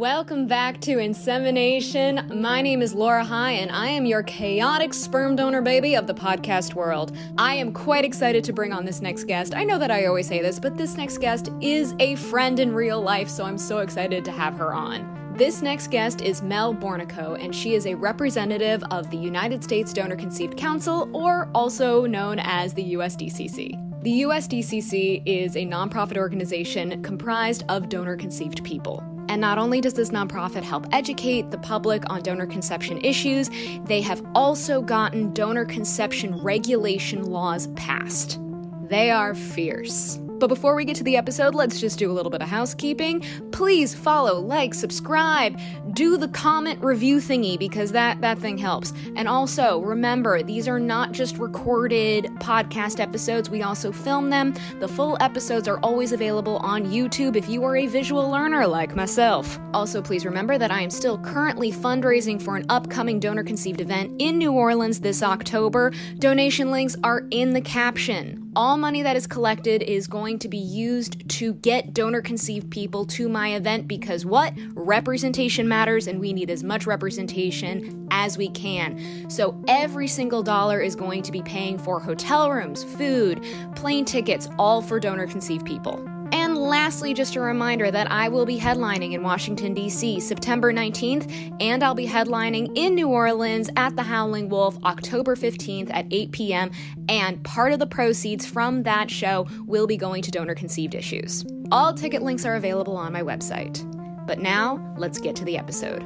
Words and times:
Welcome 0.00 0.46
back 0.46 0.80
to 0.80 0.98
Insemination. 0.98 2.40
My 2.40 2.62
name 2.62 2.80
is 2.80 2.94
Laura 2.94 3.22
High, 3.22 3.50
and 3.50 3.70
I 3.70 3.88
am 3.88 4.06
your 4.06 4.22
chaotic 4.22 4.94
sperm 4.94 5.36
donor 5.36 5.60
baby 5.60 5.94
of 5.94 6.06
the 6.06 6.14
podcast 6.14 6.72
world. 6.72 7.14
I 7.36 7.52
am 7.56 7.70
quite 7.70 8.06
excited 8.06 8.42
to 8.44 8.54
bring 8.54 8.72
on 8.72 8.86
this 8.86 9.02
next 9.02 9.24
guest. 9.24 9.54
I 9.54 9.62
know 9.62 9.78
that 9.78 9.90
I 9.90 10.06
always 10.06 10.26
say 10.26 10.40
this, 10.40 10.58
but 10.58 10.78
this 10.78 10.96
next 10.96 11.18
guest 11.18 11.50
is 11.60 11.94
a 11.98 12.14
friend 12.14 12.60
in 12.60 12.72
real 12.72 12.98
life, 12.98 13.28
so 13.28 13.44
I'm 13.44 13.58
so 13.58 13.80
excited 13.80 14.24
to 14.24 14.32
have 14.32 14.56
her 14.56 14.72
on. 14.72 15.34
This 15.36 15.60
next 15.60 15.90
guest 15.90 16.22
is 16.22 16.40
Mel 16.40 16.74
Bornico, 16.74 17.38
and 17.38 17.54
she 17.54 17.74
is 17.74 17.84
a 17.84 17.94
representative 17.94 18.82
of 18.90 19.10
the 19.10 19.18
United 19.18 19.62
States 19.62 19.92
Donor 19.92 20.16
Conceived 20.16 20.56
Council, 20.56 21.10
or 21.12 21.50
also 21.54 22.06
known 22.06 22.38
as 22.38 22.72
the 22.72 22.94
USDCC. 22.94 24.02
The 24.02 24.22
USDCC 24.22 25.24
is 25.26 25.56
a 25.56 25.66
nonprofit 25.66 26.16
organization 26.16 27.02
comprised 27.02 27.64
of 27.68 27.90
donor 27.90 28.16
conceived 28.16 28.64
people. 28.64 29.04
And 29.30 29.40
not 29.40 29.58
only 29.58 29.80
does 29.80 29.94
this 29.94 30.10
nonprofit 30.10 30.64
help 30.64 30.88
educate 30.90 31.52
the 31.52 31.58
public 31.58 32.02
on 32.10 32.20
donor 32.20 32.48
conception 32.48 32.98
issues, 33.04 33.48
they 33.84 34.00
have 34.00 34.26
also 34.34 34.82
gotten 34.82 35.32
donor 35.32 35.64
conception 35.64 36.42
regulation 36.42 37.22
laws 37.22 37.68
passed. 37.76 38.40
They 38.88 39.12
are 39.12 39.36
fierce. 39.36 40.18
But 40.40 40.48
before 40.48 40.74
we 40.74 40.86
get 40.86 40.96
to 40.96 41.04
the 41.04 41.18
episode, 41.18 41.54
let's 41.54 41.78
just 41.78 41.98
do 41.98 42.10
a 42.10 42.14
little 42.14 42.30
bit 42.30 42.40
of 42.40 42.48
housekeeping. 42.48 43.20
Please 43.52 43.94
follow, 43.94 44.40
like, 44.40 44.72
subscribe, 44.72 45.60
do 45.92 46.16
the 46.16 46.28
comment 46.28 46.82
review 46.82 47.18
thingy 47.18 47.58
because 47.58 47.92
that 47.92 48.22
that 48.22 48.38
thing 48.38 48.56
helps. 48.56 48.94
And 49.16 49.28
also, 49.28 49.80
remember, 49.82 50.42
these 50.42 50.66
are 50.66 50.80
not 50.80 51.12
just 51.12 51.36
recorded 51.36 52.24
podcast 52.36 53.00
episodes, 53.00 53.50
we 53.50 53.62
also 53.62 53.92
film 53.92 54.30
them. 54.30 54.54
The 54.78 54.88
full 54.88 55.18
episodes 55.20 55.68
are 55.68 55.78
always 55.80 56.12
available 56.12 56.56
on 56.58 56.86
YouTube 56.86 57.36
if 57.36 57.46
you 57.48 57.62
are 57.64 57.76
a 57.76 57.86
visual 57.86 58.28
learner 58.30 58.66
like 58.66 58.96
myself. 58.96 59.58
Also, 59.74 60.00
please 60.00 60.24
remember 60.24 60.56
that 60.56 60.70
I 60.70 60.80
am 60.80 60.90
still 60.90 61.18
currently 61.18 61.70
fundraising 61.70 62.40
for 62.40 62.56
an 62.56 62.64
upcoming 62.70 63.20
donor 63.20 63.44
conceived 63.44 63.82
event 63.82 64.10
in 64.18 64.38
New 64.38 64.52
Orleans 64.52 65.00
this 65.00 65.22
October. 65.22 65.92
Donation 66.18 66.70
links 66.70 66.96
are 67.04 67.26
in 67.30 67.52
the 67.52 67.60
caption. 67.60 68.49
All 68.56 68.76
money 68.76 69.02
that 69.02 69.14
is 69.14 69.28
collected 69.28 69.80
is 69.80 70.08
going 70.08 70.40
to 70.40 70.48
be 70.48 70.58
used 70.58 71.28
to 71.38 71.54
get 71.54 71.94
donor 71.94 72.20
conceived 72.20 72.68
people 72.68 73.04
to 73.06 73.28
my 73.28 73.54
event 73.54 73.86
because 73.86 74.26
what? 74.26 74.52
Representation 74.74 75.68
matters 75.68 76.08
and 76.08 76.18
we 76.18 76.32
need 76.32 76.50
as 76.50 76.64
much 76.64 76.84
representation 76.84 78.08
as 78.10 78.36
we 78.36 78.48
can. 78.48 79.30
So 79.30 79.62
every 79.68 80.08
single 80.08 80.42
dollar 80.42 80.80
is 80.80 80.96
going 80.96 81.22
to 81.22 81.30
be 81.30 81.42
paying 81.42 81.78
for 81.78 82.00
hotel 82.00 82.50
rooms, 82.50 82.82
food, 82.82 83.44
plane 83.76 84.04
tickets, 84.04 84.48
all 84.58 84.82
for 84.82 84.98
donor 84.98 85.28
conceived 85.28 85.64
people. 85.64 86.04
Lastly, 86.60 87.14
just 87.14 87.36
a 87.36 87.40
reminder 87.40 87.90
that 87.90 88.12
I 88.12 88.28
will 88.28 88.44
be 88.44 88.58
headlining 88.58 89.14
in 89.14 89.22
Washington, 89.22 89.72
D.C. 89.72 90.20
September 90.20 90.74
19th, 90.74 91.56
and 91.58 91.82
I'll 91.82 91.94
be 91.94 92.06
headlining 92.06 92.76
in 92.76 92.94
New 92.94 93.08
Orleans 93.08 93.70
at 93.76 93.96
the 93.96 94.02
Howling 94.02 94.50
Wolf 94.50 94.76
October 94.84 95.36
15th 95.36 95.90
at 95.90 96.04
8 96.10 96.32
p.m. 96.32 96.70
And 97.08 97.42
part 97.44 97.72
of 97.72 97.78
the 97.78 97.86
proceeds 97.86 98.44
from 98.44 98.82
that 98.82 99.10
show 99.10 99.46
will 99.66 99.86
be 99.86 99.96
going 99.96 100.20
to 100.20 100.30
donor 100.30 100.54
conceived 100.54 100.94
issues. 100.94 101.46
All 101.72 101.94
ticket 101.94 102.20
links 102.20 102.44
are 102.44 102.56
available 102.56 102.98
on 102.98 103.10
my 103.10 103.22
website. 103.22 103.80
But 104.26 104.38
now, 104.38 104.94
let's 104.98 105.18
get 105.18 105.34
to 105.36 105.46
the 105.46 105.56
episode. 105.56 106.02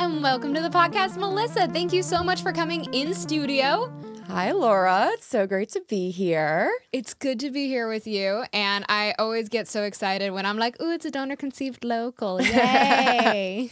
And 0.00 0.24
welcome 0.24 0.52
to 0.54 0.60
the 0.60 0.70
podcast, 0.70 1.16
Melissa. 1.18 1.68
Thank 1.68 1.92
you 1.92 2.02
so 2.02 2.24
much 2.24 2.42
for 2.42 2.52
coming 2.52 2.92
in 2.92 3.14
studio. 3.14 3.92
Hi, 4.28 4.50
Laura. 4.50 5.10
It's 5.12 5.26
so 5.26 5.46
great 5.46 5.68
to 5.70 5.82
be 5.88 6.10
here. 6.10 6.72
It's 6.92 7.14
good 7.14 7.38
to 7.40 7.50
be 7.50 7.68
here 7.68 7.88
with 7.88 8.08
you. 8.08 8.44
And 8.52 8.84
I 8.88 9.14
always 9.20 9.48
get 9.48 9.68
so 9.68 9.84
excited 9.84 10.32
when 10.32 10.44
I'm 10.44 10.58
like, 10.58 10.80
ooh, 10.82 10.90
it's 10.90 11.04
a 11.04 11.12
donor 11.12 11.36
conceived 11.36 11.84
local. 11.84 12.42
Yay. 12.42 13.70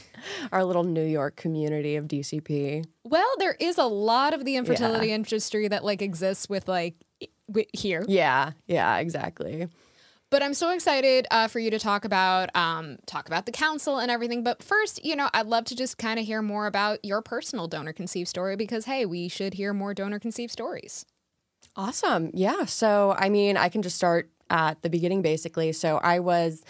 Our 0.52 0.64
little 0.64 0.84
New 0.84 1.04
York 1.04 1.34
community 1.34 1.96
of 1.96 2.06
DCP. 2.06 2.86
Well, 3.02 3.28
there 3.38 3.56
is 3.58 3.78
a 3.78 3.84
lot 3.84 4.32
of 4.32 4.44
the 4.44 4.54
infertility 4.54 5.08
yeah. 5.08 5.16
industry 5.16 5.66
that 5.66 5.84
like 5.84 6.00
exists 6.00 6.48
with 6.48 6.68
like 6.68 6.94
here. 7.72 8.04
Yeah, 8.06 8.52
yeah, 8.68 8.98
exactly. 8.98 9.68
But 10.34 10.42
I'm 10.42 10.54
so 10.54 10.70
excited 10.70 11.28
uh, 11.30 11.46
for 11.46 11.60
you 11.60 11.70
to 11.70 11.78
talk 11.78 12.04
about 12.04 12.50
um, 12.56 12.98
talk 13.06 13.28
about 13.28 13.46
the 13.46 13.52
council 13.52 13.98
and 13.98 14.10
everything. 14.10 14.42
But 14.42 14.64
first, 14.64 15.04
you 15.04 15.14
know, 15.14 15.30
I'd 15.32 15.46
love 15.46 15.64
to 15.66 15.76
just 15.76 15.96
kind 15.96 16.18
of 16.18 16.26
hear 16.26 16.42
more 16.42 16.66
about 16.66 17.04
your 17.04 17.22
personal 17.22 17.68
donor 17.68 17.92
conceived 17.92 18.28
story 18.28 18.56
because 18.56 18.84
hey, 18.86 19.06
we 19.06 19.28
should 19.28 19.54
hear 19.54 19.72
more 19.72 19.94
donor 19.94 20.18
conceived 20.18 20.50
stories. 20.50 21.06
Awesome. 21.76 22.32
Yeah. 22.34 22.64
So, 22.64 23.14
I 23.16 23.28
mean, 23.28 23.56
I 23.56 23.68
can 23.68 23.82
just 23.82 23.94
start 23.94 24.28
at 24.50 24.82
the 24.82 24.90
beginning 24.90 25.22
basically. 25.22 25.70
So, 25.70 25.98
I 25.98 26.18
was 26.18 26.64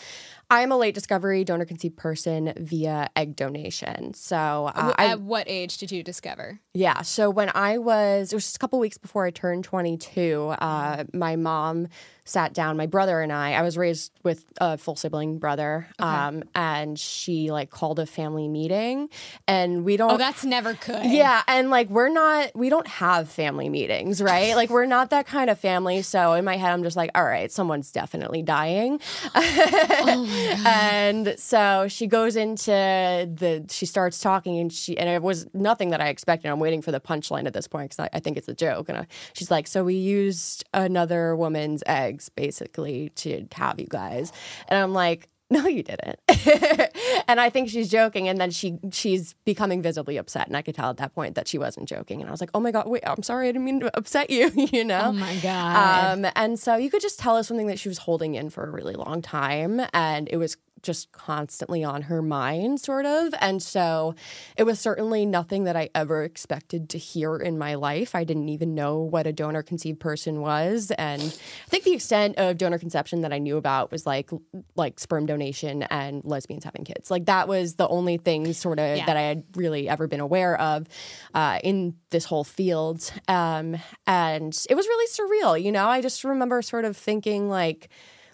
I'm 0.50 0.70
a 0.70 0.76
late 0.76 0.94
discovery 0.94 1.42
donor 1.42 1.64
conceived 1.64 1.96
person 1.96 2.52
via 2.58 3.08
egg 3.16 3.34
donation. 3.34 4.12
So, 4.12 4.72
uh, 4.74 4.92
at 4.98 5.10
I, 5.10 5.14
what 5.14 5.48
age 5.48 5.78
did 5.78 5.90
you 5.90 6.02
discover? 6.02 6.60
Yeah. 6.74 7.00
So, 7.00 7.30
when 7.30 7.50
I 7.54 7.78
was, 7.78 8.30
it 8.30 8.36
was 8.36 8.44
just 8.44 8.56
a 8.56 8.58
couple 8.58 8.78
weeks 8.78 8.98
before 8.98 9.24
I 9.24 9.30
turned 9.30 9.64
22, 9.64 10.54
uh, 10.58 11.04
my 11.14 11.36
mom 11.36 11.88
sat 12.24 12.54
down, 12.54 12.76
my 12.76 12.86
brother 12.86 13.20
and 13.20 13.32
I, 13.32 13.52
I 13.52 13.62
was 13.62 13.76
raised 13.76 14.12
with 14.22 14.44
a 14.58 14.78
full 14.78 14.96
sibling 14.96 15.38
brother, 15.38 15.86
okay. 16.00 16.08
um, 16.08 16.42
and 16.54 16.98
she 16.98 17.50
like 17.50 17.70
called 17.70 17.98
a 17.98 18.06
family 18.06 18.48
meeting, 18.48 19.10
and 19.46 19.84
we 19.84 19.96
don't. 19.96 20.12
Oh, 20.12 20.16
that's 20.16 20.44
never 20.44 20.72
good. 20.72 21.04
Yeah, 21.04 21.42
and 21.46 21.70
like 21.70 21.90
we're 21.90 22.08
not, 22.08 22.54
we 22.56 22.70
don't 22.70 22.86
have 22.86 23.28
family 23.28 23.68
meetings, 23.68 24.22
right? 24.22 24.56
like 24.56 24.70
we're 24.70 24.86
not 24.86 25.10
that 25.10 25.26
kind 25.26 25.50
of 25.50 25.58
family. 25.58 26.02
So 26.02 26.32
in 26.32 26.44
my 26.44 26.56
head, 26.56 26.72
I'm 26.72 26.82
just 26.82 26.96
like, 26.96 27.10
all 27.14 27.24
right, 27.24 27.52
someone's 27.52 27.90
definitely 27.92 28.42
dying. 28.42 29.00
oh 29.34 30.62
and 30.66 31.34
so 31.38 31.86
she 31.88 32.06
goes 32.06 32.36
into 32.36 32.70
the, 32.70 33.66
she 33.70 33.84
starts 33.84 34.20
talking, 34.20 34.58
and 34.58 34.72
she, 34.72 34.96
and 34.96 35.08
it 35.08 35.22
was 35.22 35.46
nothing 35.52 35.90
that 35.90 36.00
I 36.00 36.08
expected. 36.08 36.48
I'm 36.48 36.60
waiting 36.60 36.80
for 36.80 36.90
the 36.92 37.00
punchline 37.00 37.46
at 37.46 37.52
this 37.52 37.68
point 37.68 37.90
because 37.90 38.08
I, 38.12 38.16
I, 38.16 38.20
think 38.20 38.38
it's 38.38 38.48
a 38.48 38.54
joke, 38.54 38.88
and 38.88 38.96
I, 38.96 39.06
she's 39.34 39.50
like, 39.50 39.66
so 39.66 39.84
we 39.84 39.94
used 39.94 40.64
another 40.72 41.36
woman's 41.36 41.82
egg 41.86 42.13
eggs 42.14 42.28
basically 42.28 43.10
to 43.16 43.46
have 43.52 43.80
you 43.80 43.86
guys. 43.88 44.32
And 44.68 44.78
I'm 44.78 44.92
like, 44.92 45.28
no 45.50 45.66
you 45.66 45.82
didn't. 45.82 46.18
And 47.26 47.40
i 47.40 47.48
think 47.48 47.70
she's 47.70 47.90
joking 47.90 48.28
and 48.28 48.38
then 48.38 48.50
she 48.50 48.78
she's 48.92 49.34
becoming 49.44 49.80
visibly 49.80 50.18
upset 50.18 50.46
and 50.46 50.56
i 50.56 50.62
could 50.62 50.74
tell 50.74 50.90
at 50.90 50.98
that 50.98 51.14
point 51.14 51.36
that 51.36 51.48
she 51.48 51.56
wasn't 51.56 51.88
joking 51.88 52.20
and 52.20 52.28
i 52.28 52.30
was 52.30 52.40
like 52.40 52.50
oh 52.52 52.60
my 52.60 52.70
god 52.70 52.86
wait 52.86 53.02
i'm 53.06 53.22
sorry 53.22 53.48
i 53.48 53.52
didn't 53.52 53.64
mean 53.64 53.80
to 53.80 53.96
upset 53.96 54.28
you 54.30 54.50
you 54.72 54.84
know? 54.84 55.04
Oh 55.06 55.12
my 55.12 55.34
god. 55.36 56.18
Um, 56.18 56.30
and 56.36 56.58
so 56.58 56.76
you 56.76 56.90
could 56.90 57.00
just 57.00 57.18
tell 57.18 57.36
us 57.36 57.48
something 57.48 57.66
that 57.68 57.78
she 57.78 57.88
was 57.88 57.98
holding 57.98 58.34
in 58.34 58.50
for 58.50 58.64
a 58.64 58.70
really 58.70 58.94
long 58.94 59.22
time 59.22 59.80
and 59.92 60.28
it 60.30 60.36
was 60.36 60.56
just 60.84 61.10
constantly 61.12 61.82
on 61.82 62.02
her 62.02 62.22
mind, 62.22 62.80
sort 62.80 63.06
of. 63.06 63.34
And 63.40 63.62
so 63.62 64.14
it 64.56 64.62
was 64.64 64.78
certainly 64.78 65.26
nothing 65.26 65.64
that 65.64 65.76
I 65.76 65.90
ever 65.94 66.22
expected 66.22 66.88
to 66.90 66.98
hear 66.98 67.36
in 67.36 67.58
my 67.58 67.74
life. 67.74 68.14
I 68.14 68.22
didn't 68.22 68.48
even 68.50 68.74
know 68.74 68.98
what 68.98 69.26
a 69.26 69.32
donor 69.32 69.62
conceived 69.62 69.98
person 69.98 70.40
was. 70.40 70.92
And 70.92 71.22
I 71.22 71.68
think 71.68 71.84
the 71.84 71.94
extent 71.94 72.38
of 72.38 72.58
donor 72.58 72.78
conception 72.78 73.22
that 73.22 73.32
I 73.32 73.38
knew 73.38 73.56
about 73.56 73.90
was 73.90 74.06
like 74.06 74.30
like 74.76 75.00
sperm 75.00 75.26
donation 75.26 75.82
and 75.84 76.22
lesbians 76.24 76.64
having 76.64 76.84
kids. 76.84 77.10
Like 77.10 77.26
that 77.26 77.48
was 77.48 77.74
the 77.74 77.88
only 77.88 78.18
thing 78.18 78.52
sort 78.52 78.78
of 78.78 78.98
yeah. 78.98 79.06
that 79.06 79.16
I 79.16 79.22
had 79.22 79.44
really 79.56 79.88
ever 79.88 80.06
been 80.06 80.20
aware 80.20 80.60
of 80.60 80.86
uh, 81.34 81.58
in 81.64 81.96
this 82.10 82.24
whole 82.24 82.44
field. 82.44 83.10
Um, 83.26 83.76
and 84.06 84.56
it 84.68 84.74
was 84.74 84.86
really 84.86 85.06
surreal, 85.08 85.62
you 85.62 85.72
know. 85.72 85.88
I 85.88 86.00
just 86.00 86.22
remember 86.24 86.62
sort 86.62 86.84
of 86.84 86.96
thinking 86.96 87.48
like 87.48 87.88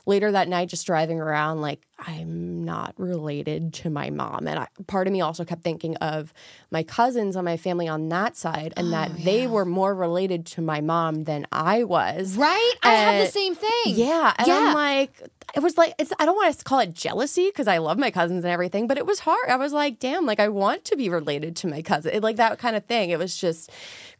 later 0.06 0.32
that 0.32 0.48
night 0.48 0.68
just 0.68 0.86
driving 0.86 1.20
around 1.20 1.60
like 1.60 1.80
i'm 1.98 2.50
not 2.64 2.94
related 2.98 3.74
to 3.74 3.90
my 3.90 4.10
mom. 4.10 4.46
And 4.46 4.60
I, 4.60 4.68
part 4.86 5.06
of 5.06 5.12
me 5.12 5.20
also 5.20 5.44
kept 5.44 5.62
thinking 5.62 5.96
of 5.96 6.32
my 6.70 6.82
cousins 6.82 7.34
on 7.34 7.44
my 7.44 7.56
family 7.56 7.88
on 7.88 8.08
that 8.10 8.36
side 8.36 8.72
and 8.76 8.88
oh, 8.88 8.90
that 8.90 9.18
yeah. 9.18 9.24
they 9.24 9.46
were 9.46 9.64
more 9.64 9.94
related 9.94 10.46
to 10.46 10.62
my 10.62 10.80
mom 10.80 11.24
than 11.24 11.46
i 11.50 11.82
was. 11.82 12.36
Right? 12.36 12.74
And, 12.82 12.92
i 12.92 13.12
have 13.12 13.26
the 13.26 13.32
same 13.32 13.54
thing. 13.54 13.70
Yeah. 13.86 14.32
And 14.38 14.46
yeah. 14.46 14.56
i'm 14.56 14.74
like 14.74 15.20
it 15.56 15.60
was 15.60 15.76
like 15.76 15.94
it's 15.98 16.12
i 16.20 16.24
don't 16.24 16.36
want 16.36 16.56
to 16.56 16.64
call 16.64 16.78
it 16.78 16.94
jealousy 16.94 17.48
because 17.48 17.66
i 17.66 17.78
love 17.78 17.98
my 17.98 18.12
cousins 18.12 18.44
and 18.44 18.52
everything 18.52 18.86
but 18.86 18.98
it 18.98 19.06
was 19.06 19.18
hard. 19.20 19.48
I 19.48 19.56
was 19.56 19.72
like 19.72 19.98
damn 19.98 20.26
like 20.26 20.40
i 20.40 20.48
want 20.48 20.84
to 20.86 20.96
be 20.96 21.08
related 21.08 21.56
to 21.56 21.66
my 21.66 21.82
cousin 21.82 22.12
it, 22.14 22.22
like 22.22 22.36
that 22.36 22.58
kind 22.58 22.76
of 22.76 22.84
thing. 22.84 23.10
It 23.10 23.18
was 23.18 23.36
just 23.36 23.70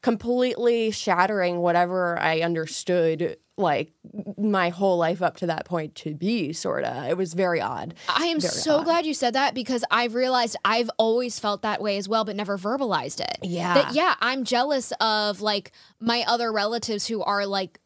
completely 0.03 0.91
shattering 0.91 1.59
whatever 1.59 2.19
i 2.21 2.41
understood 2.41 3.37
like 3.59 3.93
my 4.39 4.71
whole 4.71 4.97
life 4.97 5.21
up 5.21 5.37
to 5.37 5.47
that 5.47 5.67
point 5.67 5.95
to 5.95 6.15
be 6.15 6.53
sort 6.53 6.83
of 6.83 7.05
it 7.05 7.17
was 7.17 7.35
very 7.35 7.61
odd. 7.61 7.95
I 8.09 8.27
am 8.27 8.41
very 8.41 8.53
so 8.53 8.79
odd. 8.79 8.85
glad 8.85 9.07
you 9.07 9.15
said 9.15 9.35
that 9.35 9.55
because 9.55 9.85
i've 9.91 10.15
realized 10.15 10.57
i've 10.65 10.91
always 10.99 11.39
felt 11.39 11.63
that 11.63 11.83
way 11.83 11.99
as 11.99 12.09
well 12.09 12.25
but 12.25 12.37
never 12.37 12.57
verbalized 12.57 13.21
it. 13.21 13.39
Yeah. 13.43 13.75
That 13.75 13.95
yeah 13.95 14.15
i'm 14.21 14.45
jealous 14.45 14.93
of 15.01 15.41
like 15.43 15.73
my 16.01 16.25
other 16.27 16.51
relatives 16.51 17.07
who 17.07 17.23
are 17.23 17.47
like 17.47 17.79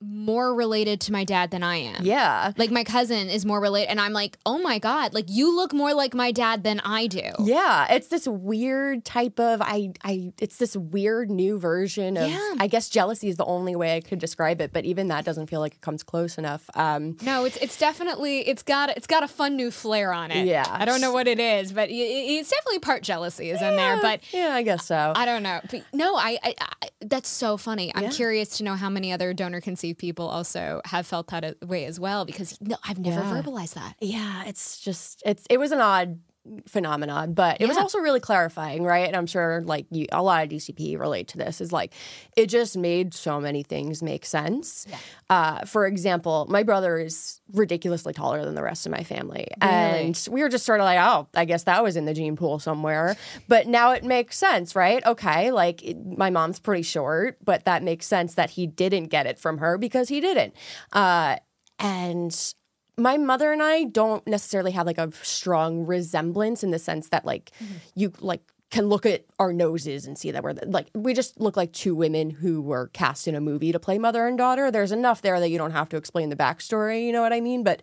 more 0.00 0.54
related 0.54 1.00
to 1.02 1.12
my 1.12 1.24
dad 1.24 1.50
than 1.50 1.62
I 1.64 1.76
am. 1.76 2.04
Yeah. 2.04 2.52
Like 2.56 2.70
my 2.70 2.84
cousin 2.84 3.28
is 3.28 3.44
more 3.44 3.60
related 3.60 3.90
and 3.90 4.00
I'm 4.00 4.12
like, 4.12 4.38
"Oh 4.46 4.58
my 4.58 4.78
god, 4.78 5.12
like 5.12 5.24
you 5.28 5.54
look 5.54 5.72
more 5.72 5.92
like 5.92 6.14
my 6.14 6.30
dad 6.30 6.62
than 6.62 6.78
I 6.80 7.08
do." 7.08 7.22
Yeah, 7.40 7.86
it's 7.92 8.06
this 8.08 8.28
weird 8.28 9.04
type 9.04 9.40
of 9.40 9.60
I 9.60 9.90
I 10.04 10.32
it's 10.40 10.56
this 10.58 10.76
weird 10.76 11.30
new 11.30 11.58
version 11.58 12.16
of 12.16 12.30
Yeah. 12.30 12.54
I 12.60 12.68
guess 12.68 12.88
jealousy 12.88 13.28
is 13.28 13.36
the 13.36 13.44
only 13.44 13.74
way 13.74 13.96
I 13.96 14.00
could 14.00 14.20
describe 14.20 14.60
it, 14.60 14.72
but 14.72 14.84
even 14.84 15.08
that 15.08 15.24
doesn't 15.24 15.48
feel 15.48 15.60
like 15.60 15.74
it 15.74 15.80
comes 15.80 16.02
close 16.04 16.38
enough. 16.38 16.68
Um 16.74 17.16
No, 17.22 17.44
it's 17.44 17.56
it's 17.56 17.76
definitely 17.76 18.46
it's 18.48 18.62
got 18.62 18.90
it's 18.90 19.06
got 19.08 19.24
a 19.24 19.28
fun 19.28 19.56
new 19.56 19.70
flair 19.72 20.12
on 20.12 20.30
it. 20.30 20.46
Yeah. 20.46 20.64
I 20.68 20.84
don't 20.84 21.00
know 21.00 21.10
what 21.12 21.26
it 21.26 21.40
is, 21.40 21.72
but 21.72 21.88
it, 21.90 21.94
it- 21.94 22.28
it's 22.38 22.50
definitely 22.50 22.78
part 22.78 23.02
jealousy 23.02 23.50
is 23.50 23.60
in 23.60 23.74
there. 23.76 23.98
But 24.00 24.20
yeah, 24.32 24.50
I 24.54 24.62
guess 24.62 24.86
so. 24.86 25.12
I 25.16 25.24
don't 25.24 25.42
know. 25.42 25.60
But 25.70 25.82
no, 25.92 26.14
I, 26.14 26.38
I, 26.44 26.54
I 26.60 26.88
that's 27.00 27.28
so 27.28 27.56
funny. 27.56 27.90
I'm 27.94 28.04
Yeah. 28.04 28.10
curious 28.10 28.58
to 28.58 28.64
know 28.64 28.74
how 28.74 28.90
many 28.90 29.12
other 29.12 29.32
donor 29.32 29.60
conceived 29.60 29.87
people 29.94 30.28
also 30.28 30.80
have 30.84 31.06
felt 31.06 31.26
that 31.28 31.44
a- 31.44 31.66
way 31.66 31.84
as 31.84 31.98
well 32.00 32.24
because 32.24 32.58
no, 32.60 32.76
I've 32.84 32.98
never 32.98 33.20
Yeah. 33.20 33.42
verbalized 33.42 33.74
that. 33.74 33.94
yeah, 34.00 34.44
it's 34.46 34.80
just 34.80 35.22
it's 35.26 35.44
it 35.50 35.58
was 35.58 35.72
an 35.72 35.80
odd 35.80 36.18
phenomenon, 36.66 37.32
but 37.34 37.60
it 37.60 37.66
was 37.66 37.76
also 37.76 37.98
really 37.98 38.20
clarifying, 38.20 38.82
right? 38.84 39.06
And 39.06 39.16
I'm 39.16 39.26
sure 39.26 39.62
like 39.64 39.86
you, 39.90 40.06
a 40.12 40.22
lot 40.22 40.44
of 40.44 40.50
DCP 40.50 40.98
relate 40.98 41.28
to 41.28 41.38
this. 41.38 41.60
Is 41.60 41.72
like 41.72 41.92
it 42.36 42.46
just 42.46 42.76
made 42.76 43.14
so 43.14 43.40
many 43.40 43.62
things 43.62 44.02
make 44.02 44.24
sense. 44.26 44.86
Uh, 45.30 45.64
for 45.64 45.86
example, 45.86 46.46
my 46.48 46.62
brother 46.62 46.98
is 46.98 47.40
ridiculously 47.52 48.12
taller 48.12 48.44
than 48.44 48.54
the 48.54 48.62
rest 48.62 48.86
of 48.86 48.92
my 48.92 49.02
family, 49.04 49.48
and 49.60 50.28
we 50.30 50.42
were 50.42 50.48
just 50.48 50.64
sort 50.64 50.80
of 50.80 50.84
like, 50.84 50.98
oh, 51.00 51.28
I 51.34 51.44
guess 51.44 51.64
that 51.64 51.82
was 51.82 51.96
in 51.96 52.04
the 52.04 52.14
gene 52.14 52.36
pool 52.36 52.58
somewhere. 52.58 53.16
But 53.48 53.66
now 53.66 53.92
it 53.92 54.04
makes 54.04 54.36
sense, 54.36 54.74
right? 54.76 55.04
Okay, 55.06 55.50
like 55.52 55.82
it- 55.82 55.96
my 56.18 56.30
mom's 56.30 56.58
pretty 56.58 56.82
short, 56.82 57.38
but 57.44 57.64
that 57.66 57.82
makes 57.82 58.06
sense 58.06 58.34
that 58.34 58.50
he 58.50 58.66
didn't 58.66 59.06
get 59.06 59.26
it 59.26 59.38
from 59.38 59.58
her 59.58 59.78
because 59.78 60.08
he 60.08 60.20
didn't. 60.20 60.54
Uh, 60.92 61.36
and 61.78 62.54
my 62.98 63.16
mother 63.16 63.52
and 63.52 63.62
I 63.62 63.84
don't 63.84 64.26
necessarily 64.26 64.72
have 64.72 64.86
like 64.86 64.98
a 64.98 65.10
strong 65.22 65.86
resemblance 65.86 66.62
in 66.62 66.70
the 66.70 66.78
sense 66.78 67.08
that 67.10 67.24
like 67.24 67.52
mm-hmm. 67.62 67.74
you 67.94 68.12
like 68.20 68.42
can 68.70 68.88
look 68.88 69.06
at 69.06 69.24
our 69.38 69.50
noses 69.50 70.06
and 70.06 70.18
see 70.18 70.30
that 70.30 70.42
we're 70.42 70.52
like 70.66 70.88
we 70.94 71.14
just 71.14 71.40
look 71.40 71.56
like 71.56 71.72
two 71.72 71.94
women 71.94 72.28
who 72.28 72.60
were 72.60 72.88
cast 72.88 73.26
in 73.26 73.34
a 73.34 73.40
movie 73.40 73.72
to 73.72 73.78
play 73.78 73.98
mother 73.98 74.26
and 74.26 74.36
daughter. 74.36 74.70
There's 74.70 74.92
enough 74.92 75.22
there 75.22 75.40
that 75.40 75.48
you 75.48 75.56
don't 75.56 75.70
have 75.70 75.88
to 75.90 75.96
explain 75.96 76.28
the 76.28 76.36
backstory, 76.36 77.06
you 77.06 77.12
know 77.12 77.22
what 77.22 77.32
I 77.32 77.40
mean? 77.40 77.64
But 77.64 77.82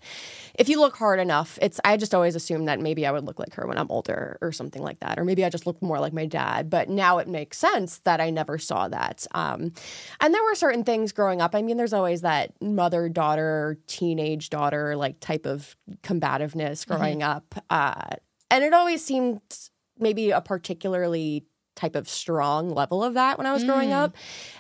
if 0.60 0.70
you 0.70 0.80
look 0.80 0.96
hard 0.96 1.20
enough, 1.20 1.58
it's 1.60 1.80
I 1.84 1.98
just 1.98 2.14
always 2.14 2.36
assumed 2.36 2.68
that 2.68 2.80
maybe 2.80 3.08
I 3.08 3.12
would 3.12 3.26
look 3.26 3.40
like 3.40 3.56
her 3.56 3.66
when 3.66 3.80
I'm 3.80 3.90
older 3.90 4.38
or 4.42 4.52
something 4.52 4.84
like 4.84 5.00
that, 5.00 5.18
or 5.18 5.26
maybe 5.26 5.44
I 5.44 5.50
just 5.50 5.66
look 5.66 5.82
more 5.82 6.00
like 6.00 6.14
my 6.14 6.28
dad. 6.28 6.70
But 6.70 6.88
now 6.88 7.18
it 7.18 7.28
makes 7.28 7.58
sense 7.58 8.00
that 8.00 8.22
I 8.22 8.30
never 8.30 8.60
saw 8.60 8.88
that. 8.88 9.26
Um, 9.34 9.74
and 10.22 10.34
there 10.34 10.44
were 10.44 10.56
certain 10.56 10.84
things 10.84 11.12
growing 11.12 11.42
up. 11.42 11.56
I 11.56 11.64
mean, 11.64 11.78
there's 11.78 11.94
always 11.94 12.22
that 12.22 12.54
mother 12.62 13.10
daughter, 13.10 13.80
teenage 13.88 14.52
daughter 14.52 14.96
like 14.96 15.20
type 15.20 15.48
of 15.48 15.76
combativeness 16.04 16.86
growing 16.86 17.24
up, 17.24 17.56
uh, 17.72 18.16
and 18.52 18.64
it 18.64 18.74
always 18.74 19.04
seemed 19.04 19.42
maybe 19.98 20.32
a 20.32 20.42
particularly 20.42 21.46
type 21.76 21.96
of 21.96 22.08
strong 22.08 22.70
level 22.70 23.04
of 23.04 23.14
that 23.16 23.38
when 23.38 23.46
I 23.46 23.54
was 23.54 23.64
growing 23.64 23.90
mm. 23.90 24.04
up. 24.04 24.16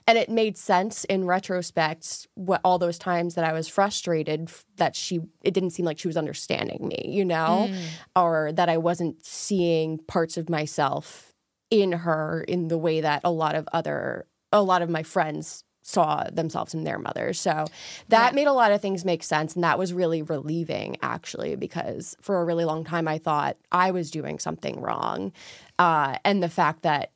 And 0.05 0.17
it 0.17 0.29
made 0.29 0.57
sense 0.57 1.05
in 1.05 1.25
retrospect 1.25 2.27
what 2.35 2.61
all 2.63 2.77
those 2.77 2.97
times 2.97 3.35
that 3.35 3.45
I 3.45 3.53
was 3.53 3.67
frustrated 3.67 4.49
f- 4.49 4.65
that 4.77 4.95
she 4.95 5.21
it 5.41 5.53
didn't 5.53 5.71
seem 5.71 5.85
like 5.85 5.97
she 5.97 6.07
was 6.07 6.17
understanding 6.17 6.87
me, 6.87 7.05
you 7.07 7.25
know, 7.25 7.69
mm. 7.69 7.83
or 8.15 8.51
that 8.53 8.69
I 8.69 8.77
wasn't 8.77 9.25
seeing 9.25 9.97
parts 9.97 10.37
of 10.37 10.49
myself 10.49 11.33
in 11.71 11.91
her 11.91 12.45
in 12.47 12.67
the 12.67 12.77
way 12.77 13.01
that 13.01 13.21
a 13.23 13.31
lot 13.31 13.55
of 13.55 13.67
other 13.73 14.27
a 14.51 14.61
lot 14.61 14.81
of 14.81 14.89
my 14.89 15.03
friends 15.03 15.64
saw 15.85 16.23
themselves 16.31 16.73
in 16.73 16.83
their 16.83 16.97
mothers. 16.97 17.39
So 17.39 17.67
that 18.09 18.33
made 18.33 18.47
a 18.47 18.53
lot 18.53 18.71
of 18.71 18.81
things 18.81 19.05
make 19.05 19.21
sense 19.21 19.53
and 19.53 19.63
that 19.63 19.77
was 19.77 19.93
really 19.93 20.23
relieving 20.23 20.97
actually 21.03 21.55
because 21.55 22.17
for 22.21 22.41
a 22.41 22.45
really 22.45 22.65
long 22.65 22.83
time 22.83 23.07
I 23.07 23.19
thought 23.19 23.55
I 23.71 23.91
was 23.91 24.09
doing 24.09 24.39
something 24.39 24.81
wrong. 24.81 25.31
Uh, 25.77 26.17
and 26.25 26.41
the 26.41 26.49
fact 26.49 26.81
that 26.81 27.11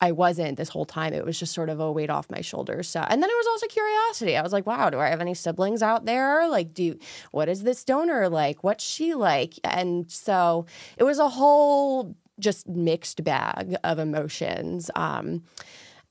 I 0.00 0.12
wasn't 0.12 0.56
this 0.56 0.68
whole 0.68 0.84
time. 0.84 1.12
It 1.12 1.24
was 1.24 1.38
just 1.38 1.52
sort 1.52 1.68
of 1.68 1.80
a 1.80 1.90
weight 1.90 2.08
off 2.08 2.30
my 2.30 2.40
shoulders. 2.40 2.88
So, 2.88 3.00
and 3.00 3.20
then 3.20 3.28
it 3.28 3.36
was 3.36 3.46
also 3.48 3.66
curiosity. 3.66 4.36
I 4.36 4.42
was 4.42 4.52
like, 4.52 4.64
wow, 4.64 4.90
do 4.90 5.00
I 5.00 5.08
have 5.08 5.20
any 5.20 5.34
siblings 5.34 5.82
out 5.82 6.04
there? 6.04 6.48
Like, 6.48 6.72
do 6.72 6.96
what 7.32 7.48
is 7.48 7.64
this 7.64 7.82
donor 7.82 8.28
like? 8.28 8.62
What's 8.62 8.84
she 8.84 9.14
like? 9.14 9.54
And 9.64 10.08
so 10.08 10.66
it 10.98 11.02
was 11.02 11.18
a 11.18 11.28
whole 11.28 12.14
just 12.38 12.68
mixed 12.68 13.24
bag 13.24 13.74
of 13.82 13.98
emotions. 13.98 14.88
Um, 14.94 15.42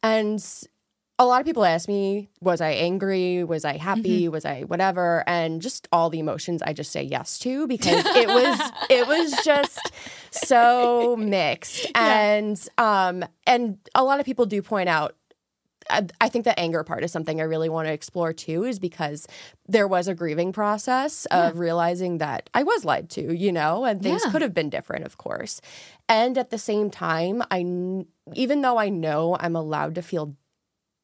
and 0.04 0.44
a 1.20 1.26
lot 1.26 1.40
of 1.42 1.48
people 1.48 1.66
ask 1.66 1.88
me, 1.88 2.30
was 2.42 2.62
I 2.62 2.72
angry? 2.72 3.44
Was 3.44 3.66
I 3.66 3.78
happy? 3.78 4.30
Was 4.30 4.46
I 4.46 4.62
whatever? 4.62 5.24
And 5.28 5.62
just 5.62 5.88
all 5.92 6.10
the 6.10 6.20
emotions 6.20 6.62
I 6.62 6.74
just 6.74 6.92
say 6.92 7.02
yes 7.04 7.40
to 7.40 7.66
because 7.68 8.06
it 8.16 8.30
was 8.30 8.72
it 8.90 9.08
was 9.08 9.42
just 9.44 9.92
so 10.32 11.16
mixed. 11.18 11.88
And 11.96 12.62
um 12.78 13.26
and 13.46 13.78
a 13.96 14.04
lot 14.04 14.20
of 14.20 14.26
people 14.26 14.46
do 14.46 14.62
point 14.62 14.90
out 14.90 15.16
I, 15.90 16.06
I 16.20 16.28
think 16.30 16.44
the 16.44 16.58
anger 16.60 16.84
part 16.84 17.04
is 17.06 17.12
something 17.14 17.40
I 17.40 17.46
really 17.46 17.70
want 17.70 17.88
to 17.88 17.94
explore 17.94 18.34
too, 18.34 18.66
is 18.66 18.78
because 18.78 19.26
there 19.68 19.88
was 19.88 20.10
a 20.10 20.14
grieving 20.14 20.52
process 20.52 21.26
of 21.28 21.60
realizing 21.60 22.18
that 22.18 22.50
I 22.54 22.64
was 22.64 22.84
lied 22.84 23.10
to, 23.12 23.34
you 23.34 23.54
know, 23.54 23.86
and 23.86 24.02
things 24.04 24.22
Yeah. 24.26 24.32
could 24.32 24.42
have 24.42 24.54
been 24.54 24.70
different, 24.70 25.06
of 25.06 25.18
course. 25.18 25.62
And 26.10 26.38
at 26.38 26.50
the 26.50 26.58
same 26.58 26.90
time, 26.90 27.42
I, 27.50 27.60
even 28.34 28.62
though 28.64 28.78
I 28.78 28.90
know 28.90 29.38
I'm 29.40 29.56
allowed 29.56 29.96
to 29.96 30.02
feel 30.02 30.36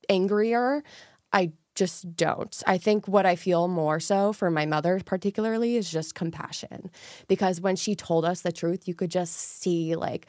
angrier, 0.09 0.83
I 1.31 1.51
just 1.75 2.15
don't. 2.15 2.61
I 2.67 2.77
think 2.77 3.07
what 3.07 3.25
I 3.25 3.35
feel 3.35 3.67
more 3.67 3.99
so 3.99 4.31
for 4.33 4.51
my 4.51 4.65
mother, 4.65 5.01
particularly, 5.03 5.75
is 5.75 5.89
just 5.89 6.13
compassion. 6.15 6.91
Because 7.27 7.59
when 7.59 7.75
she 7.75 7.95
told 7.95 8.25
us 8.25 8.41
the 8.41 8.51
truth, 8.51 8.87
you 8.87 8.93
could 8.93 9.09
just 9.09 9.33
see 9.33 9.95
like 9.95 10.27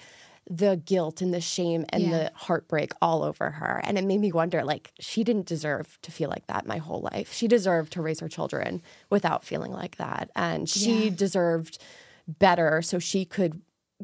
the 0.49 0.77
guilt 0.85 1.21
and 1.23 1.33
the 1.33 1.41
shame 1.41 1.85
and 1.91 2.05
Yeah. 2.05 2.11
the 2.11 2.33
heartbreak 2.35 2.93
all 3.01 3.23
over 3.23 3.51
her. 3.51 3.81
And 3.85 3.99
it 3.99 4.05
made 4.05 4.21
me 4.21 4.33
wonder 4.33 4.63
like, 4.65 4.93
she 5.01 5.25
didn't 5.25 5.47
deserve 5.47 5.99
to 6.03 6.11
feel 6.11 6.31
like 6.31 6.47
that 6.49 6.67
my 6.67 6.79
whole 6.79 7.01
life. 7.13 7.33
She 7.33 7.49
deserved 7.49 7.93
to 7.93 8.03
raise 8.03 8.21
her 8.21 8.29
children 8.29 8.83
without 9.11 9.45
feeling 9.45 9.73
like 9.73 9.97
that. 9.97 10.31
And 10.37 10.69
she 10.69 11.09
Yeah. 11.09 11.15
deserved 11.15 11.79
better 12.27 12.81
so 12.81 12.99
she 12.99 13.25
could 13.27 13.61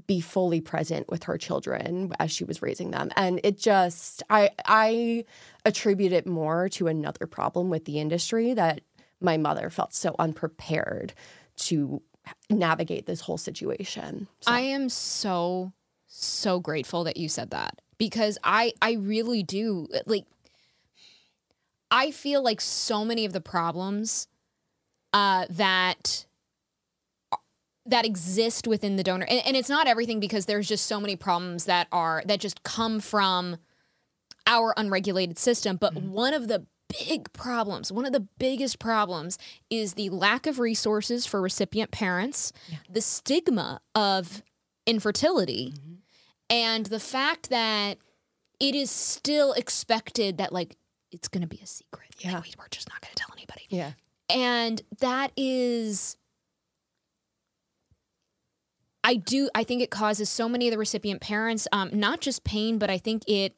be 0.06 0.20
fully 0.20 0.60
present 0.60 1.08
with 1.10 1.25
her 1.25 1.37
children 1.37 2.12
as 2.19 2.31
she 2.31 2.44
was 2.44 2.62
raising 2.62 2.90
them. 2.90 3.10
And 3.16 3.40
it 3.44 3.58
just 3.58 4.22
i 4.31 4.50
i 4.64 5.25
attribute 5.64 6.12
it 6.12 6.26
more 6.26 6.69
to 6.70 6.87
another 6.87 7.26
problem 7.26 7.70
with 7.70 7.84
the 7.84 7.98
industry 7.98 8.54
that 8.54 8.82
my 9.20 9.37
mother 9.37 9.69
felt 9.69 9.92
so 9.92 10.14
unprepared 10.19 11.12
to 11.56 12.02
navigate 12.48 13.06
this 13.06 13.20
whole 13.22 13.38
situation. 13.38 14.28
So- 14.40 14.52
I 14.52 14.60
am 14.60 14.88
so 14.88 15.72
so 16.06 16.60
grateful 16.60 17.04
that 17.04 17.16
you 17.16 17.28
said 17.28 17.50
that 17.50 17.81
because 17.98 18.38
I 18.42 18.72
I 18.81 18.92
really 18.92 19.42
do 19.42 19.87
like 20.06 20.25
I 21.90 22.10
feel 22.12 22.42
like 22.42 22.60
so 22.60 23.04
many 23.04 23.25
of 23.25 23.32
the 23.32 23.40
problems 23.40 24.28
uh 25.12 25.46
that 25.50 26.26
that 27.87 28.05
exist 28.05 28.67
within 28.67 28.97
the 28.97 29.03
donor 29.03 29.27
and, 29.29 29.43
and 29.47 29.56
it's 29.56 29.69
not 29.69 29.87
everything 29.87 30.21
because 30.21 30.47
there's 30.47 30.69
just 30.69 30.87
so 30.87 31.00
many 31.00 31.16
problems 31.16 31.64
that 31.64 31.88
are 31.93 32.23
that 32.26 32.40
just 32.40 32.62
come 32.62 33.00
from 33.00 33.57
our 34.47 34.75
unregulated 34.76 35.38
system 35.38 35.76
but 35.76 35.95
mm-hmm. 35.95 36.11
one 36.11 36.35
of 36.35 36.49
the 36.49 36.66
big 37.07 37.33
problems 37.33 37.93
one 37.93 38.04
of 38.04 38.12
the 38.12 38.26
biggest 38.38 38.78
problems 38.78 39.38
is 39.71 39.95
the 39.95 40.11
lack 40.11 40.47
of 40.47 40.59
resources 40.59 41.25
for 41.25 41.40
recipient 41.40 41.90
parents 41.90 42.52
the 42.88 43.00
stigma 43.00 43.81
of 43.95 44.43
infertility 44.87 45.73
mm-hmm. 45.75 45.95
and 46.50 46.87
the 46.87 47.00
fact 47.00 47.49
that 47.49 47.99
it 48.59 48.75
is 48.75 48.90
still 48.90 49.52
expected 49.54 50.38
that 50.38 50.52
like 50.52 50.76
it's 51.12 51.28
going 51.28 51.43
to 51.43 51.49
be 51.49 51.61
a 51.62 51.66
secret. 51.66 52.09
Yeah. 52.19 52.35
like, 52.35 52.45
we, 52.45 52.52
we're 52.59 52.69
just 52.69 52.88
not 52.88 53.00
going 53.00 53.12
to 53.14 53.16
tell 53.16 53.35
anybody. 53.37 53.66
Yeah. 53.69 53.93
And 54.28 54.81
that 55.00 55.33
is 55.37 56.16
i 59.04 59.14
do 59.14 59.49
i 59.54 59.64
think 59.64 59.83
it 59.83 59.90
causes 59.90 60.28
so 60.28 60.49
many 60.49 60.69
of 60.69 60.73
the 60.73 60.78
recipient 60.78 61.21
parents 61.21 61.66
um, 61.73 61.90
not 61.92 62.21
just 62.21 62.45
pain 62.45 62.78
but 62.78 62.90
i 62.90 62.99
think 62.99 63.23
it 63.26 63.54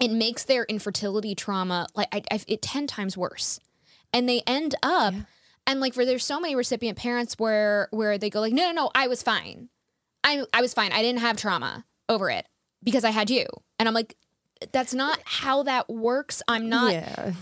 it 0.00 0.10
makes 0.10 0.44
their 0.44 0.64
infertility 0.64 1.34
trauma 1.34 1.86
like 1.94 2.08
I, 2.12 2.22
I, 2.30 2.40
it 2.48 2.62
10 2.62 2.86
times 2.86 3.16
worse. 3.16 3.60
And 4.12 4.28
they 4.28 4.42
end 4.46 4.74
up 4.82 5.14
and 5.66 5.78
like 5.78 5.94
for 5.94 6.04
there's 6.04 6.24
so 6.24 6.40
many 6.40 6.56
recipient 6.56 6.98
parents 6.98 7.34
where 7.38 7.88
where 7.92 8.18
they 8.18 8.30
go 8.30 8.40
like 8.40 8.52
no 8.52 8.64
no 8.68 8.72
no 8.72 8.90
i 8.94 9.06
was 9.06 9.22
fine. 9.22 9.68
I 10.24 10.44
i 10.52 10.60
was 10.60 10.74
fine. 10.74 10.90
I 10.92 11.02
didn't 11.02 11.20
have 11.20 11.36
trauma 11.36 11.84
over 12.08 12.28
it 12.30 12.46
because 12.82 13.04
i 13.04 13.10
had 13.10 13.30
you. 13.30 13.46
And 13.78 13.86
i'm 13.86 13.94
like 13.94 14.16
that's 14.72 14.94
not 14.94 15.20
how 15.24 15.62
that 15.62 15.88
works. 15.88 16.42
I'm 16.48 16.68
not 16.68 16.92
yeah 16.92 17.32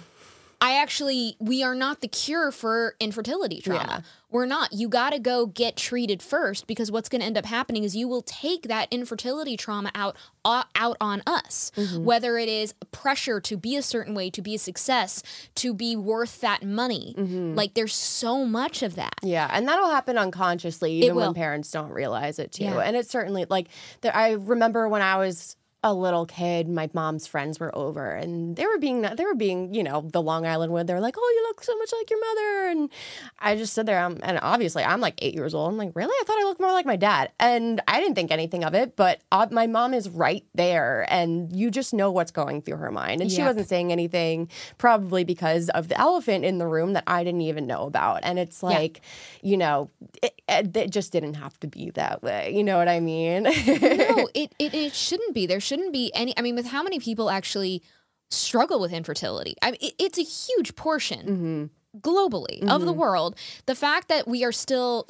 I 0.60 0.80
actually, 0.80 1.36
we 1.38 1.62
are 1.62 1.74
not 1.74 2.00
the 2.00 2.08
cure 2.08 2.50
for 2.50 2.96
infertility 2.98 3.60
trauma. 3.60 3.86
Yeah. 3.88 4.00
We're 4.30 4.46
not. 4.46 4.72
You 4.72 4.88
got 4.88 5.10
to 5.10 5.18
go 5.18 5.46
get 5.46 5.76
treated 5.76 6.22
first 6.22 6.66
because 6.66 6.90
what's 6.90 7.08
going 7.08 7.20
to 7.20 7.26
end 7.26 7.38
up 7.38 7.46
happening 7.46 7.84
is 7.84 7.96
you 7.96 8.08
will 8.08 8.20
take 8.22 8.64
that 8.64 8.88
infertility 8.90 9.56
trauma 9.56 9.90
out 9.94 10.16
uh, 10.44 10.64
out 10.74 10.98
on 11.00 11.22
us. 11.26 11.72
Mm-hmm. 11.76 12.04
Whether 12.04 12.36
it 12.36 12.48
is 12.48 12.74
pressure 12.90 13.40
to 13.40 13.56
be 13.56 13.74
a 13.76 13.82
certain 13.82 14.14
way, 14.14 14.28
to 14.30 14.42
be 14.42 14.54
a 14.54 14.58
success, 14.58 15.22
to 15.54 15.72
be 15.72 15.96
worth 15.96 16.42
that 16.42 16.62
money. 16.62 17.14
Mm-hmm. 17.16 17.54
Like 17.54 17.72
there's 17.72 17.94
so 17.94 18.44
much 18.44 18.82
of 18.82 18.96
that. 18.96 19.14
Yeah, 19.22 19.48
and 19.50 19.66
that'll 19.66 19.90
happen 19.90 20.18
unconsciously, 20.18 20.92
even 20.92 21.14
when 21.14 21.32
parents 21.32 21.70
don't 21.70 21.90
realize 21.90 22.38
it 22.38 22.52
too. 22.52 22.64
Yeah. 22.64 22.80
And 22.80 22.96
it's 22.96 23.10
certainly 23.10 23.46
like 23.48 23.68
there, 24.02 24.14
I 24.14 24.32
remember 24.32 24.88
when 24.90 25.00
I 25.00 25.16
was 25.16 25.56
a 25.84 25.94
little 25.94 26.26
kid, 26.26 26.68
my 26.68 26.90
mom's 26.92 27.28
friends 27.28 27.60
were 27.60 27.76
over, 27.76 28.10
and 28.10 28.56
they 28.56 28.66
were 28.66 28.78
being 28.78 29.02
they 29.02 29.24
were 29.24 29.34
being 29.34 29.72
you 29.72 29.84
know 29.84 30.00
the 30.12 30.20
Long 30.20 30.44
Island 30.44 30.72
wood. 30.72 30.88
They're 30.88 31.00
like, 31.00 31.14
"Oh, 31.16 31.32
you 31.36 31.42
look 31.48 31.62
so 31.62 31.76
much 31.78 31.92
like 31.92 32.10
your 32.10 32.20
mother," 32.20 32.68
and 32.70 32.90
I 33.38 33.54
just 33.54 33.72
stood 33.72 33.86
there, 33.86 34.00
um, 34.04 34.18
and 34.22 34.40
obviously 34.42 34.82
I'm 34.82 35.00
like 35.00 35.14
eight 35.18 35.34
years 35.34 35.54
old. 35.54 35.70
I'm 35.70 35.78
like, 35.78 35.92
really? 35.94 36.12
I 36.20 36.24
thought 36.24 36.38
I 36.40 36.44
looked 36.44 36.60
more 36.60 36.72
like 36.72 36.84
my 36.84 36.96
dad, 36.96 37.30
and 37.38 37.80
I 37.86 38.00
didn't 38.00 38.16
think 38.16 38.32
anything 38.32 38.64
of 38.64 38.74
it. 38.74 38.96
But 38.96 39.20
uh, 39.30 39.46
my 39.52 39.68
mom 39.68 39.94
is 39.94 40.08
right 40.08 40.44
there, 40.54 41.06
and 41.08 41.54
you 41.54 41.70
just 41.70 41.94
know 41.94 42.10
what's 42.10 42.32
going 42.32 42.60
through 42.62 42.78
her 42.78 42.90
mind, 42.90 43.20
and 43.20 43.30
she 43.30 43.42
wasn't 43.42 43.68
saying 43.68 43.92
anything, 43.92 44.48
probably 44.78 45.22
because 45.22 45.68
of 45.70 45.86
the 45.86 45.98
elephant 45.98 46.44
in 46.44 46.58
the 46.58 46.66
room 46.66 46.94
that 46.94 47.04
I 47.06 47.22
didn't 47.22 47.42
even 47.42 47.68
know 47.68 47.86
about. 47.86 48.20
And 48.24 48.40
it's 48.40 48.64
like, 48.64 49.00
you 49.42 49.56
know, 49.56 49.90
it, 50.22 50.40
it 50.48 50.76
it 50.76 50.90
just 50.90 51.12
didn't 51.12 51.34
have 51.34 51.58
to 51.60 51.68
be 51.68 51.90
that 51.90 52.20
way. 52.22 52.52
You 52.52 52.64
know 52.64 52.78
what 52.78 52.88
I 52.88 52.98
mean? 52.98 53.44
no, 53.44 53.50
it, 54.34 54.52
it 54.58 54.74
it 54.74 54.92
shouldn't 54.92 55.34
be. 55.34 55.46
There 55.46 55.60
shouldn't 55.68 55.92
be 55.92 56.10
any. 56.14 56.32
I 56.36 56.42
mean, 56.42 56.54
with 56.56 56.66
how 56.66 56.82
many 56.82 56.98
people 56.98 57.30
actually 57.30 57.82
struggle 58.30 58.80
with 58.80 58.92
infertility, 58.92 59.54
I 59.62 59.70
mean, 59.72 59.78
it, 59.80 59.94
it's 59.98 60.18
a 60.18 60.22
huge 60.22 60.74
portion 60.74 61.70
globally 62.00 62.66
of 62.68 62.84
the 62.84 62.92
world. 62.92 63.36
The 63.66 63.74
fact 63.74 64.08
that 64.08 64.26
we 64.26 64.44
are 64.44 64.52
still, 64.52 65.06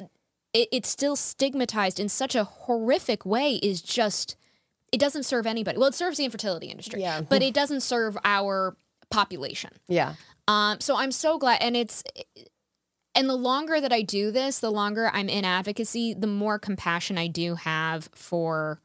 it, 0.53 0.69
it's 0.71 0.89
still 0.89 1.15
stigmatized 1.15 1.99
in 1.99 2.09
such 2.09 2.35
a 2.35 2.43
horrific 2.43 3.25
way 3.25 3.55
is 3.55 3.81
just. 3.81 4.35
It 4.91 4.99
doesn't 4.99 5.23
serve 5.23 5.45
anybody. 5.45 5.77
Well, 5.77 5.89
it 5.89 5.93
serves 5.93 6.17
the 6.17 6.25
infertility 6.25 6.65
industry, 6.65 7.01
Yeah. 7.01 7.21
but 7.21 7.43
it 7.43 7.53
doesn't 7.53 7.81
serve 7.81 8.17
our 8.23 8.75
population. 9.11 9.69
yeah. 9.87 10.15
Um, 10.47 10.79
so 10.79 10.95
I'm 10.97 11.11
so 11.11 11.37
glad, 11.37 11.61
and 11.61 11.77
it's 11.77 12.03
and 13.13 13.29
the 13.29 13.35
longer 13.35 13.79
that 13.79 13.93
I 13.93 14.01
do 14.01 14.31
this, 14.31 14.57
the 14.59 14.71
longer 14.71 15.11
I'm 15.13 15.29
in 15.29 15.45
advocacy, 15.45 16.15
the 16.15 16.25
more 16.25 16.57
compassion 16.57 17.19
I 17.19 17.27
do 17.27 17.53
have 17.53 18.09
for 18.15 18.81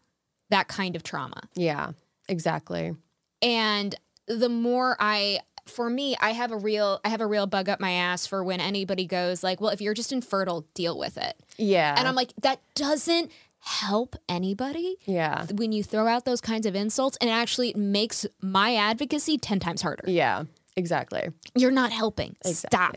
that 0.55 0.69
kind 0.69 0.97
of 0.97 1.03
trauma, 1.03 1.43
Yeah. 1.55 1.93
Exactly. 2.29 2.95
and 3.43 3.95
the 4.27 4.49
more 4.49 4.97
I. 4.99 5.41
For 5.67 5.89
me, 5.89 6.15
I 6.21 6.33
have 6.33 6.53
a 6.53 6.59
real 6.59 7.01
I 7.05 7.09
have 7.09 7.23
a 7.23 7.27
real 7.27 7.47
bug 7.47 7.71
up 7.71 7.81
my 7.81 7.93
ass 7.93 8.27
for 8.27 8.45
when 8.45 8.61
anybody 8.61 9.07
goes 9.07 9.43
like, 9.43 9.63
"Well, 9.63 9.71
if 9.71 9.81
you're 9.81 9.95
just 9.95 10.13
infertile, 10.13 10.67
deal 10.75 10.99
with 10.99 11.17
it." 11.17 11.35
Yeah. 11.57 11.95
And 11.97 12.07
I'm 12.07 12.15
like, 12.15 12.35
that 12.43 12.61
doesn't 12.75 13.31
help 13.61 14.15
anybody 14.29 14.99
yeah. 15.07 15.47
when 15.55 15.73
you 15.73 15.83
throw 15.83 16.07
out 16.07 16.27
those 16.27 16.43
kinds 16.43 16.67
of 16.67 16.75
insults 16.75 17.17
and 17.19 17.31
it 17.31 17.33
actually 17.33 17.73
makes 17.75 18.27
my 18.43 18.75
advocacy 18.77 19.39
10 19.39 19.59
times 19.59 19.81
harder. 19.81 20.05
Yeah. 20.07 20.45
Exactly. 20.77 21.31
You're 21.55 21.71
not 21.71 21.93
helping. 21.93 22.37
Exactly. 22.45 22.69
Stop. 22.69 22.97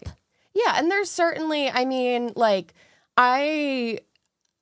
Yeah, 0.54 0.74
and 0.78 0.92
there's 0.92 1.10
certainly, 1.10 1.70
I 1.70 1.86
mean, 1.86 2.34
like 2.36 2.74
I 3.16 4.00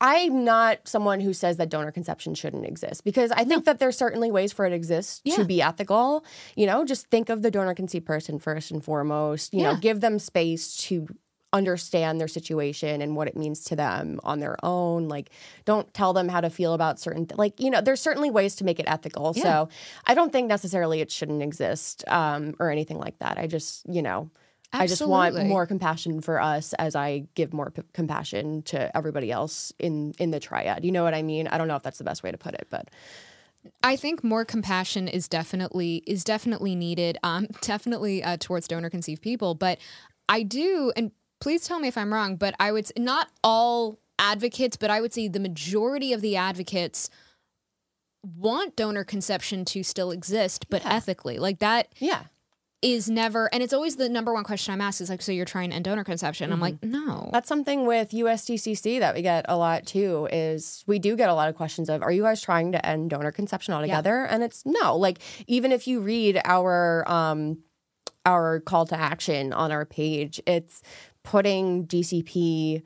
I'm 0.07 0.43
not 0.43 0.87
someone 0.87 1.19
who 1.19 1.33
says 1.33 1.57
that 1.57 1.69
donor 1.69 1.91
conception 1.91 2.35
shouldn't 2.35 2.65
exist 2.65 3.03
because 3.03 3.31
I 3.31 3.43
think 3.43 3.65
that 3.65 3.79
there's 3.79 3.97
certainly 3.97 4.29
ways 4.31 4.53
for 4.53 4.65
it 4.65 4.69
to 4.69 4.75
exist 4.75 5.21
Yeah. 5.23 5.35
to 5.37 5.45
be 5.45 5.61
ethical. 5.61 6.23
You 6.55 6.67
know, 6.67 6.85
just 6.85 7.07
think 7.07 7.29
of 7.29 7.41
the 7.41 7.49
donor 7.51 7.73
conceived 7.73 8.05
person 8.05 8.39
first 8.39 8.71
and 8.71 8.83
foremost. 8.83 9.53
You 9.53 9.63
know, 9.63 9.75
give 9.75 10.01
them 10.01 10.19
space 10.19 10.77
to 10.87 11.07
understand 11.53 12.19
their 12.19 12.27
situation 12.27 13.01
and 13.01 13.15
what 13.15 13.29
it 13.29 13.37
means 13.37 13.63
to 13.63 13.77
them 13.77 14.19
on 14.25 14.39
their 14.41 14.57
own 14.65 15.07
like 15.07 15.29
don't 15.63 15.93
tell 15.93 16.11
them 16.11 16.27
how 16.27 16.41
to 16.41 16.49
feel 16.49 16.73
about 16.73 16.99
certain 16.99 17.25
th- 17.25 17.37
like 17.37 17.57
you 17.61 17.69
know 17.69 17.79
there's 17.79 18.01
certainly 18.01 18.29
ways 18.29 18.55
to 18.55 18.65
make 18.65 18.77
it 18.77 18.83
ethical 18.89 19.33
so 19.33 19.69
i 20.05 20.13
don't 20.13 20.33
think 20.33 20.49
necessarily 20.49 20.99
it 20.99 21.09
shouldn't 21.09 21.41
exist 21.41 22.03
um, 22.09 22.53
or 22.59 22.69
anything 22.71 22.97
like 22.99 23.17
that 23.19 23.37
i 23.37 23.47
just 23.47 23.85
you 23.87 24.01
know 24.01 24.29
I 24.81 24.87
just 24.87 25.05
want 25.05 25.43
more 25.45 25.65
compassion 25.65 26.21
for 26.21 26.41
us 26.41 26.73
as 26.73 26.95
I 26.95 27.27
give 27.35 27.53
more 27.53 27.71
p- 27.71 27.83
compassion 27.93 28.61
to 28.63 28.95
everybody 28.95 29.31
else 29.31 29.73
in 29.79 30.13
in 30.19 30.31
the 30.31 30.39
triad. 30.39 30.85
You 30.85 30.91
know 30.91 31.03
what 31.03 31.13
I 31.13 31.21
mean? 31.21 31.47
I 31.47 31.57
don't 31.57 31.67
know 31.67 31.75
if 31.75 31.83
that's 31.83 31.97
the 31.97 32.03
best 32.03 32.23
way 32.23 32.31
to 32.31 32.37
put 32.37 32.53
it, 32.53 32.67
but 32.69 32.89
I 33.83 33.95
think 33.95 34.23
more 34.23 34.45
compassion 34.45 35.07
is 35.07 35.27
definitely 35.27 36.03
is 36.07 36.23
definitely 36.23 36.75
needed. 36.75 37.17
Um, 37.23 37.47
definitely 37.61 38.23
uh, 38.23 38.37
towards 38.39 38.67
donor 38.67 38.89
conceived 38.89 39.21
people, 39.21 39.55
but 39.55 39.79
I 40.29 40.43
do, 40.43 40.91
and 40.95 41.11
please 41.39 41.67
tell 41.67 41.79
me 41.79 41.87
if 41.87 41.97
I'm 41.97 42.13
wrong. 42.13 42.35
But 42.35 42.55
I 42.59 42.71
would 42.71 42.91
not 42.97 43.29
all 43.43 43.99
advocates, 44.19 44.77
but 44.77 44.89
I 44.89 45.01
would 45.01 45.13
say 45.13 45.27
the 45.27 45.39
majority 45.39 46.13
of 46.13 46.21
the 46.21 46.35
advocates 46.35 47.09
want 48.23 48.75
donor 48.75 49.03
conception 49.03 49.65
to 49.65 49.83
still 49.83 50.11
exist, 50.11 50.69
but 50.69 50.85
ethically, 50.85 51.37
like 51.37 51.59
that 51.59 51.89
yeah, 51.97 52.23
is 52.85 53.09
never. 53.09 53.51
And 53.51 53.63
it's 53.63 53.73
always 53.73 53.95
the 53.95 54.07
number 54.07 54.31
one 54.31 54.43
question 54.43 54.73
I'm 54.73 54.81
asked 54.81 55.01
is 55.01 55.09
like, 55.09 55.21
so 55.21 55.31
you're 55.31 55.43
trying 55.43 55.71
to 55.71 55.75
end 55.75 55.85
donor 55.85 56.03
conception? 56.03 56.53
I'm 56.53 56.59
like, 56.59 56.83
no. 56.83 57.31
that's 57.33 57.49
something 57.49 57.85
with 57.87 58.11
USDCC 58.11 58.99
that 58.99 59.15
we 59.15 59.23
get 59.23 59.45
a 59.49 59.57
lot 59.57 59.87
too. 59.87 60.29
Is 60.31 60.83
we 60.85 60.99
do 60.99 61.15
get 61.15 61.29
a 61.29 61.33
lot 61.33 61.49
of 61.49 61.55
questions 61.55 61.89
of, 61.89 62.03
are 62.03 62.11
you 62.11 62.21
guys 62.21 62.41
trying 62.41 62.71
to 62.73 62.85
end 62.85 63.09
donor 63.09 63.31
conception 63.31 63.73
altogether? 63.73 64.25
And 64.25 64.43
it's 64.43 64.63
no. 64.65 64.95
Like 64.95 65.19
even 65.47 65.71
if 65.71 65.87
you 65.87 65.99
read 65.99 66.39
our 66.45 67.09
um 67.09 67.57
our 68.25 68.59
call 68.59 68.85
to 68.87 68.99
action 68.99 69.51
on 69.51 69.71
our 69.71 69.85
page, 69.85 70.39
it's 70.45 70.81
putting 71.23 71.87
DCP 71.87 72.83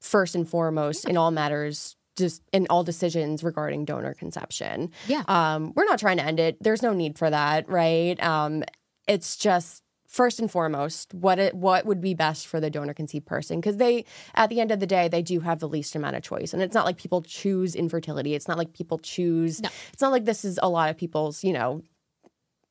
first 0.00 0.34
and 0.34 0.48
foremost 0.48 1.08
in 1.08 1.16
all 1.16 1.30
matters 1.30 1.96
just 2.16 2.42
in 2.52 2.66
all 2.70 2.84
decisions 2.84 3.42
regarding 3.42 3.84
donor 3.84 4.14
conception. 4.14 4.90
Yeah. 5.08 5.24
Um, 5.26 5.72
we're 5.74 5.84
not 5.84 5.98
trying 5.98 6.18
to 6.18 6.24
end 6.24 6.38
it. 6.38 6.62
There's 6.62 6.82
no 6.82 6.92
need 6.92 7.18
for 7.18 7.28
that, 7.28 7.68
right? 7.68 8.22
Um, 8.22 8.62
it's 9.06 9.36
just 9.36 9.82
first 10.06 10.38
and 10.38 10.48
foremost 10.50 11.12
what 11.12 11.40
it 11.40 11.54
what 11.54 11.84
would 11.86 12.00
be 12.00 12.14
best 12.14 12.46
for 12.46 12.60
the 12.60 12.70
donor 12.70 12.94
conceived 12.94 13.26
person? 13.26 13.60
Because 13.60 13.76
they 13.78 14.04
at 14.34 14.48
the 14.50 14.60
end 14.60 14.70
of 14.70 14.78
the 14.80 14.86
day 14.86 15.08
they 15.08 15.22
do 15.22 15.40
have 15.40 15.58
the 15.58 15.68
least 15.68 15.94
amount 15.96 16.14
of 16.16 16.22
choice. 16.22 16.52
And 16.52 16.62
it's 16.62 16.74
not 16.74 16.84
like 16.84 16.96
people 16.96 17.20
choose 17.22 17.74
infertility. 17.74 18.34
It's 18.34 18.46
not 18.48 18.58
like 18.58 18.72
people 18.72 18.98
choose 18.98 19.60
No. 19.60 19.68
it's 19.92 20.00
not 20.02 20.12
like 20.12 20.24
this 20.24 20.44
is 20.44 20.58
a 20.62 20.68
lot 20.68 20.88
of 20.90 20.96
people's 20.96 21.42
you 21.42 21.52
know 21.52 21.82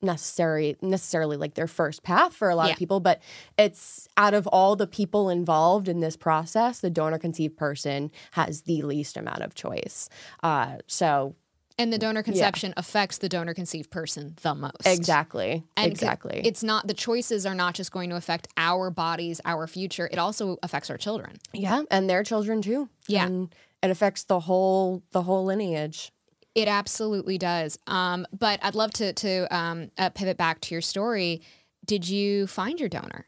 necessary 0.02 0.76
necessarily 0.82 1.36
like 1.36 1.54
their 1.54 1.66
first 1.66 2.02
path 2.02 2.34
for 2.34 2.50
a 2.50 2.56
lot 2.56 2.66
Yeah. 2.66 2.72
of 2.72 2.78
people. 2.78 3.00
But 3.00 3.22
it's 3.56 4.06
out 4.16 4.34
of 4.34 4.46
all 4.48 4.76
the 4.76 4.86
people 4.86 5.30
involved 5.30 5.88
in 5.88 6.00
this 6.00 6.16
process 6.16 6.80
the 6.80 6.90
donor 6.90 7.18
conceived 7.18 7.56
person 7.56 8.10
has 8.32 8.62
the 8.62 8.82
least 8.82 9.16
amount 9.16 9.42
of 9.42 9.54
choice. 9.54 10.08
Uh, 10.42 10.76
so 10.86 11.34
And 11.78 11.92
the 11.92 11.98
donor 11.98 12.22
conception 12.22 12.72
affects 12.76 13.18
the 13.18 13.28
donor 13.28 13.52
conceived 13.54 13.90
person 13.90 14.34
the 14.42 14.54
most. 14.54 14.86
exactly 14.86 15.64
And 15.76 15.90
exactly 15.90 16.40
It's 16.44 16.62
not 16.62 16.86
the 16.86 16.94
choices 16.94 17.44
are 17.46 17.54
not 17.54 17.74
just 17.74 17.90
going 17.90 18.10
to 18.10 18.16
affect 18.16 18.46
our 18.56 18.90
bodies, 18.90 19.40
our 19.44 19.66
future. 19.66 20.08
It 20.12 20.18
also 20.18 20.56
affects 20.62 20.88
our 20.90 20.96
children. 20.98 21.36
yeah 21.52 21.82
and 21.90 22.08
their 22.08 22.22
children 22.22 22.62
too 22.62 22.88
Yeah. 23.08 23.26
and 23.26 23.54
it 23.82 23.90
affects 23.90 24.24
the 24.24 24.40
whole 24.40 25.02
the 25.12 25.22
whole 25.22 25.44
lineage 25.44 26.12
It 26.54 26.68
absolutely 26.68 27.36
does. 27.38 27.76
Um, 27.88 28.26
but 28.32 28.60
I'd 28.62 28.76
love 28.76 28.92
to 29.00 29.12
to 29.12 29.30
um, 29.54 29.90
uh, 29.98 30.10
pivot 30.10 30.36
back 30.36 30.60
to 30.60 30.74
your 30.74 30.82
story. 30.82 31.42
Did 31.84 32.08
you 32.08 32.46
find 32.46 32.78
your 32.78 32.88
donor? 32.88 33.26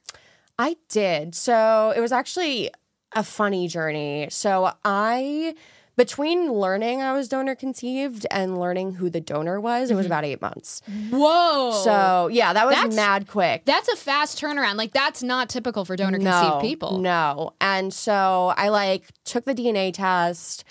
I 0.59 0.77
did. 0.89 1.35
So 1.35 1.93
it 1.97 2.01
was 2.01 2.13
actually 2.13 2.71
a 3.15 3.23
funny 3.25 3.67
journey. 3.69 4.29
So 4.31 4.73
I, 4.85 5.55
between 5.97 6.53
learning 6.53 7.03
I 7.03 7.13
was 7.13 7.29
donor 7.29 7.55
conceived 7.55 8.27
and 8.31 8.59
learning 8.59 8.95
who 8.95 9.11
the 9.11 9.21
donor 9.21 9.61
was, 9.61 9.91
it 9.91 9.95
was 9.95 10.05
mm-hmm. 10.05 10.13
about 10.13 10.25
eight 10.25 10.43
months. 10.43 10.83
Whoa! 11.11 11.73
So 11.85 12.29
yeah, 12.31 12.53
that 12.53 12.67
was 12.67 12.75
That's- 12.75 12.95
mad 12.95 13.27
quick. 13.29 13.65
that's 13.65 13.89
a 13.89 13.97
fast 13.97 14.41
turnaround. 14.41 14.77
Like 14.77 14.93
that's 14.93 15.23
not 15.23 15.49
typical 15.49 15.85
for 15.85 15.97
donor 15.97 16.19
no, 16.19 16.31
conceived 16.31 16.61
people. 16.63 16.99
No. 16.99 17.55
And 17.61 17.93
so 17.93 18.53
I 18.57 18.69
like 18.69 19.05
took 19.25 19.45
the 19.45 19.55
DNA 19.55 19.93
test. 19.93 20.65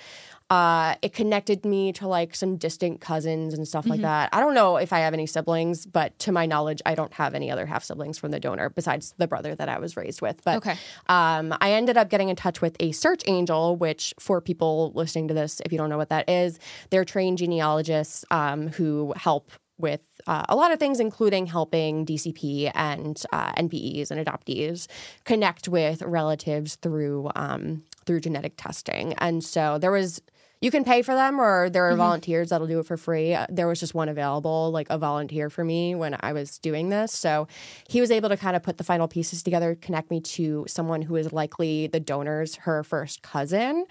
Uh, 0.51 0.93
it 1.01 1.11
connected 1.11 1.65
me 1.65 1.91
to 1.91 2.07
like 2.07 2.35
some 2.35 2.55
distant 2.55 3.01
cousins 3.01 3.53
and 3.55 3.67
stuff 3.67 3.83
Mm-hmm. 3.85 3.91
like 3.91 4.01
that. 4.01 4.29
I 4.31 4.39
don't 4.39 4.53
know 4.53 4.77
if 4.77 4.93
I 4.93 4.99
have 4.99 5.13
any 5.13 5.25
siblings, 5.25 5.87
but 5.87 6.17
to 6.19 6.31
my 6.31 6.45
knowledge, 6.45 6.83
I 6.85 6.93
don't 6.93 7.11
have 7.15 7.33
any 7.33 7.49
other 7.49 7.65
half 7.65 7.83
siblings 7.83 8.19
from 8.19 8.29
the 8.29 8.39
donor 8.39 8.69
besides 8.69 9.15
the 9.17 9.27
brother 9.27 9.55
that 9.55 9.69
I 9.69 9.79
was 9.79 9.97
raised 9.97 10.21
with. 10.21 10.43
But 10.43 10.57
Okay. 10.57 10.75
um, 11.07 11.55
I 11.61 11.71
ended 11.71 11.97
up 11.97 12.09
getting 12.11 12.29
in 12.29 12.35
touch 12.35 12.61
with 12.61 12.75
a 12.79 12.91
search 12.91 13.23
angel, 13.25 13.75
which 13.75 14.13
for 14.19 14.39
people 14.39 14.91
listening 14.93 15.27
to 15.29 15.33
this, 15.33 15.61
if 15.65 15.71
you 15.71 15.79
don't 15.79 15.89
know 15.89 15.97
what 15.97 16.09
that 16.09 16.29
is, 16.29 16.59
they're 16.91 17.05
trained 17.05 17.39
genealogists 17.39 18.23
um, 18.29 18.67
who 18.67 19.13
help 19.15 19.49
with 19.79 20.01
uh, 20.27 20.45
a 20.47 20.55
lot 20.55 20.71
of 20.71 20.79
things, 20.79 20.99
including 20.99 21.47
helping 21.47 22.05
DCP 22.05 22.71
and 22.75 23.21
uh, 23.33 23.51
NPEs 23.53 24.11
and 24.11 24.23
adoptees 24.25 24.87
connect 25.25 25.67
with 25.67 26.01
relatives 26.03 26.75
through 26.75 27.29
um, 27.35 27.83
through 28.05 28.19
genetic 28.19 28.53
testing. 28.57 29.13
And 29.17 29.43
so 29.43 29.79
there 29.79 29.91
was. 29.91 30.21
You 30.65 30.71
can 30.71 30.83
pay 30.83 31.03
for 31.03 31.13
them, 31.13 31.39
or 31.39 31.69
there 31.69 31.87
are 31.87 31.95
volunteers 31.95 32.49
that'll 32.49 32.65
do 32.65 32.79
it 32.79 32.87
for 32.87 32.97
free. 32.97 33.35
Uh, 33.35 33.45
There 33.51 33.67
was 33.67 33.79
just 33.79 33.93
one 33.93 34.09
available, 34.09 34.71
like 34.71 34.87
a 34.89 34.97
volunteer 34.97 35.51
for 35.51 35.63
me 35.63 35.93
when 35.93 36.17
I 36.21 36.33
was 36.33 36.57
doing 36.57 36.89
this. 36.89 37.11
So 37.13 37.47
he 37.87 38.01
was 38.01 38.09
able 38.09 38.29
to 38.29 38.37
kind 38.37 38.55
of 38.55 38.63
put 38.63 38.79
the 38.79 38.83
final 38.83 39.07
pieces 39.07 39.43
together, 39.43 39.75
connect 39.79 40.09
me 40.09 40.21
to 40.21 40.65
someone 40.67 41.03
who 41.03 41.17
is 41.17 41.31
likely 41.31 41.85
the 41.85 41.99
donor's 41.99 42.55
her 42.55 42.83
first 42.83 43.21
cousin. 43.21 43.85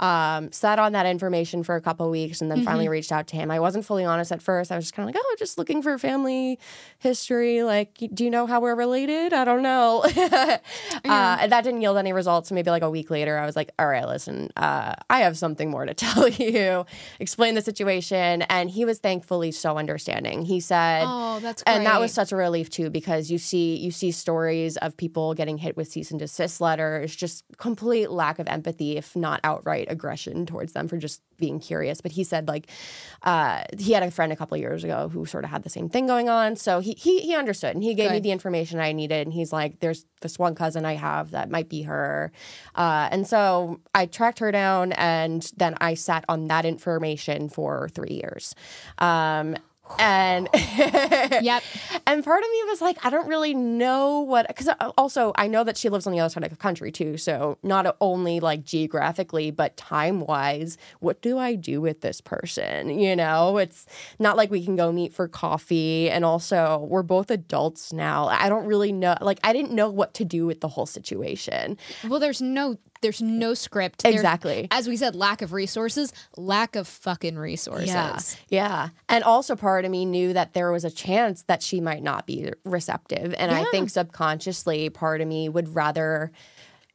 Um, 0.00 0.50
sat 0.50 0.78
on 0.78 0.92
that 0.92 1.04
information 1.04 1.62
for 1.62 1.76
a 1.76 1.80
couple 1.80 2.06
of 2.06 2.12
weeks, 2.12 2.40
and 2.40 2.50
then 2.50 2.64
finally 2.64 2.88
reached 2.88 3.12
out 3.12 3.26
to 3.28 3.36
him. 3.36 3.50
I 3.50 3.60
wasn't 3.60 3.84
fully 3.84 4.04
honest 4.04 4.32
at 4.32 4.40
first. 4.40 4.72
I 4.72 4.76
was 4.76 4.86
just 4.86 4.94
kind 4.94 5.08
of 5.08 5.14
like, 5.14 5.22
oh, 5.22 5.36
just 5.38 5.58
looking 5.58 5.82
for 5.82 5.98
family 5.98 6.58
history. 6.98 7.62
Like, 7.62 7.98
do 8.14 8.24
you 8.24 8.30
know 8.30 8.46
how 8.46 8.60
we're 8.60 8.74
related? 8.74 9.34
I 9.34 9.44
don't 9.44 9.62
know. 9.62 10.02
uh, 10.16 10.58
and 11.04 11.52
that 11.52 11.64
didn't 11.64 11.82
yield 11.82 11.98
any 11.98 12.14
results. 12.14 12.48
So 12.48 12.54
maybe 12.54 12.70
like 12.70 12.82
a 12.82 12.90
week 12.90 13.10
later, 13.10 13.36
I 13.36 13.44
was 13.44 13.56
like, 13.56 13.70
all 13.78 13.86
right, 13.86 14.06
listen, 14.06 14.50
uh, 14.56 14.94
I 15.10 15.20
have 15.20 15.36
something 15.36 15.70
more 15.70 15.84
to 15.84 15.94
tell 16.00 16.28
you. 16.28 16.86
Explain 17.18 17.54
the 17.54 17.62
situation. 17.62 18.42
And 18.42 18.70
he 18.70 18.86
was 18.86 18.98
thankfully 18.98 19.52
so 19.52 19.76
understanding. 19.76 20.44
He 20.46 20.60
said, 20.60 21.04
Oh, 21.06 21.40
that's 21.40 21.62
and 21.64 21.84
that 21.84 22.00
was 22.00 22.12
such 22.12 22.32
a 22.32 22.36
relief 22.36 22.70
too 22.70 22.88
because 22.88 23.30
you 23.30 23.38
see 23.38 23.76
you 23.76 23.90
see 23.90 24.10
stories 24.10 24.76
of 24.78 24.96
people 24.96 25.34
getting 25.34 25.58
hit 25.58 25.76
with 25.76 25.88
cease 25.88 26.10
and 26.10 26.18
desist 26.18 26.60
letters, 26.60 27.14
just 27.14 27.44
complete 27.58 28.10
lack 28.10 28.38
of 28.38 28.48
empathy, 28.48 28.96
if 28.96 29.14
not 29.14 29.40
outright 29.44 29.89
aggression 29.90 30.46
towards 30.46 30.72
them 30.72 30.88
for 30.88 30.96
just 30.96 31.20
being 31.38 31.60
curious. 31.60 32.00
But 32.00 32.12
he 32.12 32.24
said 32.24 32.48
like 32.48 32.68
uh, 33.22 33.64
he 33.78 33.92
had 33.92 34.02
a 34.02 34.10
friend 34.10 34.32
a 34.32 34.36
couple 34.36 34.56
years 34.56 34.84
ago 34.84 35.08
who 35.08 35.26
sort 35.26 35.44
of 35.44 35.50
had 35.50 35.62
the 35.62 35.70
same 35.70 35.88
thing 35.88 36.06
going 36.06 36.28
on, 36.28 36.56
so 36.56 36.80
he 36.80 36.92
he 36.92 37.20
he 37.20 37.34
understood 37.34 37.74
and 37.74 37.84
he 37.84 37.94
gave 37.94 38.10
me 38.10 38.20
the 38.20 38.32
information 38.32 38.80
I 38.80 38.92
needed. 38.92 39.26
And 39.26 39.32
he's 39.32 39.52
like, 39.52 39.80
"There's 39.80 40.06
this 40.20 40.38
one 40.38 40.54
cousin 40.54 40.84
I 40.84 40.94
have 40.94 41.32
that 41.32 41.50
might 41.50 41.68
be 41.68 41.82
her," 41.82 42.32
uh, 42.74 43.08
and 43.10 43.26
so 43.26 43.80
I 43.94 44.06
tracked 44.06 44.38
her 44.38 44.52
down, 44.52 44.92
and 44.92 45.50
then 45.56 45.74
I 45.80 45.94
sat 45.94 46.24
on 46.28 46.48
that 46.48 46.64
information 46.64 47.48
for 47.48 47.88
three 47.90 48.20
years. 48.22 48.54
Um, 48.98 49.56
and 49.98 50.48
Yep. 50.54 51.62
and 52.06 52.24
part 52.24 52.42
of 52.42 52.50
me 52.50 52.62
was 52.68 52.80
like, 52.80 53.04
I 53.04 53.10
don't 53.10 53.28
really 53.28 53.54
know 53.54 54.20
what, 54.20 54.48
because 54.48 54.68
uh, 54.68 54.92
also 54.96 55.32
I 55.36 55.46
know 55.46 55.64
that 55.64 55.76
she 55.76 55.88
lives 55.88 56.06
on 56.06 56.12
the 56.12 56.20
other 56.20 56.30
side 56.30 56.44
of 56.44 56.50
the 56.50 56.56
country 56.56 56.90
too. 56.92 57.16
So 57.16 57.58
not 57.62 57.96
only 58.00 58.40
like 58.40 58.64
geographically, 58.64 59.50
but 59.50 59.76
time 59.76 60.20
wise, 60.20 60.78
what 61.00 61.20
do 61.22 61.38
I 61.38 61.54
do 61.54 61.80
with 61.80 62.00
this 62.00 62.20
person? 62.20 62.98
You 62.98 63.16
know, 63.16 63.58
it's 63.58 63.86
not 64.18 64.36
like 64.36 64.50
we 64.50 64.64
can 64.64 64.76
go 64.76 64.92
meet 64.92 65.12
for 65.12 65.28
coffee. 65.28 66.10
And 66.10 66.24
also, 66.24 66.86
we're 66.88 67.02
both 67.02 67.30
adults 67.30 67.92
now. 67.92 68.26
I 68.28 68.48
don't 68.48 68.66
really 68.66 68.92
know, 68.92 69.16
like, 69.20 69.38
I 69.44 69.52
didn't 69.52 69.72
know 69.72 69.90
what 69.90 70.14
to 70.14 70.24
do 70.24 70.46
with 70.46 70.60
the 70.60 70.68
whole 70.68 70.86
situation. 70.86 71.76
Well, 72.08 72.20
there's 72.20 72.40
no 72.42 72.78
there's 73.02 73.22
no 73.22 73.54
script. 73.54 74.02
There- 74.02 74.12
Exactly. 74.12 74.68
as 74.70 74.88
we 74.88 74.96
said, 74.96 75.14
lack 75.14 75.42
of 75.42 75.52
resources, 75.52 76.12
lack 76.36 76.76
of 76.76 76.86
fucking 76.86 77.36
resources. 77.38 77.88
Yeah. 77.88 78.18
Yeah. 78.48 78.88
And 79.08 79.24
also 79.24 79.56
part 79.56 79.84
of 79.84 79.90
me 79.90 80.04
knew 80.04 80.32
that 80.32 80.52
there 80.52 80.70
was 80.72 80.84
a 80.84 80.90
chance 80.90 81.42
that 81.44 81.62
she 81.62 81.80
might 81.80 82.02
not 82.02 82.26
be 82.26 82.52
receptive. 82.64 83.34
And 83.38 83.50
I 83.50 83.64
think 83.70 83.90
subconsciously 83.90 84.90
part 84.90 85.20
of 85.20 85.28
me 85.28 85.48
would 85.48 85.74
rather 85.74 86.30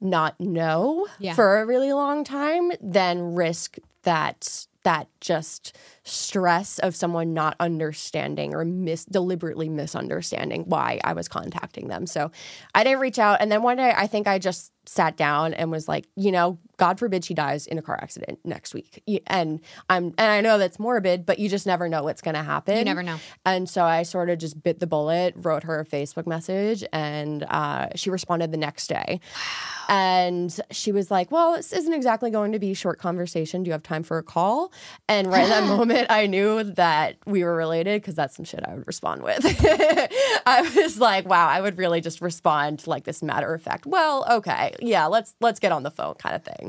not 0.02 0.40
know 0.40 1.08
Yeah. 1.20 1.34
for 1.34 1.60
a 1.62 1.66
really 1.66 1.92
long 1.94 2.24
time 2.24 2.72
than 2.82 3.34
risk 3.34 3.78
that 4.04 4.68
that 4.86 5.08
just 5.20 5.78
stress 6.04 6.80
of 6.80 6.96
someone 6.96 7.34
not 7.34 7.56
understanding 7.60 8.56
or 8.56 8.64
mis- 8.64 9.06
deliberately 9.06 9.68
misunderstanding 9.68 10.64
why 10.68 11.02
I 11.04 11.14
was 11.14 11.28
contacting 11.28 11.88
them. 11.88 12.08
So 12.08 12.32
I 12.74 12.84
didn't 12.84 13.00
reach 13.00 13.20
out. 13.20 13.42
And 13.42 13.52
then 13.52 13.62
one 13.62 13.78
day 13.78 13.94
I 13.96 14.08
think 14.08 14.28
I 14.28 14.40
just 14.40 14.72
sat 14.88 15.18
down 15.18 15.54
and 15.54 15.72
was 15.72 15.88
like, 15.88 16.08
you 16.16 16.32
know, 16.32 16.60
God 16.78 17.00
forbid 17.00 17.24
she 17.24 17.34
dies 17.34 17.68
in 17.68 17.78
a 17.78 17.82
car 17.82 17.98
accident 18.02 18.40
next 18.44 18.74
week. 18.74 19.04
And 19.28 19.60
I'm 19.90 20.14
and 20.18 20.32
I 20.32 20.42
know 20.42 20.58
that's 20.58 20.80
morbid, 20.80 21.26
but 21.26 21.40
you 21.40 21.50
just 21.50 21.66
never 21.66 21.90
know 21.90 22.04
what's 22.04 22.22
gonna 22.22 22.44
happen. 22.44 22.78
You 22.78 22.86
never 22.86 23.04
know. 23.04 23.18
And 23.46 23.70
so 23.70 23.84
I 23.84 24.04
sort 24.04 24.30
of 24.30 24.40
just 24.40 24.62
bit 24.64 24.80
the 24.80 24.88
bullet, 24.88 25.34
wrote 25.38 25.64
her 25.64 25.80
a 25.80 25.86
Facebook 25.86 26.28
message, 26.28 26.84
and 26.92 27.44
uh, 27.44 27.88
she 27.96 28.10
responded 28.10 28.52
the 28.52 28.58
next 28.58 28.88
day. 28.88 29.20
And 29.88 30.58
she 30.72 30.92
was 30.92 31.12
like, 31.12 31.32
Well, 31.32 31.54
this 31.54 31.74
isn't 31.74 31.94
exactly 31.94 32.32
going 32.32 32.52
to 32.54 32.60
be 32.60 32.72
a 32.72 32.76
short 32.76 33.00
conversation. 33.00 33.64
Do 33.64 33.70
you 33.70 33.74
have 33.74 33.84
time 33.84 34.04
for 34.04 34.18
a 34.18 34.24
call? 34.24 34.72
And 35.08 35.32
right 35.32 35.44
in 35.44 35.50
that 35.50 35.64
moment, 35.78 36.08
I 36.10 36.28
knew 36.28 36.64
that 36.64 37.18
we 37.26 37.44
were 37.44 37.56
related 37.56 38.02
because 38.02 38.16
that's 38.16 38.36
some 38.36 38.46
shit 38.46 38.64
I 38.68 38.74
would 38.74 38.88
respond 38.88 39.24
with. 39.24 39.46
I 40.46 40.72
was 40.76 41.00
like, 41.00 41.28
Wow, 41.28 41.48
I 41.48 41.62
would 41.62 41.78
really 41.78 42.02
just 42.02 42.22
respond 42.22 42.88
like 42.88 43.04
this 43.04 43.22
matter 43.22 43.54
of 43.54 43.62
fact. 43.62 43.86
Well, 43.86 44.26
okay, 44.30 44.74
yeah, 44.80 45.06
let's 45.06 45.36
let's 45.42 45.60
get 45.60 45.72
on 45.72 45.84
the 45.84 45.92
phone 45.92 46.16
kind 46.16 46.36
of 46.36 46.44
thing. 46.44 46.65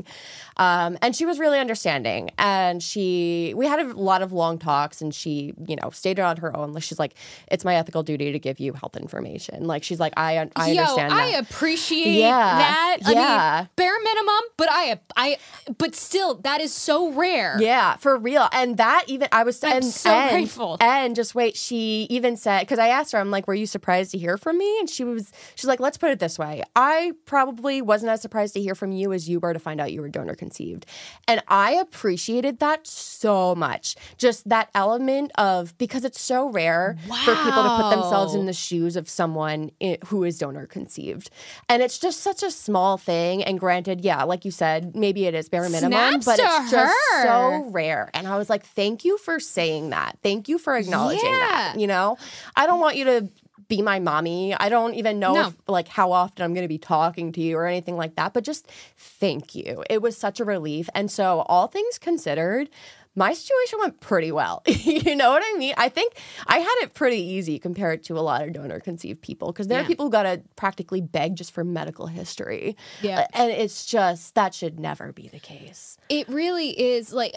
Um, 0.57 0.97
and 1.01 1.15
she 1.15 1.25
was 1.25 1.39
really 1.39 1.59
understanding, 1.59 2.31
and 2.37 2.81
she 2.81 3.53
we 3.55 3.67
had 3.67 3.79
a 3.79 3.93
lot 3.93 4.21
of 4.21 4.31
long 4.31 4.57
talks, 4.57 5.01
and 5.01 5.13
she 5.13 5.53
you 5.67 5.75
know 5.75 5.89
stated 5.91 6.21
on 6.23 6.37
her 6.37 6.55
own. 6.55 6.73
Like 6.73 6.83
she's 6.83 6.99
like, 6.99 7.13
It's 7.51 7.63
my 7.63 7.75
ethical 7.75 8.03
duty 8.03 8.31
to 8.31 8.39
give 8.39 8.59
you 8.59 8.73
health 8.73 8.95
information. 8.97 9.65
Like 9.65 9.83
she's 9.83 9.99
like, 9.99 10.13
I 10.17 10.49
I 10.55 10.71
Yo, 10.71 10.81
understand 10.81 11.13
I 11.13 11.31
that. 11.31 11.39
appreciate 11.49 12.17
Yeah. 12.17 12.57
that. 12.57 12.97
I 13.05 13.11
Yeah. 13.11 13.57
mean, 13.61 13.69
bare 13.75 13.99
minimum, 14.03 14.41
but 14.57 14.67
I, 14.71 14.99
I, 15.15 15.37
but 15.77 15.95
still, 15.95 16.35
that 16.41 16.61
is 16.61 16.73
so 16.73 17.11
rare. 17.11 17.57
Yeah, 17.59 17.95
for 17.97 18.17
real. 18.17 18.49
And 18.51 18.77
that 18.77 19.05
even 19.07 19.27
I 19.31 19.43
was 19.43 19.63
I'm 19.63 19.71
and, 19.77 19.85
so 19.85 20.11
and, 20.11 20.31
grateful. 20.31 20.77
And 20.79 21.15
just 21.15 21.35
wait, 21.35 21.55
she 21.57 22.07
even 22.09 22.37
said 22.37 22.61
because 22.61 22.79
I 22.79 22.87
asked 22.89 23.11
her, 23.11 23.19
I'm 23.19 23.31
like, 23.31 23.47
were 23.47 23.53
you 23.53 23.65
surprised 23.65 24.11
to 24.11 24.17
hear 24.17 24.37
from 24.37 24.57
me? 24.57 24.79
And 24.79 24.89
she 24.89 25.03
was, 25.03 25.31
she's 25.55 25.65
like, 25.65 25.79
let's 25.79 25.97
put 25.97 26.09
it 26.11 26.19
this 26.19 26.37
way: 26.39 26.63
I 26.75 27.13
probably 27.25 27.81
wasn't 27.81 28.11
as 28.11 28.21
surprised 28.21 28.53
to 28.55 28.61
hear 28.61 28.75
from 28.75 28.91
you 28.91 29.13
as 29.13 29.29
you 29.29 29.39
were 29.39 29.53
to 29.53 29.59
find 29.59 29.79
out 29.81 29.86
you 29.91 30.01
were 30.01 30.09
donor 30.09 30.35
conceived, 30.35 30.85
and 31.27 31.41
I 31.47 31.71
appreciated 31.73 32.59
that 32.59 32.87
so 32.87 33.55
much. 33.55 33.95
Just 34.17 34.47
that 34.49 34.69
element 34.73 35.31
of 35.37 35.77
because 35.77 36.05
it's 36.05 36.21
so 36.21 36.49
rare 36.49 36.97
for 37.01 37.35
people 37.35 37.63
to 37.63 37.77
put 37.81 37.89
themselves 37.89 38.33
in 38.33 38.45
the 38.45 38.53
shoes 38.53 38.95
of 38.95 39.09
someone 39.09 39.71
who 40.07 40.23
is 40.23 40.37
donor 40.37 40.65
conceived, 40.65 41.29
and 41.69 41.81
it's 41.81 41.97
just 41.97 42.21
such 42.21 42.43
a 42.43 42.51
small 42.51 42.97
thing. 42.97 43.43
And 43.43 43.59
granted, 43.59 44.01
yeah, 44.01 44.23
like 44.23 44.45
you 44.45 44.51
said, 44.51 44.95
maybe 44.95 45.25
it 45.25 45.33
is 45.33 45.49
bare 45.49 45.69
minimum, 45.69 45.91
Snaps 46.21 46.25
but 46.25 46.39
it's 46.39 46.71
just 46.71 46.95
her. 47.13 47.23
so 47.23 47.69
rare. 47.71 48.09
And 48.13 48.27
I 48.27 48.37
was 48.37 48.49
like, 48.49 48.65
thank 48.65 49.05
you 49.05 49.17
for 49.17 49.39
saying 49.39 49.89
that. 49.91 50.17
Thank 50.23 50.47
you 50.49 50.57
for 50.57 50.75
acknowledging 50.75 51.31
that. 51.31 51.75
You 51.77 51.87
know, 51.87 52.17
I 52.55 52.67
don't 52.67 52.79
want 52.79 52.95
you 52.95 53.05
to 53.05 53.29
be 53.67 53.81
my 53.81 53.99
mommy. 53.99 54.53
I 54.53 54.69
don't 54.69 54.93
even 54.93 55.19
know 55.19 55.33
No. 55.33 55.47
if, 55.47 55.55
like 55.67 55.87
how 55.87 56.11
often 56.11 56.43
I'm 56.43 56.53
going 56.53 56.63
to 56.63 56.69
be 56.69 56.77
talking 56.77 57.31
to 57.33 57.41
you 57.41 57.57
or 57.57 57.65
anything 57.65 57.97
like 57.97 58.15
that, 58.15 58.33
but 58.33 58.43
just 58.43 58.67
thank 58.97 59.55
you. 59.55 59.83
It 59.89 60.01
was 60.01 60.17
such 60.17 60.39
a 60.39 60.45
relief. 60.45 60.89
And 60.95 61.11
so, 61.11 61.41
all 61.47 61.67
things 61.67 61.97
considered, 61.97 62.69
my 63.15 63.33
situation 63.33 63.79
went 63.79 63.99
pretty 63.99 64.31
well. 64.31 64.61
you 64.67 65.15
know 65.15 65.31
what 65.31 65.41
I 65.43 65.57
mean? 65.57 65.73
I 65.75 65.89
think 65.89 66.13
I 66.45 66.59
had 66.59 66.75
it 66.83 66.93
pretty 66.93 67.17
easy 67.19 67.57
compared 67.57 68.03
to 68.03 68.17
a 68.17 68.21
lot 68.21 68.43
of 68.43 68.53
donor 68.53 68.79
conceived 68.79 69.21
people 69.21 69.51
because 69.51 69.67
there 69.67 69.81
are 69.81 69.85
people 69.85 70.05
who 70.05 70.11
got 70.11 70.23
to 70.23 70.41
practically 70.55 71.01
beg 71.01 71.35
just 71.35 71.51
for 71.51 71.63
medical 71.63 72.05
history. 72.05 72.77
Yeah. 73.01 73.25
And 73.33 73.51
it's 73.51 73.87
just, 73.87 74.35
that 74.35 74.53
should 74.53 74.79
never 74.79 75.11
be 75.13 75.29
the 75.29 75.39
case. 75.39 75.97
It 76.09 76.29
really 76.29 76.69
is 76.79 77.11
like, 77.11 77.33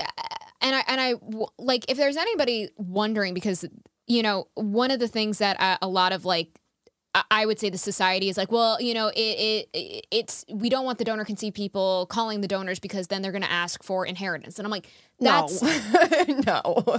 and 0.60 0.76
I 0.76 0.84
and 0.86 1.00
I 1.00 1.14
like 1.58 1.86
if 1.90 1.96
there's 1.96 2.18
anybody 2.18 2.68
wondering 2.76 3.32
because 3.32 3.64
you 4.10 4.22
know 4.22 4.48
one 4.54 4.90
of 4.90 4.98
the 4.98 5.08
things 5.08 5.38
that 5.38 5.60
uh, 5.60 5.78
a 5.82 5.88
lot 5.88 6.12
of 6.12 6.24
like. 6.24 6.48
I- 7.12 7.24
I 7.28 7.44
would 7.46 7.58
say 7.58 7.70
the 7.70 7.78
society 7.78 8.28
is 8.28 8.36
like, 8.36 8.52
well, 8.52 8.80
you 8.80 8.94
know, 8.94 9.08
it, 9.08 9.66
it 9.74 10.06
it's 10.12 10.44
we 10.48 10.68
don't 10.68 10.84
want 10.84 10.98
the 10.98 11.04
donor 11.04 11.24
conceived 11.24 11.56
people 11.56 12.06
calling 12.08 12.40
the 12.40 12.46
donors 12.46 12.78
because 12.78 13.08
then 13.08 13.20
they're 13.20 13.32
going 13.32 13.42
to 13.42 13.50
ask 13.50 13.82
for 13.82 14.06
inheritance, 14.06 14.60
and 14.60 14.66
I'm 14.66 14.70
like, 14.70 14.86
that's 15.18 15.60
no. 16.46 16.84
no. 16.84 16.98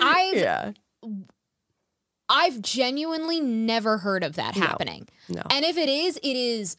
I've 0.00 0.36
yeah. 0.36 0.72
I've 2.28 2.62
genuinely 2.62 3.40
never 3.40 3.98
heard 3.98 4.22
of 4.22 4.36
that 4.36 4.54
happening. 4.54 5.08
No. 5.28 5.42
And 5.50 5.64
if 5.64 5.76
it 5.76 5.88
is, 5.88 6.16
it 6.18 6.36
is 6.36 6.76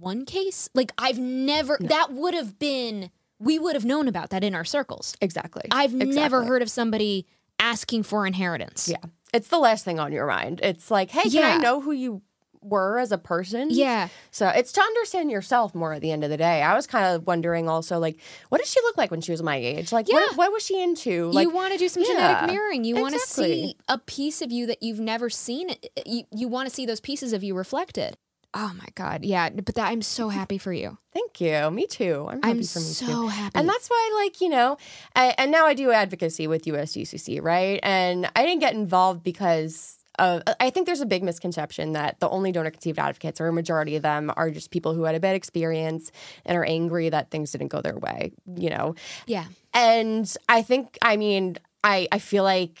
one 0.00 0.24
case. 0.24 0.68
Like 0.74 0.90
I've 0.98 1.18
never 1.20 1.78
that 1.80 2.12
would 2.12 2.34
have 2.34 2.58
been 2.58 3.10
we 3.38 3.58
would 3.60 3.74
have 3.76 3.84
known 3.84 4.08
about 4.08 4.30
that 4.30 4.42
in 4.42 4.54
our 4.54 4.64
circles. 4.64 5.16
Exactly. 5.20 5.62
I've 5.70 5.94
never 5.94 6.44
heard 6.44 6.62
of 6.62 6.70
somebody 6.70 7.26
asking 7.58 8.02
for 8.04 8.26
inheritance. 8.26 8.88
Yeah. 8.88 8.98
It's 9.32 9.48
the 9.48 9.58
last 9.58 9.84
thing 9.84 9.98
on 9.98 10.12
your 10.12 10.26
mind. 10.26 10.60
It's 10.62 10.90
like, 10.90 11.10
hey, 11.10 11.28
can 11.30 11.42
I 11.44 11.56
know 11.62 11.80
who 11.80 11.92
you 11.92 12.20
were 12.60 12.98
as 12.98 13.10
a 13.12 13.18
person? 13.18 13.68
Yeah. 13.70 14.08
So 14.30 14.48
it's 14.48 14.72
to 14.72 14.80
understand 14.80 15.30
yourself 15.30 15.74
more 15.74 15.94
at 15.94 16.02
the 16.02 16.12
end 16.12 16.22
of 16.22 16.30
the 16.30 16.36
day. 16.36 16.62
I 16.62 16.74
was 16.74 16.86
kind 16.86 17.06
of 17.14 17.26
wondering 17.26 17.68
also, 17.68 17.98
like, 17.98 18.18
what 18.50 18.58
did 18.58 18.66
she 18.68 18.80
look 18.82 18.96
like 18.98 19.10
when 19.10 19.20
she 19.20 19.32
was 19.32 19.42
my 19.42 19.56
age? 19.56 19.90
Like, 19.90 20.06
Yeah. 20.08 20.16
what, 20.16 20.36
what 20.36 20.52
was 20.52 20.64
she 20.64 20.82
into? 20.82 21.30
Like, 21.30 21.48
you 21.48 21.54
want 21.54 21.72
to 21.72 21.78
do 21.78 21.88
some 21.88 22.02
yeah, 22.02 22.08
genetic 22.12 22.50
mirroring. 22.54 22.84
You 22.84 22.96
want 22.96 23.14
to 23.14 23.20
see 23.20 23.76
a 23.88 23.98
piece 23.98 24.42
of 24.42 24.52
you 24.52 24.66
that 24.66 24.82
you've 24.82 25.00
never 25.00 25.30
seen. 25.30 25.74
You, 26.04 26.24
you 26.30 26.48
want 26.48 26.68
to 26.68 26.74
see 26.74 26.86
those 26.86 27.00
pieces 27.00 27.32
of 27.32 27.42
you 27.42 27.54
reflected. 27.54 28.16
Oh 28.54 28.72
my 28.78 28.86
God. 28.94 29.24
Yeah. 29.24 29.48
But 29.50 29.74
that, 29.74 29.88
I'm 29.88 30.02
so 30.02 30.28
happy 30.40 30.58
for 30.58 30.72
you. 30.72 30.98
thank 31.12 31.40
you. 31.40 31.70
Me 31.70 31.86
too. 31.86 32.26
I'm 32.28 32.42
happy 32.42 32.58
I'm 32.60 32.64
for 32.64 32.78
me 32.80 32.84
so 32.84 33.06
too. 33.06 33.28
happy. 33.28 33.58
And 33.58 33.68
that's 33.68 33.88
why, 33.88 34.10
like, 34.22 34.40
you 34.40 34.48
know, 34.48 34.76
I, 35.16 35.34
and 35.38 35.50
now 35.50 35.66
I 35.66 35.74
do 35.74 35.90
advocacy 35.90 36.46
with 36.46 36.64
USDCC, 36.64 37.42
right? 37.42 37.80
And 37.82 38.30
I 38.36 38.44
didn't 38.44 38.60
get 38.60 38.74
involved 38.74 39.22
because 39.22 39.96
of, 40.18 40.42
uh, 40.46 40.54
I 40.60 40.68
think 40.68 40.84
there's 40.86 41.00
a 41.00 41.06
big 41.06 41.22
misconception 41.22 41.92
that 41.92 42.20
the 42.20 42.28
only 42.28 42.52
donor 42.52 42.70
conceived 42.70 42.98
advocates, 42.98 43.40
or 43.40 43.48
a 43.48 43.52
majority 43.52 43.96
of 43.96 44.02
them, 44.02 44.30
are 44.36 44.50
just 44.50 44.70
people 44.70 44.92
who 44.94 45.04
had 45.04 45.14
a 45.14 45.20
bad 45.20 45.34
experience 45.36 46.12
and 46.44 46.56
are 46.58 46.64
angry 46.64 47.08
that 47.08 47.30
things 47.30 47.52
didn't 47.52 47.68
go 47.68 47.80
their 47.80 47.98
way, 47.98 48.32
you 48.56 48.68
know? 48.70 48.94
yeah. 49.26 49.46
And 49.72 50.02
and 50.12 50.36
I 50.50 50.60
think, 50.62 50.98
I 51.00 51.16
mean, 51.16 51.56
I, 51.82 52.06
I 52.12 52.18
feel 52.18 52.44
like 52.44 52.78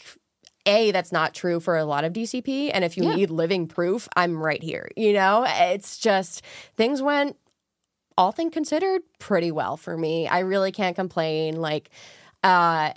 a 0.66 0.90
that's 0.92 1.12
not 1.12 1.34
true 1.34 1.60
for 1.60 1.76
a 1.76 1.84
lot 1.84 2.04
of 2.04 2.12
DCP, 2.12 2.70
and 2.72 2.84
if 2.84 2.96
you 2.96 3.04
Yeah. 3.04 3.14
need 3.16 3.30
living 3.30 3.66
proof, 3.66 4.08
I'm 4.16 4.40
right 4.42 4.62
here. 4.62 4.88
You 4.96 5.12
know, 5.12 5.44
it's 5.46 5.98
just 5.98 6.42
things 6.76 7.02
went 7.02 7.36
all 8.18 8.30
things 8.30 8.52
considered 8.52 9.00
pretty 9.18 9.50
well 9.50 9.76
for 9.76 9.96
me. 9.96 10.28
I 10.28 10.40
really 10.40 10.70
can't 10.70 10.94
complain. 10.94 11.56
Like, 11.60 11.88
uh, 12.44 12.92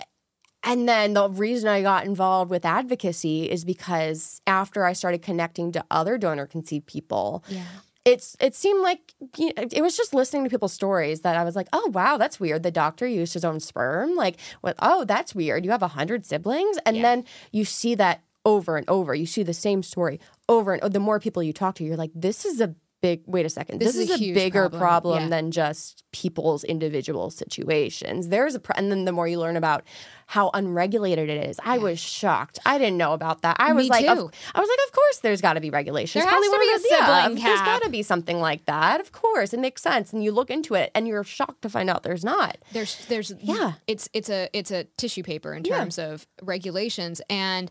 and 0.62 0.88
then 0.88 1.14
the 1.14 1.30
reason 1.30 1.68
I 1.70 1.80
got 1.80 2.04
involved 2.04 2.50
with 2.50 2.64
advocacy 2.66 3.50
is 3.50 3.64
because 3.64 4.42
after 4.46 4.84
I 4.84 4.92
started 4.92 5.22
connecting 5.22 5.72
to 5.72 5.84
other 5.90 6.18
donor 6.18 6.46
conceived 6.46 6.86
people, 6.86 7.44
Yeah. 7.48 7.64
It's 8.06 8.36
it 8.40 8.54
seemed 8.54 8.82
like 8.82 9.14
you 9.36 9.52
know, 9.56 9.64
it 9.70 9.82
was 9.82 9.96
just 9.96 10.14
listening 10.14 10.44
to 10.44 10.50
people's 10.50 10.72
stories 10.72 11.20
that 11.22 11.36
I 11.36 11.44
was 11.44 11.56
like, 11.56 11.68
oh 11.74 11.90
wow, 11.92 12.16
that's 12.16 12.40
weird. 12.40 12.62
The 12.62 12.70
doctor 12.70 13.06
used 13.06 13.34
his 13.34 13.44
own 13.44 13.60
sperm. 13.60 14.14
Like, 14.14 14.36
what? 14.62 14.76
Oh, 14.80 15.04
that's 15.04 15.34
weird. 15.34 15.64
You 15.64 15.72
have 15.72 15.82
a 15.82 15.88
hundred 15.88 16.24
siblings, 16.24 16.78
and 16.86 16.96
Yeah. 16.96 17.02
then 17.02 17.24
you 17.52 17.64
see 17.66 17.94
that 17.96 18.22
over 18.46 18.76
and 18.76 18.88
over. 18.88 19.14
You 19.14 19.26
see 19.26 19.42
the 19.42 19.52
same 19.52 19.82
story 19.82 20.20
over 20.48 20.74
and 20.74 20.92
the 20.92 21.00
more 21.00 21.18
people 21.18 21.42
you 21.42 21.52
talk 21.52 21.74
to, 21.76 21.84
you're 21.84 21.96
like, 21.96 22.12
this 22.14 22.44
is 22.44 22.60
a 22.60 22.74
big. 23.06 23.22
Wait 23.26 23.46
a 23.46 23.48
second. 23.50 23.78
This 23.80 23.94
This, 23.94 24.10
is 24.10 24.10
is, 24.10 24.20
a 24.22 24.32
bigger 24.34 24.68
problem. 24.68 24.80
problem, 24.80 25.22
Yeah. 25.24 25.28
than 25.34 25.50
just 25.50 26.02
people's 26.12 26.64
individual 26.64 27.30
situations. 27.30 28.28
There's 28.28 28.54
a, 28.54 28.60
pr- 28.60 28.72
and 28.76 28.90
then 28.90 29.04
the 29.04 29.12
more 29.12 29.28
you 29.28 29.38
learn 29.38 29.56
about 29.56 29.82
how 30.28 30.50
unregulated 30.54 31.28
it 31.28 31.46
is, 31.50 31.60
I 31.64 31.78
was 31.78 31.98
shocked. 32.00 32.58
I 32.66 32.78
didn't 32.78 32.96
know 32.96 33.12
about 33.12 33.42
that. 33.42 33.56
I 33.60 33.72
was 33.72 33.84
Me 33.84 33.90
like, 33.90 34.06
of- 34.06 34.18
I 34.54 34.60
was 34.60 34.68
like, 34.68 34.86
of 34.88 34.92
course, 34.92 35.18
there's 35.18 35.40
got 35.40 35.54
to 35.54 35.60
be 35.60 35.70
regulations. 35.70 36.24
There 36.24 36.30
has 36.30 36.40
Probably 36.48 36.48
to 36.48 36.60
be 36.60 36.66
a 36.86 36.96
yeah, 36.98 37.06
sibling 37.26 37.42
There's 37.44 37.58
cap. 37.60 37.66
got 37.66 37.82
to 37.84 37.90
be 37.90 38.02
something 38.02 38.40
like 38.40 38.64
that. 38.66 39.00
Of 39.00 39.12
course, 39.12 39.52
it 39.54 39.60
makes 39.60 39.82
sense. 39.82 40.12
And 40.12 40.24
you 40.24 40.32
look 40.32 40.50
into 40.50 40.74
it, 40.74 40.90
and 40.94 41.06
you're 41.06 41.22
shocked 41.24 41.62
to 41.62 41.68
find 41.68 41.88
out 41.90 42.02
there's 42.02 42.24
not. 42.24 42.58
there's 42.72 42.96
there's 43.06 43.32
Yeah. 43.40 43.72
it's 43.86 44.08
it's 44.12 44.28
a 44.30 44.48
it's 44.52 44.70
a 44.70 44.84
tissue 44.96 45.22
paper 45.22 45.54
in 45.54 45.64
Yeah. 45.64 45.78
terms 45.78 45.98
of 45.98 46.26
regulations 46.42 47.20
and 47.30 47.70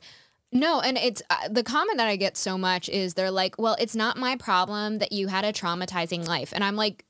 no 0.56 0.80
and 0.80 0.98
it's 0.98 1.22
uh, 1.30 1.48
the 1.50 1.62
comment 1.63 1.98
that 1.98 2.08
i 2.08 2.15
get 2.15 2.36
so 2.38 2.58
much 2.58 2.89
is 2.89 3.13
they're 3.13 3.30
like 3.30 3.54
well 3.60 3.76
it's 3.80 3.96
not 3.96 4.18
my 4.18 4.36
problem 4.38 4.98
that 4.98 5.12
you 5.12 5.28
had 5.28 5.46
a 5.46 5.54
traumatizing 5.54 6.28
life 6.28 6.52
and 6.54 6.63
i'm 6.63 6.76
like 6.76 7.06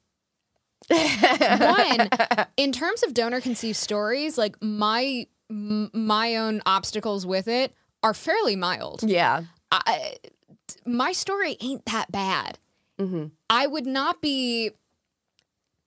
one 0.90 2.10
in 2.58 2.72
terms 2.72 3.04
of 3.04 3.14
donor 3.14 3.42
conceived 3.42 3.78
stories 3.78 4.38
like 4.38 4.56
my 4.62 5.26
m- 5.50 5.90
my 5.94 6.36
own 6.36 6.62
obstacles 6.66 7.26
with 7.26 7.48
it 7.48 7.74
are 8.04 8.14
fairly 8.14 8.56
mild 8.56 9.02
Yeah. 9.04 9.44
I, 9.72 10.18
my 10.86 11.12
story 11.12 11.58
ain't 11.60 11.86
that 11.86 12.12
bad. 12.12 12.60
Mhm. 13.00 13.32
I 13.50 13.68
would 13.68 13.86
not 13.86 14.22
be. 14.22 14.72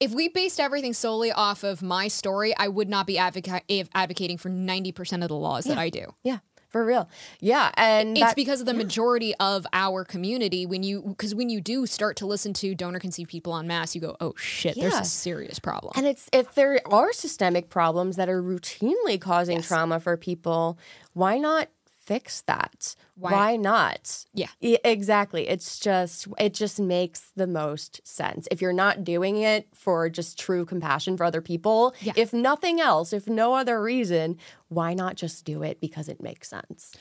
If 0.00 0.12
we 0.12 0.28
based 0.28 0.60
everything 0.60 0.92
solely 0.92 1.32
off 1.32 1.62
of 1.64 1.80
my 1.80 2.08
story, 2.08 2.54
I 2.56 2.68
would 2.68 2.88
not 2.88 3.06
be 3.06 3.16
advoca- 3.16 3.88
advocating 3.94 4.36
for 4.36 4.50
90% 4.50 5.22
of 5.22 5.28
the 5.28 5.36
laws 5.36 5.64
that 5.64 5.78
I 5.78 5.88
do. 5.90 6.06
Yeah. 6.22 6.38
For 6.68 6.84
real. 6.84 7.08
Yeah. 7.40 7.70
And 7.78 8.10
It's 8.16 8.20
that- 8.26 8.36
because 8.36 8.60
of 8.60 8.66
the 8.66 8.74
majority 8.74 9.34
of 9.36 9.66
our 9.72 10.04
community. 10.04 10.66
When 10.66 10.82
you, 10.82 11.00
because 11.02 11.34
when 11.34 11.48
you 11.48 11.60
do 11.62 11.86
start 11.86 12.16
to 12.18 12.26
listen 12.26 12.52
to 12.54 12.74
donor 12.74 12.98
conceived 12.98 13.30
people 13.30 13.56
en 13.56 13.66
masse, 13.66 13.94
you 13.94 14.00
go, 14.02 14.16
oh 14.20 14.34
shit, 14.36 14.76
there's 14.78 14.94
a 14.94 15.04
serious 15.04 15.58
problem. 15.58 15.94
And 15.96 16.06
it's 16.06 16.28
if 16.32 16.54
there 16.54 16.80
are 16.86 17.12
systemic 17.14 17.70
problems 17.70 18.16
that 18.16 18.28
are 18.28 18.42
routinely 18.42 19.18
causing 19.20 19.56
Yes. 19.56 19.68
trauma 19.68 19.98
for 19.98 20.16
people, 20.18 20.78
why 21.14 21.38
not 21.38 21.68
fix 22.08 22.40
that? 22.52 22.96
Why- 23.14 23.32
Why, 23.32 23.56
not? 23.56 24.24
Yeah. 24.32 24.48
Exactly. 24.60 25.48
It's 25.48 25.78
just 25.78 26.26
it 26.38 26.54
just 26.54 26.80
makes 26.80 27.32
the 27.36 27.46
most 27.46 28.00
sense. 28.06 28.48
If 28.50 28.60
you're 28.62 28.72
not 28.86 29.04
doing 29.04 29.36
it 29.52 29.68
for 29.74 30.08
just 30.08 30.38
true 30.38 30.64
compassion 30.64 31.16
for 31.16 31.24
other 31.24 31.42
people, 31.42 31.94
Yeah. 32.00 32.14
if 32.16 32.32
nothing 32.32 32.80
else, 32.80 33.12
if 33.12 33.26
no 33.28 33.54
other 33.54 33.80
reason, 33.82 34.36
why 34.68 34.94
not 34.94 35.16
just 35.16 35.44
do 35.44 35.62
it 35.62 35.80
because 35.80 36.08
it 36.08 36.20
makes 36.22 36.48
sense? 36.48 36.92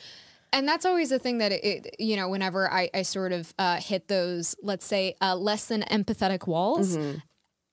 and 0.54 0.66
that's 0.66 0.86
always 0.86 1.10
the 1.10 1.20
thing 1.20 1.40
that 1.40 1.52
it, 1.52 1.94
you 2.00 2.16
know 2.16 2.30
whenever 2.30 2.72
i, 2.72 2.90
I 2.94 3.02
sort 3.02 3.34
of 3.34 3.54
uh, 3.60 3.82
hit 3.82 4.08
those 4.08 4.56
let's 4.64 4.86
say 4.86 5.14
uh, 5.22 5.36
less 5.36 5.66
than 5.66 5.82
empathetic 5.98 6.48
walls 6.48 6.98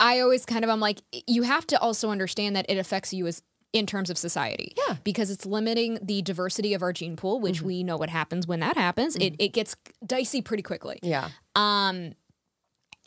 i 0.01 0.18
always 0.18 0.44
kind 0.44 0.64
of 0.64 0.70
i'm 0.70 0.81
like 0.81 0.99
you 1.29 1.42
have 1.44 1.64
to 1.68 1.79
also 1.81 2.11
understand 2.11 2.57
that 2.57 2.66
it 2.68 2.77
affects 2.77 3.14
you 3.14 3.29
as 3.29 3.42
in 3.74 3.84
terms 3.87 4.08
of 4.08 4.16
society 4.16 4.72
Yeah. 4.88 4.96
because 5.04 5.30
it's 5.30 5.44
limiting 5.44 5.98
the 6.00 6.22
diversity 6.22 6.72
of 6.72 6.80
our 6.82 6.92
gene 6.94 7.16
pool 7.16 7.40
which 7.40 7.60
we 7.60 7.82
know 7.84 7.98
what 7.98 8.08
happens 8.08 8.46
when 8.46 8.60
that 8.60 8.76
happens 8.78 9.16
it, 9.16 9.34
it 9.38 9.52
gets 9.52 9.76
dicey 10.06 10.40
pretty 10.40 10.62
quickly 10.62 10.98
Yeah. 11.02 11.28
um, 11.56 12.12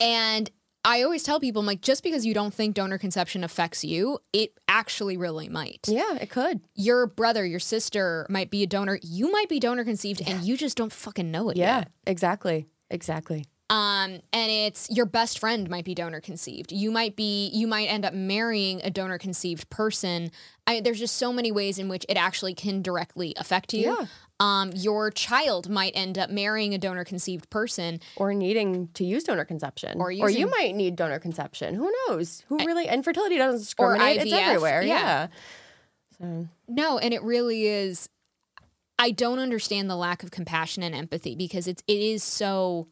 and 0.00 0.48
I 0.84 1.02
always 1.02 1.22
tell 1.24 1.40
people, 1.40 1.60
I'm 1.60 1.66
like, 1.66 1.80
just 1.82 2.02
because 2.04 2.24
you 2.24 2.32
don't 2.32 2.54
think 2.54 2.74
donor 2.74 2.98
conception 2.98 3.42
affects 3.44 3.84
you, 3.84 4.20
it 4.32 4.52
actually 4.68 5.16
really 5.16 5.48
might. 5.48 5.80
Yeah, 5.88 6.14
it 6.14 6.30
could. 6.30 6.60
Your 6.76 7.06
brother, 7.08 7.44
your 7.44 7.58
sister 7.58 8.24
might 8.30 8.48
be 8.48 8.62
a 8.62 8.66
donor. 8.66 8.98
You 9.02 9.30
might 9.30 9.48
be 9.48 9.58
donor 9.58 9.84
conceived, 9.84 10.22
and 10.26 10.42
you 10.44 10.56
just 10.56 10.76
don't 10.76 10.92
fucking 10.92 11.30
know 11.30 11.50
it 11.50 11.56
Yeah, 11.56 11.78
yet. 11.80 11.88
exactly. 12.06 12.68
Exactly. 12.90 13.44
Um, 13.70 14.20
and 14.32 14.50
it's 14.50 14.88
your 14.90 15.04
best 15.04 15.38
friend 15.38 15.68
might 15.68 15.84
be 15.84 15.94
donor 15.94 16.20
conceived. 16.20 16.72
You 16.72 16.90
might 16.90 17.16
be, 17.16 17.48
you 17.48 17.66
might 17.66 17.86
end 17.86 18.04
up 18.06 18.14
marrying 18.14 18.80
a 18.82 18.90
donor 18.90 19.18
conceived 19.18 19.68
person. 19.68 20.30
I, 20.66 20.80
there's 20.80 20.98
just 20.98 21.16
so 21.16 21.32
many 21.32 21.52
ways 21.52 21.78
in 21.78 21.88
which 21.88 22.06
it 22.08 22.16
actually 22.16 22.54
can 22.54 22.80
directly 22.80 23.34
affect 23.36 23.74
you. 23.74 23.96
Yeah. 23.98 24.06
Um, 24.40 24.70
your 24.74 25.10
child 25.10 25.68
might 25.68 25.92
end 25.94 26.16
up 26.16 26.30
marrying 26.30 26.72
a 26.72 26.78
donor 26.78 27.04
conceived 27.04 27.50
person. 27.50 28.00
Or 28.16 28.32
needing 28.32 28.88
to 28.94 29.04
use 29.04 29.24
donor 29.24 29.44
conception. 29.44 29.98
Or 30.00 30.06
or 30.06 30.30
you 30.30 30.48
might 30.48 30.74
need 30.74 30.96
donor 30.96 31.18
conception. 31.18 31.74
Who 31.74 31.92
knows? 32.06 32.44
Who 32.48 32.56
really 32.58 32.86
infertility 32.86 33.36
doesn't 33.36 33.60
discriminate. 33.60 34.22
It's 34.22 34.32
IVF, 34.32 34.42
everywhere. 34.42 34.82
yeah. 34.82 34.96
Yeah. 34.98 35.26
So 36.18 36.48
No, 36.68 36.98
and 36.98 37.12
it 37.12 37.22
really 37.22 37.66
is. 37.66 38.08
I 38.98 39.10
don't 39.10 39.38
understand 39.40 39.90
the 39.90 39.96
lack 39.96 40.22
of 40.22 40.30
compassion 40.30 40.82
and 40.82 40.94
empathy 40.94 41.34
because 41.34 41.66
it's 41.66 41.82
it 41.86 42.00
is 42.00 42.22
so. 42.22 42.88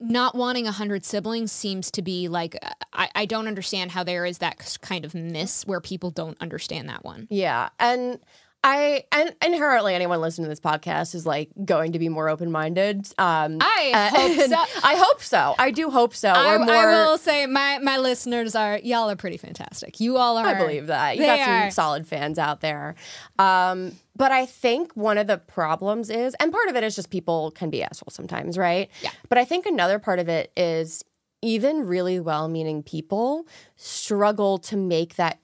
Not 0.00 0.34
wanting 0.34 0.66
a 0.66 0.72
hundred 0.72 1.04
siblings 1.04 1.52
seems 1.52 1.90
to 1.92 2.02
be 2.02 2.28
like 2.28 2.56
uh, 2.62 2.70
I, 2.92 3.08
I 3.14 3.26
don't 3.26 3.46
understand 3.46 3.92
how 3.92 4.04
there 4.04 4.26
is 4.26 4.38
that 4.38 4.78
kind 4.80 5.04
of 5.04 5.14
miss 5.14 5.66
where 5.66 5.80
people 5.80 6.10
don't 6.10 6.36
understand 6.40 6.88
that 6.88 7.04
one. 7.04 7.26
Yeah, 7.30 7.68
and 7.78 8.18
I 8.64 9.04
and 9.12 9.34
inherently 9.44 9.94
anyone 9.94 10.22
listening 10.22 10.46
to 10.46 10.48
this 10.48 10.58
podcast 10.58 11.14
is 11.14 11.26
like 11.26 11.50
going 11.66 11.92
to 11.92 11.98
be 11.98 12.08
more 12.08 12.30
open 12.30 12.50
minded. 12.50 13.06
Um, 13.18 13.58
I 13.60 13.92
uh, 13.94 14.16
hope 14.16 14.48
so. 14.48 14.80
I 14.82 14.96
hope 14.96 15.22
so. 15.22 15.54
I 15.58 15.70
do 15.70 15.90
hope 15.90 16.14
so. 16.14 16.30
I, 16.30 16.56
more. 16.56 16.74
I 16.74 17.04
will 17.04 17.18
say 17.18 17.44
my 17.44 17.78
my 17.80 17.98
listeners 17.98 18.54
are 18.54 18.78
y'all 18.78 19.10
are 19.10 19.16
pretty 19.16 19.36
fantastic. 19.36 20.00
You 20.00 20.16
all 20.16 20.38
are. 20.38 20.46
I 20.46 20.54
believe 20.54 20.86
that. 20.86 21.18
You 21.18 21.26
got 21.26 21.40
some 21.40 21.50
are. 21.50 21.70
solid 21.70 22.06
fans 22.06 22.38
out 22.38 22.62
there. 22.62 22.94
Um, 23.38 23.92
but 24.16 24.32
I 24.32 24.46
think 24.46 24.96
one 24.96 25.18
of 25.18 25.26
the 25.26 25.36
problems 25.36 26.08
is, 26.08 26.34
and 26.40 26.50
part 26.50 26.68
of 26.68 26.76
it 26.76 26.82
is 26.84 26.96
just 26.96 27.10
people 27.10 27.50
can 27.50 27.68
be 27.68 27.82
assholes 27.82 28.14
sometimes, 28.14 28.56
right? 28.56 28.90
Yeah. 29.02 29.10
But 29.28 29.36
I 29.36 29.44
think 29.44 29.66
another 29.66 29.98
part 29.98 30.20
of 30.20 30.28
it 30.30 30.50
is 30.56 31.04
even 31.42 31.86
really 31.86 32.18
well 32.18 32.48
meaning 32.48 32.82
people 32.82 33.46
struggle 33.76 34.56
to 34.56 34.78
make 34.78 35.16
that 35.16 35.38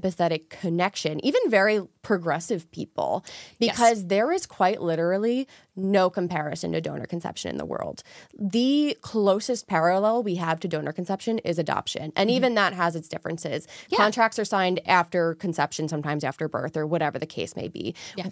empathetic 0.00 0.48
connection, 0.48 1.24
even 1.24 1.40
very 1.48 1.80
progressive 2.02 2.70
people, 2.70 3.24
Yes. 3.58 3.76
because 3.76 4.06
there 4.06 4.32
is 4.32 4.46
quite 4.46 4.80
literally 4.82 5.46
no 5.76 6.10
comparison 6.10 6.72
to 6.72 6.80
donor 6.80 7.06
conception 7.06 7.50
in 7.50 7.58
the 7.58 7.64
world. 7.64 8.02
The 8.38 8.96
closest 9.00 9.66
parallel 9.66 10.22
we 10.22 10.36
have 10.36 10.60
to 10.60 10.68
donor 10.68 10.92
conception 10.92 11.38
is 11.38 11.58
adoption. 11.58 12.12
And 12.16 12.28
mm-hmm. 12.28 12.36
even 12.36 12.54
that 12.54 12.72
has 12.72 12.96
its 12.96 13.08
differences. 13.08 13.66
Yeah. 13.88 13.98
Contracts 13.98 14.38
are 14.38 14.44
signed 14.44 14.80
after 14.86 15.34
conception, 15.36 15.88
sometimes 15.88 16.24
after 16.24 16.48
birth, 16.48 16.76
or 16.76 16.86
whatever 16.86 17.18
the 17.18 17.26
case 17.26 17.56
may 17.56 17.68
be. 17.68 17.94
Yeah. 18.16 18.30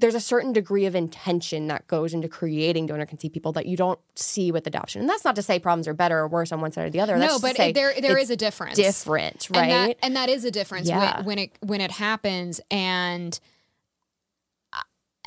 There's 0.00 0.14
a 0.14 0.20
certain 0.20 0.52
degree 0.52 0.86
of 0.86 0.94
intention 0.94 1.66
that 1.66 1.86
goes 1.88 2.14
into 2.14 2.28
creating 2.28 2.86
donor 2.86 3.04
conceived 3.04 3.34
people 3.34 3.50
that 3.52 3.66
you 3.66 3.76
don't 3.76 3.98
see 4.14 4.52
with 4.52 4.66
adoption. 4.66 5.00
And 5.00 5.10
that's 5.10 5.24
not 5.24 5.34
to 5.36 5.42
say 5.42 5.58
problems 5.58 5.88
are 5.88 5.94
better 5.94 6.18
or 6.20 6.28
worse 6.28 6.52
on 6.52 6.60
one 6.60 6.70
side 6.70 6.86
or 6.86 6.90
the 6.90 7.00
other. 7.00 7.18
That's 7.18 7.32
No, 7.32 7.38
but 7.40 7.56
there 7.74 7.92
there 8.00 8.16
is 8.16 8.30
a 8.30 8.36
difference. 8.36 8.76
different, 8.76 9.48
and 9.48 9.56
right? 9.56 9.68
that, 9.68 9.96
and 10.02 10.14
that 10.14 10.28
is 10.28 10.44
a 10.44 10.50
difference 10.52 10.88
Yeah. 10.88 11.16
when, 11.18 11.24
when 11.26 11.38
it 11.38 11.50
when 11.60 11.80
it 11.80 11.90
happens 11.90 12.60
and 12.70 13.38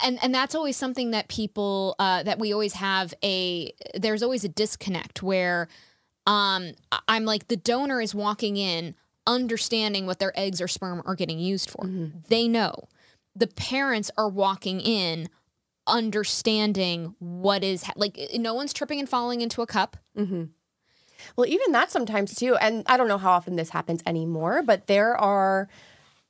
and 0.04 0.20
and 0.24 0.34
that's 0.34 0.56
always 0.56 0.78
something 0.78 1.12
that 1.12 1.28
people 1.28 1.96
uh, 2.00 2.24
that 2.24 2.40
we 2.40 2.54
always 2.54 2.74
have 2.74 3.14
a 3.24 3.72
there's 3.96 4.24
always 4.24 4.44
a 4.44 4.50
disconnect 4.50 5.22
where 5.22 5.68
um 6.28 6.72
I'm 7.08 7.26
like 7.26 7.50
the 7.50 7.58
donor 7.58 8.02
is 8.02 8.16
walking 8.16 8.56
in 8.58 8.96
understanding 9.28 10.06
what 10.06 10.20
their 10.20 10.32
eggs 10.40 10.62
or 10.62 10.68
sperm 10.68 11.02
are 11.06 11.16
getting 11.16 11.40
used 11.40 11.70
for. 11.70 11.86
They 12.30 12.48
know. 12.48 12.88
The 13.36 13.48
parents 13.48 14.12
are 14.18 14.30
walking 14.30 14.82
in 14.82 15.30
understanding 15.88 17.16
what 17.20 17.64
is 17.64 17.84
ha- 17.84 17.94
like 17.96 18.20
no 18.36 18.54
one's 18.54 18.74
tripping 18.74 19.00
and 19.00 19.10
falling 19.10 19.42
into 19.42 19.62
a 19.62 19.68
cup. 19.68 19.98
Well, 21.36 21.48
even 21.48 21.72
that 21.72 21.92
sometimes 21.92 22.36
too, 22.36 22.56
and 22.56 22.84
I 22.88 22.98
don't 22.98 23.08
know 23.08 23.18
how 23.18 23.32
often 23.32 23.56
this 23.56 23.70
happens 23.70 24.02
anymore, 24.06 24.64
but 24.64 24.88
there 24.88 25.16
are 25.16 25.70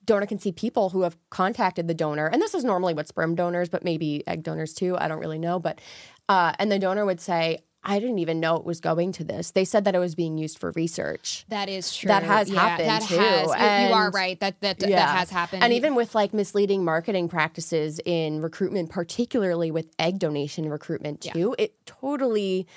donor 0.03 0.25
conceived 0.25 0.57
people 0.57 0.89
who 0.89 1.03
have 1.03 1.17
contacted 1.29 1.87
the 1.87 1.93
donor, 1.93 2.27
and 2.27 2.41
this 2.41 2.53
is 2.53 2.63
normally 2.63 2.93
with 2.93 3.07
sperm 3.07 3.35
donors, 3.35 3.69
but 3.69 3.83
maybe 3.83 4.25
egg 4.27 4.43
donors 4.43 4.73
too. 4.73 4.97
I 4.97 5.07
don't 5.07 5.19
really 5.19 5.39
know, 5.39 5.59
but 5.59 5.79
uh, 6.27 6.53
and 6.59 6.71
the 6.71 6.79
donor 6.79 7.05
would 7.05 7.21
say, 7.21 7.59
I 7.83 7.99
didn't 7.99 8.19
even 8.19 8.39
know 8.39 8.57
it 8.57 8.63
was 8.63 8.79
going 8.79 9.11
to 9.13 9.23
this. 9.23 9.51
They 9.51 9.65
said 9.65 9.85
that 9.85 9.95
it 9.95 9.99
was 9.99 10.13
being 10.13 10.37
used 10.37 10.59
for 10.59 10.71
research. 10.75 11.45
That 11.49 11.67
is 11.67 11.95
true. 11.95 12.09
That 12.09 12.21
has 12.21 12.49
Yeah, 12.49 12.59
happened, 12.59 12.89
that 12.89 13.01
too. 13.03 13.17
Has, 13.17 13.81
you- 13.81 13.87
you 13.87 13.93
are 13.93 14.11
right. 14.11 14.39
That 14.39 14.61
that 14.61 14.79
that 14.79 14.89
has 15.17 15.31
happened. 15.31 15.63
And 15.63 15.73
even 15.73 15.95
with 15.95 16.13
like 16.13 16.31
misleading 16.33 16.85
marketing 16.85 17.27
practices 17.27 17.99
in 18.05 18.39
recruitment, 18.41 18.91
particularly 18.91 19.71
with 19.71 19.87
egg 19.97 20.19
donation 20.19 20.69
recruitment 20.69 21.25
Yeah. 21.25 21.33
too, 21.33 21.55
it 21.57 21.73
totally 21.87 22.67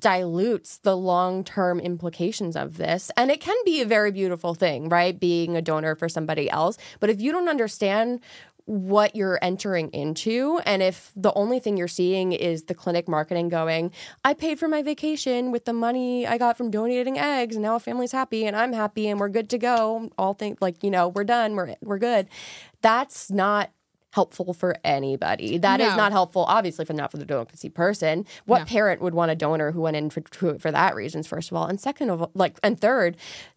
dilutes 0.00 0.78
the 0.78 0.96
long 0.96 1.42
term 1.44 1.80
implications 1.80 2.56
of 2.56 2.76
this. 2.76 3.10
And 3.16 3.30
it 3.30 3.40
can 3.40 3.56
be 3.64 3.80
a 3.80 3.86
very 3.86 4.10
beautiful 4.12 4.54
thing, 4.54 4.88
right? 4.88 5.18
Being 5.18 5.56
a 5.56 5.62
donor 5.62 5.94
for 5.94 6.08
somebody 6.08 6.50
else. 6.50 6.76
But 7.00 7.10
if 7.10 7.20
you 7.20 7.32
don't 7.32 7.48
understand 7.48 8.20
what 8.66 9.14
you're 9.16 9.38
entering 9.42 9.88
into. 9.90 10.60
And 10.66 10.82
if 10.82 11.12
the 11.16 11.32
only 11.34 11.58
thing 11.60 11.76
you're 11.76 11.86
seeing 11.88 12.32
is 12.32 12.64
the 12.64 12.74
clinic 12.74 13.08
marketing 13.08 13.48
going 13.48 13.92
i 14.24 14.34
paid 14.34 14.58
for 14.58 14.66
my 14.68 14.82
vacation 14.82 15.52
with 15.52 15.64
the 15.66 15.72
money 15.72 16.26
i 16.26 16.36
got 16.36 16.56
from 16.56 16.70
donating 16.70 17.16
eggs 17.18 17.54
and 17.56 17.62
now 17.62 17.76
a 17.76 17.80
family's 17.80 18.10
happy 18.12 18.44
and 18.44 18.56
i'm 18.56 18.72
happy 18.72 19.08
and 19.08 19.20
we're 19.20 19.28
good 19.28 19.48
to 19.50 19.58
go. 19.58 20.10
All 20.18 20.34
think 20.34 20.60
like 20.60 20.82
you 20.82 20.90
know 20.90 21.08
we're 21.08 21.24
done 21.24 21.54
we're 21.54 21.74
we're 21.82 21.98
good. 21.98 22.28
That's 22.82 23.30
not 23.30 23.70
helpful 24.12 24.54
for 24.54 24.74
anybody. 24.82 25.58
That 25.58 25.80
is 25.80 25.90
No. 25.90 25.96
not 25.96 26.12
helpful 26.12 26.44
obviously 26.48 26.84
for 26.86 26.94
not 26.94 27.10
for 27.10 27.18
the 27.18 27.24
donor 27.24 27.44
conceived 27.44 27.74
person. 27.74 28.24
What 28.46 28.60
No. 28.60 28.64
parent 28.64 29.00
would 29.02 29.14
want 29.14 29.30
a 29.30 29.34
donor 29.34 29.72
who 29.72 29.82
went 29.82 29.96
in 29.96 30.10
for 30.10 30.22
for 30.58 30.70
that 30.72 30.94
reasons 30.94 31.26
first 31.26 31.50
of 31.50 31.56
all? 31.56 31.66
And 31.66 31.80
second 31.80 32.10
of 32.10 32.22
all 32.22 32.30
like 32.34 32.58
and 32.62 32.80
third 32.80 33.16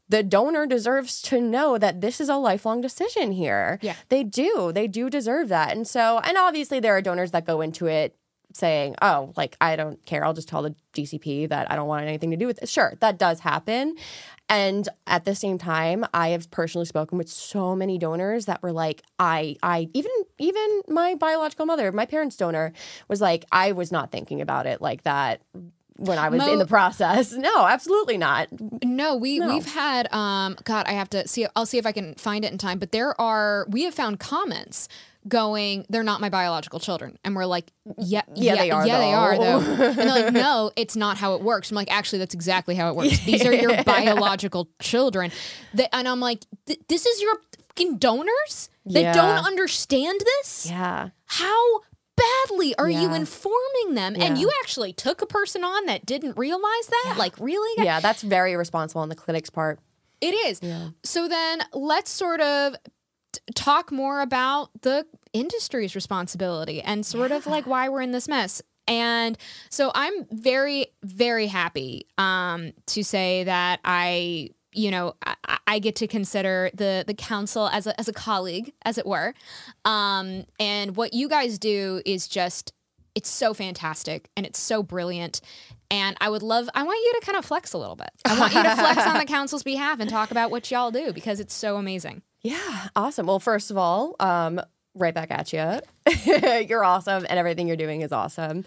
the 0.10 0.24
donor 0.24 0.66
deserves 0.66 1.22
to 1.24 1.40
know 1.40 1.78
that 1.78 2.02
this 2.02 2.20
is 2.20 2.30
a 2.30 2.36
lifelong 2.36 2.82
decision 2.82 3.32
here 3.32 3.80
Yeah. 3.82 3.96
they 4.10 4.24
do. 4.24 4.72
They 4.74 4.88
do 4.88 5.10
deserve 5.10 5.50
that. 5.50 5.72
And 5.76 5.88
so, 5.88 6.20
and 6.24 6.38
obviously, 6.38 6.80
there 6.80 6.96
are 6.98 7.02
donors 7.02 7.32
that 7.32 7.46
go 7.46 7.62
into 7.62 7.86
it 7.86 8.16
saying, 8.52 8.96
oh, 9.04 9.32
like, 9.38 9.56
I 9.62 9.76
don't 9.76 10.04
care. 10.08 10.26
I'll 10.26 10.34
just 10.34 10.50
tell 10.50 10.64
the 10.64 10.74
DCP 10.94 11.50
that 11.50 11.72
I 11.72 11.76
don't 11.76 11.88
want 11.88 12.08
anything 12.08 12.32
to 12.32 12.38
do 12.38 12.48
with 12.48 12.62
it. 12.64 12.68
Sure, 12.68 12.94
that 13.00 13.20
does 13.20 13.40
happen. 13.42 13.96
And 14.52 14.90
at 15.06 15.26
the 15.26 15.36
same 15.36 15.60
time, 15.60 16.04
I 16.12 16.30
have 16.30 16.50
personally 16.50 16.86
spoken 16.88 17.20
with 17.20 17.30
so 17.30 17.76
many 17.76 18.00
donors 18.00 18.48
that 18.48 18.64
were 18.64 18.72
like, 18.72 19.04
I, 19.20 19.56
I, 19.62 19.90
even, 19.94 20.10
even 20.40 20.82
my 20.88 21.14
biological 21.14 21.68
mother, 21.68 21.92
my 21.92 22.08
parents' 22.08 22.36
donor, 22.36 22.74
was 23.08 23.22
like, 23.22 23.46
I 23.52 23.74
was 23.74 23.92
not 23.92 24.12
thinking 24.12 24.42
about 24.42 24.66
it 24.66 24.82
like 24.82 25.04
that 25.04 25.42
when 26.00 26.18
I 26.18 26.30
was 26.30 26.40
Mo- 26.40 26.54
in 26.54 26.60
the 26.60 26.66
process. 26.66 27.32
No, 27.50 27.66
absolutely 27.66 28.18
not. 28.18 28.48
No, 28.84 29.16
we 29.16 29.40
No. 29.40 29.48
we've 29.54 29.66
had 29.66 30.12
um 30.14 30.58
god, 30.64 30.88
I 30.88 30.94
have 30.94 31.10
to 31.12 31.28
see 31.28 31.46
I'll 31.56 31.66
see 31.66 31.78
if 31.78 31.86
I 31.86 31.92
can 31.92 32.16
find 32.16 32.44
it 32.46 32.52
in 32.52 32.58
time, 32.58 32.80
but 32.80 32.92
there 32.92 33.20
are 33.20 33.66
we 33.70 33.84
have 33.84 33.94
found 33.94 34.20
comments 34.20 34.88
going 35.28 35.86
they're 35.90 36.02
not 36.02 36.22
my 36.22 36.30
biological 36.30 36.80
children 36.80 37.20
and 37.26 37.36
we're 37.36 37.46
like 37.46 37.72
yeah 37.98 38.22
Yeah, 38.34 38.56
they 38.56 38.72
are, 38.72 38.88
yeah 38.88 38.98
they 39.00 39.14
are 39.14 39.38
though. 39.38 39.60
though 39.60 39.84
and 39.90 39.98
they're 39.98 40.06
like 40.24 40.34
no 40.48 40.72
it's 40.78 40.96
not 40.96 41.18
how 41.18 41.36
it 41.36 41.42
works 41.42 41.70
i'm 41.70 41.76
like 41.76 41.92
actually 41.92 42.20
that's 42.20 42.34
exactly 42.34 42.74
how 42.74 42.90
it 42.90 42.96
works 42.96 43.20
these 43.26 43.46
are 43.46 43.54
your 43.54 43.84
biological 43.96 44.70
children 44.82 45.30
That- 45.74 45.94
and 45.94 46.08
i'm 46.08 46.22
like 46.22 46.46
this 46.88 47.06
is 47.06 47.22
your 47.22 47.36
fucking 47.68 47.98
donors 47.98 48.70
they 48.86 49.02
Yeah. 49.02 49.12
don't 49.14 49.46
understand 49.46 50.22
this 50.38 50.68
Yeah. 50.70 51.10
how 51.26 51.82
badly. 52.50 52.76
Are 52.78 52.90
you 52.90 53.14
informing 53.14 53.96
them? 53.96 54.16
And 54.20 54.38
you 54.38 54.52
actually 54.62 54.94
took 54.94 55.22
a 55.22 55.26
person 55.26 55.64
on 55.64 55.86
that 55.86 56.06
didn't 56.06 56.38
realize 56.38 56.88
that? 57.04 57.16
Like 57.18 57.40
really? 57.40 57.84
Yeah, 57.84 58.00
that's 58.00 58.22
very 58.22 58.54
irresponsible 58.54 59.02
on 59.02 59.10
the 59.10 59.16
clinic's 59.16 59.50
part. 59.50 59.80
it 60.22 60.34
is. 60.34 60.60
So 61.04 61.28
then 61.28 61.62
let's 61.74 62.12
sort 62.12 62.42
of 62.42 62.76
t- 63.32 63.40
talk 63.56 63.92
more 63.92 64.22
about 64.22 64.70
the 64.82 65.06
industry's 65.34 65.96
responsibility 65.96 66.82
and 66.82 67.06
sort 67.06 67.32
of 67.32 67.46
like 67.48 67.66
why 67.68 67.88
we're 67.90 68.02
in 68.02 68.12
this 68.12 68.28
mess. 68.28 68.62
And 68.88 69.38
so 69.70 69.92
I'm 69.94 70.26
very, 70.32 70.88
very 71.04 71.46
happy 71.46 72.08
um, 72.18 72.72
to 72.88 73.04
say 73.04 73.44
that 73.44 73.80
I, 73.86 74.50
you 74.74 74.92
know, 74.92 75.16
I, 75.26 75.58
I 75.68 75.80
get 75.80 75.96
to 75.98 76.08
consider 76.08 76.70
the 76.74 77.04
the 77.06 77.14
council 77.14 77.68
as 77.70 77.88
a 77.88 78.00
as 78.00 78.08
a 78.08 78.14
colleague, 78.14 78.74
as 78.84 78.98
it 78.98 79.06
were. 79.06 79.34
Um, 79.86 80.46
and 80.60 80.96
what 80.96 81.14
you 81.14 81.30
guys 81.30 81.58
do 81.58 82.02
is 82.06 82.28
just 82.28 82.74
it's 83.16 83.30
so 83.30 83.54
fantastic 83.54 84.30
and 84.38 84.46
it's 84.46 84.60
so 84.60 84.84
brilliant. 84.84 85.42
And 85.92 86.16
I 86.22 86.30
would 86.30 86.44
love, 86.44 86.70
I 86.74 86.84
want 86.84 87.00
you 87.04 87.20
to 87.20 87.26
kind 87.26 87.38
of 87.38 87.44
flex 87.44 87.74
a 87.74 87.78
little 87.78 87.96
bit. 87.96 88.12
I 88.26 88.40
want 88.40 88.54
you 88.54 88.62
to 88.62 88.76
flex 88.76 89.06
on 89.06 89.18
the 89.18 89.26
council's 89.28 89.64
behalf 89.64 90.00
and 90.00 90.10
talk 90.10 90.32
about 90.32 90.52
what 90.52 90.70
y'all 90.70 90.92
do 90.92 91.12
because 91.12 91.40
it's 91.40 91.54
so 91.54 91.78
amazing. 91.78 92.22
Yeah, 92.42 92.88
awesome. 92.96 93.26
Well, 93.26 93.40
first 93.40 93.72
of 93.72 93.78
all, 93.78 94.16
um, 94.20 94.62
right 95.00 95.14
back 95.14 95.32
at 95.32 95.54
you. 95.54 95.80
you're 96.68 96.84
awesome, 96.84 97.26
and 97.30 97.38
everything 97.38 97.68
you're 97.68 97.78
doing 97.78 98.02
is 98.02 98.12
awesome. 98.12 98.66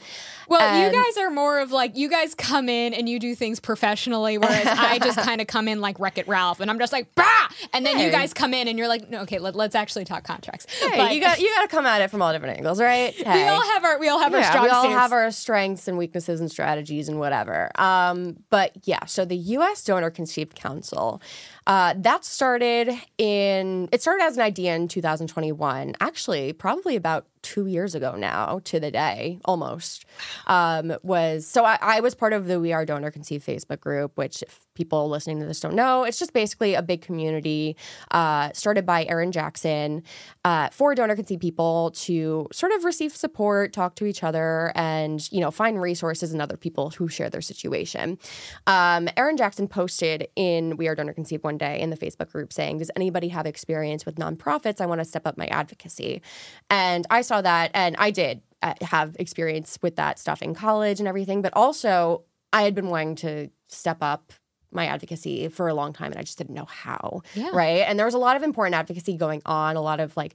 Well, 0.48 0.60
And- 0.60 0.94
you 0.94 1.02
guys 1.02 1.16
are 1.18 1.30
more 1.30 1.60
of 1.60 1.72
like, 1.72 1.96
you 1.96 2.08
guys 2.08 2.34
come 2.34 2.68
in 2.68 2.94
and 2.94 3.08
you 3.08 3.18
do 3.18 3.34
things 3.34 3.58
professionally, 3.58 4.38
whereas 4.38 4.66
I 4.66 4.98
just 5.02 5.18
kind 5.18 5.40
of 5.40 5.46
come 5.46 5.66
in 5.68 5.80
like 5.80 5.98
Wreck 5.98 6.18
It 6.18 6.28
Ralph 6.28 6.60
and 6.60 6.70
I'm 6.70 6.78
just 6.78 6.92
like, 6.92 7.12
bah! 7.14 7.48
And 7.72 7.84
then 7.84 7.98
you 7.98 8.10
guys 8.10 8.32
come 8.34 8.54
in 8.54 8.68
and 8.68 8.78
you're 8.78 8.88
like, 8.88 9.08
no, 9.10 9.22
okay, 9.22 9.38
let, 9.38 9.56
us 9.56 9.74
actually 9.74 10.04
talk 10.04 10.24
contracts. 10.24 10.66
Hey, 10.80 10.96
But 10.96 11.14
you 11.14 11.20
got 11.20 11.40
you 11.40 11.48
got 11.54 11.62
to 11.62 11.68
come 11.68 11.86
at 11.86 12.00
it 12.00 12.10
from 12.10 12.22
all 12.22 12.32
different 12.32 12.56
angles, 12.58 12.80
right? 12.80 13.14
we 13.18 13.24
all 13.48 13.62
have 13.62 13.84
our, 13.84 13.98
we 13.98 14.08
all 14.08 14.18
have 14.20 14.34
our 14.34 14.42
strong 14.42 14.64
we 14.64 14.70
all 14.70 14.82
suits. 14.84 14.94
have 14.94 15.12
our 15.12 15.30
strengths 15.30 15.88
and 15.88 15.98
weaknesses 15.98 16.40
and 16.40 16.50
strategies 16.50 17.08
and 17.08 17.18
whatever. 17.18 17.70
Um, 17.76 18.36
but 18.50 18.72
yeah, 18.84 19.04
so 19.06 19.24
the 19.24 19.36
U.S. 19.36 19.82
Donor 19.84 20.10
Conceived 20.10 20.54
Council 20.54 21.20
uh, 21.66 21.94
that 21.98 22.24
started 22.24 22.90
in 23.18 23.88
it 23.92 24.02
started 24.02 24.24
as 24.24 24.36
an 24.36 24.42
idea 24.42 24.74
in 24.74 24.88
2021. 24.88 25.94
Actually, 26.00 26.52
probably 26.52 26.96
about 26.96 27.26
two 27.42 27.66
years 27.66 27.94
ago 27.94 28.14
now 28.16 28.60
to 28.64 28.80
the 28.80 28.90
day, 28.90 29.38
almost. 29.44 30.04
Um, 30.46 30.94
was 31.02 31.46
so 31.46 31.64
I, 31.64 31.78
I 31.80 32.00
was 32.00 32.14
part 32.14 32.32
of 32.32 32.46
the 32.46 32.60
We 32.60 32.72
Are 32.72 32.84
Donor 32.84 33.10
Conceived 33.10 33.46
Facebook 33.46 33.80
group, 33.80 34.16
which 34.16 34.42
if 34.42 34.60
people 34.74 35.08
listening 35.08 35.38
to 35.40 35.46
this 35.46 35.60
don't 35.60 35.74
know, 35.74 36.04
it's 36.04 36.18
just 36.18 36.32
basically 36.32 36.74
a 36.74 36.82
big 36.82 37.02
community 37.02 37.76
uh, 38.10 38.50
started 38.52 38.86
by 38.86 39.04
Erin 39.04 39.32
Jackson 39.32 40.02
uh, 40.44 40.68
for 40.70 40.94
donor 40.94 41.14
conceived 41.14 41.40
people 41.40 41.90
to 41.94 42.48
sort 42.52 42.72
of 42.72 42.84
receive 42.84 43.14
support, 43.14 43.72
talk 43.72 43.94
to 43.96 44.06
each 44.06 44.22
other, 44.22 44.72
and 44.74 45.30
you 45.30 45.40
know 45.40 45.50
find 45.50 45.80
resources 45.80 46.32
and 46.32 46.40
other 46.40 46.56
people 46.56 46.90
who 46.90 47.08
share 47.08 47.30
their 47.30 47.40
situation. 47.40 48.18
Um, 48.66 49.08
Erin 49.16 49.36
Jackson 49.36 49.68
posted 49.68 50.28
in 50.36 50.76
We 50.76 50.88
Are 50.88 50.94
Donor 50.94 51.12
Conceived 51.12 51.44
one 51.44 51.58
day 51.58 51.80
in 51.80 51.90
the 51.90 51.96
Facebook 51.96 52.30
group 52.30 52.52
saying, 52.52 52.78
"Does 52.78 52.90
anybody 52.96 53.28
have 53.28 53.46
experience 53.46 54.06
with 54.06 54.16
nonprofits? 54.16 54.80
I 54.80 54.86
want 54.86 55.00
to 55.00 55.04
step 55.04 55.26
up 55.26 55.36
my 55.36 55.46
advocacy." 55.46 56.22
And 56.70 57.06
I 57.10 57.22
saw 57.32 57.40
that, 57.42 57.70
and 57.72 57.96
I 57.98 58.10
did 58.10 58.42
uh, 58.62 58.74
have 58.82 59.16
experience 59.18 59.78
with 59.80 59.96
that 59.96 60.18
stuff 60.18 60.42
in 60.42 60.54
college 60.54 61.00
and 61.00 61.08
everything, 61.08 61.40
but 61.40 61.52
also 61.54 62.24
I 62.52 62.62
had 62.62 62.74
been 62.74 62.88
wanting 62.88 63.14
to 63.16 63.48
step 63.68 63.98
up 64.02 64.32
my 64.70 64.86
advocacy 64.86 65.48
for 65.48 65.68
a 65.68 65.74
long 65.74 65.92
time 65.92 66.10
and 66.12 66.18
I 66.18 66.22
just 66.22 66.38
didn't 66.38 66.54
know 66.54 66.64
how. 66.64 67.22
Yeah. 67.34 67.50
Right. 67.52 67.84
And 67.86 67.98
there 67.98 68.06
was 68.06 68.14
a 68.14 68.18
lot 68.18 68.36
of 68.36 68.42
important 68.42 68.74
advocacy 68.74 69.16
going 69.16 69.42
on, 69.44 69.76
a 69.76 69.82
lot 69.82 70.00
of 70.00 70.16
like 70.16 70.34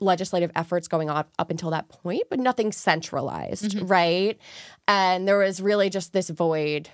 legislative 0.00 0.50
efforts 0.54 0.86
going 0.88 1.10
on 1.10 1.24
up 1.38 1.50
until 1.50 1.70
that 1.70 1.88
point, 1.88 2.24
but 2.30 2.38
nothing 2.38 2.72
centralized. 2.72 3.80
Right. 3.80 4.38
And 4.86 5.26
there 5.26 5.38
was 5.38 5.60
really 5.62 5.90
just 5.90 6.12
this 6.12 6.28
void 6.30 6.88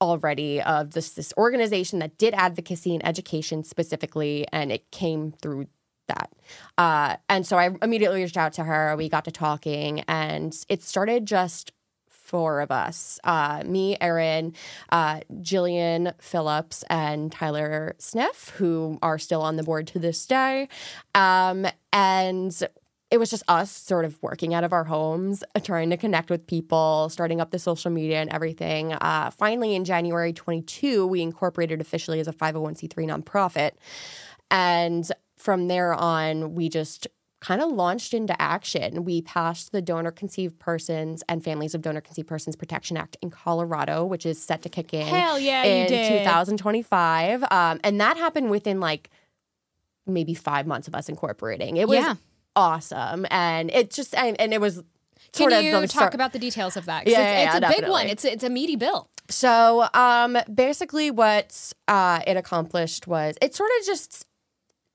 already 0.00 0.60
of 0.60 0.90
this 0.92 1.10
this 1.12 1.32
organization 1.38 2.00
that 2.00 2.18
did 2.18 2.34
advocacy 2.34 2.94
and 2.94 3.06
education 3.06 3.64
specifically 3.64 4.46
and 4.52 4.70
it 4.70 4.90
came 4.90 5.32
through 5.40 5.66
that 6.08 6.30
uh, 6.78 7.16
and 7.28 7.46
so 7.46 7.56
i 7.56 7.70
immediately 7.82 8.22
reached 8.22 8.36
out 8.36 8.52
to 8.52 8.64
her 8.64 8.94
we 8.96 9.08
got 9.08 9.24
to 9.24 9.30
talking 9.30 10.00
and 10.08 10.64
it 10.68 10.82
started 10.82 11.26
just 11.26 11.72
four 12.08 12.60
of 12.60 12.70
us 12.70 13.20
uh, 13.24 13.62
me 13.64 13.96
erin 14.00 14.52
uh, 14.90 15.20
jillian 15.40 16.12
phillips 16.20 16.84
and 16.90 17.30
tyler 17.32 17.94
sniff 17.98 18.50
who 18.56 18.98
are 19.02 19.18
still 19.18 19.42
on 19.42 19.56
the 19.56 19.62
board 19.62 19.86
to 19.86 19.98
this 19.98 20.26
day 20.26 20.68
um, 21.14 21.66
and 21.92 22.66
it 23.10 23.18
was 23.18 23.30
just 23.30 23.44
us 23.48 23.70
sort 23.70 24.04
of 24.04 24.20
working 24.22 24.52
out 24.52 24.64
of 24.64 24.72
our 24.72 24.84
homes, 24.84 25.44
uh, 25.54 25.60
trying 25.60 25.90
to 25.90 25.96
connect 25.96 26.28
with 26.28 26.46
people, 26.46 27.08
starting 27.08 27.40
up 27.40 27.50
the 27.50 27.58
social 27.58 27.90
media 27.90 28.20
and 28.20 28.30
everything. 28.30 28.92
Uh, 28.94 29.30
finally, 29.30 29.74
in 29.74 29.84
January 29.84 30.32
22, 30.32 31.06
we 31.06 31.22
incorporated 31.22 31.80
officially 31.80 32.18
as 32.18 32.26
a 32.26 32.32
501c3 32.32 32.90
nonprofit. 33.06 33.72
And 34.50 35.10
from 35.46 35.68
there 35.68 35.94
on, 35.94 36.54
we 36.56 36.68
just 36.68 37.06
kind 37.40 37.62
of 37.62 37.70
launched 37.70 38.12
into 38.12 38.34
action. 38.42 39.04
We 39.04 39.22
passed 39.22 39.70
the 39.70 39.80
Donor 39.80 40.10
Conceived 40.10 40.58
Persons 40.58 41.22
and 41.28 41.44
Families 41.44 41.72
of 41.72 41.82
Donor 41.82 42.00
Conceived 42.00 42.26
Persons 42.26 42.56
Protection 42.56 42.96
Act 42.96 43.16
in 43.22 43.30
Colorado, 43.30 44.04
which 44.04 44.26
is 44.26 44.42
set 44.42 44.62
to 44.62 44.68
kick 44.68 44.92
in 44.92 45.06
Hell 45.06 45.38
yeah, 45.38 45.62
in 45.62 45.86
2025. 45.86 47.44
Um, 47.44 47.78
and 47.84 48.00
that 48.00 48.16
happened 48.16 48.50
within 48.50 48.80
like 48.80 49.08
maybe 50.04 50.34
five 50.34 50.66
months 50.66 50.88
of 50.88 50.96
us 50.96 51.08
incorporating. 51.08 51.76
It 51.76 51.86
was 51.86 51.98
Yeah. 51.98 52.14
awesome, 52.56 53.24
and 53.30 53.70
it 53.70 53.92
just 53.92 54.16
and, 54.16 54.40
and 54.40 54.52
it 54.52 54.60
was 54.60 54.76
Can 55.32 55.50
sort 55.50 55.52
of 55.52 55.62
you 55.62 55.70
talk 55.72 55.88
start- 55.90 56.14
about 56.14 56.32
the 56.32 56.40
details 56.40 56.76
of 56.76 56.86
that? 56.86 57.06
Yeah, 57.06 57.12
it's, 57.12 57.18
yeah, 57.18 57.44
it's 57.44 57.60
yeah, 57.60 57.70
a 57.70 57.80
big 57.80 57.88
one. 57.88 58.06
It's 58.08 58.24
a, 58.24 58.32
it's 58.32 58.44
a 58.44 58.50
meaty 58.50 58.74
bill. 58.74 59.08
So, 59.28 59.86
um, 59.94 60.36
basically, 60.52 61.12
what 61.12 61.72
uh, 61.86 62.20
it 62.26 62.36
accomplished 62.36 63.06
was 63.06 63.36
it 63.40 63.54
sort 63.54 63.70
of 63.78 63.86
just 63.86 64.26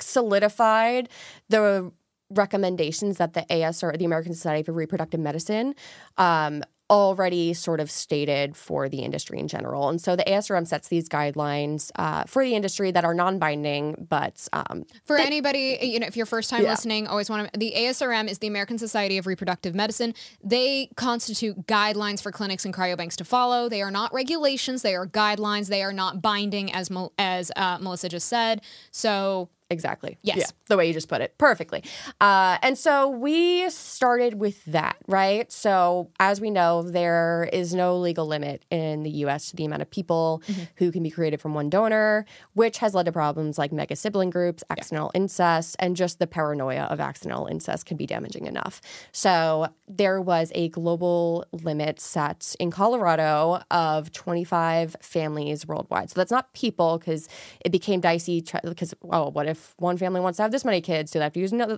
solidified 0.02 1.10
the 1.50 1.92
recommendations 2.30 3.18
that 3.18 3.34
the 3.34 3.42
ASR, 3.50 3.98
the 3.98 4.06
American 4.06 4.34
Society 4.34 4.64
for 4.64 4.72
Reproductive 4.72 5.20
Medicine, 5.20 5.76
um, 6.18 6.64
already 6.92 7.54
sort 7.54 7.80
of 7.80 7.90
stated 7.90 8.56
for 8.58 8.90
the 8.90 9.00
industry 9.00 9.40
in 9.40 9.48
general. 9.48 9.88
And 9.88 10.02
so 10.02 10.18
the 10.18 10.26
ASRM 10.26 10.68
sets 10.68 10.90
these 10.90 11.08
guidelines 11.08 11.90
uh, 11.96 12.26
for 12.26 12.44
the 12.44 12.54
industry 12.54 12.92
that 12.92 13.06
are 13.06 13.14
non-binding, 13.14 14.08
but 14.10 14.46
um, 14.52 14.86
for 15.06 15.18
anybody, 15.18 15.78
you 15.82 16.02
know, 16.02 16.06
if 16.06 16.18
you're 16.18 16.26
first 16.26 16.50
time 16.50 16.64
yeah. 16.64 16.72
listening, 16.72 17.08
always 17.08 17.30
want 17.30 17.52
to. 17.52 17.58
The 17.58 17.74
ASRM 17.78 18.30
is 18.30 18.40
the 18.40 18.48
American 18.48 18.78
Society 18.78 19.18
of 19.18 19.26
Reproductive 19.26 19.74
Medicine. 19.74 20.14
They 20.44 20.90
constitute 20.98 21.66
guidelines 21.66 22.22
for 22.22 22.30
clinics 22.30 22.66
and 22.66 22.74
cryobanks 22.74 23.16
to 23.16 23.24
follow. 23.24 23.70
They 23.70 23.82
are 23.82 23.92
not 23.92 24.14
regulations; 24.14 24.82
they 24.82 24.94
are 24.96 25.08
guidelines. 25.08 25.70
They 25.70 25.84
are 25.84 25.94
not 25.94 26.22
binding, 26.22 26.74
as 26.74 26.90
as 27.18 27.54
uh, 27.56 27.78
Melissa 27.80 28.10
just 28.10 28.28
said. 28.28 28.62
So 28.92 29.48
Exactly. 29.72 30.18
Yes. 30.22 30.38
Yeah, 30.38 30.46
the 30.68 30.76
way 30.76 30.86
you 30.86 30.94
just 30.94 31.08
put 31.08 31.22
it 31.22 31.38
perfectly. 31.38 31.82
Uh, 32.20 32.58
and 32.62 32.78
so 32.78 33.08
we 33.08 33.70
started 33.70 34.34
with 34.34 34.64
that, 34.66 34.98
right? 35.08 35.50
So, 35.50 36.10
as 36.20 36.42
we 36.42 36.52
know, 36.52 36.82
there 36.82 37.50
is 37.54 37.74
no 37.74 37.98
legal 37.98 38.28
limit 38.28 38.66
in 38.70 39.04
the 39.04 39.10
US 39.26 39.50
to 39.52 39.56
the 39.56 39.64
amount 39.64 39.82
of 39.82 39.90
people 39.90 40.44
mm-hmm. 40.46 40.64
who 40.76 40.92
can 40.92 41.04
be 41.04 41.10
created 41.10 41.40
from 41.40 41.54
one 41.54 41.70
donor, 41.70 42.26
which 42.54 42.80
has 42.80 42.94
led 42.94 43.06
to 43.06 43.14
problems 43.14 43.58
like 43.58 43.72
mega 43.72 43.96
sibling 43.96 44.30
groups, 44.30 44.62
accidental 44.70 45.10
yeah. 45.16 45.22
incest, 45.22 45.78
and 45.80 45.96
just 45.96 46.20
the 46.20 46.28
paranoia 46.28 46.84
of 46.84 47.00
accidental 47.00 47.48
incest 47.48 47.86
can 47.86 47.96
be 47.96 48.06
damaging 48.06 48.48
enough. 48.48 48.82
So, 49.14 49.70
there 49.88 50.22
was 50.22 50.52
a 50.54 50.68
global 50.68 51.46
limit 51.54 52.02
set 52.02 52.56
in 52.60 52.72
Colorado 52.72 53.62
of 53.72 54.12
25 54.12 54.98
families 55.02 55.66
worldwide. 55.66 56.10
So, 56.10 56.20
that's 56.20 56.32
not 56.32 56.52
people 56.54 56.98
because 56.98 57.30
it 57.64 57.72
became 57.72 58.02
dicey 58.02 58.44
because, 58.66 58.94
oh, 59.10 59.30
what 59.30 59.48
if 59.48 59.61
one 59.78 59.98
family 59.98 60.20
wants 60.20 60.38
to 60.38 60.44
have 60.44 60.52
this 60.52 60.66
many 60.66 60.82
kids, 60.82 61.12
do 61.12 61.20
they 61.20 61.24
have 61.24 61.34
to 61.34 61.40
use 61.40 61.52
another? 61.52 61.78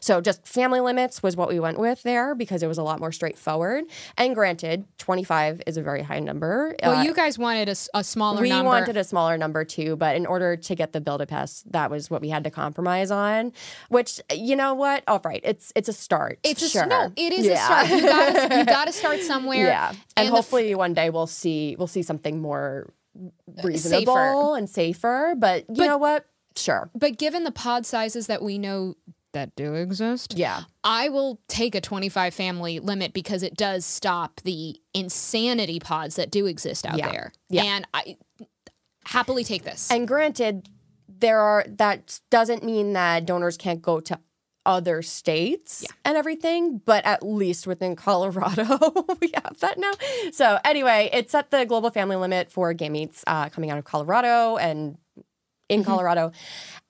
So 0.00 0.20
just 0.20 0.46
family 0.46 0.80
limits 0.80 1.22
was 1.22 1.36
what 1.36 1.48
we 1.48 1.60
went 1.60 1.78
with 1.78 2.02
there 2.02 2.34
because 2.34 2.62
it 2.62 2.66
was 2.66 2.78
a 2.78 2.82
lot 2.82 3.00
more 3.00 3.12
straightforward. 3.12 3.84
And 4.16 4.34
granted, 4.34 4.86
25 4.98 5.62
is 5.66 5.76
a 5.76 5.82
very 5.82 6.02
high 6.02 6.20
number. 6.20 6.74
Well, 6.82 6.96
uh, 6.96 7.02
you 7.02 7.14
guys 7.14 7.38
wanted 7.38 7.68
a, 7.68 7.76
a 7.94 8.04
smaller 8.04 8.36
number. 8.36 8.42
we 8.42 8.48
number. 8.50 8.64
wanted 8.64 8.96
a 8.96 9.04
smaller 9.04 9.36
number 9.36 9.64
too, 9.64 9.96
but 9.96 10.16
in 10.16 10.26
order 10.26 10.56
to 10.56 10.74
get 10.74 10.92
the 10.92 11.00
bill 11.00 11.18
to 11.18 11.26
pass, 11.26 11.62
that 11.70 11.90
was 11.90 12.10
what 12.10 12.20
we 12.20 12.28
had 12.28 12.44
to 12.44 12.50
compromise 12.50 13.10
on. 13.10 13.52
Which 13.88 14.20
you 14.32 14.56
know 14.56 14.74
what? 14.74 15.04
Oh, 15.06 15.20
right, 15.24 15.40
it's 15.44 15.72
it's 15.74 15.88
a 15.88 15.92
start. 15.92 16.38
It's 16.42 16.62
a 16.62 16.68
sure. 16.68 16.86
no, 16.86 17.12
it 17.16 17.32
is 17.32 17.46
yeah. 17.46 17.82
a 17.82 17.86
start. 17.86 17.90
You 17.90 18.08
gotta 18.08 18.58
you 18.58 18.64
gotta 18.64 18.92
start 18.92 19.20
somewhere. 19.22 19.66
Yeah, 19.66 19.90
and, 19.90 20.00
and 20.16 20.28
hopefully 20.28 20.72
f- 20.72 20.78
one 20.78 20.94
day 20.94 21.10
we'll 21.10 21.26
see 21.26 21.76
we'll 21.78 21.86
see 21.86 22.02
something 22.02 22.40
more 22.40 22.92
reasonable 23.62 24.14
safer. 24.14 24.58
and 24.58 24.70
safer. 24.70 25.34
But 25.36 25.64
you 25.68 25.76
but, 25.76 25.86
know 25.86 25.98
what? 25.98 26.26
Sure. 26.56 26.90
But 26.94 27.18
given 27.18 27.44
the 27.44 27.52
pod 27.52 27.86
sizes 27.86 28.26
that 28.26 28.42
we 28.42 28.58
know 28.58 28.94
that 29.32 29.54
do 29.56 29.74
exist, 29.74 30.34
yeah, 30.36 30.62
I 30.84 31.08
will 31.08 31.40
take 31.48 31.74
a 31.74 31.80
25 31.80 32.32
family 32.32 32.80
limit 32.80 33.12
because 33.12 33.42
it 33.42 33.56
does 33.56 33.84
stop 33.84 34.40
the 34.42 34.80
insanity 34.92 35.80
pods 35.80 36.16
that 36.16 36.30
do 36.30 36.46
exist 36.46 36.86
out 36.86 36.98
yeah. 36.98 37.10
there. 37.10 37.32
Yeah. 37.48 37.64
And 37.64 37.86
I 37.92 38.16
happily 39.04 39.44
take 39.44 39.64
this. 39.64 39.90
And 39.90 40.06
granted, 40.06 40.68
there 41.08 41.40
are 41.40 41.64
that 41.68 42.20
doesn't 42.30 42.64
mean 42.64 42.92
that 42.94 43.26
donors 43.26 43.56
can't 43.56 43.82
go 43.82 44.00
to 44.00 44.18
other 44.66 45.02
states 45.02 45.82
yeah. 45.82 45.94
and 46.04 46.16
everything, 46.16 46.78
but 46.78 47.04
at 47.04 47.22
least 47.22 47.66
within 47.66 47.96
Colorado, 47.96 49.06
we 49.20 49.30
have 49.34 49.58
that 49.60 49.78
now. 49.78 49.92
So 50.32 50.58
anyway, 50.64 51.10
it 51.12 51.30
set 51.30 51.50
the 51.50 51.64
global 51.66 51.90
family 51.90 52.16
limit 52.16 52.50
for 52.50 52.72
gametes 52.74 53.22
uh, 53.26 53.48
coming 53.48 53.70
out 53.70 53.78
of 53.78 53.84
Colorado 53.84 54.56
and 54.56 54.96
in 55.74 55.80
mm-hmm. 55.80 55.90
Colorado. 55.90 56.32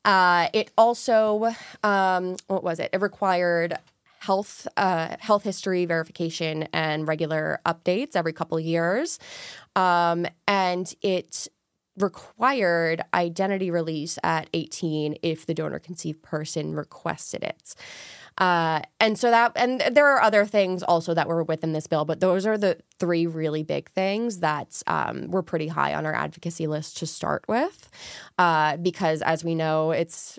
Uh, 0.04 0.48
it 0.52 0.70
also, 0.76 1.52
um, 1.82 2.36
what 2.46 2.62
was 2.62 2.78
it? 2.78 2.90
It 2.92 3.00
required 3.00 3.78
health 4.20 4.66
uh, 4.76 5.16
health 5.18 5.42
history 5.42 5.84
verification 5.84 6.62
and 6.72 7.06
regular 7.06 7.60
updates 7.66 8.16
every 8.16 8.32
couple 8.32 8.58
years, 8.60 9.18
um, 9.76 10.26
and 10.46 10.94
it 11.02 11.48
required 11.98 13.02
identity 13.12 13.70
release 13.70 14.18
at 14.24 14.48
18 14.52 15.16
if 15.22 15.46
the 15.46 15.54
donor 15.54 15.78
conceived 15.78 16.22
person 16.22 16.74
requested 16.74 17.42
it. 17.42 17.74
Uh, 18.38 18.80
and 18.98 19.18
so 19.18 19.30
that, 19.30 19.52
and 19.54 19.80
there 19.92 20.08
are 20.08 20.20
other 20.20 20.44
things 20.44 20.82
also 20.82 21.14
that 21.14 21.28
were 21.28 21.42
within 21.44 21.72
this 21.72 21.86
bill, 21.86 22.04
but 22.04 22.20
those 22.20 22.46
are 22.46 22.58
the 22.58 22.78
three 22.98 23.26
really 23.26 23.62
big 23.62 23.90
things 23.90 24.40
that 24.40 24.82
um, 24.86 25.30
were 25.30 25.42
pretty 25.42 25.68
high 25.68 25.94
on 25.94 26.04
our 26.04 26.14
advocacy 26.14 26.66
list 26.66 26.96
to 26.96 27.06
start 27.06 27.44
with. 27.48 27.88
Uh, 28.38 28.76
because 28.78 29.22
as 29.22 29.44
we 29.44 29.54
know, 29.54 29.92
it's 29.92 30.38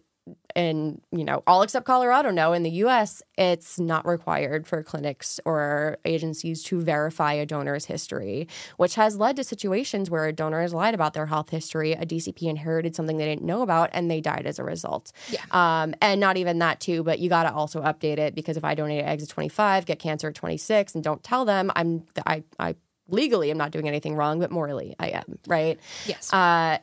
in 0.56 1.02
you 1.12 1.24
know 1.24 1.44
all 1.46 1.62
except 1.62 1.86
Colorado 1.86 2.32
no 2.32 2.54
in 2.54 2.64
the 2.64 2.72
US 2.72 3.22
it's 3.38 3.78
not 3.80 4.08
required 4.08 4.66
for 4.66 4.82
clinics 4.82 5.40
or 5.46 5.98
agencies 6.06 6.64
to 6.64 6.82
verify 6.82 7.34
a 7.34 7.46
donor's 7.46 7.86
history 7.86 8.48
which 8.78 8.96
has 8.96 9.18
led 9.18 9.36
to 9.36 9.44
situations 9.44 10.10
where 10.10 10.26
a 10.26 10.34
donor 10.34 10.62
has 10.62 10.74
lied 10.74 10.94
about 10.94 11.14
their 11.14 11.26
health 11.26 11.50
history 11.50 11.92
a 11.92 12.06
DCP 12.06 12.44
inherited 12.44 12.96
something 12.96 13.18
they 13.18 13.26
didn't 13.26 13.46
know 13.46 13.62
about 13.62 13.90
and 13.94 14.10
they 14.10 14.22
died 14.22 14.46
as 14.46 14.58
a 14.58 14.64
result. 14.64 15.12
Yeah. 15.30 15.42
um, 15.52 15.94
and 16.02 16.20
not 16.22 16.38
even 16.38 16.60
that 16.60 16.80
too 16.80 17.04
but 17.04 17.20
you 17.20 17.30
got 17.30 17.44
to 17.44 17.54
also 17.54 17.82
update 17.82 18.18
it 18.18 18.34
because 18.34 18.56
if 18.56 18.64
I 18.64 18.76
donate 18.76 19.04
eggs 19.04 19.24
at 19.24 19.30
25 19.30 19.86
get 19.86 20.00
cancer 20.00 20.30
at 20.30 20.36
26 20.36 20.96
and 20.96 21.04
don't 21.04 21.22
tell 21.22 21.44
them 21.44 21.72
I'm 21.76 22.06
I 22.26 22.44
I 22.58 22.76
legally 23.10 23.52
am 23.52 23.58
not 23.58 23.72
doing 23.72 23.88
anything 23.88 24.16
wrong 24.16 24.40
but 24.40 24.52
morally 24.52 24.96
I 25.00 25.10
am 25.10 25.38
right? 25.48 25.80
Yes. 26.06 26.32
Uh, 26.34 26.80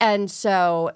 and 0.00 0.30
so 0.30 0.92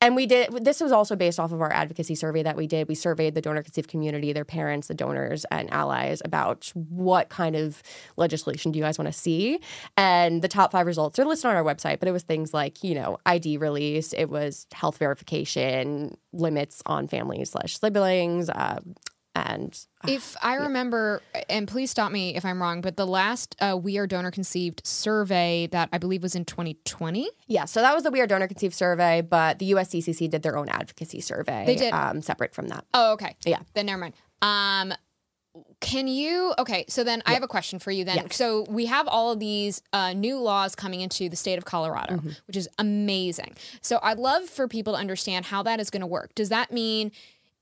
and 0.00 0.14
we 0.14 0.26
did 0.26 0.52
this 0.64 0.80
was 0.80 0.92
also 0.92 1.16
based 1.16 1.40
off 1.40 1.52
of 1.52 1.60
our 1.60 1.72
advocacy 1.72 2.14
survey 2.14 2.42
that 2.42 2.56
we 2.56 2.66
did. 2.66 2.88
We 2.88 2.94
surveyed 2.94 3.34
the 3.34 3.40
donor 3.40 3.62
conceived 3.62 3.88
community 3.88 4.32
their 4.32 4.44
parents 4.44 4.88
the 4.88 4.94
donors 4.94 5.44
and 5.50 5.72
allies 5.72 6.20
about 6.24 6.70
what 6.74 7.28
kind 7.28 7.56
of 7.56 7.82
legislation 8.16 8.72
do 8.72 8.78
you 8.78 8.84
guys 8.84 8.98
want 8.98 9.12
to 9.12 9.18
see? 9.18 9.60
And 9.96 10.42
the 10.42 10.48
top 10.48 10.72
five 10.72 10.86
results 10.86 11.18
are 11.18 11.24
listed 11.24 11.50
on 11.50 11.56
our 11.56 11.64
website 11.64 11.98
but 11.98 12.08
it 12.08 12.12
was 12.12 12.22
things 12.22 12.52
like 12.52 12.84
you 12.84 12.94
know 12.94 13.18
id 13.26 13.56
release 13.56 14.12
it 14.12 14.26
was 14.26 14.66
health 14.72 14.98
verification 14.98 16.16
limits 16.32 16.82
on 16.86 17.08
families 17.08 17.50
slash 17.50 17.78
siblings 17.78 18.50
uh, 18.50 18.80
and 19.36 19.86
if 20.08 20.34
I 20.40 20.54
remember, 20.54 21.20
and 21.50 21.68
please 21.68 21.90
stop 21.90 22.10
me 22.10 22.36
if 22.36 22.44
I'm 22.44 22.62
wrong, 22.62 22.80
but 22.80 22.96
the 22.96 23.06
last 23.06 23.54
uh, 23.60 23.76
We 23.76 23.98
Are 23.98 24.06
Donor 24.06 24.30
Conceived 24.30 24.86
survey 24.86 25.68
that 25.72 25.90
I 25.92 25.98
believe 25.98 26.22
was 26.22 26.34
in 26.34 26.46
2020. 26.46 27.28
Yeah, 27.46 27.66
so 27.66 27.82
that 27.82 27.94
was 27.94 28.04
the 28.04 28.10
We 28.10 28.22
Are 28.22 28.26
Donor 28.26 28.48
Conceived 28.48 28.74
survey, 28.74 29.20
but 29.20 29.58
the 29.58 29.72
USDCC 29.72 30.30
did 30.30 30.42
their 30.42 30.56
own 30.56 30.70
advocacy 30.70 31.20
survey. 31.20 31.66
They 31.66 31.76
did. 31.76 31.92
Um, 31.92 32.22
separate 32.22 32.54
from 32.54 32.68
that. 32.68 32.86
Oh, 32.94 33.12
okay. 33.12 33.36
Yeah. 33.44 33.60
Then 33.74 33.86
never 33.86 34.00
mind. 34.00 34.14
Um, 34.40 34.94
can 35.80 36.06
you 36.06 36.52
okay 36.58 36.84
so 36.86 37.02
then 37.02 37.22
i 37.24 37.32
have 37.32 37.42
a 37.42 37.48
question 37.48 37.78
for 37.78 37.90
you 37.90 38.04
then 38.04 38.16
yes. 38.16 38.36
so 38.36 38.66
we 38.68 38.84
have 38.84 39.08
all 39.08 39.32
of 39.32 39.38
these 39.38 39.80
uh, 39.94 40.12
new 40.12 40.38
laws 40.38 40.74
coming 40.74 41.00
into 41.00 41.30
the 41.30 41.36
state 41.36 41.56
of 41.56 41.64
colorado 41.64 42.16
mm-hmm. 42.16 42.30
which 42.46 42.58
is 42.58 42.68
amazing 42.78 43.54
so 43.80 43.98
i'd 44.02 44.18
love 44.18 44.44
for 44.44 44.68
people 44.68 44.92
to 44.92 44.98
understand 44.98 45.46
how 45.46 45.62
that 45.62 45.80
is 45.80 45.88
going 45.88 46.02
to 46.02 46.06
work 46.06 46.34
does 46.34 46.50
that 46.50 46.72
mean 46.72 47.10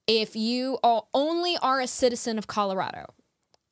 if 0.06 0.36
you 0.36 0.78
all 0.82 1.08
only 1.14 1.56
are 1.58 1.80
a 1.80 1.86
citizen 1.86 2.38
of 2.38 2.46
Colorado, 2.46 3.06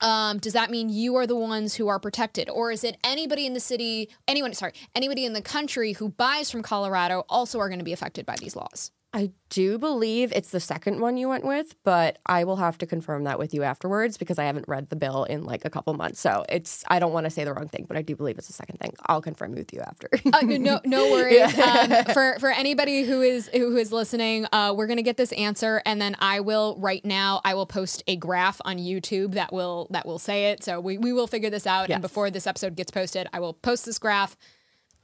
um, 0.01 0.39
does 0.39 0.53
that 0.53 0.71
mean 0.71 0.89
you 0.89 1.15
are 1.17 1.27
the 1.27 1.37
ones 1.37 1.75
who 1.75 1.89
are 1.89 2.01
protected? 2.01 2.51
Or 2.51 2.73
is 2.73 2.83
it 2.83 2.97
anybody 3.05 3.47
in 3.47 3.55
the 3.55 3.61
city, 3.61 4.11
anyone, 4.27 4.53
sorry, 4.53 4.73
anybody 4.95 5.25
in 5.25 5.33
the 5.33 5.43
country 5.43 5.93
who 5.93 6.09
buys 6.09 6.51
from 6.51 6.63
Colorado 6.63 7.25
also 7.29 7.61
are 7.61 7.69
going 7.69 7.79
to 7.79 7.85
be 7.85 7.93
affected 7.93 8.27
by 8.27 8.35
these 8.41 8.57
laws? 8.57 8.91
I 9.15 9.31
do 9.51 9.79
believe 9.79 10.33
it's 10.33 10.51
the 10.51 10.61
second 10.61 11.01
one 11.01 11.19
you 11.19 11.29
went 11.29 11.45
with, 11.45 11.75
but 11.85 12.19
I 12.25 12.45
will 12.45 12.57
have 12.57 12.79
to 12.79 12.87
confirm 12.87 13.25
that 13.25 13.39
with 13.39 13.53
you 13.53 13.63
afterwards 13.63 14.17
because 14.17 14.39
I 14.39 14.45
haven't 14.45 14.67
read 14.69 14.89
the 14.89 14.97
bill 14.97 15.25
in 15.25 15.45
like 15.45 15.67
a 15.67 15.71
couple 15.71 15.93
months. 15.93 16.19
So 16.19 16.47
it's 16.49 16.83
I 16.89 16.99
don't 16.99 17.13
want 17.13 17.25
to 17.25 17.31
say 17.31 17.45
the 17.45 17.53
wrong 17.53 17.69
thing, 17.69 17.85
but 17.87 17.99
I 17.99 18.03
do 18.03 18.17
believe 18.17 18.39
it's 18.39 18.47
the 18.47 18.55
second 18.55 18.79
thing. 18.79 18.95
I'll 19.07 19.21
confirm 19.21 19.53
with 19.53 19.71
you 19.75 19.81
after. 19.81 20.09
uh, 20.33 20.41
no, 20.41 20.81
no 20.87 21.11
worries. 21.11 21.55
Yeah. 21.55 22.05
Um, 22.07 22.15
for 22.15 22.39
for 22.41 22.49
anybody 22.51 23.03
who 23.03 23.21
is 23.21 23.49
who 23.53 23.77
is 23.77 23.93
listening, 23.93 24.47
uh, 24.51 24.73
we're 24.75 24.87
gonna 24.87 25.03
get 25.03 25.19
this 25.19 25.33
answer, 25.33 25.83
and 25.85 26.01
then 26.01 26.17
I 26.19 26.41
will 26.41 26.77
right 26.79 27.05
now 27.05 27.43
I 27.45 27.53
will 27.53 27.67
post 27.67 28.03
a 28.07 28.17
graph 28.17 28.63
on 28.65 28.79
YouTube 28.79 29.35
that 29.35 29.53
will 29.53 29.89
that 29.91 30.07
will 30.07 30.19
say 30.19 30.53
it. 30.53 30.65
So 30.65 30.81
we 30.81 30.97
we 30.97 31.13
will 31.13 31.27
figure 31.27 31.51
this 31.51 31.67
out, 31.67 31.91
yes. 31.91 31.97
and 31.97 32.03
before 32.03 32.31
this 32.31 32.47
episode 32.47 32.77
gets 32.77 32.91
posted, 32.91 33.29
I 33.35 33.41
will 33.41 33.53
post 33.53 33.85
this 33.85 33.99
graph, 33.99 34.39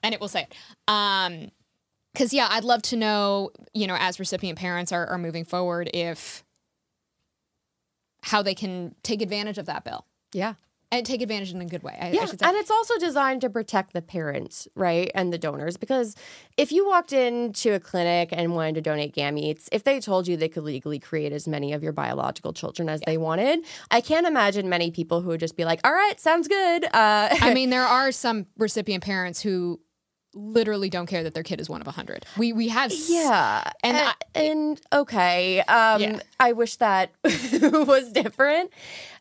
and 0.03 0.14
it 0.14 0.21
will 0.21 0.29
say 0.29 0.47
it. 0.51 0.55
Um, 0.90 1.51
because 2.12 2.33
yeah 2.33 2.49
i'd 2.51 2.64
love 2.64 2.83
to 2.83 2.97
know 2.97 3.51
you 3.75 3.87
know 3.87 3.97
as 3.99 4.18
recipient 4.18 4.59
parents 4.59 4.92
are, 4.92 5.07
are 5.07 5.18
moving 5.18 5.44
forward 5.44 5.90
if 5.94 6.44
how 8.23 8.42
they 8.42 8.55
can 8.55 8.94
take 9.03 9.23
advantage 9.23 9.59
of 9.59 9.66
that 9.66 9.85
bill 9.85 10.05
yeah 10.33 10.55
and 10.90 11.05
take 11.05 11.21
advantage 11.21 11.53
in 11.53 11.61
a 11.61 11.66
good 11.66 11.83
way. 11.83 11.97
I, 12.01 12.11
yeah, 12.12 12.23
I 12.23 12.49
and 12.49 12.57
it's 12.57 12.71
also 12.71 12.99
designed 12.99 13.42
to 13.42 13.51
protect 13.51 13.92
the 13.92 14.01
parents, 14.01 14.66
right, 14.75 15.11
and 15.14 15.33
the 15.33 15.38
donors. 15.38 15.77
Because 15.77 16.16
if 16.57 16.73
you 16.73 16.87
walked 16.87 17.12
into 17.12 17.75
a 17.75 17.81
clinic 17.81 18.31
and 18.33 18.55
wanted 18.55 18.77
to 18.77 18.81
donate 18.81 19.14
gametes, 19.14 19.68
if 19.71 19.85
they 19.85 20.01
told 20.01 20.27
you 20.27 20.37
they 20.37 20.49
could 20.49 20.64
legally 20.64 20.99
create 20.99 21.33
as 21.33 21.47
many 21.47 21.73
of 21.73 21.83
your 21.83 21.92
biological 21.92 22.53
children 22.53 22.88
as 22.88 23.01
yeah. 23.01 23.11
they 23.11 23.18
wanted, 23.18 23.61
I 23.90 24.01
can't 24.01 24.27
imagine 24.27 24.68
many 24.68 24.90
people 24.90 25.21
who 25.21 25.29
would 25.29 25.40
just 25.40 25.57
be 25.57 25.64
like, 25.64 25.81
"All 25.85 25.92
right, 25.92 26.18
sounds 26.18 26.49
good." 26.49 26.85
Uh, 26.87 27.29
I 27.40 27.53
mean, 27.55 27.71
there 27.71 27.87
are 27.87 28.11
some 28.11 28.47
recipient 28.57 29.05
parents 29.05 29.42
who 29.42 29.81
literally 30.35 30.88
don't 30.91 31.07
care 31.07 31.23
that 31.23 31.35
their 31.35 31.43
kid 31.43 31.61
is 31.61 31.69
one 31.71 31.81
of 31.81 31.87
a 31.87 31.91
hundred. 31.91 32.25
We 32.37 32.53
we 32.53 32.69
have 32.69 32.93
Yeah, 32.93 33.71
And 33.83 33.97
and, 33.97 34.09
I- 34.09 34.38
and 34.41 34.81
okay, 34.93 35.61
um, 35.62 36.01
Yeah. 36.03 36.21
I 36.38 36.53
wish 36.53 36.77
that 36.77 37.12
was 37.25 38.12
different, 38.12 38.71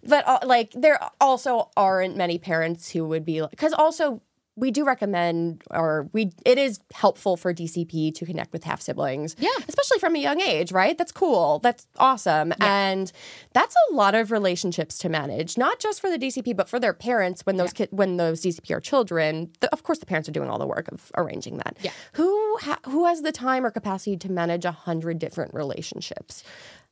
but 0.04 0.28
uh, 0.28 0.40
like 0.46 0.72
there 0.74 1.00
also 1.22 1.70
aren't 1.78 2.16
many 2.18 2.38
parents 2.38 2.90
who 2.92 3.06
would 3.06 3.26
be 3.26 3.42
because 3.50 3.74
also 3.74 4.22
we 4.58 4.72
do 4.72 4.84
recommend 4.84 5.64
or 5.72 6.10
we 6.14 6.32
it 6.46 6.58
is 6.58 6.80
helpful 6.94 7.38
for 7.38 7.54
DCP 7.54 8.14
to 8.16 8.26
connect 8.26 8.52
with 8.52 8.64
half 8.64 8.82
siblings, 8.82 9.36
Yeah. 9.40 9.50
especially 9.68 10.00
from 10.00 10.16
a 10.16 10.20
young 10.20 10.42
age, 10.42 10.72
right? 10.72 10.98
That's 10.98 11.12
cool, 11.12 11.60
that's 11.60 11.86
awesome, 11.98 12.54
and 12.60 13.12
that's 13.54 13.76
a 13.90 13.94
lot 13.94 14.16
of 14.16 14.32
relationships 14.32 14.98
to 15.00 15.10
manage, 15.10 15.58
not 15.58 15.80
just 15.80 16.02
for 16.02 16.10
the 16.10 16.18
DCP 16.18 16.56
but 16.56 16.68
for 16.68 16.80
their 16.80 16.94
parents 16.94 17.46
when 17.46 17.58
those 17.58 17.72
kid 17.72 17.90
when 17.92 18.18
those 18.18 18.42
DCP 18.42 18.72
are 18.76 18.82
children. 18.82 19.52
The, 19.60 19.72
of 19.72 19.84
course, 19.84 20.00
the 20.00 20.06
parents 20.08 20.28
are 20.28 20.32
doing 20.34 20.50
all 20.50 20.60
the 20.60 20.68
work 20.68 20.88
of 20.92 21.12
arranging 21.16 21.58
that. 21.58 21.78
Yeah. 21.82 21.92
Who 22.14 22.58
ha- 22.62 22.80
who 22.88 23.06
has 23.06 23.22
the 23.22 23.32
time 23.32 23.66
or 23.66 23.72
capacity 23.72 24.18
to 24.18 24.32
manage 24.32 24.66
a 24.66 24.72
hundred 24.72 25.20
different 25.20 25.54
relationships? 25.54 26.44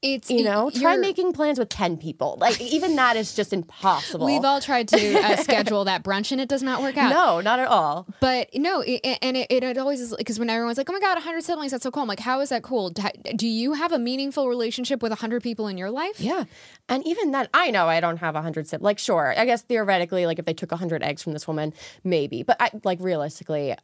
It's 0.02 0.30
You 0.30 0.44
know, 0.44 0.70
try 0.70 0.98
making 0.98 1.34
plans 1.34 1.58
with 1.58 1.70
ten 1.70 1.98
people. 1.98 2.38
Like 2.40 2.62
even 2.62 2.96
that 2.98 3.16
is 3.16 3.34
just 3.34 3.54
impossible. 3.54 4.26
We've 4.26 4.44
all 4.44 4.62
tried 4.62 4.88
to 4.90 5.20
uh, 5.20 5.36
schedule 5.44 5.86
that 5.86 6.04
brunch 6.04 6.32
and 6.32 6.40
it 6.40 6.48
does 6.48 6.62
not 6.62 6.82
work 6.82 6.98
out. 6.98 7.10
no, 7.10 7.42
not 7.42 7.60
at 7.60 7.68
all. 7.68 8.06
But 8.20 8.50
no, 8.54 8.82
it, 8.82 9.00
and 9.22 9.36
it, 9.36 9.48
it 9.50 9.78
always 9.78 10.02
is 10.02 10.16
because 10.16 10.38
when 10.38 10.50
everyone's 10.50 10.78
like, 10.78 10.90
"Oh 10.90 10.94
my 10.94 11.00
god, 11.00 11.16
100 11.16 11.44
siblings, 11.44 11.72
that's 11.72 11.84
so 11.84 11.92
cool." 11.92 12.04
I'm 12.04 12.08
like, 12.08 12.20
"How 12.20 12.40
is 12.42 12.50
that 12.50 12.62
cool? 12.62 12.92
Do, 12.92 13.48
you 13.48 13.74
have 13.74 13.92
a 13.92 14.00
meaningful 14.00 14.48
relationship 14.48 15.02
with 15.02 15.12
100 15.12 15.42
people 15.42 15.68
in 15.68 15.78
your 15.78 15.90
life?" 15.90 16.20
Yeah, 16.20 16.44
and 16.88 17.06
even 17.08 17.32
then, 17.32 17.48
I 17.54 17.72
know 17.72 17.88
I 17.88 18.00
don't 18.00 18.18
have 18.18 18.36
a 18.36 18.42
hundred 18.42 18.68
siblings. 18.68 18.86
Like, 18.86 19.00
sure, 19.00 19.34
I 19.38 19.46
guess 19.46 19.64
theoretically, 19.64 20.26
like 20.28 20.38
if 20.40 20.46
they 20.46 20.54
took 20.54 20.72
a 20.72 20.78
hundred 20.78 21.02
eggs 21.02 21.24
from 21.24 21.34
this 21.34 21.48
woman, 21.48 21.74
maybe. 22.04 22.44
But 22.44 22.58
I 22.60 22.70
like 22.84 23.00
realistically. 23.02 23.76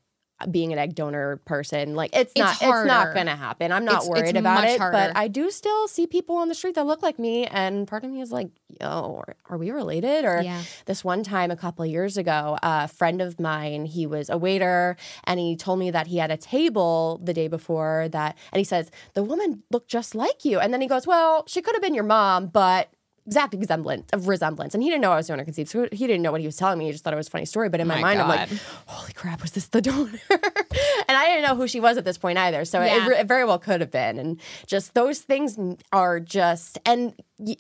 Being 0.50 0.72
an 0.74 0.80
egg 0.80 0.96
donor 0.96 1.38
person, 1.46 1.94
like 1.96 2.16
it's, 2.16 2.32
not, 2.36 2.54
it's 2.54 2.62
not 2.62 3.14
gonna 3.14 3.36
happen. 3.36 3.72
I'm 3.72 3.86
not 3.86 4.04
It's- 4.04 4.10
worried 4.10 4.30
it's 4.30 4.40
about 4.40 4.64
it, 4.64 4.80
harder. 4.80 4.98
but 4.98 5.18
I 5.18 5.28
do 5.28 5.52
still 5.52 5.88
see 5.88 6.08
people 6.08 6.38
on 6.38 6.48
the 6.48 6.56
street 6.56 6.76
that 6.76 6.86
look 6.86 7.04
like 7.04 7.20
me, 7.20 7.46
and 7.48 7.88
part 7.88 8.04
of 8.04 8.10
me 8.12 8.22
is 8.22 8.32
like, 8.32 8.50
"Yo, 8.80 9.24
are, 9.50 9.58
we 9.58 9.72
related?" 9.72 10.26
Or 10.26 10.42
Yeah. 10.42 10.62
this 10.86 11.04
one 11.04 11.24
time 11.24 11.52
a 11.52 11.56
couple 11.58 11.84
of 11.84 11.92
years 11.92 12.18
ago, 12.18 12.58
a 12.64 12.88
friend 12.88 13.22
of 13.22 13.40
mine, 13.40 13.86
he 13.86 14.06
was 14.08 14.30
a 14.30 14.38
waiter 14.38 14.96
and 15.26 15.40
he 15.40 15.56
told 15.56 15.80
me 15.80 15.92
that 15.92 16.08
he 16.08 16.18
had 16.18 16.32
a 16.32 16.38
table 16.38 17.20
the 17.24 17.34
day 17.34 17.48
before 17.48 18.08
that 18.12 18.38
and 18.52 18.58
he 18.60 18.64
says, 18.64 18.90
"The 19.14 19.24
woman 19.24 19.64
looked 19.72 19.90
just 19.90 20.16
like 20.16 20.46
you." 20.46 20.60
And 20.60 20.74
then 20.74 20.82
he 20.82 20.88
goes, 20.88 21.06
"Well, 21.06 21.44
she 21.48 21.62
could 21.62 21.76
have 21.76 21.82
been 21.82 21.94
your 21.94 22.04
mom, 22.04 22.48
but 22.48 22.90
exact 23.32 23.54
resemblance 23.56 24.08
of 24.14 24.28
resemblance." 24.28 24.74
And 24.74 24.84
he 24.84 24.90
didn't 24.90 25.02
know 25.02 25.12
I 25.12 25.16
was 25.18 25.28
donor 25.28 25.44
conceived, 25.46 25.70
so 25.70 25.88
he 25.92 26.06
didn't 26.08 26.22
know 26.22 26.32
what 26.32 26.42
he 26.42 26.48
was 26.48 26.58
telling 26.58 26.78
me. 26.78 26.86
He 26.86 26.92
just 26.92 27.04
thought 27.04 27.14
it 27.14 27.18
was 27.18 27.28
a 27.28 27.32
funny 27.32 27.46
story, 27.46 27.70
but 27.70 27.80
in 27.80 27.88
my, 27.88 27.96
My 27.96 28.02
mind 28.02 28.22
I'm 28.22 28.28
like, 28.28 28.50
"Holy 28.88 29.14
crap, 29.14 29.42
was 29.42 29.52
this 29.52 29.68
the 29.68 29.82
donor?" 29.82 30.20
and 30.30 31.18
I 31.18 31.26
didn't 31.26 31.44
know 31.48 31.56
who 31.56 31.68
she 31.68 31.80
was 31.80 31.98
at 31.98 32.06
this 32.06 32.18
point 32.18 32.38
either. 32.38 32.66
So 32.66 32.82
Yeah. 32.84 33.08
it, 33.08 33.20
it 33.22 33.28
very 33.28 33.46
well 33.46 33.60
could 33.60 33.82
have 33.82 33.92
been. 33.92 34.20
And 34.20 34.40
just 34.68 34.94
those 34.94 35.20
things 35.20 35.58
are 35.92 36.20
just 36.20 36.78
and 36.86 37.14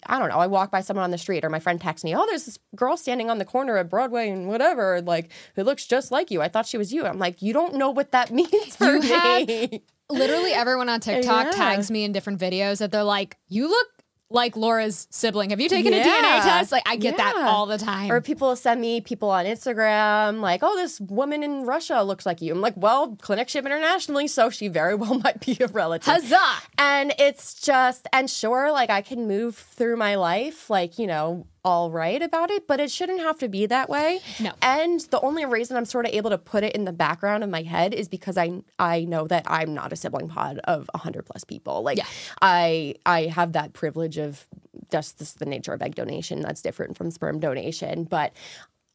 I 0.06 0.20
don't 0.20 0.30
know. 0.30 0.38
I 0.38 0.48
walk 0.48 0.70
by 0.72 0.82
someone 0.82 1.04
on 1.04 1.12
the 1.12 1.18
street 1.18 1.44
or 1.44 1.50
my 1.50 1.60
friend 1.60 1.80
texts 1.82 2.04
me, 2.04 2.16
"Oh, 2.16 2.26
there's 2.30 2.46
this 2.46 2.60
girl 2.76 2.98
standing 2.98 3.30
on 3.30 3.38
the 3.40 3.46
corner 3.46 3.78
at 3.78 3.90
Broadway 3.90 4.30
and 4.30 4.48
whatever, 4.48 5.02
like 5.02 5.32
who 5.56 5.64
looks 5.64 5.86
just 5.88 6.12
like 6.12 6.30
you. 6.32 6.42
I 6.42 6.48
thought 6.50 6.66
she 6.68 6.78
was 6.78 6.94
you." 6.94 7.06
I'm 7.06 7.18
like, 7.20 7.42
"You 7.42 7.54
don't 7.54 7.76
know 7.76 7.90
what 7.90 8.12
that 8.12 8.30
means 8.40 8.76
for 8.76 8.96
You 8.98 9.02
have- 9.02 9.48
me." 9.48 9.84
Literally, 10.10 10.52
everyone 10.52 10.90
on 10.90 11.00
TikTok 11.10 11.46
Yeah. 11.46 11.52
tags 11.52 11.90
me 11.90 12.04
in 12.04 12.12
different 12.12 12.40
videos 12.40 12.80
that 12.80 12.92
they're 12.92 13.04
like, 13.04 13.38
"You 13.48 13.70
look 13.70 13.88
like 14.32 14.56
Laura's 14.56 15.08
sibling. 15.12 15.52
Have 15.52 15.60
you 15.60 15.70
taken 15.70 15.94
a 15.94 15.98
DNA 15.98 16.42
test?" 16.42 16.72
Like, 16.72 16.84
I 16.88 16.96
get 16.96 17.18
that 17.18 17.36
all 17.36 17.66
the 17.66 17.78
time. 17.78 18.12
Or 18.12 18.22
people 18.22 18.56
send 18.56 18.82
me 18.82 19.02
people 19.02 19.30
on 19.30 19.46
Instagram 19.46 20.40
like, 20.42 20.62
"Oh, 20.64 20.76
this 20.76 21.00
woman 21.00 21.44
in 21.44 21.66
Russia 21.66 22.02
looks 22.04 22.26
like 22.26 22.42
you." 22.42 22.54
I'm 22.54 22.62
like, 22.62 22.76
"Well, 22.78 23.18
clinic 23.22 23.50
ship 23.50 23.66
internationally, 23.66 24.28
so 24.28 24.50
she 24.50 24.68
very 24.68 24.96
well 24.96 25.20
might 25.24 25.40
be 25.40 25.58
a 25.60 25.68
relative." 25.68 26.14
Huzzah! 26.14 26.62
And 26.78 27.14
it's 27.20 27.54
just, 27.54 28.08
and 28.14 28.30
sure, 28.30 28.72
like 28.72 28.90
I 28.90 29.02
can 29.02 29.28
move 29.28 29.56
through 29.56 29.98
my 29.98 30.16
life, 30.16 30.70
like, 30.70 30.98
you 30.98 31.08
know, 31.08 31.46
all 31.64 31.92
right 31.92 32.22
about 32.22 32.50
it, 32.50 32.68
but 32.68 32.80
it 32.80 32.90
shouldn't 32.90 33.20
have 33.22 33.38
to 33.40 33.48
be 33.48 33.66
that 33.68 33.88
way. 33.90 34.20
No. 34.40 34.52
And 34.62 35.00
the 35.12 35.20
only 35.22 35.46
reason 35.46 35.78
I'm 35.78 35.86
sort 35.86 36.06
of 36.08 36.14
able 36.14 36.32
to 36.32 36.38
put 36.38 36.64
it 36.64 36.74
in 36.74 36.86
the 36.86 36.92
background 36.92 37.44
of 37.44 37.50
my 37.50 37.62
head 37.62 37.94
is 37.94 38.08
because 38.10 38.38
I 38.38 38.62
I 38.80 39.06
know 39.06 39.28
that 39.28 39.44
I'm 39.48 39.74
not 39.74 39.94
a 39.94 39.96
sibling 39.96 40.28
pod 40.28 40.60
of 40.64 40.90
100 40.94 41.26
plus 41.26 41.44
people. 41.44 41.84
Like 41.84 41.98
Yeah. 41.98 42.06
I 42.42 42.96
I 43.06 43.26
have 43.28 43.54
that 43.54 43.74
privilege 43.74 44.18
of 44.18 44.48
just 44.92 45.20
this, 45.20 45.34
the 45.34 45.46
nature 45.46 45.74
of 45.74 45.82
egg 45.82 45.96
donation 45.96 46.42
that's 46.42 46.62
different 46.62 46.98
from 46.98 47.12
sperm 47.12 47.40
donation, 47.40 48.06
but 48.06 48.34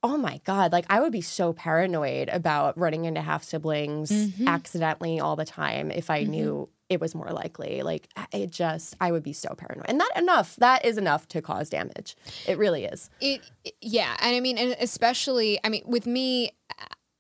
Oh 0.02 0.16
my 0.18 0.40
God. 0.44 0.70
Like, 0.72 0.84
I 0.88 1.00
would 1.00 1.10
be 1.10 1.22
so 1.22 1.52
paranoid 1.52 2.28
about 2.28 2.78
running 2.78 3.06
into 3.06 3.20
half 3.22 3.42
siblings 3.42 4.12
Mm-hmm. 4.12 4.46
accidentally 4.46 5.18
all 5.18 5.34
the 5.36 5.44
time 5.46 5.90
if 5.90 6.10
I 6.10 6.22
knew 6.22 6.68
it 6.89 7.01
was 7.01 7.14
more 7.14 7.30
likely. 7.30 7.82
Like, 7.82 8.09
it 8.32 8.51
just, 8.51 8.95
I 9.01 9.11
would 9.12 9.22
be 9.22 9.32
so 9.32 9.55
paranoid. 9.57 9.87
And 9.89 10.01
that 10.01 10.12
enough, 10.16 10.57
that 10.57 10.84
is 10.84 10.99
enough 10.99 11.26
to 11.28 11.43
cause 11.43 11.68
damage. 11.68 12.16
It 12.47 12.59
really 12.59 12.84
is. 12.84 13.11
It, 13.20 13.41
it- 13.64 13.74
yeah, 13.80 14.16
and 14.20 14.37
I 14.37 14.41
mean, 14.41 14.57
and 14.59 14.76
especially, 14.80 15.59
I 15.64 15.68
mean, 15.68 15.82
with 15.87 16.07
me, 16.07 16.53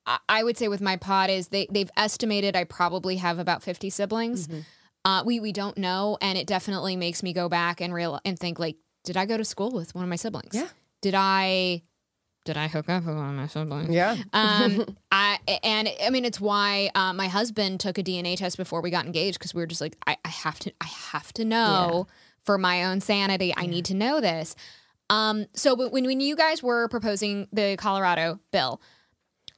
I, 0.06 0.18
I 0.28 0.42
would 0.44 0.56
say 0.56 0.68
with 0.68 0.80
my 0.80 0.96
pod 0.96 1.30
is 1.30 1.48
they 1.48 1.66
they've 1.70 1.90
estimated 1.96 2.54
I 2.54 2.64
probably 2.64 3.16
have 3.16 3.38
about 3.38 3.62
fifty 3.62 3.90
siblings. 3.90 4.46
Mm-hmm. 4.46 4.60
Uh, 5.04 5.22
we 5.24 5.40
we 5.40 5.52
don't 5.52 5.76
know, 5.78 6.16
and 6.20 6.36
it 6.38 6.46
definitely 6.46 6.96
makes 6.96 7.22
me 7.22 7.32
go 7.32 7.48
back 7.48 7.80
and 7.80 7.92
real 7.92 8.20
and 8.24 8.38
think 8.38 8.58
like, 8.58 8.76
did 9.04 9.16
I 9.16 9.26
go 9.26 9.36
to 9.36 9.44
school 9.44 9.70
with 9.72 9.94
one 9.94 10.04
of 10.04 10.10
my 10.10 10.16
siblings? 10.16 10.54
Yeah. 10.54 10.68
Did 11.02 11.14
I? 11.16 11.82
Did 12.46 12.56
I 12.56 12.68
hook 12.68 12.88
up 12.88 13.04
with 13.04 13.16
one 13.16 13.28
of 13.28 13.34
my 13.34 13.48
siblings? 13.48 13.90
Yeah. 13.90 14.16
Um, 14.32 14.96
I 15.12 15.38
and 15.62 15.90
I 16.02 16.10
mean 16.10 16.24
it's 16.24 16.40
why 16.40 16.90
uh, 16.94 17.12
my 17.12 17.26
husband 17.26 17.80
took 17.80 17.98
a 17.98 18.02
DNA 18.02 18.36
test 18.36 18.56
before 18.56 18.80
we 18.80 18.90
got 18.90 19.04
engaged 19.04 19.38
because 19.38 19.52
we 19.52 19.60
were 19.60 19.66
just 19.66 19.80
like 19.80 19.96
I, 20.06 20.16
I 20.24 20.28
have 20.28 20.58
to 20.60 20.72
I 20.80 20.86
have 20.86 21.32
to 21.34 21.44
know 21.44 22.06
for 22.44 22.56
my 22.56 22.84
own 22.84 23.00
sanity 23.00 23.52
I 23.56 23.66
need 23.66 23.84
to 23.86 23.94
know 23.94 24.20
this. 24.20 24.54
Um, 25.10 25.46
so 25.54 25.74
when 25.74 26.04
when 26.04 26.20
you 26.20 26.36
guys 26.36 26.62
were 26.62 26.88
proposing 26.88 27.48
the 27.52 27.76
Colorado 27.78 28.38
bill, 28.52 28.80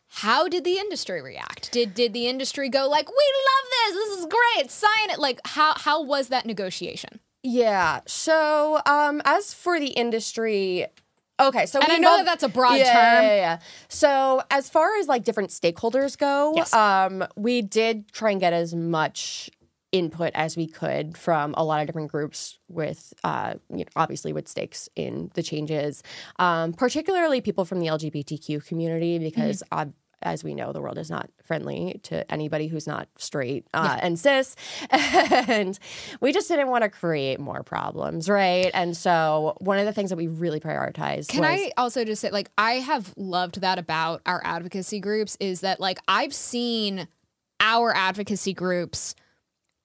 how 0.09 0.49
did 0.49 0.65
the 0.65 0.79
industry 0.79 1.21
react? 1.21 1.71
Did 1.71 1.93
did 1.95 2.15
the 2.15 2.27
industry 2.27 2.71
go 2.71 2.89
like 2.89 3.09
we 3.09 3.15
love 3.15 3.71
this 3.71 3.95
this 3.95 4.19
is 4.19 4.27
great 4.27 4.71
sign 4.71 5.11
it 5.11 5.19
like 5.19 5.41
how 5.45 5.75
how 5.77 6.03
was 6.03 6.29
that 6.29 6.47
negotiation? 6.47 7.21
Yeah. 7.43 8.01
So, 8.07 8.81
um, 8.85 9.23
as 9.25 9.55
for 9.55 9.79
the 9.79 9.89
industry, 9.89 10.87
okay. 11.41 11.67
So, 11.67 11.81
And 11.81 11.89
we 11.89 11.95
I 11.97 11.99
know 11.99 12.17
that 12.19 12.27
that's 12.27 12.43
a 12.43 12.49
broad 12.49 12.79
yeah, 12.79 12.93
term. 12.93 13.23
Yeah, 13.25 13.29
yeah, 13.29 13.35
yeah. 13.37 13.59
So, 13.89 14.43
as 14.51 14.69
far 14.69 14.97
as 14.99 15.09
like 15.09 15.25
different 15.25 15.51
stakeholders 15.51 16.17
go, 16.19 16.53
Yes. 16.57 16.73
um, 16.73 17.25
we 17.37 17.63
did 17.63 18.11
try 18.13 18.31
and 18.31 18.41
get 18.41 18.53
as 18.53 18.75
much 18.75 19.51
input 19.91 20.31
as 20.35 20.55
we 20.57 20.67
could 20.67 21.17
from 21.17 21.55
a 21.57 21.65
lot 21.65 21.81
of 21.81 21.87
different 21.87 22.11
groups 22.11 22.59
with 22.69 23.15
uh, 23.25 23.55
you 23.71 23.79
know, 23.79 23.85
obviously 23.97 24.35
with 24.35 24.47
stakes 24.47 24.87
in 24.97 25.31
the 25.33 25.43
changes 25.43 26.03
um, 26.39 26.75
particularly 26.75 27.41
people 27.41 27.65
from 27.65 27.81
the 27.81 27.87
lgbtq 27.87 28.63
community 28.67 29.19
because 29.19 29.63
uh, 29.73 29.87
as 30.23 30.43
we 30.43 30.55
know 30.55 30.73
the 30.73 30.81
world 30.81 30.99
is 30.99 31.11
not 31.11 31.31
friendly 31.45 32.01
to 32.03 32.31
anybody 32.31 32.67
who's 32.69 32.87
not 32.87 33.09
straight 33.19 33.67
uh, 33.75 33.99
and 34.03 34.19
cis. 34.19 34.57
And 34.91 35.79
we 36.21 36.33
just 36.33 36.49
didn't 36.49 36.69
want 36.69 36.83
to 36.83 36.89
create 36.89 37.39
more 37.41 37.63
problems 37.63 38.29
right? 38.29 38.71
And 38.75 38.97
so 38.97 39.57
one 39.59 39.79
of 39.79 39.87
the 39.87 39.93
things 39.93 40.11
that 40.11 40.17
we 40.17 40.27
really 40.27 40.61
prioritized 40.61 41.29
Can 41.29 41.41
was 41.41 41.49
I 41.51 41.73
also 41.77 42.05
just 42.05 42.21
say, 42.21 42.31
like, 42.31 42.51
I 42.59 42.75
have 42.75 43.15
loved 43.17 43.61
that 43.61 43.79
about 43.79 44.21
our 44.27 44.41
advocacy 44.45 45.01
groups 45.01 45.37
is 45.41 45.61
that, 45.61 45.81
like, 45.81 45.99
I've 46.09 46.35
seen 46.35 47.09
our 47.61 47.95
advocacy 47.95 48.53
groups 48.55 49.15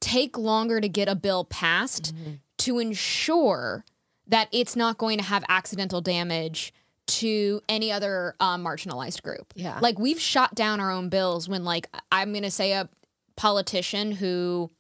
take 0.01 0.37
longer 0.37 0.81
to 0.81 0.89
get 0.89 1.07
a 1.07 1.15
bill 1.15 1.45
passed 1.45 2.13
Mm-hmm. 2.13 2.33
to 2.59 2.79
ensure 2.79 3.85
that 4.27 4.47
it's 4.51 4.75
not 4.75 4.97
going 4.97 5.17
to 5.17 5.23
have 5.23 5.43
accidental 5.49 6.01
damage 6.01 6.73
to 7.05 7.61
any 7.67 7.91
other 7.91 8.35
uh, 8.39 8.57
marginalized 8.57 9.21
group. 9.23 9.53
Yeah. 9.55 9.79
Like, 9.81 9.99
we've 9.99 10.19
shot 10.19 10.55
down 10.55 10.79
our 10.79 10.91
own 10.91 11.09
bills 11.09 11.49
when, 11.49 11.63
like, 11.63 11.87
I'm 12.11 12.31
going 12.31 12.43
to 12.43 12.51
say 12.51 12.73
a 12.73 12.89
politician 13.35 14.11
who 14.11 14.71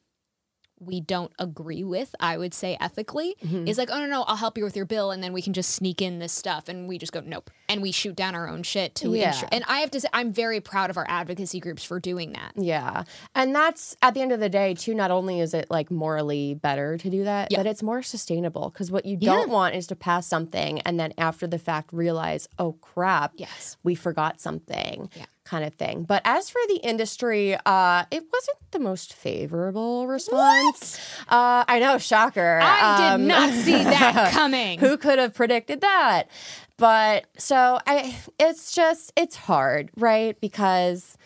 we 0.85 1.01
don't 1.01 1.31
agree 1.39 1.83
with, 1.83 2.13
I 2.19 2.37
would 2.37 2.53
say 2.53 2.77
ethically, 2.79 3.35
Mm-hmm. 3.43 3.67
is 3.67 3.77
like, 3.77 3.89
oh 3.91 3.99
no, 3.99 4.07
no, 4.07 4.23
I'll 4.23 4.35
help 4.35 4.57
you 4.57 4.63
with 4.63 4.75
your 4.75 4.85
bill, 4.85 5.11
and 5.11 5.23
then 5.23 5.33
we 5.33 5.41
can 5.41 5.53
just 5.53 5.71
sneak 5.71 6.01
in 6.01 6.19
this 6.19 6.33
stuff, 6.33 6.67
and 6.69 6.87
we 6.87 6.97
just 6.97 7.11
go 7.11 7.21
nope, 7.25 7.49
and 7.69 7.81
we 7.81 7.91
shoot 7.91 8.15
down 8.15 8.35
our 8.35 8.47
own 8.47 8.63
shit 8.63 8.95
to 8.95 9.13
Yeah. 9.13 9.27
ensure. 9.29 9.49
And 9.51 9.63
I 9.67 9.79
have 9.79 9.91
to 9.91 9.99
say, 9.99 10.07
I'm 10.13 10.31
very 10.33 10.59
proud 10.61 10.89
of 10.89 10.97
our 10.97 11.05
advocacy 11.09 11.59
groups 11.59 11.83
for 11.83 11.99
doing 11.99 12.33
that. 12.33 12.53
Yeah. 12.55 13.03
And 13.35 13.55
that's 13.55 13.95
at 14.01 14.13
the 14.13 14.21
end 14.21 14.31
of 14.31 14.39
the 14.39 14.49
day, 14.49 14.73
too, 14.73 14.93
not 14.93 15.11
only 15.11 15.39
is 15.39 15.53
it 15.53 15.67
like 15.69 15.89
morally 15.91 16.53
better 16.55 16.97
to 16.97 17.09
do 17.09 17.23
that, 17.23 17.51
Yeah. 17.51 17.57
but 17.59 17.65
it's 17.67 17.83
more 17.83 18.01
sustainable. 18.03 18.69
Because 18.69 18.91
what 18.91 19.05
you 19.05 19.17
don't 19.17 19.49
want 19.49 19.75
is 19.75 19.87
to 19.87 19.95
pass 19.95 20.27
something 20.27 20.79
and 20.81 20.99
then 20.99 21.13
after 21.17 21.47
the 21.47 21.59
fact 21.59 21.91
realize, 21.93 22.47
oh 22.59 22.73
crap, 22.81 23.33
Yes. 23.35 23.77
we 23.83 23.95
forgot 23.95 24.39
something. 24.39 25.09
Yeah. 25.15 25.25
Kind 25.45 25.65
of 25.65 25.73
thing. 25.73 26.03
But 26.03 26.21
as 26.23 26.49
for 26.49 26.59
the 26.69 26.77
industry, 26.77 27.55
uh, 27.65 28.05
it 28.11 28.23
wasn't 28.31 28.57
the 28.71 28.79
most 28.79 29.13
favorable 29.13 30.07
response. 30.07 30.97
Uh, 31.27 31.65
I 31.67 31.79
know, 31.79 31.97
shocker. 31.97 32.59
I 32.61 33.11
Um, 33.13 33.21
did 33.21 33.27
not 33.27 33.51
see 33.53 33.73
that 33.83 34.31
coming. 34.33 34.79
who 34.79 34.95
could 34.97 35.19
have 35.19 35.33
predicted 35.33 35.81
that? 35.81 36.29
But 36.77 37.25
so 37.37 37.77
I 37.85 38.15
it's 38.39 38.73
just 38.73 39.11
it's 39.17 39.35
hard, 39.35 39.91
right? 39.97 40.39
Because 40.39 41.17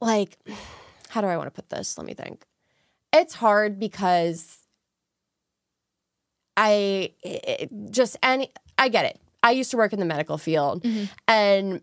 like 0.00 0.38
how 1.10 1.20
do 1.20 1.26
I 1.26 1.36
want 1.36 1.46
to 1.48 1.50
put 1.62 1.68
this? 1.68 1.98
Let 1.98 2.06
me 2.06 2.14
think. 2.14 2.44
It's 3.12 3.34
hard 3.34 3.78
because 3.78 4.58
I 6.56 7.12
it, 7.22 7.70
just 7.90 8.16
any 8.22 8.50
I 8.78 8.88
get 8.88 9.04
it. 9.04 9.20
I 9.42 9.50
used 9.52 9.70
to 9.72 9.76
work 9.76 9.92
in 9.92 9.98
the 9.98 10.04
medical 10.06 10.38
field 10.38 10.82
Mm-hmm. 10.84 11.04
and 11.28 11.80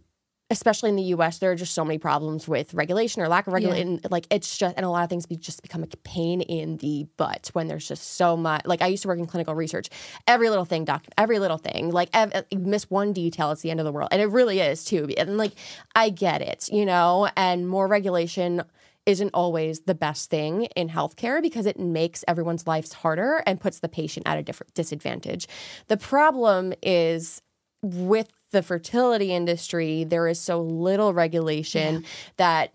especially 0.49 0.89
in 0.89 0.95
the 0.95 1.03
US 1.03 1.37
there 1.37 1.51
are 1.51 1.55
just 1.55 1.73
so 1.73 1.85
many 1.85 1.97
problems 1.97 2.47
with 2.47 2.73
regulation 2.73 3.21
or 3.21 3.27
lack 3.27 3.47
of 3.47 3.53
regulation 3.53 3.99
like 4.09 4.25
it's 4.31 4.57
just 4.57 4.75
and 4.75 4.85
a 4.85 4.89
lot 4.89 5.03
of 5.03 5.09
things 5.09 5.25
be 5.25 5.35
just 5.35 5.61
become 5.61 5.83
a 5.83 5.87
pain 6.03 6.41
in 6.41 6.77
the 6.77 7.05
butt 7.17 7.49
when 7.53 7.67
there's 7.67 7.87
just 7.87 8.15
so 8.15 8.35
much 8.35 8.65
like 8.65 8.81
I 8.81 8.87
used 8.87 9.03
to 9.03 9.07
work 9.07 9.19
in 9.19 9.27
clinical 9.27 9.55
research. 9.55 9.89
Every 10.27 10.49
little 10.49 10.65
thing 10.65 10.85
doc 10.85 11.05
every 11.17 11.39
little 11.39 11.57
thing 11.57 11.91
like 11.91 12.09
ev- 12.13 12.45
you 12.49 12.59
miss 12.59 12.89
one 12.89 13.13
detail 13.13 13.51
it's 13.51 13.61
the 13.61 13.71
end 13.71 13.79
of 13.79 13.85
the 13.85 13.91
world. 13.91 14.09
And 14.11 14.21
it 14.21 14.27
really 14.27 14.59
is 14.59 14.83
too 14.83 15.07
and 15.17 15.37
like 15.37 15.53
I 15.95 16.09
get 16.09 16.41
it 16.41 16.69
you 16.71 16.85
know? 16.85 17.29
And 17.35 17.67
more 17.67 17.87
regulation 17.87 18.63
isn't 19.05 19.31
always 19.33 19.81
the 19.81 19.95
best 19.95 20.29
thing 20.29 20.65
in 20.75 20.89
healthcare 20.89 21.41
because 21.41 21.65
it 21.65 21.79
makes 21.79 22.23
everyone's 22.27 22.67
lives 22.67 22.93
harder 22.93 23.41
and 23.45 23.59
puts 23.59 23.79
the 23.79 23.89
patient 23.89 24.27
at 24.27 24.37
a 24.37 24.43
different 24.43 24.73
disadvantage. 24.73 25.47
The 25.87 25.97
problem 25.97 26.73
is 26.83 27.41
with 27.81 28.27
the 28.51 28.63
fertility 28.63 29.33
industry, 29.33 30.03
there 30.03 30.27
is 30.27 30.39
so 30.39 30.61
little 30.61 31.13
regulation 31.13 32.05
that 32.37 32.73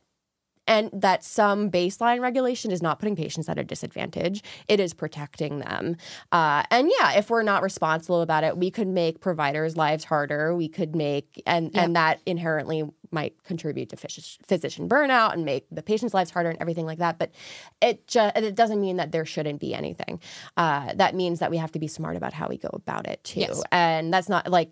and 0.66 0.90
that 0.92 1.22
some 1.24 1.70
baseline 1.70 2.20
regulation 2.20 2.70
is 2.70 2.80
not 2.82 2.98
putting 2.98 3.16
patients 3.16 3.48
at 3.48 3.58
a 3.58 3.64
disadvantage. 3.64 4.42
It 4.68 4.80
is 4.80 4.94
protecting 4.94 5.58
them. 5.58 5.96
Uh, 6.32 6.62
and 6.70 6.90
yeah, 6.98 7.12
if 7.18 7.30
we're 7.30 7.42
not 7.42 7.62
responsible 7.62 8.22
about 8.22 8.44
it, 8.44 8.56
we 8.56 8.70
could 8.70 8.88
make 8.88 9.20
providers' 9.20 9.76
lives 9.76 10.04
harder. 10.04 10.54
We 10.54 10.68
could 10.68 10.96
make 10.96 11.42
and 11.46 11.70
and 11.74 11.96
that 11.96 12.20
inherently 12.26 12.84
might 13.10 13.42
contribute 13.44 13.90
to 13.90 13.96
phys- 13.96 14.38
physician 14.46 14.88
burnout 14.88 15.34
and 15.34 15.44
make 15.44 15.66
the 15.70 15.82
patient's 15.82 16.14
lives 16.14 16.30
harder 16.30 16.50
and 16.50 16.60
everything 16.60 16.86
like 16.86 16.98
that. 16.98 17.18
But 17.18 17.32
it 17.82 18.06
just 18.06 18.36
it 18.36 18.54
doesn't 18.54 18.80
mean 18.80 18.96
that 18.96 19.12
there 19.12 19.26
shouldn't 19.26 19.60
be 19.60 19.74
anything. 19.74 20.20
Uh, 20.56 20.94
that 20.94 21.14
means 21.14 21.40
that 21.40 21.50
we 21.50 21.58
have 21.58 21.72
to 21.72 21.78
be 21.78 21.88
smart 21.88 22.16
about 22.16 22.32
how 22.32 22.48
we 22.48 22.56
go 22.56 22.70
about 22.72 23.06
it 23.06 23.22
too. 23.22 23.40
Yes. 23.40 23.62
And 23.70 24.12
that's 24.12 24.28
not 24.28 24.50
like 24.50 24.70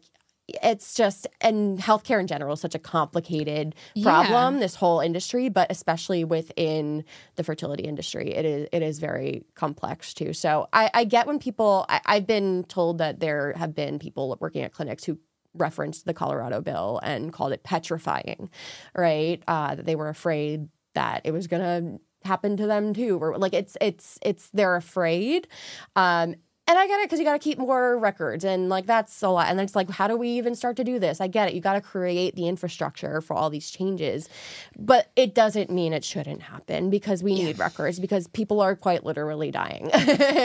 it's 0.49 0.95
just 0.95 1.27
and 1.41 1.79
healthcare 1.79 2.21
in 2.21 2.27
general 2.27 2.53
is 2.55 2.61
such 2.61 2.75
a 2.75 2.79
complicated 2.79 3.75
Yeah. 3.95 4.05
problem 4.05 4.61
this 4.61 4.75
whole 4.75 5.01
industry 5.01 5.49
but 5.49 5.71
especially 5.71 6.25
within 6.25 7.05
the 7.37 7.45
fertility 7.45 7.85
industry 7.85 8.33
it 8.35 8.45
is 8.45 8.69
it 8.73 8.83
is 8.83 8.99
very 8.99 9.45
complex 9.55 10.13
too. 10.15 10.33
So 10.33 10.69
i, 10.73 10.91
I 10.93 11.05
get 11.05 11.27
when 11.27 11.39
people 11.39 11.87
I, 11.89 12.01
i've 12.07 12.27
been 12.27 12.65
told 12.65 12.99
that 12.99 13.21
there 13.21 13.53
have 13.57 13.75
been 13.75 13.99
people 13.99 14.37
working 14.41 14.63
at 14.63 14.73
clinics 14.73 15.05
who 15.05 15.19
referenced 15.55 16.07
the 16.07 16.15
colorado 16.15 16.61
bill 16.61 16.99
and 17.03 17.33
called 17.33 17.53
it 17.53 17.63
petrifying 17.63 18.51
right? 18.97 19.43
Uh, 19.47 19.75
that 19.75 19.87
they 19.87 19.95
were 19.97 20.09
afraid 20.09 20.69
that 20.95 21.23
it 21.25 21.33
was 21.33 21.47
going 21.47 21.63
to 21.63 22.01
happen 22.29 22.57
to 22.57 22.67
them 22.67 22.95
too. 22.95 23.19
Or 23.19 23.37
like 23.39 23.53
it's 23.55 23.77
it's 23.81 24.19
it's 24.23 24.49
they're 24.51 24.77
afraid. 24.77 25.49
Um 25.97 26.37
and 26.73 26.79
I 26.81 26.87
get 26.87 27.01
it 27.01 27.05
because 27.07 27.19
you 27.19 27.25
got 27.27 27.35
to 27.35 27.39
keep 27.39 27.59
more 27.59 27.99
records 27.99 28.45
and 28.45 28.69
like 28.71 28.87
that's 28.87 29.23
a 29.23 29.29
lot. 29.29 29.49
And 29.49 29.59
then 29.59 29.65
it's 29.65 29.77
like, 29.77 29.91
how 29.91 30.09
do 30.09 30.17
we 30.17 30.29
even 30.31 30.55
start 30.55 30.77
to 30.77 30.85
do 30.85 30.99
this? 30.99 31.21
I 31.21 31.27
get 31.27 31.49
it. 31.49 31.55
You 31.55 31.61
got 31.61 31.75
to 31.75 31.81
create 31.83 32.35
the 32.35 32.49
infrastructure 32.49 33.21
for 33.21 33.35
all 33.35 33.51
these 33.51 33.71
changes, 33.71 34.29
but 34.79 35.11
it 35.17 35.35
doesn't 35.35 35.69
mean 35.71 35.93
it 35.93 36.05
shouldn't 36.05 36.41
happen 36.43 36.89
because 36.89 37.23
we 37.23 37.35
need 37.35 37.59
records 37.59 38.01
because 38.01 38.27
people 38.29 38.61
are 38.63 38.75
quite 38.75 39.05
literally 39.05 39.51
dying. 39.51 39.91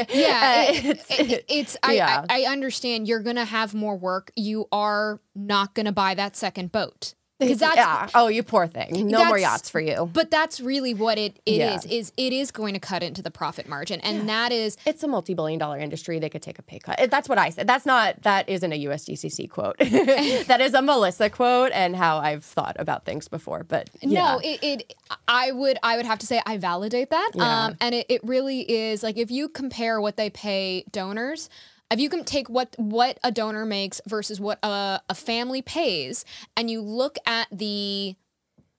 Yeah, 0.10 0.66
Uh, 0.68 0.74
it- 0.74 0.86
it's, 0.86 1.20
it- 1.20 1.46
it's 1.48 1.78
I, 1.82 1.94
yeah. 1.94 2.26
I, 2.30 2.44
I 2.44 2.52
understand 2.52 3.08
you're 3.08 3.22
gonna 3.22 3.46
have 3.46 3.74
more 3.74 3.96
work. 3.96 4.32
You 4.36 4.68
are 4.72 5.22
not 5.36 5.74
gonna 5.76 5.92
buy 5.92 6.14
that 6.16 6.36
second 6.36 6.72
boat 6.72 7.14
because 7.40 7.60
that's 7.60 7.76
yeah. 7.76 8.08
Oh, 8.16 8.28
you 8.28 8.42
poor 8.44 8.68
thing. 8.68 9.08
No 9.08 9.26
more 9.26 9.38
yachts 9.38 9.70
for 9.70 9.80
you. 9.80 10.10
but 10.12 10.32
that's 10.32 10.60
really 10.60 10.94
what 10.94 11.18
it, 11.18 11.40
it 11.46 11.62
is. 11.62 11.86
Yeah. 11.86 11.98
Is 11.98 12.12
it 12.18 12.34
is 12.34 12.52
going 12.52 12.74
to 12.74 12.80
cut 12.80 13.04
into 13.04 13.22
the 13.22 13.32
profit 13.32 13.68
margin, 13.68 14.00
and 14.02 14.28
that 14.28 14.52
is 14.52 14.78
It's 14.86 15.04
a 15.04 15.08
multi-billion 15.08 15.60
dollar 15.60 15.78
industry. 15.78 16.20
They 16.20 16.30
could 16.30 16.42
take 16.42 16.58
a 16.58 16.64
pay 16.64 16.80
cut. 16.80 17.12
That's 17.12 17.30
what 17.30 17.38
I 17.38 17.50
said. 17.50 17.68
That's 17.68 17.86
not. 17.86 18.22
That 18.24 18.50
isn't 18.50 18.72
a 18.72 18.86
USDCC 18.86 19.50
quote. 19.50 19.78
that 19.80 20.62
is 20.62 20.74
a 20.74 20.82
Melissa 20.82 21.30
quote 21.30 21.72
and 21.74 21.96
how 21.96 22.18
I've 22.18 22.44
thought 22.44 22.76
about 22.80 23.06
things 23.06 23.28
before. 23.28 23.64
But 23.64 23.90
yeah. 24.02 24.20
No, 24.20 24.40
it, 24.44 24.64
it. 24.64 24.94
I 25.28 25.52
would. 25.52 25.78
I 25.84 25.98
would 25.98 26.06
have 26.06 26.20
to 26.20 26.26
say 26.26 26.42
I 26.46 26.58
validate 26.58 27.12
that. 27.12 27.32
Yeah. 27.36 27.66
Um, 27.66 27.78
and 27.80 27.94
it, 27.94 28.08
it 28.10 28.24
really 28.24 28.62
is 28.62 29.04
like 29.04 29.18
if 29.18 29.30
you 29.30 29.50
compare 29.50 30.02
what 30.02 30.18
they 30.18 30.30
pay 30.30 30.86
donors. 30.92 31.50
If 31.92 32.00
you 32.00 32.10
can 32.10 32.24
take 32.24 32.50
what 32.50 32.76
what 32.78 33.18
a 33.24 33.32
donor 33.32 33.66
makes 33.66 34.02
versus 34.08 34.40
what 34.40 34.60
a, 34.64 35.02
a 35.10 35.14
family 35.16 35.62
pays, 35.62 36.26
and 36.56 36.70
you 36.70 36.82
look 36.82 37.18
at 37.26 37.48
the 37.52 38.16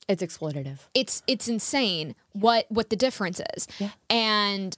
it's 0.09 0.23
exploitative. 0.23 0.79
it's 0.95 1.23
it's 1.27 1.49
insane 1.49 2.15
what 2.33 2.67
what 2.69 2.91
the 2.91 2.97
difference 2.97 3.41
is. 3.57 3.67
yeah. 3.79 3.91
And 4.11 4.77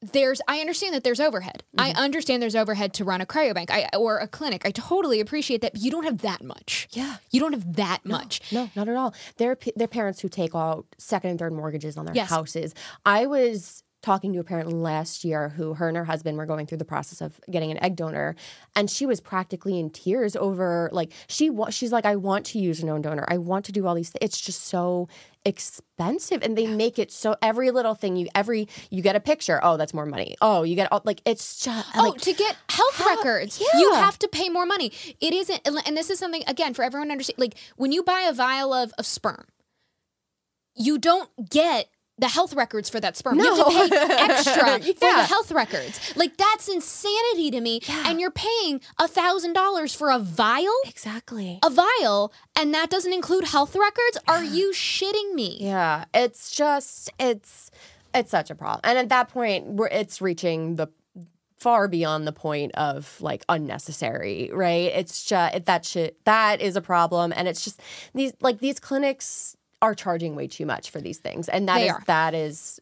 there's 0.00 0.40
I 0.48 0.58
understand 0.58 0.94
that 0.94 1.04
there's 1.04 1.20
overhead. 1.20 1.62
Mm-hmm. 1.76 1.96
I 1.96 2.02
understand 2.02 2.42
there's 2.42 2.56
overhead 2.56 2.92
to 2.94 3.04
run 3.04 3.20
a 3.20 3.26
cryobank 3.26 3.70
I, 3.70 3.88
or 3.96 4.18
a 4.18 4.26
clinic. 4.26 4.62
I 4.66 4.72
totally 4.72 5.20
appreciate 5.20 5.60
that. 5.60 5.74
But 5.74 5.82
you 5.82 5.92
don't 5.92 6.02
have 6.04 6.18
that 6.22 6.42
much. 6.42 6.88
Yeah. 6.90 7.16
You 7.30 7.38
don't 7.38 7.52
have 7.52 7.76
that 7.76 8.04
much. 8.04 8.40
No, 8.52 8.68
not 8.74 8.88
at 8.88 8.96
all. 8.96 9.14
They're 9.36 9.54
p- 9.54 9.72
they're 9.76 9.86
parents 9.86 10.20
who 10.20 10.28
take 10.28 10.56
out 10.56 10.86
second 10.98 11.30
and 11.30 11.38
third 11.38 11.52
mortgages 11.52 11.96
on 11.96 12.04
their 12.06 12.14
Yes. 12.16 12.30
houses. 12.30 12.74
I 13.06 13.26
was 13.26 13.84
talking 14.02 14.32
to 14.32 14.40
a 14.40 14.44
parent 14.44 14.72
last 14.72 15.24
year 15.24 15.50
who 15.50 15.74
her 15.74 15.86
and 15.88 15.96
her 15.96 16.04
husband 16.04 16.36
were 16.36 16.44
going 16.46 16.66
through 16.66 16.78
the 16.78 16.84
process 16.84 17.20
of 17.20 17.40
getting 17.50 17.70
an 17.70 17.82
egg 17.82 17.94
donor 17.96 18.34
and 18.74 18.90
she 18.90 19.06
was 19.06 19.20
practically 19.20 19.78
in 19.78 19.88
tears 19.90 20.34
over 20.36 20.88
like 20.92 21.12
she 21.28 21.48
wa- 21.50 21.70
she's 21.70 21.92
like 21.92 22.04
I 22.04 22.16
want 22.16 22.44
to 22.46 22.58
use 22.58 22.82
a 22.82 22.86
known 22.86 23.00
donor. 23.02 23.24
I 23.28 23.38
want 23.38 23.64
to 23.66 23.72
do 23.72 23.86
all 23.86 23.94
these 23.94 24.10
things. 24.10 24.18
It's 24.20 24.40
just 24.40 24.64
so 24.64 25.08
expensive 25.44 26.42
and 26.42 26.56
they 26.58 26.66
make 26.66 26.98
it 26.98 27.10
so 27.12 27.36
every 27.42 27.70
little 27.70 27.94
thing 27.94 28.16
you 28.16 28.26
every 28.34 28.68
you 28.90 29.02
get 29.02 29.14
a 29.16 29.20
picture. 29.20 29.60
Oh, 29.62 29.76
that's 29.76 29.94
more 29.94 30.06
money. 30.06 30.36
Oh, 30.40 30.62
you 30.64 30.74
get 30.74 30.90
all 30.92 31.00
like 31.04 31.22
it's 31.24 31.64
just 31.64 31.88
Oh, 31.96 32.08
like 32.10 32.20
to 32.22 32.32
get 32.32 32.56
health 32.68 32.96
how- 32.96 33.16
records, 33.16 33.60
you 33.78 33.94
have 33.94 34.18
to 34.18 34.28
pay 34.28 34.48
more 34.48 34.66
money. 34.66 34.90
It 35.20 35.32
isn't, 35.32 35.60
and 35.86 35.96
this 35.96 36.10
is 36.10 36.18
something 36.18 36.42
again 36.48 36.74
for 36.74 36.82
everyone 36.82 37.08
to 37.08 37.12
understand. 37.12 37.38
Like 37.38 37.54
when 37.76 37.92
you 37.92 38.02
buy 38.02 38.22
a 38.22 38.32
vial 38.32 38.72
of, 38.72 38.92
of 38.98 39.06
sperm, 39.06 39.46
you 40.74 40.98
don't 40.98 41.28
get 41.50 41.88
the 42.18 42.28
health 42.28 42.54
records 42.54 42.88
for 42.90 43.00
that 43.00 43.16
sperm. 43.16 43.38
You 43.38 43.44
have 43.54 43.56
to 43.66 43.72
No. 43.72 43.88
pay 43.88 44.14
extra 44.30 44.78
for 44.80 44.92
the 45.00 45.24
health 45.24 45.50
records. 45.50 46.14
Like 46.16 46.36
that's 46.36 46.68
insanity 46.68 47.50
to 47.50 47.60
me. 47.60 47.80
And 48.06 48.20
you're 48.20 48.30
paying 48.30 48.80
a 49.00 49.08
thousand 49.08 49.54
dollars 49.54 49.94
for 49.94 50.10
a 50.10 50.18
vial, 50.18 50.72
exactly. 50.86 51.58
a 51.64 51.70
vial, 51.70 52.32
and 52.54 52.72
that 52.74 52.90
doesn't 52.90 53.12
include 53.12 53.44
health 53.44 53.74
records. 53.74 54.18
Are 54.28 54.44
you 54.44 54.72
shitting 54.72 55.32
me? 55.34 55.56
Yeah, 55.60 56.04
it's 56.14 56.54
just 56.54 57.10
it's 57.18 57.70
it's 58.14 58.30
such 58.30 58.50
a 58.50 58.54
problem, 58.54 58.80
and 58.84 58.98
at 58.98 59.08
that 59.08 59.28
point, 59.30 59.66
we're, 59.66 59.88
it's 59.88 60.20
reaching 60.20 60.76
the 60.76 60.88
far 61.56 61.86
beyond 61.88 62.26
the 62.26 62.32
point 62.32 62.72
of 62.74 63.16
like 63.20 63.44
unnecessary, 63.48 64.50
right? 64.52 64.90
It's 64.94 65.24
just 65.24 65.64
that 65.64 65.84
shit 65.86 66.22
that 66.24 66.60
is 66.60 66.76
a 66.76 66.80
problem, 66.82 67.32
and 67.34 67.48
it's 67.48 67.64
just 67.64 67.80
these 68.14 68.32
like 68.40 68.58
these 68.58 68.78
clinics 68.78 69.56
are 69.82 69.94
charging 69.94 70.36
way 70.36 70.46
too 70.46 70.64
much 70.64 70.90
for 70.90 71.00
these 71.00 71.18
things, 71.18 71.48
and 71.48 71.68
that 71.68 71.78
They 71.78 71.88
is 71.88 71.96
that 72.06 72.34
is 72.34 72.80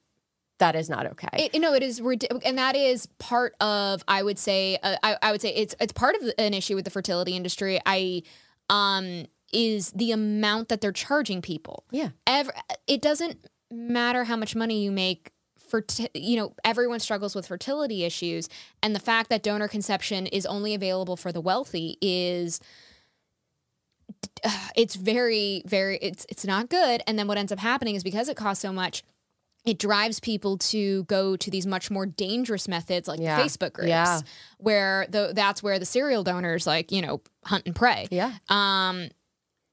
that 0.59 0.77
is 0.77 0.89
not 0.89 1.07
okay. 1.07 1.47
It, 1.47 1.55
you 1.55 1.61
know, 1.61 1.73
it 1.73 1.83
is, 1.83 2.01
and 2.45 2.59
that 2.59 2.77
is 2.77 3.07
part 3.19 3.55
of. 3.61 4.05
I 4.07 4.23
would 4.23 4.39
say, 4.39 4.79
uh, 4.83 4.97
I, 5.03 5.17
I 5.23 5.33
would 5.33 5.41
say 5.41 5.53
it's 5.55 5.75
it's 5.81 5.93
part 5.93 6.15
of 6.15 6.31
an 6.39 6.55
issue 6.55 6.77
with 6.77 6.85
the 6.85 6.91
fertility 6.91 7.35
industry. 7.35 7.81
I, 7.85 8.23
um, 8.69 9.27
is 9.53 9.91
the 9.91 10.13
amount 10.13 10.69
that 10.69 10.81
they're 10.81 10.93
charging 10.93 11.43
people. 11.43 11.83
yeah, 11.91 12.11
Ever, 12.25 12.53
it 12.87 13.03
doesn't 13.03 13.49
matter 13.73 14.23
how 14.23 14.37
much 14.37 14.55
money 14.55 14.85
you 14.85 14.93
make. 14.93 15.33
For 15.59 15.85
you 16.15 16.37
know, 16.37 16.55
everyone 16.65 16.99
struggles 16.99 17.35
with 17.35 17.47
fertility 17.47 18.05
issues, 18.05 18.49
and 18.83 18.95
the 18.95 19.01
fact 19.01 19.31
that 19.31 19.43
donor 19.43 19.69
conception 19.69 20.27
is 20.27 20.45
only 20.45 20.75
available 20.75 21.17
for 21.17 21.33
the 21.33 21.41
wealthy 21.41 21.97
is 22.03 22.61
uh, 24.45 24.69
it's 24.77 24.95
very 24.95 25.63
very 25.67 25.99
it's 26.03 26.27
it's 26.29 26.45
not 26.45 26.69
good 26.69 27.03
and 27.07 27.19
then 27.19 27.27
what 27.27 27.39
ends 27.39 27.53
up 27.53 27.59
happening 27.59 27.95
is 27.95 28.03
because 28.03 28.29
it 28.29 28.37
costs 28.37 28.63
so 28.63 28.73
much 28.73 29.03
it 29.67 29.79
drives 29.79 30.21
people 30.21 30.57
to 30.57 31.05
go 31.05 31.37
to 31.37 31.51
these 31.51 31.67
much 31.67 31.91
more 31.91 32.07
dangerous 32.07 32.67
methods 32.67 33.07
like 33.07 33.21
Yeah. 33.21 33.39
Facebook 33.39 33.75
groups 33.75 33.89
Yeah. 33.91 34.21
where 34.59 35.07
the 35.11 35.33
that's 35.35 35.63
where 35.63 35.79
the 35.79 35.85
serial 35.85 36.25
donors 36.25 36.67
like 36.67 36.91
you 36.91 37.03
know 37.03 37.21
hunt 37.45 37.65
and 37.67 37.75
prey 37.77 38.09
yeah, 38.11 38.33
um 38.49 39.09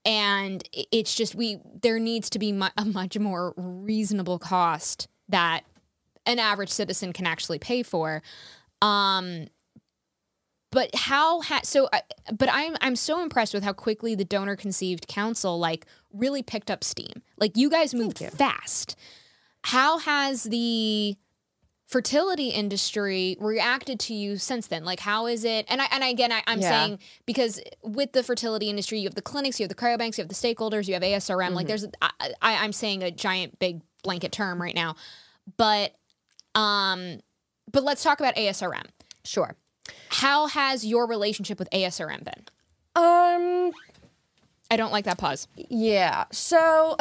and 0.06 0.64
it's 0.74 1.14
just 1.16 1.36
we 1.36 1.60
there 1.82 2.00
needs 2.00 2.30
to 2.32 2.39
be 2.39 2.52
mu- 2.52 2.68
a 2.78 2.86
much 2.86 3.18
more 3.18 3.54
reasonable 3.58 4.39
cost 4.39 5.08
that 5.30 5.62
an 6.26 6.39
average 6.39 6.70
citizen 6.70 7.14
can 7.14 7.26
actually 7.26 7.60
pay 7.60 7.84
for 7.84 8.22
um 8.82 9.48
but 10.72 10.89
how 10.95 11.41
ha- 11.41 11.61
so 11.63 11.88
I 11.93 12.01
but 12.34 12.49
i'm 12.51 12.76
i'm 12.82 12.95
so 12.95 13.22
impressed 13.22 13.53
with 13.53 13.63
how 13.63 13.74
quickly 13.74 14.15
the 14.15 14.26
donor 14.26 14.55
conceived 14.55 15.07
council 15.07 15.57
like 15.59 15.86
really 16.11 16.43
picked 16.43 16.70
up 16.72 16.84
steam 16.84 17.22
like 17.38 17.55
you 17.55 17.70
guys 17.70 17.93
moved 17.93 18.22
you. 18.22 18.30
fast 18.30 18.95
how 19.63 19.97
has 19.99 20.43
the 20.43 21.15
fertility 21.88 22.49
industry 22.49 23.38
reacted 23.39 23.97
to 23.97 24.13
you 24.13 24.38
since 24.38 24.68
then? 24.68 24.84
Like, 24.84 24.99
how 24.99 25.26
is 25.26 25.45
it? 25.45 25.65
And 25.70 25.82
I 25.82 25.86
and 25.91 26.03
again, 26.03 26.32
I, 26.34 26.43
I'm 26.45 26.59
Yeah. 26.59 26.70
saying 26.70 26.99
because 27.26 27.61
with 27.82 28.11
the 28.11 28.24
fertility 28.24 28.70
industry, 28.70 28.99
you 28.99 29.07
have 29.07 29.15
the 29.15 29.22
clinics, 29.22 29.57
you 29.59 29.63
have 29.63 29.70
the 29.70 29.76
cryobanks, 29.76 30.18
you 30.18 30.22
have 30.22 30.28
the 30.28 30.36
stakeholders, 30.36 30.88
you 30.89 30.95
have 30.95 31.03
ASRM. 31.03 31.51
Like, 31.53 31.68
there's 31.68 31.86
I, 32.01 32.11
I, 32.41 32.55
I'm 32.63 32.74
saying 32.74 33.03
a 33.03 33.11
giant 33.11 33.57
big 33.59 33.82
blanket 34.03 34.34
term 34.34 34.61
right 34.61 34.76
now, 34.76 34.95
but 35.55 35.95
um, 36.55 37.20
but 37.72 37.84
let's 37.84 38.03
talk 38.03 38.20
about 38.20 38.36
ASRM. 38.36 38.84
Sure. 39.24 39.55
How 40.09 40.47
has 40.47 40.85
your 40.85 41.07
relationship 41.07 41.59
with 41.59 41.69
ASRM 41.71 42.23
been? 42.23 42.43
Um, 42.95 43.71
I 44.71 44.77
don't 44.77 44.91
like 44.91 45.05
that 45.05 45.17
pause. 45.17 45.47
Yeah. 45.55 46.25
So, 46.31 46.97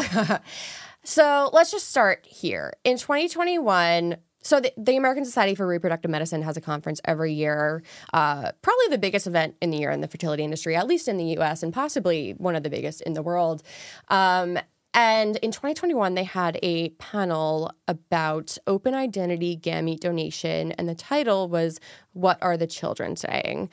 so 1.04 1.50
let's 1.52 1.70
just 1.70 1.88
start 1.88 2.26
here. 2.26 2.72
In 2.84 2.98
2021, 2.98 4.16
so 4.42 4.60
the, 4.60 4.72
the 4.76 4.96
American 4.96 5.24
Society 5.24 5.54
for 5.54 5.66
Reproductive 5.66 6.10
Medicine 6.10 6.42
has 6.42 6.56
a 6.56 6.60
conference 6.60 7.00
every 7.04 7.32
year, 7.32 7.82
uh, 8.14 8.52
probably 8.62 8.86
the 8.90 8.98
biggest 8.98 9.26
event 9.26 9.56
in 9.60 9.70
the 9.70 9.78
year 9.78 9.90
in 9.90 10.00
the 10.00 10.08
fertility 10.08 10.44
industry, 10.44 10.76
at 10.76 10.86
least 10.86 11.08
in 11.08 11.16
the 11.16 11.24
U.S. 11.34 11.62
and 11.62 11.72
possibly 11.72 12.32
one 12.38 12.54
of 12.54 12.62
the 12.62 12.70
biggest 12.70 13.00
in 13.00 13.14
the 13.14 13.22
world. 13.22 13.64
Um, 14.08 14.58
and 14.96 15.36
in 15.36 15.52
2021, 15.52 16.14
they 16.14 16.24
had 16.24 16.58
a 16.62 16.88
panel 16.88 17.70
about 17.86 18.56
open 18.66 18.94
identity 18.94 19.54
gamete 19.54 20.00
donation, 20.00 20.72
and 20.72 20.88
the 20.88 20.94
title 20.94 21.48
was 21.48 21.78
"What 22.14 22.38
Are 22.42 22.56
the 22.56 22.66
Children 22.66 23.16
Saying?" 23.16 23.68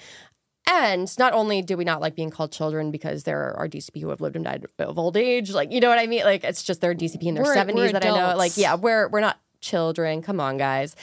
And 0.70 1.18
not 1.18 1.34
only 1.34 1.62
do 1.62 1.78
we 1.78 1.86
not 1.86 2.02
like 2.02 2.16
being 2.16 2.30
called 2.30 2.52
children 2.52 2.92
because 2.92 3.24
there 3.24 3.56
are 3.58 3.68
DCP 3.70 4.02
who 4.02 4.10
have 4.10 4.20
lived 4.22 4.36
and 4.36 4.44
died 4.44 4.66
of 4.80 5.00
old 5.00 5.16
age, 5.16 5.52
like 5.52 5.72
you 5.72 5.80
know 5.80 5.90
what 5.90 6.00
I 6.00 6.08
mean? 6.08 6.26
Like 6.26 6.44
it's 6.44 6.62
just 6.62 6.82
they're 6.82 6.94
DCP 6.94 7.24
in 7.24 7.36
their 7.36 7.44
We're- 7.46 7.56
seventies 7.56 7.94
we're 7.94 8.00
that 8.00 8.06
I 8.06 8.10
know. 8.10 8.38
Like 8.38 8.58
yeah, 8.58 8.76
we're 8.76 9.08
we're 9.08 9.22
not 9.22 9.40
children. 9.62 10.22
Come 10.22 10.42
on, 10.42 10.58
guys. 10.58 10.96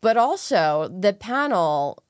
But 0.00 0.16
also 0.16 0.88
the 0.88 1.12
panel 1.12 2.02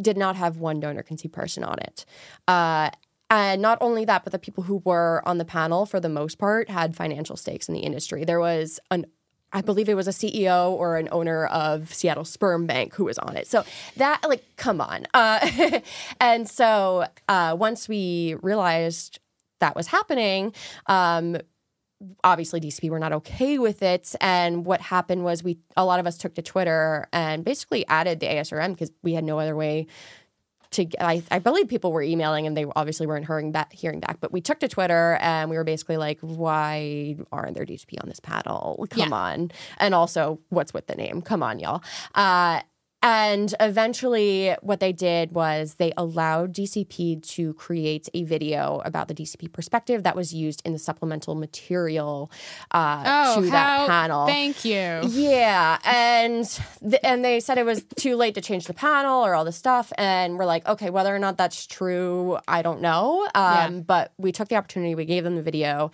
did 0.00 0.16
not 0.16 0.36
have 0.36 0.56
one 0.58 0.80
donor 0.80 1.02
conceived 1.02 1.34
person 1.34 1.64
on 1.64 1.78
it. 1.80 2.06
Uh, 2.48 2.90
and 3.32 3.62
not 3.62 3.78
only 3.80 4.04
that, 4.04 4.24
but 4.24 4.32
the 4.32 4.38
people 4.38 4.64
who 4.64 4.82
were 4.84 5.22
on 5.24 5.38
the 5.38 5.44
panel, 5.46 5.86
for 5.86 5.98
the 5.98 6.10
most 6.10 6.36
part, 6.36 6.68
had 6.68 6.94
financial 6.94 7.34
stakes 7.34 7.66
in 7.66 7.72
the 7.72 7.80
industry. 7.80 8.24
There 8.24 8.38
was 8.38 8.78
an 8.90 9.06
I 9.54 9.60
believe 9.60 9.88
it 9.90 9.94
was 9.94 10.08
a 10.08 10.12
CEO 10.12 10.70
or 10.70 10.96
an 10.96 11.10
owner 11.12 11.44
of 11.46 11.92
Seattle 11.92 12.24
Sperm 12.24 12.66
Bank 12.66 12.94
who 12.94 13.04
was 13.04 13.18
on 13.18 13.36
it. 13.36 13.46
So 13.46 13.64
that, 13.98 14.22
like, 14.26 14.42
come 14.56 14.80
on. 14.80 15.06
Uh, 15.12 15.80
and 16.20 16.48
so 16.48 17.04
uh, 17.28 17.54
once 17.58 17.86
we 17.86 18.36
realized 18.40 19.18
that 19.60 19.76
was 19.76 19.88
happening, 19.88 20.54
um, 20.86 21.36
obviously 22.24 22.60
DCP 22.60 22.88
were 22.88 22.98
not 22.98 23.12
okay 23.12 23.58
with 23.58 23.82
it. 23.82 24.14
And 24.22 24.64
what 24.64 24.80
happened 24.80 25.22
was 25.22 25.44
we, 25.44 25.58
a 25.76 25.84
lot 25.84 26.00
of 26.00 26.06
us 26.06 26.16
took 26.16 26.34
to 26.36 26.42
Twitter 26.42 27.06
and 27.12 27.44
basically 27.44 27.86
added 27.88 28.20
the 28.20 28.26
ASRM 28.26 28.70
because 28.70 28.90
we 29.02 29.12
had 29.12 29.22
no 29.22 29.38
other 29.38 29.54
way 29.54 29.86
to 30.72 30.86
I, 31.00 31.22
I 31.30 31.38
believe 31.38 31.68
people 31.68 31.92
were 31.92 32.02
emailing 32.02 32.46
and 32.46 32.56
they 32.56 32.66
obviously 32.76 33.06
weren't 33.06 33.26
hearing 33.26 33.52
back 33.52 33.72
hearing 33.72 34.00
back 34.00 34.18
but 34.20 34.32
we 34.32 34.40
took 34.40 34.58
to 34.60 34.68
twitter 34.68 35.18
and 35.20 35.48
we 35.50 35.56
were 35.56 35.64
basically 35.64 35.96
like 35.96 36.18
why 36.20 37.16
aren't 37.30 37.54
there 37.54 37.64
dcp 37.66 38.02
on 38.02 38.08
this 38.08 38.20
paddle 38.20 38.86
come 38.90 39.10
Yeah. 39.10 39.14
on. 39.16 39.50
And 39.78 39.94
also 39.94 40.38
what's 40.48 40.74
with 40.74 40.86
the 40.86 40.94
name? 40.94 41.22
Come 41.22 41.42
on 41.42 41.58
y'all. 41.58 41.82
Uh, 42.14 42.60
and 43.02 43.54
eventually 43.60 44.54
what 44.62 44.80
they 44.80 44.92
did 44.92 45.32
was 45.32 45.74
they 45.74 45.92
allowed 45.96 46.52
dcp 46.54 47.22
to 47.22 47.52
create 47.54 48.08
a 48.14 48.22
video 48.24 48.80
about 48.84 49.08
the 49.08 49.14
dcp 49.14 49.52
perspective 49.52 50.02
that 50.04 50.14
was 50.16 50.32
used 50.32 50.62
in 50.64 50.72
the 50.72 50.78
supplemental 50.78 51.34
material 51.34 52.30
uh, 52.70 53.34
to 53.34 53.50
that 53.50 53.88
panel 53.88 54.22
Oh, 54.22 54.26
Thank 54.26 54.64
you. 54.64 55.00
yeah, 55.08 55.78
and 55.84 56.44
th- 56.80 57.00
and 57.02 57.24
they 57.24 57.40
said 57.40 57.58
it 57.58 57.64
was 57.66 57.84
too 57.96 58.14
late 58.16 58.34
to 58.34 58.40
change 58.40 58.66
the 58.66 58.74
panel 58.74 59.24
or 59.24 59.34
all 59.34 59.44
this 59.44 59.56
stuff, 59.56 59.92
and 59.98 60.38
we're 60.38 60.44
like, 60.44 60.66
okay, 60.68 60.90
whether 60.90 61.14
or 61.14 61.18
not 61.18 61.36
that's 61.38 61.66
true, 61.66 62.38
I 62.46 62.62
don't 62.62 62.80
know. 62.80 63.28
Um, 63.34 63.42
Yeah. 63.54 63.68
But 63.86 64.12
we 64.18 64.32
took 64.32 64.48
the 64.48 64.56
opportunity, 64.56 64.94
we 64.94 65.04
gave 65.04 65.24
them 65.24 65.36
the 65.36 65.42
video, 65.42 65.90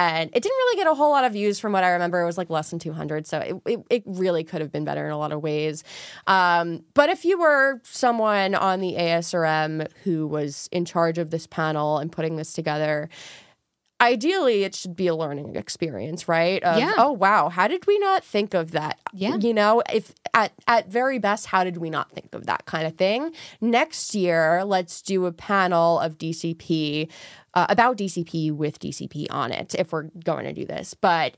and 0.00 0.30
it 0.32 0.42
didn't 0.42 0.56
really 0.56 0.76
get 0.76 0.86
a 0.86 0.94
whole 0.94 1.10
lot 1.10 1.24
of 1.24 1.32
views 1.32 1.60
from 1.60 1.72
what 1.72 1.84
I 1.84 1.90
remember. 1.90 2.22
It 2.22 2.26
was 2.26 2.38
like 2.38 2.48
less 2.48 2.70
than 2.70 2.78
two 2.78 2.92
hundred, 2.92 3.26
so 3.26 3.38
it, 3.38 3.56
it 3.66 3.80
it 3.90 4.02
really 4.06 4.44
could 4.44 4.60
have 4.60 4.72
been 4.72 4.84
better 4.84 5.04
in 5.04 5.12
a 5.12 5.18
lot 5.18 5.32
of 5.32 5.42
ways. 5.42 5.84
Um, 6.26 6.84
but 6.94 7.10
if 7.10 7.24
you 7.24 7.38
were 7.38 7.80
someone 7.84 8.54
on 8.54 8.80
the 8.80 8.94
ASRM 8.94 9.86
who 10.04 10.26
was 10.26 10.68
in 10.72 10.84
charge 10.84 11.18
of 11.18 11.30
this 11.30 11.46
panel 11.46 11.98
and 11.98 12.10
putting 12.10 12.36
this 12.36 12.52
together 12.52 13.08
ideally 14.00 14.64
it 14.64 14.74
should 14.74 14.96
be 14.96 15.06
a 15.06 15.14
learning 15.14 15.56
experience 15.56 16.26
right 16.28 16.62
of, 16.62 16.78
Yeah. 16.78 16.94
oh 16.96 17.12
wow 17.12 17.48
how 17.48 17.68
did 17.68 17.86
we 17.86 17.98
not 17.98 18.24
think 18.24 18.54
of 18.54 18.70
that 18.72 18.98
Yeah. 19.12 19.36
you 19.36 19.52
know 19.52 19.82
if 19.92 20.14
at 20.34 20.52
at 20.66 20.88
very 20.88 21.18
best 21.18 21.46
how 21.46 21.64
did 21.64 21.76
we 21.76 21.90
not 21.90 22.10
think 22.12 22.34
of 22.34 22.46
that 22.46 22.64
kind 22.66 22.86
of 22.86 22.94
thing 22.94 23.32
next 23.60 24.14
year 24.14 24.64
let's 24.64 25.02
do 25.02 25.26
a 25.26 25.32
panel 25.32 25.98
of 25.98 26.16
dcp 26.18 27.08
uh, 27.54 27.66
about 27.68 27.96
dcp 27.98 28.52
with 28.52 28.78
dcp 28.78 29.26
on 29.30 29.52
it 29.52 29.74
if 29.78 29.92
we're 29.92 30.04
going 30.24 30.44
to 30.44 30.52
do 30.52 30.64
this 30.64 30.94
but 30.94 31.36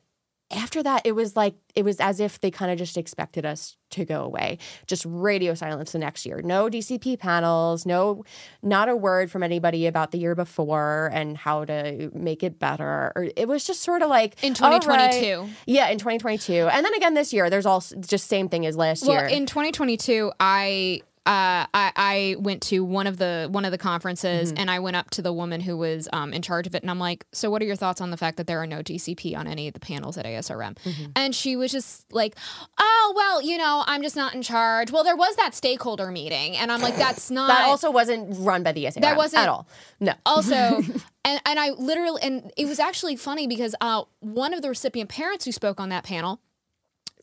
after 0.52 0.82
that 0.82 1.02
it 1.04 1.12
was 1.12 1.36
like 1.36 1.54
it 1.74 1.84
was 1.84 1.98
as 2.00 2.20
if 2.20 2.40
they 2.40 2.50
kind 2.50 2.70
of 2.70 2.78
just 2.78 2.96
expected 2.96 3.44
us 3.46 3.76
to 3.90 4.04
go 4.04 4.22
away 4.24 4.58
just 4.86 5.04
radio 5.06 5.54
silence 5.54 5.92
the 5.92 5.98
next 5.98 6.24
year 6.26 6.40
no 6.42 6.68
dcp 6.68 7.18
panels 7.18 7.84
no 7.84 8.24
not 8.62 8.88
a 8.88 8.96
word 8.96 9.30
from 9.30 9.42
anybody 9.42 9.86
about 9.86 10.10
the 10.12 10.18
year 10.18 10.34
before 10.34 11.10
and 11.12 11.36
how 11.36 11.64
to 11.64 12.10
make 12.14 12.42
it 12.42 12.58
better 12.58 13.12
or 13.14 13.28
it 13.36 13.46
was 13.48 13.64
just 13.64 13.82
sort 13.82 14.02
of 14.02 14.08
like 14.08 14.42
In 14.42 14.54
all 14.62 14.70
right. 14.70 14.82
2022. 14.82 15.48
yeah 15.66 15.88
in 15.88 15.98
2022 15.98 16.52
and 16.68 16.84
then 16.84 16.94
again 16.94 17.14
this 17.14 17.32
year 17.32 17.50
there's 17.50 17.66
also 17.66 17.96
just 17.96 18.28
same 18.28 18.48
thing 18.48 18.64
as 18.66 18.76
last 18.76 19.06
Well, 19.06 19.16
year 19.18 19.26
in 19.26 19.46
2022, 19.46 20.32
I. 20.40 21.02
Uh, 21.24 21.70
I, 21.72 21.92
I 21.94 22.36
went 22.40 22.62
to 22.62 22.84
one 22.84 23.06
of 23.06 23.16
the 23.16 23.48
one 23.50 23.64
of 23.64 23.70
the 23.70 23.78
conferences 23.78 24.50
Mm-hmm. 24.52 24.58
and 24.60 24.70
I 24.70 24.80
went 24.80 24.96
up 24.96 25.10
to 25.10 25.22
the 25.22 25.32
woman 25.32 25.60
who 25.60 25.76
was 25.76 26.08
um, 26.12 26.32
in 26.32 26.42
charge 26.42 26.66
of 26.66 26.74
it 26.74 26.82
and 26.82 26.90
I'm 26.90 26.98
like, 26.98 27.24
so 27.32 27.48
what 27.48 27.62
are 27.62 27.64
your 27.64 27.76
thoughts 27.76 28.00
on 28.00 28.10
the 28.10 28.16
fact 28.16 28.38
that 28.38 28.48
there 28.48 28.60
are 28.60 28.66
no 28.66 28.78
DCP 28.82 29.36
on 29.36 29.46
any 29.46 29.68
of 29.68 29.74
the 29.74 29.78
panels 29.80 30.18
at 30.18 30.24
ASRM? 30.26 30.76
Mm-hmm. 30.78 31.04
And 31.14 31.32
she 31.32 31.54
was 31.54 31.70
just 31.70 32.12
like, 32.12 32.34
oh 32.80 33.12
well, 33.14 33.40
you 33.40 33.56
know, 33.56 33.84
I'm 33.86 34.02
just 34.02 34.16
not 34.16 34.34
in 34.34 34.42
charge. 34.42 34.90
Well, 34.90 35.04
there 35.04 35.14
was 35.14 35.36
that 35.36 35.54
stakeholder 35.54 36.10
meeting 36.10 36.56
and 36.56 36.72
I'm 36.72 36.80
like, 36.80 36.96
that's 36.96 37.30
not 37.30 37.48
that 37.48 37.68
also 37.68 37.92
wasn't 37.92 38.36
run 38.44 38.64
by 38.64 38.72
the 38.72 38.84
ASRM 38.86 39.02
That 39.02 39.16
wasn't- 39.16 39.42
at 39.44 39.48
all 39.48 39.68
no 40.00 40.14
also 40.26 40.56
and 41.24 41.40
and 41.46 41.60
I 41.60 41.70
literally 41.70 42.20
and 42.22 42.50
it 42.56 42.66
was 42.66 42.80
actually 42.80 43.14
funny 43.14 43.46
because 43.46 43.76
uh 43.80 44.02
one 44.18 44.52
of 44.52 44.60
the 44.62 44.68
recipient 44.68 45.08
parents 45.08 45.44
who 45.44 45.52
spoke 45.52 45.78
on 45.78 45.88
that 45.90 46.02
panel 46.02 46.40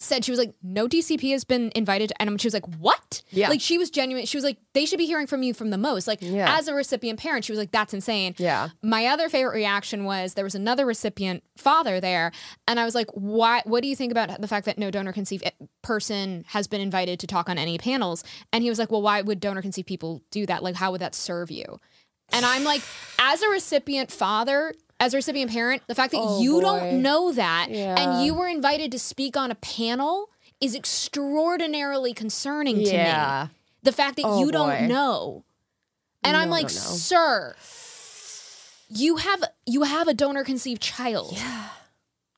said 0.02 0.24
she 0.24 0.32
was 0.32 0.40
like 0.40 0.54
no 0.64 0.88
DCP 0.88 1.32
has 1.32 1.44
been 1.44 1.72
invited. 1.76 2.14
And 2.20 2.40
she 2.40 2.48
was 2.48 2.54
like 2.54 2.66
what? 2.78 3.22
Yeah. 3.32 3.50
like 3.50 3.60
she 3.62 3.78
was 3.78 3.90
genuine 3.90 4.26
she 4.26 4.38
was 4.38 4.44
like 4.44 4.58
they 4.74 4.86
should 4.86 4.98
be 4.98 5.06
hearing 5.06 5.28
from 5.28 5.44
you 5.44 5.54
from 5.54 5.70
the 5.72 5.78
most. 5.78 6.08
Like 6.08 6.20
Yeah. 6.22 6.58
as 6.58 6.68
a 6.68 6.74
recipient 6.74 7.20
parent 7.20 7.44
she 7.46 7.52
was 7.52 7.60
like 7.60 7.72
that's 7.72 7.94
insane. 7.94 8.34
Yeah. 8.38 8.70
my 8.82 9.08
other 9.08 9.28
favorite 9.30 9.54
reaction 9.56 10.06
was 10.06 10.34
there 10.36 10.44
was 10.46 10.56
another 10.56 10.86
recipient 10.86 11.44
father 11.58 12.00
there 12.00 12.32
and 12.68 12.80
I 12.80 12.86
was 12.86 12.96
like 12.96 13.08
why 13.14 13.62
what 13.66 13.82
do 13.84 13.90
you 13.90 13.96
think 13.96 14.12
about 14.12 14.40
the 14.42 14.48
fact 14.48 14.66
that 14.66 14.78
no 14.78 14.90
donor 14.90 15.12
conceived 15.12 15.44
eh, 15.46 15.52
person 15.82 16.46
has 16.48 16.68
been 16.68 16.82
invited 16.82 17.20
to 17.20 17.28
talk 17.28 17.50
on 17.50 17.58
any 17.58 17.78
panels? 17.78 18.24
And 18.54 18.64
he 18.64 18.70
was 18.70 18.80
like 18.80 18.92
well 18.92 19.02
why 19.02 19.22
would 19.22 19.40
donor 19.40 19.62
conceived 19.62 19.88
people 19.88 20.22
do 20.32 20.46
that? 20.46 20.64
Like 20.64 20.76
how 20.76 20.92
would 20.92 21.02
that 21.02 21.14
serve 21.16 21.52
you? 21.52 21.80
And 22.32 22.46
I'm 22.46 22.64
like, 22.64 22.84
as 23.18 23.42
a 23.42 23.50
recipient 23.50 24.12
father, 24.12 24.76
as 25.00 25.14
a 25.14 25.18
recipient 25.18 25.52
parent, 25.52 25.82
the 25.88 25.96
fact 25.96 26.12
that 26.12 26.20
Oh, 26.22 26.42
you 26.42 26.54
boy. 26.56 26.62
don't 26.62 27.02
know 27.02 27.32
that 27.32 27.68
Yeah. 27.70 27.96
and 27.98 28.26
you 28.26 28.34
were 28.34 28.48
invited 28.48 28.92
to 28.92 29.00
speak 29.00 29.38
on 29.38 29.50
a 29.52 29.56
panel 29.56 30.30
is 30.62 30.76
extraordinarily 30.76 32.14
concerning 32.14 32.78
to 32.84 32.92
yeah 32.94 33.48
me. 33.50 33.56
The 33.84 33.92
fact 33.94 34.18
that 34.18 34.26
Oh, 34.26 34.40
you 34.40 34.48
boy. 34.48 34.52
don't 34.52 34.88
know. 34.90 35.44
And 36.24 36.36
I'm 36.36 36.50
like, 36.50 36.64
no, 36.68 36.74
no. 36.74 36.80
sir, 36.98 37.56
you 38.90 39.18
have 39.18 39.44
you 39.66 39.84
have 39.84 40.08
a 40.10 40.14
donor 40.14 40.44
conceived 40.44 40.82
child. 40.82 41.38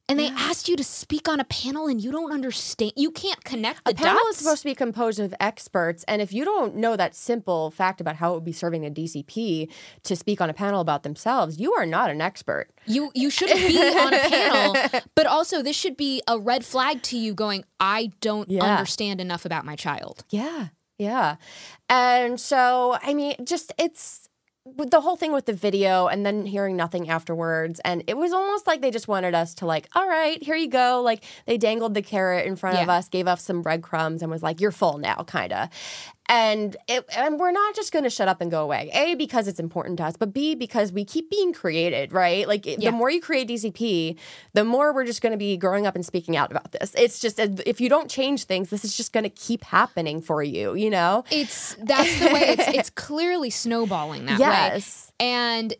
And 0.09 0.19
they 0.19 0.27
asked 0.27 0.67
you 0.67 0.75
to 0.75 0.83
speak 0.83 1.29
on 1.29 1.39
a 1.39 1.45
panel 1.45 1.87
and 1.87 2.03
you 2.03 2.11
don't 2.11 2.33
understand. 2.33 2.91
You 2.97 3.11
can't 3.11 3.41
connect 3.45 3.85
the 3.85 3.91
A 3.91 3.95
panel 3.95 4.15
dots. 4.25 4.29
is 4.31 4.43
supposed 4.43 4.61
to 4.63 4.67
be 4.67 4.75
composed 4.75 5.19
of 5.21 5.33
experts, 5.39 6.03
and 6.05 6.21
if 6.21 6.33
you 6.33 6.43
don't 6.43 6.75
know 6.75 6.97
that 6.97 7.15
simple 7.15 7.71
fact 7.71 8.01
about 8.01 8.17
how 8.17 8.31
it 8.31 8.35
would 8.35 8.43
be 8.43 8.51
serving 8.51 8.85
a 8.85 8.89
DCP 8.89 9.71
to 10.03 10.15
speak 10.17 10.41
on 10.41 10.49
a 10.49 10.53
panel 10.53 10.81
about 10.81 11.03
themselves, 11.03 11.59
you 11.61 11.73
are 11.75 11.85
not 11.85 12.09
an 12.09 12.19
expert. 12.19 12.67
You 12.85 13.11
you 13.15 13.29
shouldn't 13.29 13.65
be 13.65 13.77
on 13.77 14.13
a 14.13 14.19
panel, 14.19 14.75
but 15.15 15.27
also 15.27 15.61
this 15.63 15.77
should 15.77 15.95
be 15.95 16.21
a 16.27 16.37
red 16.37 16.65
flag 16.65 17.01
to 17.03 17.17
you 17.17 17.33
going, 17.33 17.63
I 17.79 18.11
don't 18.19 18.49
Yeah. 18.51 18.65
understand 18.65 19.21
enough 19.21 19.45
about 19.45 19.63
my 19.65 19.77
child. 19.77 20.25
Yeah, 20.29 20.67
yeah. 20.97 21.37
And 21.89 22.39
so, 22.39 22.97
I 23.01 23.13
mean, 23.13 23.35
just 23.45 23.71
it's 23.77 24.20
the 24.65 25.01
whole 25.01 25.15
thing 25.15 25.33
with 25.33 25.45
the 25.47 25.53
video 25.53 26.07
and 26.07 26.25
then 26.25 26.45
hearing 26.45 26.75
nothing 26.75 27.09
afterwards. 27.09 27.79
And 27.83 28.03
it 28.07 28.15
was 28.15 28.31
almost 28.31 28.67
like 28.67 28.81
they 28.81 28.91
just 28.91 29.07
wanted 29.07 29.33
us 29.33 29.55
to, 29.55 29.65
like, 29.65 29.87
all 29.95 30.07
right, 30.07 30.41
here 30.41 30.55
you 30.55 30.69
go. 30.69 31.01
Like, 31.03 31.23
they 31.45 31.57
dangled 31.57 31.95
the 31.95 32.01
carrot 32.01 32.45
in 32.45 32.55
front 32.55 32.77
of 32.77 32.87
us, 32.89 33.09
gave 33.09 33.27
us 33.27 33.43
some 33.43 33.61
breadcrumbs, 33.61 34.21
and 34.21 34.29
was 34.29 34.43
like, 34.43 34.61
you're 34.61 34.71
full 34.71 34.99
now, 34.99 35.23
kind 35.25 35.51
of. 35.51 35.69
And 36.29 36.77
it, 36.87 37.05
and 37.17 37.39
we're 37.39 37.51
not 37.51 37.75
just 37.75 37.91
going 37.91 38.03
to 38.03 38.09
shut 38.09 38.29
up 38.29 38.39
and 38.39 38.49
go 38.49 38.63
away. 38.63 38.89
A 38.93 39.15
because 39.15 39.49
it's 39.49 39.59
important 39.59 39.97
to 39.97 40.05
us, 40.05 40.15
but 40.15 40.31
B 40.33 40.55
because 40.55 40.93
we 40.93 41.03
keep 41.03 41.29
being 41.29 41.51
created, 41.51 42.13
right? 42.13 42.47
Like 42.47 42.65
Yeah. 42.65 42.77
the 42.77 42.91
more 42.93 43.09
you 43.09 43.19
create 43.19 43.49
DCP, 43.49 44.17
the 44.53 44.63
more 44.63 44.93
we're 44.93 45.03
just 45.05 45.21
going 45.21 45.31
to 45.33 45.37
be 45.37 45.57
growing 45.57 45.85
up 45.85 45.93
and 45.95 46.05
speaking 46.05 46.37
out 46.37 46.49
about 46.49 46.71
this. 46.71 46.93
It's 46.97 47.19
just 47.19 47.37
if 47.37 47.81
you 47.81 47.89
don't 47.89 48.09
change 48.09 48.45
things, 48.45 48.69
this 48.69 48.85
is 48.85 48.95
just 48.95 49.11
going 49.11 49.25
to 49.25 49.29
keep 49.29 49.63
happening 49.65 50.21
for 50.21 50.41
you, 50.41 50.73
you 50.73 50.89
know? 50.89 51.25
It's 51.31 51.75
that's 51.75 52.17
the 52.19 52.27
way 52.27 52.55
it's 52.57 52.67
it's 52.77 52.89
clearly 52.95 53.49
snowballing 53.49 54.25
that 54.27 54.39
way. 54.39 54.45
Yes. 54.45 55.11
And 55.19 55.73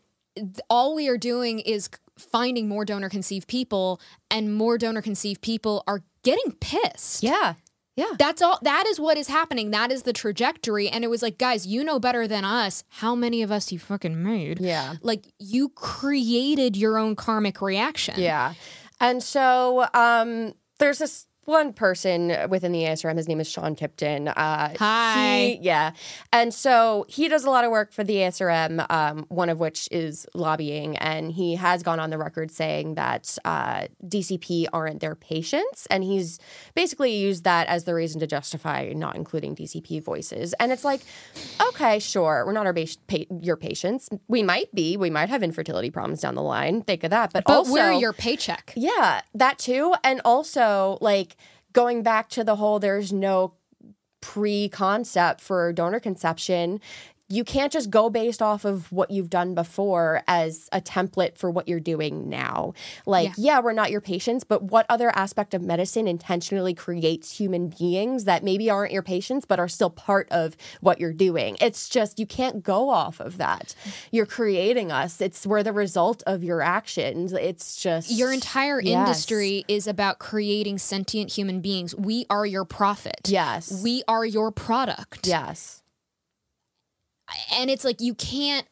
all 0.69 0.95
we 0.95 1.07
are 1.07 1.17
doing 1.17 1.59
is 1.59 1.89
finding 2.17 2.67
more 2.67 2.83
donor 2.83 3.09
conceived 3.09 3.47
people 3.47 4.01
and 4.29 4.53
more 4.53 4.77
donor 4.77 5.01
conceived 5.01 5.41
people 5.41 5.83
are 5.87 6.01
getting 6.23 6.51
pissed. 6.59 7.23
Yeah. 7.23 7.53
Yeah. 8.01 8.15
That's 8.17 8.41
all 8.41 8.57
that 8.63 8.85
is 8.87 8.99
what 8.99 9.17
is 9.17 9.27
happening. 9.27 9.71
That 9.71 9.91
is 9.91 10.03
the 10.03 10.13
trajectory 10.13 10.89
and 10.89 11.03
it 11.03 11.09
was 11.09 11.21
like 11.21 11.37
guys, 11.37 11.67
you 11.67 11.83
know 11.83 11.99
better 11.99 12.27
than 12.27 12.43
us 12.43 12.83
how 12.89 13.13
many 13.15 13.43
of 13.43 13.51
us 13.51 13.71
you 13.71 13.77
fucking 13.79 14.21
made. 14.23 14.59
Yeah. 14.59 14.95
Like 15.01 15.27
you 15.37 15.69
created 15.69 16.75
your 16.75 16.97
own 16.97 17.15
karmic 17.15 17.61
reaction. 17.61 18.15
Yeah. 18.17 18.55
And 18.99 19.21
so 19.21 19.87
um, 19.93 20.53
there's 20.79 20.97
this 20.97 21.27
one 21.45 21.73
person 21.73 22.35
within 22.49 22.71
the 22.71 22.83
ASRM. 22.83 23.17
His 23.17 23.27
name 23.27 23.39
is 23.39 23.49
Sean 23.49 23.75
Tipton. 23.75 24.27
Uh, 24.27 24.73
Hi. 24.77 25.57
he- 25.59 25.59
yeah. 25.61 25.91
And 26.31 26.53
so 26.53 27.05
he 27.09 27.27
does 27.27 27.43
a 27.43 27.49
lot 27.49 27.65
of 27.65 27.71
work 27.71 27.91
for 27.91 28.03
the 28.03 28.17
ASRM, 28.17 28.85
um, 28.91 29.25
one 29.29 29.49
of 29.49 29.59
which 29.59 29.89
is 29.91 30.27
lobbying. 30.35 30.97
And 30.97 31.31
he 31.31 31.55
has 31.55 31.81
gone 31.83 31.99
on 31.99 32.09
the 32.11 32.17
record 32.17 32.51
saying 32.51 32.95
that 32.95 33.37
uh, 33.43 33.87
DCP 34.05 34.67
aren't 34.71 34.99
their 35.01 35.15
patients. 35.15 35.87
And 35.89 36.03
he's 36.03 36.39
basically 36.75 37.15
used 37.15 37.43
that 37.43 37.67
as 37.67 37.85
the 37.85 37.95
reason 37.95 38.19
to 38.21 38.27
justify 38.27 38.91
not 38.95 39.15
including 39.15 39.55
DCP 39.55 40.03
voices. 40.03 40.53
And 40.59 40.71
it's 40.71 40.83
like, 40.83 41.01
okay, 41.69 41.99
sure, 41.99 42.43
we're 42.45 42.53
not 42.53 42.65
our 42.67 42.73
pa- 42.73 43.25
your 43.41 43.57
patients. 43.57 44.09
We 44.27 44.43
might 44.43 44.73
be. 44.75 44.95
We 44.95 45.09
might 45.09 45.29
have 45.29 45.41
infertility 45.43 45.89
problems 45.89 46.21
down 46.21 46.35
the 46.35 46.43
line. 46.43 46.83
Think 46.83 47.03
of 47.03 47.09
that. 47.09 47.33
But, 47.33 47.45
But 47.45 47.53
also, 47.53 47.73
we're 47.73 47.93
your 47.93 48.13
paycheck. 48.13 48.73
yeah, 48.75 49.21
that 49.33 49.57
too. 49.59 49.95
And 50.03 50.21
also, 50.23 50.97
like, 51.01 51.30
going 51.73 52.03
back 52.03 52.29
to 52.29 52.43
the 52.43 52.55
whole 52.55 52.79
there's 52.79 53.11
no 53.11 53.53
pre 54.21 54.69
concept 54.69 55.41
for 55.41 55.73
donor 55.73 55.99
conception. 55.99 56.79
You 57.31 57.43
can't 57.43 57.71
just 57.71 57.89
go 57.89 58.09
based 58.09 58.41
off 58.41 58.65
of 58.65 58.91
what 58.91 59.09
you've 59.09 59.29
done 59.29 59.55
before 59.55 60.21
as 60.27 60.67
a 60.71 60.81
template 60.81 61.37
for 61.37 61.49
what 61.49 61.67
you're 61.67 61.79
doing 61.79 62.29
now. 62.29 62.73
Like, 63.05 63.29
Yeah. 63.29 63.33
yeah, 63.37 63.59
we're 63.61 63.73
not 63.73 63.89
your 63.91 64.01
patients, 64.01 64.43
but 64.43 64.63
what 64.63 64.85
other 64.89 65.09
aspect 65.15 65.53
of 65.53 65.61
medicine 65.61 66.07
intentionally 66.07 66.73
creates 66.73 67.31
human 67.39 67.69
beings 67.69 68.25
that 68.25 68.43
maybe 68.43 68.69
aren't 68.69 68.91
your 68.91 69.01
patients, 69.03 69.45
but 69.45 69.59
are 69.59 69.67
still 69.69 69.89
part 69.89 70.27
of 70.31 70.57
what 70.81 70.99
you're 70.99 71.13
doing? 71.13 71.57
It's 71.61 71.87
just, 71.89 72.19
you 72.19 72.25
can't 72.25 72.63
go 72.63 72.89
off 72.89 73.19
of 73.19 73.37
that. 73.37 73.75
You're 74.11 74.25
creating 74.25 74.91
us, 74.91 75.21
it's 75.21 75.47
we're 75.47 75.63
the 75.63 75.73
result 75.73 76.21
of 76.27 76.43
your 76.43 76.61
actions. 76.61 77.33
It's 77.33 77.75
just 77.81 78.11
Your 78.11 78.31
entire 78.33 78.79
Yes. 78.81 78.97
industry 79.07 79.63
is 79.67 79.87
about 79.87 80.19
creating 80.19 80.77
sentient 80.79 81.31
human 81.31 81.61
beings. 81.61 81.95
We 81.95 82.25
are 82.29 82.45
your 82.45 82.65
profit. 82.65 83.21
Yes. 83.29 83.81
We 83.83 84.03
are 84.07 84.25
your 84.25 84.51
product. 84.51 85.27
yes. 85.27 85.80
And 87.53 87.69
it's 87.69 87.83
like 87.85 88.01
you 88.01 88.13
can't 88.15 88.67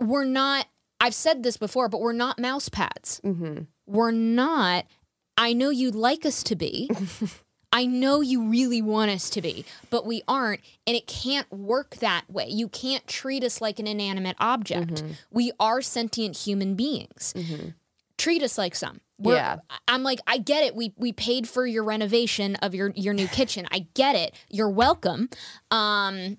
we're 0.00 0.24
not 0.24 0.66
I've 1.00 1.14
said 1.14 1.42
this 1.42 1.56
before, 1.56 1.88
but 1.88 2.00
we're 2.00 2.12
not 2.12 2.38
mouse 2.38 2.68
pads. 2.68 3.20
Mm-hmm. 3.24 3.62
We're 3.86 4.10
not 4.12 4.84
I 5.36 5.52
know 5.52 5.70
you'd 5.70 5.94
like 5.94 6.24
us 6.26 6.42
to 6.44 6.56
be. 6.56 6.90
I 7.74 7.86
know 7.86 8.20
you 8.20 8.48
really 8.50 8.82
want 8.82 9.10
us 9.10 9.30
to 9.30 9.40
be, 9.40 9.64
but 9.88 10.04
we 10.04 10.20
aren't, 10.28 10.60
and 10.86 10.94
it 10.94 11.06
can't 11.06 11.50
work 11.50 11.96
that 11.96 12.24
way. 12.28 12.46
You 12.46 12.68
can't 12.68 13.06
treat 13.08 13.42
us 13.42 13.62
like 13.62 13.78
an 13.78 13.86
inanimate 13.86 14.36
object. 14.38 14.96
Mm-hmm. 14.96 15.12
We 15.30 15.52
are 15.58 15.80
sentient 15.80 16.36
human 16.36 16.74
beings. 16.74 17.32
Treat 18.18 18.42
us 18.42 18.58
like 18.58 18.74
some. 18.74 19.00
We're- 19.18 19.38
Yeah. 19.38 19.56
I'm 19.88 20.02
like, 20.02 20.18
I 20.26 20.36
get 20.36 20.64
it. 20.64 20.76
We 20.76 20.92
we 20.98 21.14
paid 21.14 21.48
for 21.48 21.66
your 21.66 21.82
renovation 21.84 22.56
of 22.56 22.74
your 22.74 22.92
your 22.94 23.14
new 23.14 23.26
kitchen. 23.26 23.66
I 23.72 23.86
get 23.94 24.16
it. 24.16 24.34
You're 24.50 24.68
welcome. 24.70 25.30
Um, 25.70 26.36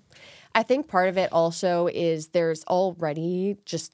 I 0.54 0.62
think 0.62 0.88
part 0.88 1.08
of 1.08 1.18
it 1.18 1.32
also 1.32 1.88
is 1.88 2.28
there's 2.28 2.64
already 2.64 3.56
just 3.64 3.92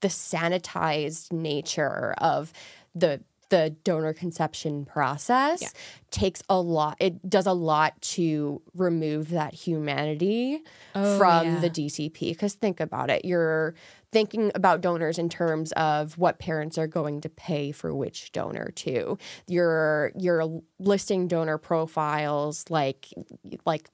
the 0.00 0.08
sanitized 0.08 1.32
nature 1.32 2.14
of 2.18 2.52
the 2.94 3.22
the 3.50 3.70
donor 3.82 4.12
conception 4.12 4.84
process 4.84 5.60
Yeah. 5.60 5.68
takes 6.12 6.40
a 6.48 6.60
lot 6.60 6.96
it 7.00 7.28
does 7.28 7.46
a 7.46 7.52
lot 7.52 8.00
to 8.02 8.62
remove 8.76 9.30
that 9.30 9.54
humanity 9.54 10.62
Oh, 10.94 11.18
from 11.18 11.46
yeah. 11.46 11.58
the 11.60 11.68
DCP 11.68 12.30
because 12.30 12.54
think 12.54 12.78
about 12.78 13.10
it 13.10 13.24
you're 13.24 13.74
thinking 14.12 14.52
about 14.54 14.80
donors 14.82 15.18
in 15.18 15.28
terms 15.28 15.72
of 15.72 16.16
what 16.16 16.38
parents 16.38 16.78
are 16.78 16.86
going 16.86 17.20
to 17.22 17.28
pay 17.28 17.72
for 17.72 17.92
which 17.92 18.30
donor 18.30 18.70
too 18.76 19.18
you're 19.48 20.12
you're 20.16 20.62
listing 20.78 21.26
donor 21.26 21.58
profiles 21.58 22.64
like 22.70 23.08
like 23.66 23.90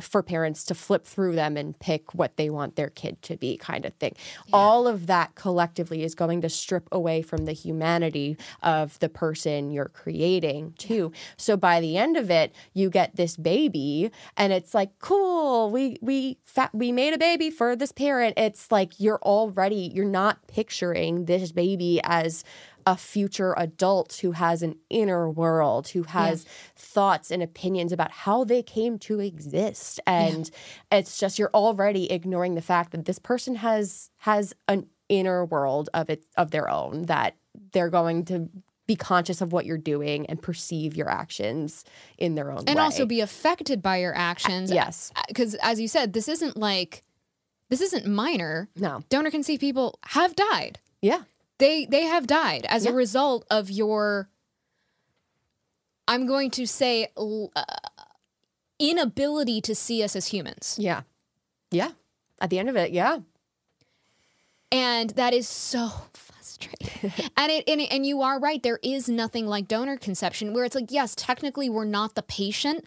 for 0.00 0.22
parents 0.22 0.64
to 0.64 0.74
flip 0.74 1.04
through 1.04 1.34
them 1.34 1.56
and 1.56 1.78
pick 1.78 2.14
what 2.14 2.36
they 2.36 2.50
want 2.50 2.76
their 2.76 2.90
kid 2.90 3.20
to 3.22 3.36
be 3.36 3.56
kind 3.56 3.84
of 3.84 3.94
thing. 3.94 4.14
All 4.52 4.86
of 4.86 5.06
that 5.06 5.34
collectively 5.34 6.02
is 6.02 6.14
going 6.14 6.40
to 6.42 6.48
strip 6.48 6.88
away 6.92 7.22
from 7.22 7.44
the 7.44 7.52
humanity 7.52 8.36
of 8.62 8.98
the 8.98 9.08
person 9.08 9.70
you're 9.70 9.88
creating 9.88 10.74
too. 10.78 11.12
So 11.36 11.56
by 11.56 11.80
the 11.80 11.96
end 11.96 12.16
of 12.16 12.30
it 12.30 12.54
you 12.74 12.90
get 12.90 13.16
this 13.16 13.36
baby 13.36 14.10
and 14.36 14.52
it's 14.52 14.74
like 14.74 14.98
cool 14.98 15.70
we 15.70 15.98
we 16.00 16.38
fa- 16.44 16.70
we 16.72 16.92
made 16.92 17.14
a 17.14 17.18
baby 17.18 17.50
for 17.50 17.76
this 17.76 17.92
parent. 17.92 18.34
It's 18.36 18.70
like 18.70 18.98
you're 18.98 19.20
already 19.22 19.90
you're 19.94 20.04
not 20.04 20.46
picturing 20.46 21.24
this 21.26 21.52
baby 21.52 22.00
as 22.04 22.44
a 22.88 22.96
future 22.96 23.54
adult 23.58 24.14
who 24.22 24.32
has 24.32 24.62
an 24.62 24.74
inner 24.88 25.30
world, 25.30 25.88
who 25.88 26.04
has 26.04 26.46
thoughts 26.74 27.30
and 27.30 27.42
opinions 27.42 27.92
about 27.92 28.10
how 28.10 28.44
they 28.44 28.62
came 28.62 28.98
to 28.98 29.20
exist. 29.20 30.00
And 30.06 30.50
it's 30.90 31.18
just 31.18 31.38
you're 31.38 31.50
already 31.52 32.10
ignoring 32.10 32.54
the 32.54 32.62
fact 32.62 32.92
that 32.92 33.04
this 33.04 33.18
person 33.18 33.56
has 33.56 34.08
has 34.16 34.54
an 34.68 34.86
inner 35.10 35.44
world 35.44 35.90
of 35.92 36.08
it 36.08 36.24
of 36.38 36.50
their 36.50 36.70
own 36.70 37.02
that 37.06 37.36
they're 37.72 37.90
going 37.90 38.24
to 38.24 38.48
be 38.86 38.96
conscious 38.96 39.42
of 39.42 39.52
what 39.52 39.66
you're 39.66 39.76
doing 39.76 40.24
and 40.24 40.40
perceive 40.40 40.96
your 40.96 41.10
actions 41.10 41.84
in 42.16 42.36
their 42.36 42.50
own 42.50 42.64
and 42.66 42.76
way. 42.76 42.82
also 42.82 43.04
be 43.04 43.20
affected 43.20 43.82
by 43.82 43.98
your 43.98 44.16
actions. 44.16 44.72
yes. 44.72 45.12
Uh, 45.14 45.20
because 45.28 45.54
as 45.56 45.78
you 45.78 45.88
said, 45.88 46.14
this 46.14 46.26
isn't 46.26 46.56
like 46.56 47.04
this 47.68 47.82
isn't 47.82 48.06
minor. 48.06 48.70
No. 48.76 49.02
Donor 49.10 49.30
conceived 49.30 49.60
people 49.60 49.98
have 50.06 50.34
died. 50.34 50.78
Yeah. 51.02 51.24
They 51.58 51.86
they 51.86 52.04
have 52.04 52.26
died 52.26 52.66
as 52.68 52.86
a 52.86 52.92
result 52.92 53.44
of 53.50 53.70
your. 53.70 54.28
I'm 56.06 56.26
going 56.26 56.50
to 56.52 56.66
say 56.66 57.08
uh, 57.16 57.46
inability 58.78 59.60
to 59.62 59.74
see 59.74 60.02
us 60.02 60.16
as 60.16 60.28
humans, 60.28 60.76
Yeah. 60.80 61.02
Yeah. 61.70 61.90
At 62.40 62.48
the 62.50 62.58
end 62.58 62.68
of 62.70 62.76
it, 62.76 62.92
yeah. 62.92 63.18
and 64.70 65.10
that 65.10 65.34
is 65.34 65.48
so 65.48 65.90
frustrating. 66.14 67.12
and 67.36 67.50
it 67.52 67.64
and, 67.68 67.80
it, 67.80 67.90
and 67.90 68.06
you 68.06 68.22
are 68.22 68.38
right. 68.38 68.62
There 68.62 68.78
is 68.82 69.08
nothing 69.08 69.46
like 69.46 69.66
donor 69.66 69.96
conception 69.96 70.54
where 70.54 70.64
it's 70.64 70.74
like 70.76 70.90
yes, 70.90 71.14
technically 71.16 71.68
we're 71.68 71.84
not 71.84 72.14
the 72.14 72.22
patient. 72.22 72.84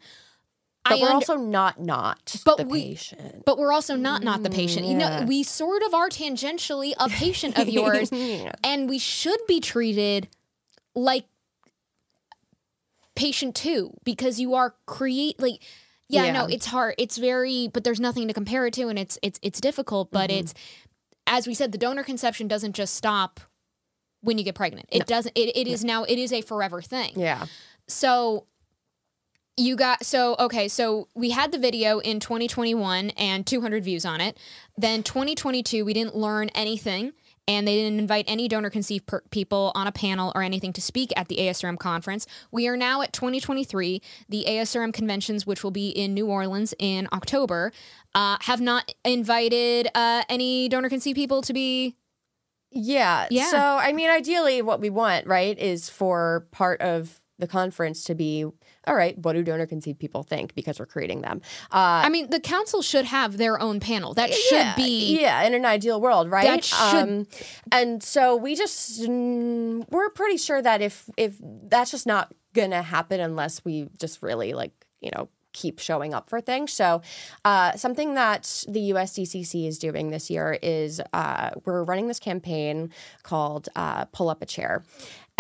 But 0.83 0.97
I 0.99 1.01
we're 1.01 1.11
also 1.11 1.35
not 1.35 1.79
not 1.79 2.41
But 2.43 2.57
the 2.57 2.65
we- 2.65 2.81
patient. 2.81 3.43
but 3.45 3.57
we're 3.59 3.71
also 3.71 3.95
not 3.95 4.23
not 4.23 4.41
the 4.43 4.49
patient. 4.49 4.87
You 4.87 4.95
know, 4.95 5.25
we 5.27 5.43
sort 5.43 5.83
of 5.83 5.93
are 5.93 6.09
tangentially 6.09 6.93
a 6.99 7.07
patient 7.07 7.57
of 7.59 7.69
yours, 7.69 8.11
Yeah. 8.13 8.51
and 8.63 8.89
we 8.89 8.97
should 8.97 9.39
be 9.47 9.59
treated 9.59 10.27
like 10.95 11.25
patient 13.15 13.55
too 13.55 13.93
because 14.03 14.39
you 14.39 14.55
are 14.55 14.73
create 14.85 15.39
like 15.39 15.61
yeah, 16.07 16.31
no 16.31 16.45
it's 16.45 16.65
hard 16.65 16.95
it's 16.97 17.17
very 17.17 17.67
but 17.67 17.83
there's 17.83 17.99
nothing 17.99 18.27
to 18.27 18.33
compare 18.33 18.65
it 18.65 18.73
to 18.73 18.87
and 18.87 18.97
it's 18.97 19.17
it's 19.21 19.39
it's 19.41 19.61
difficult 19.61 20.11
but 20.11 20.29
Mm-hmm. 20.29 20.39
it's 20.39 20.53
as 21.27 21.45
we 21.47 21.53
said 21.53 21.71
the 21.71 21.77
donor 21.77 22.03
conception 22.03 22.47
doesn't 22.47 22.73
just 22.73 22.95
stop 22.95 23.39
when 24.21 24.37
you 24.37 24.43
get 24.43 24.55
pregnant 24.55 24.87
it 24.91 25.05
doesn't 25.07 25.37
it, 25.37 25.55
it 25.55 25.67
is 25.67 25.83
now 25.83 26.03
it 26.03 26.17
is 26.17 26.31
a 26.33 26.41
forever 26.41 26.81
thing 26.81 27.13
Yeah. 27.15 27.45
so 27.87 28.45
you 29.57 29.75
got 29.75 30.05
so 30.05 30.35
okay 30.39 30.67
so 30.67 31.07
we 31.13 31.31
had 31.31 31.51
the 31.51 31.57
video 31.57 31.99
in 31.99 32.19
2021 32.19 33.09
and 33.11 33.45
200 33.45 33.83
views 33.83 34.05
on 34.05 34.21
it 34.21 34.37
then 34.77 35.03
2022 35.03 35.83
we 35.83 35.93
didn't 35.93 36.15
learn 36.15 36.49
anything 36.49 37.11
and 37.47 37.67
they 37.67 37.75
didn't 37.75 37.99
invite 37.99 38.25
any 38.27 38.47
donor 38.47 38.69
conceived 38.69 39.05
per- 39.07 39.21
people 39.31 39.71
on 39.75 39.87
a 39.87 39.91
panel 39.91 40.31
or 40.35 40.41
anything 40.41 40.73
to 40.73 40.81
speak 40.81 41.11
at 41.15 41.27
the 41.27 41.37
ASRM 41.37 41.77
conference. 41.77 42.27
We 42.51 42.67
are 42.67 42.77
now 42.77 43.01
at 43.01 43.13
2023. 43.13 44.01
The 44.29 44.45
ASRM 44.47 44.93
conventions, 44.93 45.45
which 45.45 45.63
will 45.63 45.71
be 45.71 45.89
in 45.89 46.13
New 46.13 46.27
Orleans 46.27 46.73
in 46.79 47.07
October, 47.11 47.71
uh, 48.13 48.37
have 48.41 48.61
not 48.61 48.93
invited 49.03 49.89
uh, 49.95 50.23
any 50.29 50.69
donor 50.69 50.89
conceived 50.89 51.15
people 51.15 51.41
to 51.41 51.53
be. 51.53 51.95
Yeah. 52.69 53.27
Yeah. 53.29 53.49
So, 53.49 53.57
I 53.57 53.91
mean, 53.91 54.09
ideally, 54.09 54.61
what 54.61 54.79
we 54.79 54.89
want, 54.89 55.27
right, 55.27 55.57
is 55.57 55.89
for 55.89 56.47
part 56.51 56.79
of 56.81 57.19
the 57.37 57.47
conference 57.47 58.03
to 58.05 58.15
be 58.15 58.45
all 58.87 58.95
right, 58.95 59.17
what 59.17 59.33
do 59.33 59.43
donor 59.43 59.65
conceived 59.67 59.99
people 59.99 60.23
think 60.23 60.55
because 60.55 60.79
we're 60.79 60.85
creating 60.85 61.21
them? 61.21 61.41
Uh, 61.71 62.01
I 62.05 62.09
mean, 62.09 62.29
the 62.29 62.39
council 62.39 62.81
should 62.81 63.05
have 63.05 63.37
their 63.37 63.59
own 63.61 63.79
panel. 63.79 64.13
That 64.13 64.33
should 64.33 64.55
yeah, 64.57 64.75
be 64.75 65.19
yeah 65.19 65.43
in 65.43 65.53
an 65.53 65.65
ideal 65.65 66.01
world, 66.01 66.31
right? 66.31 66.45
That 66.45 66.63
should- 66.63 66.77
Um, 66.97 67.27
and 67.71 68.01
so 68.01 68.35
we 68.35 68.55
just 68.55 69.01
mm, 69.01 69.85
we're 69.89 70.09
pretty 70.09 70.37
sure 70.37 70.61
that 70.61 70.81
if 70.81 71.09
if 71.17 71.37
that's 71.41 71.91
just 71.91 72.07
not 72.07 72.33
gonna 72.53 72.81
happen 72.81 73.19
unless 73.19 73.63
we 73.63 73.87
just 73.99 74.21
really 74.21 74.53
like 74.53 74.71
you 74.99 75.11
know 75.15 75.29
keep 75.53 75.79
showing 75.79 76.13
up 76.13 76.29
for 76.29 76.39
things. 76.39 76.71
So 76.71 77.01
uh, 77.43 77.75
something 77.75 78.15
that 78.15 78.63
the 78.69 78.91
USDCC 78.91 79.67
is 79.67 79.77
doing 79.79 80.09
this 80.09 80.29
year 80.29 80.57
is 80.61 81.01
uh, 81.11 81.51
we're 81.65 81.83
running 81.83 82.07
this 82.07 82.19
campaign 82.19 82.89
called 83.23 83.67
uh, 83.75 84.05
Pull 84.05 84.29
Up 84.29 84.41
a 84.41 84.45
Chair. 84.45 84.83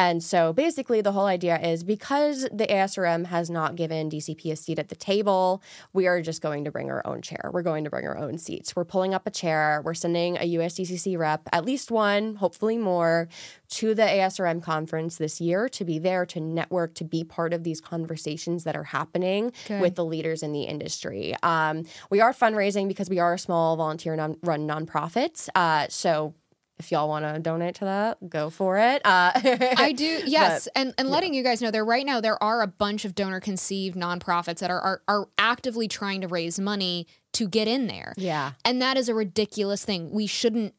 And 0.01 0.23
so 0.23 0.51
basically, 0.51 1.01
the 1.01 1.11
whole 1.11 1.27
idea 1.27 1.59
is 1.59 1.83
because 1.83 2.41
the 2.51 2.65
ASRM 2.65 3.27
has 3.27 3.51
not 3.51 3.75
given 3.75 4.09
DCP 4.09 4.51
a 4.51 4.55
seat 4.55 4.79
at 4.79 4.89
the 4.89 4.95
table, 4.95 5.61
we 5.93 6.07
are 6.07 6.23
just 6.23 6.41
going 6.41 6.65
to 6.65 6.71
bring 6.71 6.89
our 6.89 7.05
own 7.05 7.21
chair. 7.21 7.51
We're 7.53 7.61
going 7.61 7.83
to 7.83 7.91
bring 7.91 8.07
our 8.07 8.17
own 8.17 8.39
seats. 8.39 8.75
We're 8.75 8.83
pulling 8.83 9.13
up 9.13 9.27
a 9.27 9.29
chair. 9.29 9.79
We're 9.85 9.93
sending 9.93 10.37
a 10.37 10.55
USDCC 10.55 11.19
rep, 11.19 11.47
at 11.53 11.65
least 11.65 11.91
one, 11.91 12.33
hopefully 12.33 12.79
more, 12.79 13.29
to 13.69 13.93
the 13.93 14.01
ASRM 14.01 14.63
conference 14.63 15.17
this 15.17 15.39
year 15.39 15.69
to 15.69 15.85
be 15.85 15.99
there, 15.99 16.25
to 16.25 16.39
network, 16.39 16.95
to 16.95 17.03
be 17.03 17.23
part 17.23 17.53
of 17.53 17.63
these 17.63 17.79
conversations 17.79 18.63
that 18.63 18.75
are 18.75 18.85
happening 18.85 19.53
Good. 19.67 19.81
with 19.81 19.93
the 19.93 20.03
leaders 20.03 20.41
in 20.41 20.51
the 20.51 20.63
industry. 20.63 21.35
Um, 21.43 21.85
we 22.09 22.21
are 22.21 22.33
fundraising 22.33 22.87
because 22.87 23.07
we 23.07 23.19
are 23.19 23.35
a 23.35 23.39
small 23.39 23.75
volunteer 23.75 24.15
non- 24.15 24.37
run 24.41 24.67
nonprofit. 24.67 25.47
Uh, 25.53 25.85
so 25.89 26.33
if 26.81 26.91
y'all 26.91 27.07
want 27.07 27.23
to 27.25 27.39
donate 27.39 27.75
to 27.75 27.85
that, 27.85 28.29
go 28.29 28.49
for 28.49 28.77
it. 28.77 29.01
Uh, 29.05 29.31
I 29.77 29.93
do, 29.95 30.21
yes, 30.25 30.67
and 30.75 30.93
and 30.97 31.09
letting 31.09 31.33
you 31.33 31.43
guys 31.43 31.61
know 31.61 31.69
there 31.69 31.85
right 31.85 32.05
now 32.05 32.19
there 32.19 32.41
are 32.41 32.61
a 32.61 32.67
bunch 32.67 33.05
of 33.05 33.13
donor 33.13 33.39
conceived 33.39 33.95
nonprofits 33.95 34.59
that 34.59 34.71
are, 34.71 34.81
are 34.81 35.01
are 35.07 35.27
actively 35.37 35.87
trying 35.87 36.21
to 36.21 36.27
raise 36.27 36.59
money 36.59 37.05
to 37.33 37.47
get 37.47 37.67
in 37.67 37.87
there. 37.87 38.13
Yeah. 38.17 38.53
And 38.65 38.81
that 38.81 38.97
is 38.97 39.07
a 39.07 39.13
ridiculous 39.13 39.85
thing. 39.85 40.11
We 40.11 40.25
shouldn't 40.27 40.73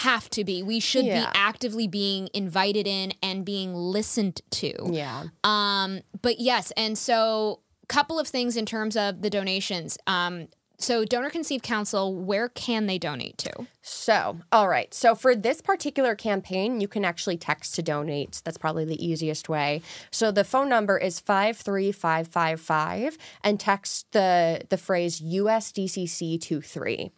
have 0.00 0.28
to 0.30 0.44
be. 0.44 0.62
We 0.62 0.78
should 0.78 1.06
Yeah. 1.06 1.20
be 1.24 1.26
actively 1.34 1.88
being 1.88 2.28
invited 2.34 2.86
in 2.86 3.14
and 3.22 3.44
being 3.44 3.74
listened 3.74 4.42
to. 4.50 4.72
Yeah. 4.92 5.24
Um, 5.42 6.02
but 6.20 6.38
yes, 6.38 6.70
and 6.76 6.98
so 6.98 7.60
couple 7.88 8.18
of 8.18 8.26
things 8.28 8.56
in 8.56 8.66
terms 8.66 8.96
of 8.96 9.22
the 9.22 9.30
donations. 9.30 9.96
Um, 10.06 10.48
so 10.78 11.04
donor 11.04 11.30
conceived 11.30 11.62
council, 11.64 12.14
where 12.14 12.48
can 12.48 12.86
they 12.86 12.98
donate 12.98 13.38
to? 13.38 13.66
So, 13.82 14.38
all 14.52 14.68
right. 14.68 14.92
So, 14.92 15.14
for 15.14 15.34
this 15.34 15.60
particular 15.60 16.14
campaign, 16.14 16.80
you 16.80 16.88
can 16.88 17.04
actually 17.04 17.36
text 17.36 17.74
to 17.76 17.82
donate. 17.82 18.42
That's 18.44 18.58
probably 18.58 18.84
the 18.84 19.04
easiest 19.04 19.48
way. 19.48 19.82
So, 20.10 20.30
the 20.30 20.44
phone 20.44 20.68
number 20.68 20.98
is 20.98 21.20
53555 21.20 23.16
and 23.42 23.58
text 23.58 24.12
the, 24.12 24.62
the 24.68 24.76
phrase 24.76 25.20
USDCC23. 25.20 27.10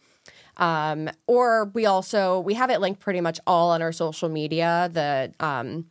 Um, 0.57 1.09
or 1.25 1.71
we 1.73 1.85
also 1.85 2.39
we 2.41 2.53
have 2.55 2.69
it 2.69 2.81
linked 2.81 2.99
pretty 2.99 3.21
much 3.21 3.39
all 3.47 3.71
on 3.71 3.81
our 3.81 3.93
social 3.93 4.29
media. 4.29 4.89
The 4.91 5.33
um, 5.39 5.85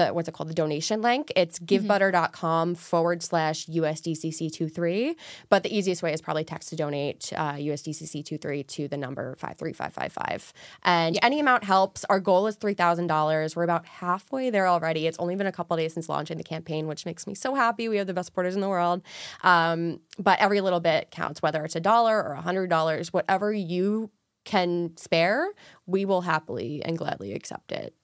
the 0.00 0.12
what's 0.14 0.28
it 0.28 0.32
called? 0.32 0.48
The 0.48 0.54
donation 0.54 1.02
link. 1.02 1.32
It's 1.36 1.58
givebutter.com 1.58 2.74
forward 2.74 3.22
slash 3.22 3.66
usdcc23 3.66 5.16
but 5.48 5.62
the 5.62 5.76
easiest 5.76 6.02
way 6.02 6.12
is 6.12 6.20
probably 6.20 6.44
text 6.44 6.70
to 6.70 6.76
donate 6.76 7.32
uh, 7.36 7.54
usdcc23 7.54 8.66
to 8.66 8.88
the 8.88 8.96
number 8.96 9.36
53555 9.36 10.52
and 10.84 11.18
any 11.22 11.40
amount 11.40 11.64
helps. 11.64 12.04
Our 12.06 12.20
goal 12.20 12.46
is 12.46 12.56
$3000 12.56 13.56
we're 13.56 13.62
about 13.62 13.86
halfway 13.86 14.50
there 14.50 14.66
already. 14.66 15.06
It's 15.06 15.18
only 15.18 15.36
been 15.36 15.46
a 15.46 15.52
couple 15.52 15.76
days 15.76 15.94
since 15.94 16.08
launching 16.08 16.38
the 16.38 16.44
campaign 16.44 16.86
which 16.86 17.06
makes 17.06 17.26
me 17.26 17.34
so 17.34 17.54
happy. 17.54 17.88
We 17.88 17.96
have 17.98 18.06
the 18.06 18.14
best 18.14 18.26
supporters 18.26 18.54
in 18.54 18.60
the 18.60 18.68
world. 18.68 19.02
Um, 19.42 20.00
but 20.18 20.38
every 20.40 20.60
little 20.60 20.80
bit 20.80 21.10
counts 21.10 21.42
whether 21.42 21.64
it's 21.64 21.76
a 21.76 21.80
dollar 21.80 22.22
or 22.22 22.32
a 22.32 22.40
hundred 22.40 22.68
dollars 22.70 23.12
whatever 23.12 23.52
you 23.52 24.10
can 24.44 24.96
spare 24.96 25.48
we 25.86 26.04
will 26.04 26.22
happily 26.22 26.82
and 26.82 26.96
gladly 26.96 27.32
accept 27.32 27.72
it 27.72 27.94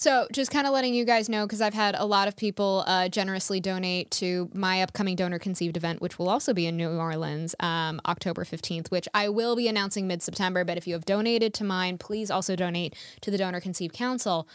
So, 0.00 0.26
just 0.32 0.50
kind 0.50 0.66
of 0.66 0.72
letting 0.72 0.94
you 0.94 1.04
guys 1.04 1.28
know, 1.28 1.44
because 1.46 1.60
I've 1.60 1.74
had 1.74 1.94
a 1.94 2.06
lot 2.06 2.26
of 2.26 2.34
people 2.34 2.84
uh, 2.86 3.10
generously 3.10 3.60
donate 3.60 4.10
to 4.12 4.48
my 4.54 4.80
upcoming 4.80 5.14
donor 5.14 5.38
conceived 5.38 5.76
event, 5.76 6.00
which 6.00 6.18
will 6.18 6.30
also 6.30 6.54
be 6.54 6.64
in 6.64 6.78
New 6.78 6.88
Orleans, 6.88 7.54
um, 7.60 8.00
October 8.06 8.44
15th, 8.44 8.90
which 8.90 9.06
I 9.12 9.28
will 9.28 9.56
be 9.56 9.68
announcing 9.68 10.08
mid 10.08 10.22
September. 10.22 10.64
But 10.64 10.78
if 10.78 10.86
you 10.86 10.94
have 10.94 11.04
donated 11.04 11.52
to 11.52 11.64
mine, 11.64 11.98
please 11.98 12.30
also 12.30 12.56
donate 12.56 12.96
to 13.20 13.30
the 13.30 13.36
Donor 13.36 13.60
Conceived 13.60 13.92
Council. 13.92 14.48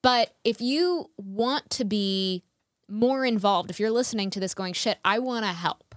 But 0.00 0.36
if 0.44 0.60
you 0.60 1.10
want 1.16 1.70
to 1.70 1.84
be 1.84 2.44
more 2.88 3.24
involved, 3.24 3.70
if 3.70 3.80
you're 3.80 3.90
listening 3.90 4.30
to 4.30 4.38
this 4.38 4.54
going, 4.54 4.74
shit, 4.74 4.98
I 5.04 5.18
want 5.18 5.44
to 5.44 5.50
help, 5.50 5.96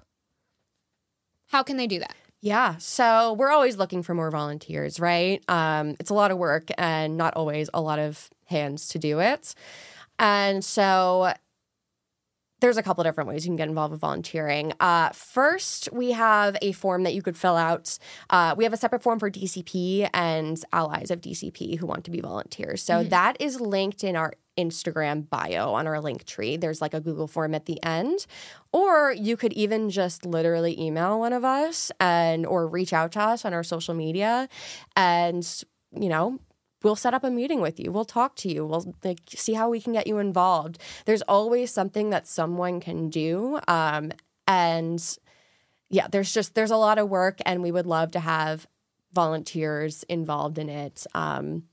how 1.49 1.61
can 1.61 1.77
they 1.77 1.85
do 1.85 1.99
that? 1.99 2.15
Yeah, 2.47 2.77
so 2.77 3.33
we're 3.33 3.51
always 3.51 3.75
looking 3.75 4.03
for 4.03 4.13
more 4.13 4.31
volunteers, 4.31 5.01
right? 5.01 5.43
Um, 5.49 5.97
it's 5.99 6.09
a 6.09 6.13
lot 6.13 6.31
of 6.31 6.37
work 6.37 6.69
and 6.77 7.17
not 7.17 7.33
always 7.33 7.69
a 7.73 7.81
lot 7.81 7.99
of 7.99 8.29
hands 8.45 8.87
to 8.89 8.99
do 8.99 9.19
it. 9.19 9.53
And 10.17 10.63
so 10.63 11.33
there's 12.61 12.77
a 12.77 12.83
couple 12.83 13.03
different 13.03 13.27
ways 13.27 13.45
you 13.45 13.49
can 13.49 13.57
get 13.57 13.67
involved 13.67 13.91
with 13.91 13.99
volunteering. 13.99 14.71
Uh, 14.79 15.09
first, 15.09 15.89
we 15.91 16.13
have 16.13 16.55
a 16.61 16.71
form 16.71 17.03
that 17.03 17.13
you 17.13 17.21
could 17.21 17.35
fill 17.35 17.57
out. 17.57 17.99
Uh, 18.29 18.55
we 18.57 18.63
have 18.63 18.71
a 18.71 18.77
separate 18.77 19.03
form 19.03 19.19
for 19.19 19.29
DCP 19.29 20.09
and 20.13 20.63
allies 20.71 21.11
of 21.11 21.19
DCP 21.19 21.77
who 21.77 21.85
want 21.85 22.05
to 22.05 22.11
be 22.11 22.21
volunteers. 22.21 22.81
So 22.81 23.03
that 23.09 23.35
is 23.41 23.59
linked 23.59 24.05
in 24.05 24.15
our 24.15 24.31
Instagram 24.57 25.29
bio 25.29 25.73
on 25.73 25.87
our 25.87 25.95
Linktree. 25.95 26.59
There's 26.59 26.81
like 26.81 26.93
a 26.93 26.99
Google 26.99 27.27
form 27.27 27.53
at 27.53 27.65
the 27.65 27.81
end. 27.83 28.25
Or 28.71 29.11
you 29.11 29.37
could 29.37 29.53
even 29.53 29.89
just 29.89 30.25
literally 30.25 30.79
email 30.79 31.19
one 31.19 31.33
of 31.33 31.43
us 31.45 31.91
and 31.99 32.45
or 32.45 32.67
reach 32.67 32.93
out 32.93 33.11
to 33.13 33.21
us 33.21 33.45
on 33.45 33.53
our 33.53 33.63
social 33.63 33.93
media. 33.93 34.49
And 34.95 35.47
you 35.91 36.09
know 36.09 36.39
we'll 36.83 36.95
set 36.95 37.13
up 37.13 37.23
a 37.23 37.29
meeting 37.29 37.59
with 37.59 37.79
you. 37.79 37.91
We'll 37.91 38.05
talk 38.05 38.35
to 38.37 38.49
you. 38.49 38.65
We'll 38.65 38.93
like, 39.03 39.19
see 39.29 39.53
how 39.53 39.69
we 39.69 39.81
can 39.81 39.93
get 39.93 40.05
you 40.05 40.19
involved. 40.19 40.79
There's 41.05 41.23
always 41.23 41.71
something 41.71 42.11
that 42.11 42.27
someone 42.27 42.79
can 42.79 43.09
do 43.09 43.59
um, 43.67 44.11
and 44.47 45.17
yeah 45.89 46.07
there's 46.09 46.33
just 46.33 46.53
there's 46.53 46.71
a 46.71 46.77
lot 46.77 46.97
of 46.97 47.09
work 47.09 47.39
and 47.45 47.61
we 47.61 47.71
would 47.71 47.85
love 47.85 48.11
to 48.11 48.19
have 48.19 48.67
volunteers 49.13 50.03
involved 50.03 50.57
in 50.57 50.69
it. 50.69 51.05
Um, 51.13 51.63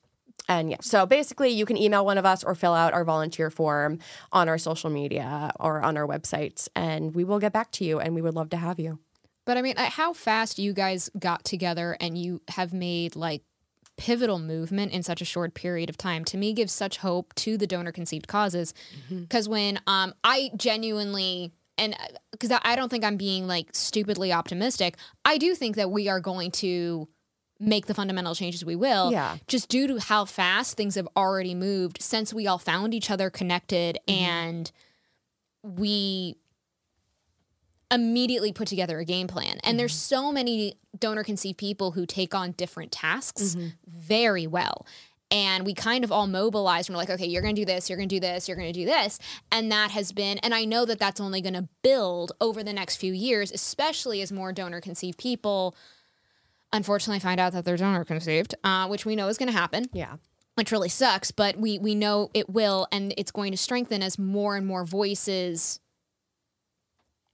and 0.48 0.70
yeah 0.70 0.76
so 0.80 1.06
basically 1.06 1.50
you 1.50 1.64
can 1.64 1.76
email 1.76 2.04
one 2.04 2.18
of 2.18 2.24
us 2.24 2.44
or 2.44 2.54
fill 2.54 2.74
out 2.74 2.92
our 2.92 3.04
volunteer 3.04 3.50
form 3.50 3.98
on 4.32 4.48
our 4.48 4.58
social 4.58 4.90
media 4.90 5.52
or 5.58 5.82
on 5.82 5.96
our 5.96 6.06
websites 6.06 6.68
and 6.74 7.14
we 7.14 7.24
will 7.24 7.38
get 7.38 7.52
back 7.52 7.70
to 7.70 7.84
you 7.84 7.98
and 8.00 8.14
we 8.14 8.22
would 8.22 8.34
love 8.34 8.50
to 8.50 8.56
have 8.56 8.78
you. 8.78 8.98
But 9.46 9.58
I 9.58 9.62
mean, 9.62 9.76
uh, 9.76 9.90
how 9.90 10.12
fast 10.14 10.58
you 10.58 10.72
guys 10.72 11.10
got 11.18 11.44
together 11.44 11.96
and 12.00 12.16
you 12.16 12.40
have 12.48 12.72
made 12.72 13.14
like 13.14 13.42
pivotal 13.96 14.38
movement 14.38 14.92
in 14.92 15.02
such 15.02 15.20
a 15.20 15.24
short 15.24 15.54
period 15.54 15.88
of 15.88 15.96
time 15.96 16.24
to 16.24 16.36
me 16.36 16.52
gives 16.52 16.72
such 16.72 16.96
hope 16.98 17.32
to 17.36 17.56
the 17.56 17.66
donor 17.66 17.92
conceived 17.92 18.26
causes 18.26 18.74
because 19.08 19.48
when 19.48 19.78
um 19.86 20.12
I 20.24 20.50
genuinely 20.56 21.52
and 21.78 21.96
because 22.32 22.50
I 22.50 22.60
I 22.64 22.76
don't 22.76 22.88
think 22.88 23.04
I'm 23.04 23.16
being 23.16 23.46
like 23.46 23.68
stupidly 23.72 24.32
optimistic, 24.32 24.96
I 25.24 25.38
do 25.38 25.54
think 25.54 25.76
that 25.76 25.90
we 25.90 26.08
are 26.08 26.20
going 26.20 26.50
to 26.52 27.08
make 27.60 27.86
the 27.86 27.94
fundamental 27.94 28.34
changes 28.34 28.64
we 28.64 28.76
will. 28.76 29.12
Yeah. 29.12 29.38
Just 29.46 29.68
due 29.68 29.86
to 29.86 29.98
how 29.98 30.24
fast 30.24 30.76
things 30.76 30.96
have 30.96 31.08
already 31.16 31.54
moved 31.54 32.02
since 32.02 32.34
we 32.34 32.46
all 32.46 32.58
found 32.58 32.94
each 32.94 33.10
other 33.10 33.30
connected 33.30 33.98
mm-hmm. 34.08 34.24
and 34.24 34.72
we 35.62 36.36
immediately 37.90 38.52
put 38.52 38.68
together 38.68 38.98
a 38.98 39.04
game 39.04 39.28
plan. 39.28 39.58
And 39.62 39.78
there's 39.78 39.92
mm-hmm. 39.92 40.14
so 40.14 40.32
many 40.32 40.74
donor 40.98 41.24
conceived 41.24 41.58
people 41.58 41.92
who 41.92 42.06
take 42.06 42.34
on 42.34 42.52
different 42.52 42.92
tasks 42.92 43.54
mm-hmm. 43.54 43.68
very 43.86 44.46
well. 44.46 44.86
And 45.30 45.64
we 45.64 45.74
kind 45.74 46.04
of 46.04 46.12
all 46.12 46.26
mobilized 46.26 46.88
and 46.88 46.94
we're 46.94 47.02
like, 47.02 47.10
okay, 47.10 47.26
you're 47.26 47.42
going 47.42 47.56
to 47.56 47.60
do 47.60 47.66
this, 47.66 47.88
you're 47.88 47.96
going 47.96 48.08
to 48.08 48.14
do 48.14 48.20
this, 48.20 48.46
you're 48.46 48.56
going 48.56 48.72
to 48.72 48.78
do 48.78 48.84
this. 48.84 49.18
And 49.50 49.72
that 49.72 49.90
has 49.90 50.12
been, 50.12 50.38
and 50.38 50.54
I 50.54 50.64
know 50.64 50.84
that 50.84 50.98
that's 50.98 51.20
only 51.20 51.40
going 51.40 51.54
to 51.54 51.68
build 51.82 52.32
over 52.40 52.62
the 52.62 52.72
next 52.72 52.96
few 52.96 53.12
years, 53.12 53.50
especially 53.50 54.20
as 54.20 54.30
more 54.30 54.52
donor 54.52 54.80
conceived 54.80 55.18
people 55.18 55.74
unfortunately 56.74 57.20
find 57.20 57.40
out 57.40 57.54
that 57.54 57.64
they're 57.64 57.78
donor 57.78 58.04
conceived, 58.04 58.54
uh, 58.64 58.86
which 58.86 59.06
we 59.06 59.16
know 59.16 59.28
is 59.28 59.38
going 59.38 59.50
to 59.50 59.56
happen 59.56 59.88
yeah 59.92 60.16
which 60.54 60.70
really 60.70 60.88
sucks, 60.88 61.30
but 61.30 61.56
we 61.56 61.78
we 61.78 61.94
know 61.94 62.30
it 62.32 62.48
will, 62.48 62.86
and 62.92 63.12
it's 63.16 63.30
going 63.30 63.50
to 63.52 63.58
strengthen 63.58 64.02
as 64.02 64.18
more 64.18 64.56
and 64.56 64.66
more 64.66 64.84
voices, 64.84 65.80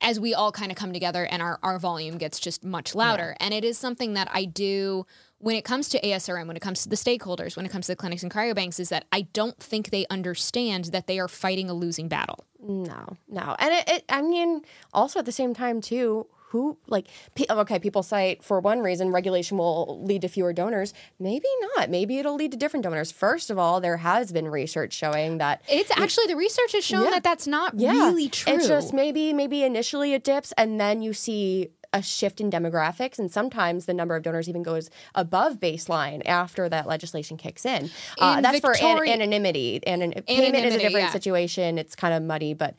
as 0.01 0.18
we 0.18 0.32
all 0.32 0.53
kind 0.53 0.72
of 0.72 0.78
come 0.78 0.93
together, 0.93 1.24
and 1.24 1.43
our 1.43 1.59
our 1.62 1.78
volume 1.78 2.16
gets 2.18 2.41
just 2.41 2.64
much 2.64 2.95
louder. 2.95 3.36
And 3.38 3.53
it 3.53 3.64
is 3.64 3.76
something 3.76 4.14
that 4.14 4.28
I 4.32 4.47
do 4.47 5.07
when 5.38 5.57
it 5.57 5.64
comes 5.64 5.88
to 5.91 6.01
ASRM, 6.01 6.47
when 6.47 6.57
it 6.57 6.61
comes 6.61 6.82
to 6.82 6.88
the 6.88 6.97
stakeholders, 6.97 7.57
when 7.57 7.66
it 7.66 7.70
comes 7.70 7.86
to 7.86 7.93
the 7.93 7.97
clinics 7.97 8.22
and 8.22 8.32
cryobanks, 8.32 8.80
is 8.80 8.88
that 8.88 9.05
I 9.12 9.22
don't 9.22 9.59
think 9.59 9.91
they 9.91 10.07
understand 10.09 10.86
that 10.86 11.07
they 11.07 11.18
are 11.18 11.28
fighting 11.28 11.68
a 11.68 11.74
losing 11.74 12.09
battle. 12.09 12.45
No, 12.59 13.16
no. 13.28 13.57
And 13.59 13.74
it, 13.74 13.88
it 13.88 14.05
I 14.09 14.22
mean, 14.22 14.62
also 14.93 15.18
at 15.18 15.26
the 15.26 15.32
same 15.32 15.55
time, 15.55 15.80
too, 15.80 16.26
who 16.51 16.77
like 16.89 17.07
okay 17.49 17.79
people 17.79 18.03
cite 18.03 18.43
for 18.43 18.61
one 18.61 18.81
reason 18.81 19.11
regulation 19.11 19.57
will 19.57 20.01
lead 20.05 20.21
to 20.23 20.29
fewer 20.29 20.53
donors 20.53 20.93
maybe 21.19 21.47
not 21.77 21.89
maybe 21.91 22.19
it'll 22.19 22.35
lead 22.37 22.51
to 22.53 22.57
different 22.59 22.83
donors 22.85 23.11
first 23.13 23.51
of 23.51 23.59
all 23.59 23.81
there 23.81 23.99
has 23.99 24.33
been 24.33 24.49
research 24.49 24.93
showing 24.93 25.39
that 25.39 25.63
It's 25.69 25.91
actually 25.97 26.27
the 26.27 26.37
research 26.37 26.73
has 26.73 26.85
shown 26.85 27.05
Yeah. 27.05 27.11
that 27.11 27.25
that's 27.25 27.47
not 27.47 27.75
yeah, 27.79 27.93
really 27.93 28.29
true. 28.29 28.53
it's 28.53 28.69
just 28.69 28.93
maybe 28.93 29.33
maybe 29.33 29.63
initially 29.65 30.13
it 30.13 30.25
dips 30.25 30.53
and 30.57 30.81
then 30.81 31.03
you 31.03 31.13
see 31.13 31.71
a 31.93 32.01
shift 32.03 32.41
in 32.41 32.53
demographics 32.53 33.19
and 33.19 33.33
sometimes 33.33 33.87
the 33.87 33.93
number 33.95 34.15
of 34.15 34.23
donors 34.23 34.49
even 34.49 34.63
goes 34.63 34.91
above 35.17 35.59
baseline 35.59 36.23
after 36.25 36.69
that 36.69 36.87
legislation 36.87 37.37
kicks 37.37 37.67
in, 37.67 37.91
uh, 38.21 38.35
In 38.37 38.43
that's 38.45 38.61
for 38.61 38.73
an- 38.81 39.09
anonymity 39.09 39.81
and 39.85 40.01
an, 40.01 40.13
payment 40.23 40.65
is 40.67 40.77
a 40.77 40.79
different 40.79 41.07
yeah. 41.07 41.11
situation 41.11 41.79
it's 41.79 41.97
kind 41.97 42.15
of 42.15 42.23
muddy 42.23 42.55
but 42.55 42.77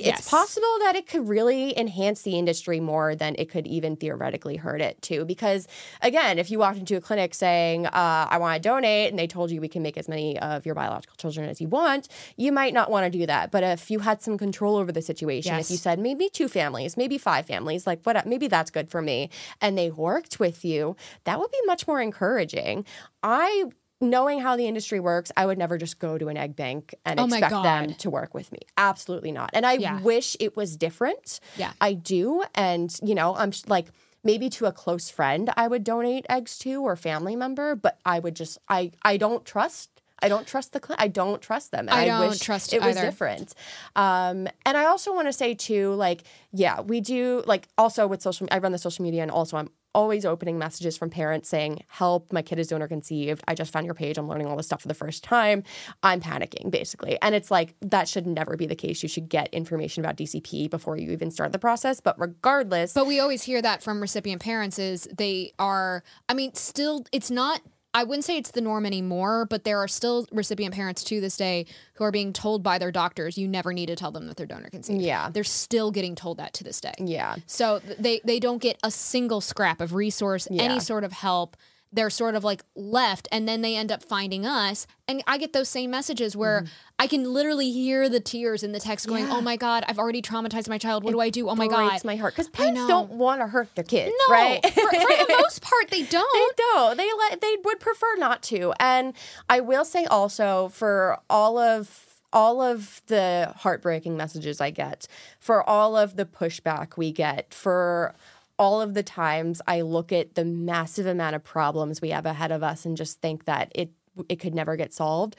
it's 0.00 0.06
Yes. 0.20 0.28
possible 0.28 0.76
that 0.80 0.96
it 0.96 1.06
could 1.06 1.28
really 1.28 1.78
enhance 1.78 2.22
the 2.22 2.38
industry 2.38 2.80
more 2.80 3.14
than 3.14 3.34
it 3.38 3.50
could 3.50 3.66
even 3.66 3.96
theoretically 3.96 4.56
hurt 4.56 4.80
it 4.80 5.00
too. 5.02 5.24
Because 5.24 5.68
again, 6.02 6.38
if 6.38 6.50
you 6.50 6.58
walked 6.58 6.78
into 6.78 6.96
a 6.96 7.00
clinic 7.00 7.34
saying, 7.34 7.86
uh, 7.86 8.26
"I 8.30 8.38
want 8.38 8.60
to 8.60 8.68
donate," 8.68 9.10
and 9.10 9.18
they 9.18 9.26
told 9.26 9.50
you 9.50 9.60
we 9.60 9.68
can 9.68 9.82
make 9.82 9.96
as 9.98 10.08
many 10.08 10.38
of 10.38 10.64
your 10.66 10.74
biological 10.74 11.16
children 11.16 11.48
as 11.48 11.60
you 11.60 11.68
want, 11.68 12.08
you 12.36 12.50
might 12.50 12.72
not 12.74 12.90
want 12.90 13.04
to 13.12 13.18
do 13.18 13.26
that. 13.26 13.50
But 13.50 13.62
if 13.62 13.90
you 13.90 14.00
had 14.00 14.22
some 14.22 14.38
control 14.38 14.76
over 14.76 14.90
the 14.92 15.02
situation, 15.02 15.54
Yes. 15.54 15.66
if 15.66 15.70
you 15.70 15.76
said 15.76 15.98
maybe 15.98 16.28
two 16.28 16.48
families, 16.48 16.96
maybe 16.96 17.18
five 17.18 17.46
families, 17.46 17.86
like 17.86 18.00
what, 18.04 18.26
maybe 18.26 18.48
that's 18.48 18.70
good 18.70 18.88
for 18.90 19.02
me, 19.02 19.28
and 19.60 19.76
they 19.78 19.90
worked 19.90 20.40
with 20.40 20.64
you, 20.64 20.96
that 21.24 21.38
would 21.38 21.50
be 21.50 21.60
much 21.66 21.86
more 21.86 22.00
encouraging. 22.00 22.84
I. 23.22 23.64
Knowing 24.00 24.40
how 24.40 24.56
the 24.56 24.66
industry 24.66 24.98
works, 24.98 25.30
I 25.36 25.44
would 25.44 25.58
never 25.58 25.76
just 25.76 25.98
go 25.98 26.16
to 26.16 26.28
an 26.28 26.36
egg 26.38 26.56
bank 26.56 26.94
and 27.04 27.20
Oh 27.20 27.24
expect 27.26 27.50
them 27.50 27.94
to 27.94 28.08
work 28.08 28.32
with 28.32 28.50
me. 28.50 28.60
Absolutely 28.78 29.30
not. 29.30 29.50
And 29.52 29.66
I 29.66 29.74
Yeah. 29.74 30.00
wish 30.00 30.36
it 30.40 30.56
was 30.56 30.76
different. 30.76 31.38
Yeah. 31.56 31.72
I 31.82 31.92
do. 31.92 32.42
And, 32.54 32.94
you 33.02 33.14
know, 33.14 33.34
I'm 33.34 33.50
sh- 33.52 33.64
like, 33.66 33.88
maybe 34.24 34.48
to 34.50 34.66
a 34.66 34.72
close 34.72 35.08
friend 35.10 35.50
I 35.56 35.66
would 35.68 35.84
donate 35.84 36.24
eggs 36.30 36.58
to 36.60 36.82
or 36.82 36.96
family 36.96 37.36
member, 37.36 37.74
but 37.74 37.98
I 38.04 38.18
would 38.20 38.36
just, 38.36 38.56
I, 38.68 38.92
I 39.02 39.18
don't 39.18 39.44
trust. 39.44 39.90
I 40.22 40.28
don't 40.28 40.46
trust 40.46 40.72
the 40.74 40.80
cl- 40.86 40.96
I 40.98 41.08
don't 41.08 41.40
trust 41.40 41.70
them. 41.70 41.88
And 41.88 41.90
I 41.98 42.04
don't 42.06 42.28
wish 42.28 42.38
trust 42.40 42.74
it 42.74 42.82
was 42.82 42.96
either. 42.96 43.06
different. 43.06 43.54
Um, 43.96 44.48
and 44.66 44.76
I 44.76 44.84
also 44.84 45.14
want 45.14 45.28
to 45.28 45.32
say 45.32 45.54
too, 45.54 45.94
like, 45.94 46.24
yeah, 46.52 46.80
we 46.82 47.00
do 47.00 47.42
like 47.46 47.68
also 47.78 48.06
with 48.06 48.20
social. 48.20 48.46
I 48.50 48.58
run 48.58 48.72
the 48.72 48.78
social 48.78 49.02
media, 49.02 49.22
and 49.22 49.30
also 49.30 49.56
I'm 49.56 49.70
always 49.94 50.24
opening 50.24 50.58
messages 50.58 50.96
from 50.96 51.10
parents 51.10 51.48
saying, 51.48 51.82
"Help, 51.88 52.32
my 52.32 52.42
kid 52.42 52.58
is 52.58 52.68
donor 52.68 52.88
conceived. 52.88 53.42
I 53.48 53.54
just 53.54 53.72
found 53.72 53.86
your 53.86 53.94
page. 53.94 54.18
I'm 54.18 54.28
learning 54.28 54.46
all 54.46 54.56
this 54.56 54.66
stuff 54.66 54.82
for 54.82 54.88
the 54.88 54.94
first 54.94 55.24
time. 55.24 55.62
I'm 56.02 56.20
panicking, 56.20 56.70
basically." 56.70 57.18
And 57.22 57.34
it's 57.34 57.50
like 57.50 57.74
that 57.80 58.08
should 58.08 58.26
never 58.26 58.56
be 58.56 58.66
the 58.66 58.76
case. 58.76 59.02
You 59.02 59.08
should 59.08 59.28
get 59.28 59.48
information 59.52 60.04
about 60.04 60.16
DCP 60.16 60.68
before 60.68 60.96
you 60.96 61.10
even 61.10 61.30
start 61.30 61.52
the 61.52 61.58
process. 61.58 62.00
But 62.00 62.18
regardless, 62.18 62.92
But 62.92 63.06
we 63.06 63.20
always 63.20 63.42
hear 63.42 63.62
that 63.62 63.82
from 63.82 64.00
recipient 64.00 64.42
parents 64.42 64.78
is 64.78 65.08
they 65.16 65.52
are 65.58 66.02
I 66.28 66.34
mean 66.34 66.54
still 66.54 67.04
it's 67.12 67.30
not 67.30 67.60
I 67.92 68.04
wouldn't 68.04 68.24
say 68.24 68.36
it's 68.36 68.52
the 68.52 68.60
norm 68.60 68.86
anymore, 68.86 69.46
but 69.46 69.64
there 69.64 69.78
are 69.78 69.88
still 69.88 70.26
recipient 70.30 70.74
parents 70.74 71.02
to 71.04 71.20
this 71.20 71.36
day 71.36 71.66
who 71.94 72.04
are 72.04 72.12
being 72.12 72.32
told 72.32 72.62
by 72.62 72.78
their 72.78 72.92
doctors 72.92 73.36
you 73.36 73.48
never 73.48 73.72
need 73.72 73.86
to 73.86 73.96
tell 73.96 74.12
them 74.12 74.26
that 74.28 74.36
they're 74.36 74.46
donor 74.46 74.70
conceived. 74.70 75.02
Yeah. 75.02 75.28
They're 75.30 75.42
still 75.44 75.90
getting 75.90 76.14
told 76.14 76.36
that 76.38 76.52
to 76.54 76.64
this 76.64 76.80
day. 76.80 76.94
yeah, 76.98 77.36
So 77.46 77.80
they 77.98 78.20
they 78.24 78.38
don't 78.38 78.62
get 78.62 78.78
a 78.84 78.90
single 78.92 79.40
scrap 79.40 79.80
of 79.80 79.92
resource, 79.94 80.46
Yeah. 80.50 80.62
any 80.62 80.78
sort 80.80 81.02
of 81.02 81.12
help. 81.12 81.56
They're 81.92 82.10
sort 82.10 82.34
of 82.34 82.44
like 82.44 82.62
left, 82.76 83.26
and 83.32 83.48
then 83.48 83.62
they 83.62 83.74
end 83.76 83.90
up 83.90 84.02
finding 84.02 84.46
us. 84.46 84.86
And 85.08 85.22
I 85.26 85.38
get 85.38 85.52
those 85.52 85.68
same 85.68 85.90
messages 85.90 86.36
where 86.36 86.60
mm-hmm. 86.60 86.72
I 87.00 87.06
can 87.08 87.24
literally 87.24 87.72
hear 87.72 88.08
the 88.08 88.20
tears 88.20 88.62
in 88.62 88.72
the 88.72 88.80
text 88.80 89.08
going. 89.08 89.26
Yeah. 89.26 89.36
"Oh 89.36 89.40
my 89.40 89.56
god, 89.56 89.84
I've 89.88 89.98
already 89.98 90.22
traumatized 90.22 90.68
my 90.68 90.78
child. 90.78 91.02
What 91.02 91.10
do 91.12 91.20
I 91.20 91.30
do? 91.30 91.48
Oh 91.48 91.56
my 91.56 91.66
god." 91.66 91.88
breaks 91.88 92.04
my 92.04 92.16
heart 92.16 92.34
because 92.34 92.48
parents 92.48 92.86
don't 92.86 93.10
want 93.10 93.40
to 93.40 93.46
hurt 93.46 93.74
their 93.74 93.84
kids, 93.84 94.14
No, 94.28 94.34
right? 94.34 94.64
for, 94.64 94.80
for 94.80 94.90
the 94.90 95.36
most 95.40 95.62
part, 95.62 95.90
they 95.90 96.02
don't. 96.04 96.56
They 96.56 96.62
don't. 96.72 96.96
They 96.96 97.08
let. 97.18 97.40
They 97.40 97.56
would 97.64 97.80
prefer 97.80 98.16
not 98.16 98.42
to. 98.44 98.72
And 98.78 99.14
I 99.48 99.60
will 99.60 99.84
say 99.84 100.04
also 100.04 100.68
for 100.68 101.18
all 101.28 101.58
of 101.58 102.06
all 102.32 102.60
of 102.60 103.02
the 103.06 103.52
heartbreaking 103.56 104.16
messages 104.16 104.60
I 104.60 104.70
get, 104.70 105.06
for 105.38 105.68
all 105.68 105.96
of 105.96 106.16
the 106.16 106.24
pushback 106.24 106.96
we 106.96 107.12
get, 107.12 107.52
for 107.52 108.14
all 108.60 108.82
of 108.82 108.92
the 108.92 109.02
times 109.02 109.62
I 109.66 109.80
look 109.80 110.12
at 110.12 110.34
the 110.34 110.44
massive 110.44 111.06
amount 111.06 111.34
of 111.34 111.42
problems 111.42 112.02
we 112.02 112.10
have 112.10 112.26
ahead 112.26 112.52
of 112.52 112.62
us 112.62 112.84
and 112.84 112.96
just 112.96 113.20
think 113.20 113.46
that 113.46 113.72
it 113.74 113.90
it 114.28 114.36
could 114.36 114.54
never 114.54 114.76
get 114.76 114.92
solved. 114.92 115.34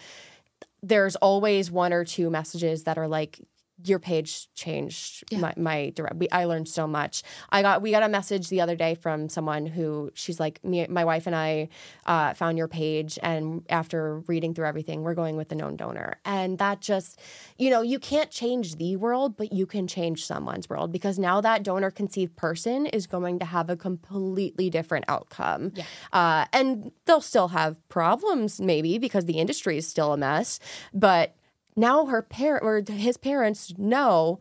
There's 0.81 1.15
always 1.17 1.69
one 1.69 1.93
or 1.93 2.03
two 2.03 2.31
messages 2.31 2.85
that 2.85 2.97
are 2.97 3.07
like 3.07 3.39
your 3.85 3.99
page 3.99 4.47
changed 4.53 5.23
Yeah. 5.31 5.39
my, 5.39 5.53
my 5.57 5.89
direct 5.95 6.15
we, 6.17 6.29
i 6.29 6.45
learned 6.45 6.67
so 6.67 6.85
much 6.87 7.23
i 7.49 7.61
got 7.61 7.81
we 7.81 7.91
got 7.91 8.03
a 8.03 8.09
message 8.09 8.49
the 8.49 8.61
other 8.61 8.75
day 8.75 8.95
from 8.95 9.29
someone 9.29 9.65
who 9.65 10.11
she's 10.13 10.39
like 10.39 10.63
me 10.63 10.85
my 10.87 11.03
wife 11.05 11.25
and 11.27 11.35
i 11.35 11.69
uh, 12.05 12.33
found 12.33 12.57
your 12.57 12.67
page 12.67 13.17
and 13.23 13.63
after 13.69 14.19
reading 14.27 14.53
through 14.53 14.65
everything 14.67 15.01
we're 15.03 15.13
going 15.13 15.35
with 15.35 15.49
the 15.49 15.55
known 15.55 15.75
donor 15.75 16.19
and 16.25 16.57
that 16.59 16.81
just 16.81 17.19
you 17.57 17.69
know 17.69 17.81
you 17.81 17.99
can't 17.99 18.29
change 18.31 18.75
the 18.75 18.95
world 18.97 19.35
but 19.37 19.51
you 19.53 19.65
can 19.65 19.87
change 19.87 20.25
someone's 20.25 20.69
world 20.69 20.91
because 20.91 21.17
now 21.17 21.41
that 21.41 21.63
donor 21.63 21.89
conceived 21.91 22.35
person 22.35 22.85
is 22.87 23.07
going 23.07 23.39
to 23.39 23.45
have 23.45 23.69
a 23.69 23.75
completely 23.77 24.69
different 24.69 25.05
outcome 25.07 25.71
Yeah. 25.75 25.83
uh, 26.13 26.45
and 26.53 26.91
they'll 27.05 27.21
still 27.21 27.49
have 27.49 27.77
problems 27.89 28.59
maybe 28.61 28.97
because 28.97 29.25
the 29.25 29.37
industry 29.39 29.77
is 29.77 29.87
still 29.87 30.13
a 30.13 30.17
mess 30.17 30.59
but 30.93 31.35
now 31.81 32.05
her 32.05 32.21
parent 32.21 32.63
or 32.63 32.81
his 32.93 33.17
parents 33.17 33.73
know 33.77 34.39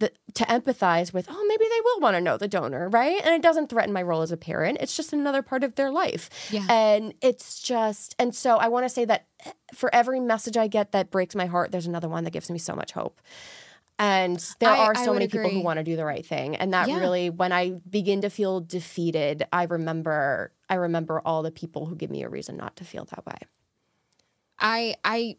that 0.00 0.12
to 0.34 0.44
empathize 0.44 1.12
with 1.14 1.26
oh 1.30 1.44
maybe 1.48 1.64
they 1.70 1.80
will 1.84 2.00
want 2.00 2.14
to 2.16 2.20
know 2.20 2.36
the 2.36 2.48
donor 2.48 2.88
right? 2.88 3.20
And 3.24 3.32
it 3.34 3.42
doesn't 3.42 3.68
threaten 3.70 3.92
my 3.92 4.02
role 4.02 4.22
as 4.22 4.32
a 4.32 4.36
parent. 4.36 4.78
It's 4.80 4.96
just 4.96 5.12
another 5.12 5.40
part 5.42 5.62
of 5.64 5.76
their 5.76 5.90
life. 5.90 6.28
Yeah. 6.50 6.66
and 6.68 7.14
it's 7.22 7.60
just 7.60 8.14
and 8.18 8.34
so 8.34 8.56
i 8.56 8.66
want 8.68 8.84
to 8.84 8.88
say 8.98 9.04
that 9.04 9.26
eh, 9.46 9.52
for 9.80 9.88
every 9.94 10.18
message 10.20 10.56
i 10.56 10.66
get 10.66 10.90
that 10.92 11.10
breaks 11.10 11.34
my 11.42 11.46
heart 11.46 11.70
there's 11.72 11.86
another 11.86 12.08
one 12.08 12.24
that 12.24 12.32
gives 12.32 12.50
me 12.50 12.58
so 12.58 12.74
much 12.74 12.92
hope. 12.92 13.20
And 13.96 14.44
there 14.58 14.70
I- 14.70 14.78
are 14.86 14.94
so 14.96 15.12
many 15.14 15.28
people 15.28 15.50
who 15.50 15.60
want 15.60 15.78
to 15.78 15.84
do 15.84 15.94
the 15.94 16.04
right 16.04 16.26
thing. 16.26 16.56
And 16.56 16.74
that 16.74 16.88
Yeah. 16.88 16.98
really 16.98 17.30
when 17.30 17.52
i 17.52 17.70
begin 17.98 18.20
to 18.22 18.30
feel 18.30 18.60
defeated 18.60 19.44
i 19.52 19.62
remember 19.76 20.50
i 20.68 20.74
remember 20.74 21.22
all 21.24 21.42
the 21.44 21.52
people 21.52 21.86
who 21.86 21.94
give 21.94 22.10
me 22.10 22.24
a 22.24 22.28
reason 22.28 22.56
not 22.56 22.74
to 22.80 22.84
feel 22.84 23.04
that 23.12 23.24
way. 23.24 23.38
I 24.58 24.96
I 25.04 25.36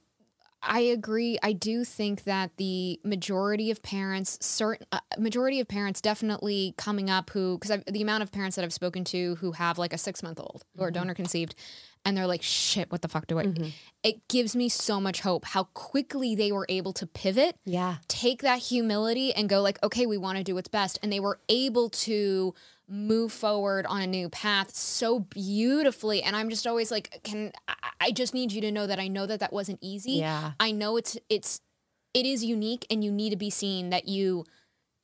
I 0.66 0.80
agree. 0.80 1.38
I 1.44 1.54
do 1.54 1.86
think 1.86 2.24
that 2.24 2.58
the 2.58 3.00
majority 3.04 3.72
of 3.72 3.84
parents, 3.84 4.38
certain 4.46 4.86
uh, 4.92 5.00
majority 5.18 5.60
of 5.60 5.68
parents, 5.68 6.02
definitely 6.02 6.74
coming 6.78 7.10
up 7.10 7.30
who 7.30 7.58
because 7.58 7.82
the 7.88 8.02
amount 8.02 8.24
of 8.24 8.32
parents 8.32 8.56
that 8.56 8.66
I've 8.66 8.74
spoken 8.74 9.04
to 9.06 9.36
who 9.36 9.52
have 9.54 9.78
like 9.78 9.94
a 9.94 9.98
six 9.98 10.24
month 10.24 10.40
old 10.40 10.66
who 10.76 10.84
are 10.84 10.92
donor 10.92 11.14
conceived, 11.14 11.56
and 12.06 12.16
they're 12.16 12.28
like, 12.28 12.44
"Shit, 12.44 12.92
what 12.92 13.02
the 13.02 13.08
fuck 13.08 13.28
do 13.28 13.40
I?" 13.40 13.46
Mm-hmm. 13.46 13.70
It 14.04 14.28
gives 14.28 14.56
me 14.56 14.70
so 14.70 15.02
much 15.02 15.22
hope 15.22 15.46
how 15.46 15.64
quickly 15.74 16.36
they 16.36 16.52
were 16.52 16.68
able 16.70 16.94
to 16.94 17.08
pivot 17.08 17.58
yeah 17.66 17.96
take 18.08 18.44
that 18.44 18.60
humility 18.60 19.34
and 19.34 19.50
go 19.50 19.62
like 19.62 19.82
okay 19.84 20.06
we 20.06 20.18
want 20.18 20.38
to 20.38 20.44
do 20.44 20.54
what's 20.54 20.68
best 20.70 21.00
and 21.02 21.12
they 21.12 21.20
were 21.20 21.40
able 21.50 21.90
to 21.90 22.54
move 22.88 23.32
forward 23.32 23.88
on 23.88 24.02
a 24.04 24.08
new 24.08 24.30
path 24.30 24.76
so 24.76 25.20
beautifully 25.20 26.22
and 26.22 26.36
i'm 26.36 26.52
just 26.52 26.68
always 26.68 26.92
like 26.92 27.20
can 27.24 27.52
i, 27.68 27.74
I 28.00 28.12
just 28.12 28.36
need 28.36 28.52
you 28.52 28.62
to 28.62 28.72
know 28.72 28.86
that 28.86 29.00
i 29.00 29.08
know 29.08 29.26
that 29.26 29.40
that 29.40 29.52
wasn't 29.52 29.80
easy 29.82 30.14
Yeah. 30.14 30.52
i 30.60 30.72
know 30.72 30.98
it's 30.98 31.18
it's 31.28 31.62
it 32.14 32.28
is 32.28 32.46
unique 32.46 32.86
and 32.92 33.04
you 33.04 33.12
need 33.12 33.32
to 33.32 33.38
be 33.38 33.50
seen 33.50 33.90
that 33.90 34.08
you 34.08 34.46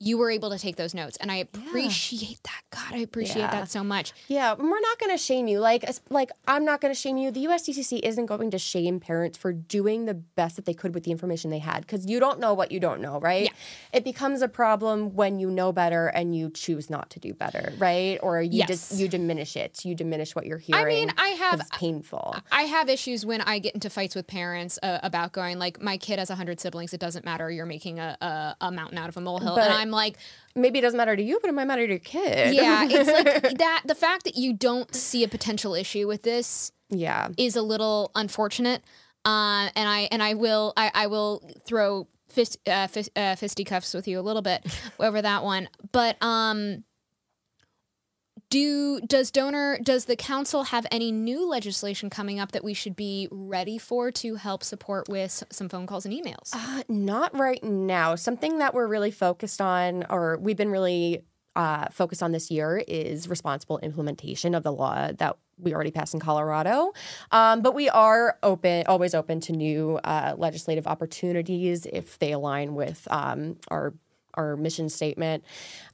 you 0.04 0.18
were 0.18 0.30
able 0.30 0.50
to 0.50 0.58
take 0.58 0.76
those 0.76 0.94
notes 0.94 1.16
and 1.20 1.30
i 1.30 1.36
appreciate 1.36 2.40
that 2.44 2.62
god 2.70 2.92
i 2.94 2.98
appreciate 2.98 3.42
Yeah. 3.42 3.50
that 3.50 3.70
so 3.70 3.82
much 3.84 4.12
Yeah, 4.28 4.52
and 4.52 4.62
we're 4.70 4.80
not 4.80 4.98
going 4.98 5.12
to 5.12 5.18
shame 5.18 5.46
you. 5.46 5.60
Like, 5.60 5.84
like 6.10 6.30
I'm 6.48 6.64
not 6.64 6.80
going 6.80 6.92
to 6.94 6.98
shame 6.98 7.16
you. 7.18 7.30
The 7.30 7.44
USDCC 7.46 8.00
isn't 8.02 8.26
going 8.26 8.50
to 8.50 8.58
shame 8.58 8.98
parents 9.00 9.36
for 9.38 9.52
doing 9.52 10.06
the 10.06 10.14
best 10.14 10.56
that 10.56 10.64
they 10.64 10.74
could 10.74 10.94
with 10.94 11.04
the 11.04 11.10
information 11.10 11.50
they 11.50 11.58
had 11.58 11.80
because 11.82 12.06
you 12.06 12.18
don't 12.20 12.38
know 12.40 12.54
what 12.54 12.72
you 12.72 12.80
don't 12.80 13.00
know, 13.00 13.20
right? 13.20 13.44
Yeah. 13.44 13.98
It 13.98 14.04
becomes 14.04 14.42
a 14.42 14.48
problem 14.48 15.14
when 15.14 15.38
you 15.38 15.50
know 15.50 15.70
better 15.72 16.06
and 16.08 16.34
you 16.34 16.50
choose 16.50 16.88
not 16.90 17.10
to 17.10 17.20
do 17.20 17.34
better, 17.34 17.72
right? 17.78 18.18
Or 18.22 18.40
you 18.42 18.58
Yes. 18.60 18.68
just 18.68 18.98
you 19.00 19.08
diminish 19.08 19.56
it. 19.56 19.84
You 19.84 19.94
diminish 19.94 20.34
what 20.34 20.46
you're 20.46 20.58
hearing. 20.58 20.84
i 20.84 20.88
mean 20.88 21.12
i 21.18 21.28
have 21.44 21.60
it's 21.60 21.70
painful. 21.76 22.36
I 22.50 22.62
have 22.62 22.88
issues 22.88 23.24
when 23.26 23.40
I 23.42 23.58
get 23.58 23.74
into 23.74 23.90
fights 23.90 24.14
with 24.14 24.26
parents 24.26 24.78
uh, 24.82 24.98
about 25.02 25.32
going 25.32 25.58
like 25.58 25.80
my 25.80 25.96
kid 25.98 26.18
has 26.18 26.28
hundred 26.30 26.60
siblings. 26.60 26.92
It 26.94 27.00
doesn't 27.00 27.24
matter. 27.24 27.50
You're 27.50 27.66
making 27.66 27.98
a, 27.98 28.16
a, 28.20 28.56
a 28.66 28.72
mountain 28.72 28.98
out 28.98 29.08
of 29.08 29.16
a 29.16 29.20
molehill, 29.20 29.54
But- 29.56 29.64
and 29.64 29.74
I'm 29.74 29.90
like, 29.92 30.16
Maybe 30.54 30.78
it 30.78 30.82
doesn't 30.82 30.98
matter 30.98 31.16
to 31.16 31.22
you, 31.22 31.38
but 31.40 31.48
it 31.48 31.54
might 31.54 31.64
matter 31.64 31.86
to 31.86 31.92
your 31.92 31.98
kid. 31.98 32.54
yeah, 32.54 32.86
it's 32.88 33.10
like 33.10 33.58
that. 33.58 33.82
The 33.86 33.94
fact 33.94 34.24
that 34.24 34.36
you 34.36 34.52
don't 34.52 34.94
see 34.94 35.24
a 35.24 35.28
potential 35.28 35.74
issue 35.74 36.06
with 36.06 36.22
this 36.22 36.72
yeah. 36.90 37.28
is 37.38 37.56
a 37.56 37.62
little 37.62 38.10
unfortunate. 38.14 38.82
Uh, 39.24 39.70
and 39.76 39.88
I 39.88 40.08
and 40.10 40.22
I 40.22 40.34
will 40.34 40.72
I, 40.76 40.90
I 40.94 41.06
will 41.06 41.48
throw 41.64 42.06
fist, 42.28 42.58
uh, 42.66 42.86
fist, 42.86 43.10
uh, 43.16 43.36
fisticuffs 43.36 43.94
with 43.94 44.08
you 44.08 44.18
a 44.18 44.22
little 44.22 44.42
bit 44.42 44.66
over 45.00 45.22
that 45.22 45.42
one. 45.42 45.68
But 45.92 46.22
um, 46.22 46.84
do 48.52 49.00
does 49.00 49.30
donor 49.30 49.78
does 49.82 50.04
the 50.04 50.14
council 50.14 50.64
have 50.64 50.86
any 50.90 51.10
new 51.10 51.48
legislation 51.48 52.10
coming 52.10 52.38
up 52.38 52.52
that 52.52 52.62
we 52.62 52.74
should 52.74 52.94
be 52.94 53.26
ready 53.30 53.78
for 53.78 54.10
to 54.10 54.34
help 54.34 54.62
support 54.62 55.08
with 55.08 55.42
some 55.50 55.70
phone 55.70 55.86
calls 55.86 56.04
and 56.04 56.14
emails? 56.14 56.50
Uh, 56.52 56.82
not 56.86 57.34
right 57.34 57.64
now. 57.64 58.14
Something 58.14 58.58
that 58.58 58.74
we're 58.74 58.86
really 58.86 59.10
focused 59.10 59.62
on, 59.62 60.04
or 60.10 60.36
we've 60.36 60.56
been 60.56 60.70
really 60.70 61.24
uh, 61.56 61.86
focus 61.90 62.20
on 62.20 62.32
this 62.32 62.50
year 62.50 62.82
is 62.86 63.26
responsible 63.26 63.78
implementation 63.78 64.54
of 64.54 64.62
the 64.62 64.72
law 64.72 65.10
that 65.12 65.38
we 65.58 65.74
already 65.74 65.90
passed 65.90 66.12
in 66.12 66.20
Colorado. 66.20 66.92
Um, 67.30 67.62
but 67.62 67.74
we 67.74 67.88
are 67.88 68.38
open, 68.42 68.84
always 68.86 69.14
open 69.14 69.40
to 69.40 69.52
new 69.52 69.98
uh, 70.04 70.34
legislative 70.36 70.86
opportunities 70.86 71.86
if 71.86 72.18
they 72.18 72.32
align 72.32 72.74
with 72.74 73.08
um, 73.10 73.56
our 73.68 73.94
our 74.34 74.56
mission 74.56 74.88
statement. 74.88 75.44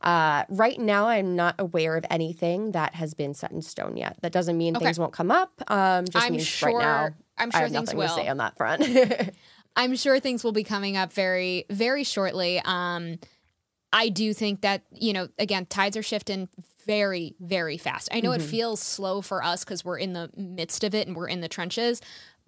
Uh, 0.01 0.45
right 0.49 0.79
now, 0.79 1.09
I'm 1.09 1.37
not 1.37 1.55
aware 1.59 1.97
of 1.97 2.05
anything 2.11 2.73
that 2.73 2.95
has 2.95 3.15
been 3.15 3.35
set 3.35 3.53
in 3.53 3.63
stone 3.63 3.97
yet. 3.97 4.17
That 4.23 4.33
doesn't 4.33 4.57
mean 4.57 4.77
okay. 4.77 4.87
things 4.87 4.99
won't 4.99 5.13
come 5.13 5.31
up. 5.31 5.53
Um, 5.69 6.05
just 6.07 6.25
I'm 6.25 6.33
means 6.33 6.47
sure, 6.47 6.79
right 6.79 6.79
now, 6.79 7.09
I'm 7.37 7.51
sure 7.51 7.61
I 7.61 7.63
have 7.65 7.73
things 7.73 7.95
nothing 7.95 7.99
will. 7.99 8.09
to 8.09 8.15
say 8.15 8.29
on 8.29 8.37
that 8.39 8.57
front. 8.57 8.85
I'm 9.77 9.95
sure 9.97 10.19
things 10.19 10.43
will 10.43 10.53
be 10.53 10.65
coming 10.65 10.97
up 10.97 11.13
very, 11.13 11.65
very 11.71 12.05
shortly. 12.05 12.61
Um, 12.65 13.19
I 13.93 14.09
do 14.09 14.35
think 14.35 14.63
that, 14.63 14.83
you 14.93 15.13
know, 15.13 15.29
again, 15.39 15.67
tides 15.67 15.97
are 15.97 16.03
shifting 16.03 16.49
very, 16.85 17.35
very 17.41 17.79
fast. 17.79 18.09
I 18.13 18.21
know 18.21 18.31
mm-hmm. 18.31 18.43
it 18.43 18.47
feels 18.47 18.81
slow 18.81 19.23
for 19.23 19.43
us 19.43 19.65
because 19.65 19.85
we're 19.85 19.99
in 19.99 20.13
the 20.13 20.31
midst 20.37 20.85
of 20.85 20.95
it 20.95 21.07
and 21.07 21.17
we're 21.17 21.29
in 21.29 21.41
the 21.41 21.49
trenches. 21.49 22.03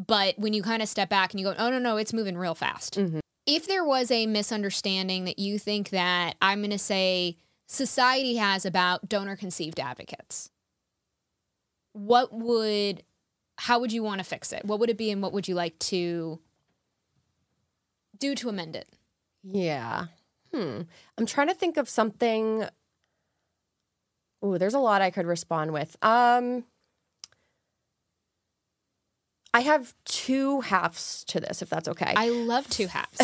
But 0.04 0.38
when 0.38 0.52
you 0.52 0.62
kind 0.62 0.82
of 0.82 0.88
step 0.88 1.08
back 1.08 1.32
and 1.32 1.40
you 1.40 1.46
go, 1.46 1.54
oh, 1.58 1.70
no, 1.70 1.78
no, 1.78 1.96
it's 1.96 2.12
moving 2.12 2.36
real 2.36 2.54
fast. 2.54 2.98
Mm-hmm 2.98 3.20
if 3.50 3.66
there 3.66 3.84
was 3.84 4.12
a 4.12 4.26
misunderstanding 4.26 5.24
that 5.24 5.40
you 5.40 5.58
think 5.58 5.90
that 5.90 6.36
I'm 6.40 6.60
going 6.60 6.70
to 6.70 6.78
say 6.78 7.36
society 7.66 8.36
has 8.36 8.64
about 8.64 9.08
donor 9.08 9.34
conceived 9.34 9.80
advocates, 9.80 10.50
what 11.92 12.32
would, 12.32 13.02
how 13.58 13.80
would 13.80 13.90
you 13.90 14.04
want 14.04 14.20
to 14.20 14.24
fix 14.24 14.52
it? 14.52 14.64
What 14.64 14.78
would 14.78 14.88
it 14.88 14.96
be 14.96 15.10
and 15.10 15.20
what 15.20 15.32
would 15.32 15.48
you 15.48 15.56
like 15.56 15.76
to 15.80 16.38
do 18.18 18.36
to 18.36 18.48
amend 18.48 18.76
it? 18.76 18.88
Yeah. 19.42 20.06
Hmm. 20.54 20.82
I'm 21.18 21.26
trying 21.26 21.48
to 21.48 21.54
think 21.54 21.76
of 21.76 21.88
something. 21.88 22.66
Oh, 24.42 24.58
there's 24.58 24.74
a 24.74 24.78
lot 24.78 25.02
I 25.02 25.10
could 25.10 25.26
respond 25.26 25.72
with. 25.72 25.96
Um, 26.02 26.64
I 29.52 29.60
have 29.60 29.94
two 30.04 30.60
halves 30.60 31.24
to 31.24 31.40
this, 31.40 31.60
if 31.60 31.70
that's 31.70 31.88
okay. 31.88 32.12
I 32.16 32.28
love 32.28 32.68
two 32.68 32.86
halves. 32.86 33.18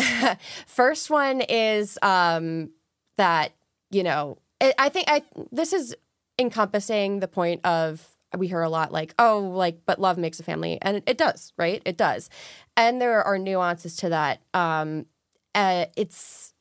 First 0.67 1.09
one 1.09 1.41
is 1.41 1.97
um, 2.01 2.71
that 3.17 3.53
you 3.91 4.03
know 4.03 4.37
it, 4.59 4.75
I 4.77 4.89
think 4.89 5.09
I 5.09 5.23
this 5.51 5.73
is 5.73 5.95
encompassing 6.39 7.19
the 7.19 7.27
point 7.27 7.65
of 7.65 8.05
we 8.37 8.47
hear 8.47 8.61
a 8.61 8.69
lot 8.69 8.91
like 8.91 9.13
oh 9.17 9.39
like 9.39 9.79
but 9.85 9.99
love 9.99 10.17
makes 10.17 10.39
a 10.39 10.43
family 10.43 10.77
and 10.81 10.97
it, 10.97 11.03
it 11.07 11.17
does 11.17 11.53
right? 11.57 11.81
It 11.85 11.97
does. 11.97 12.29
And 12.75 13.01
there 13.01 13.23
are 13.23 13.37
nuances 13.37 13.95
to 13.97 14.09
that. 14.09 14.41
Um 14.53 15.05
uh, 15.55 15.85
it's 15.95 16.53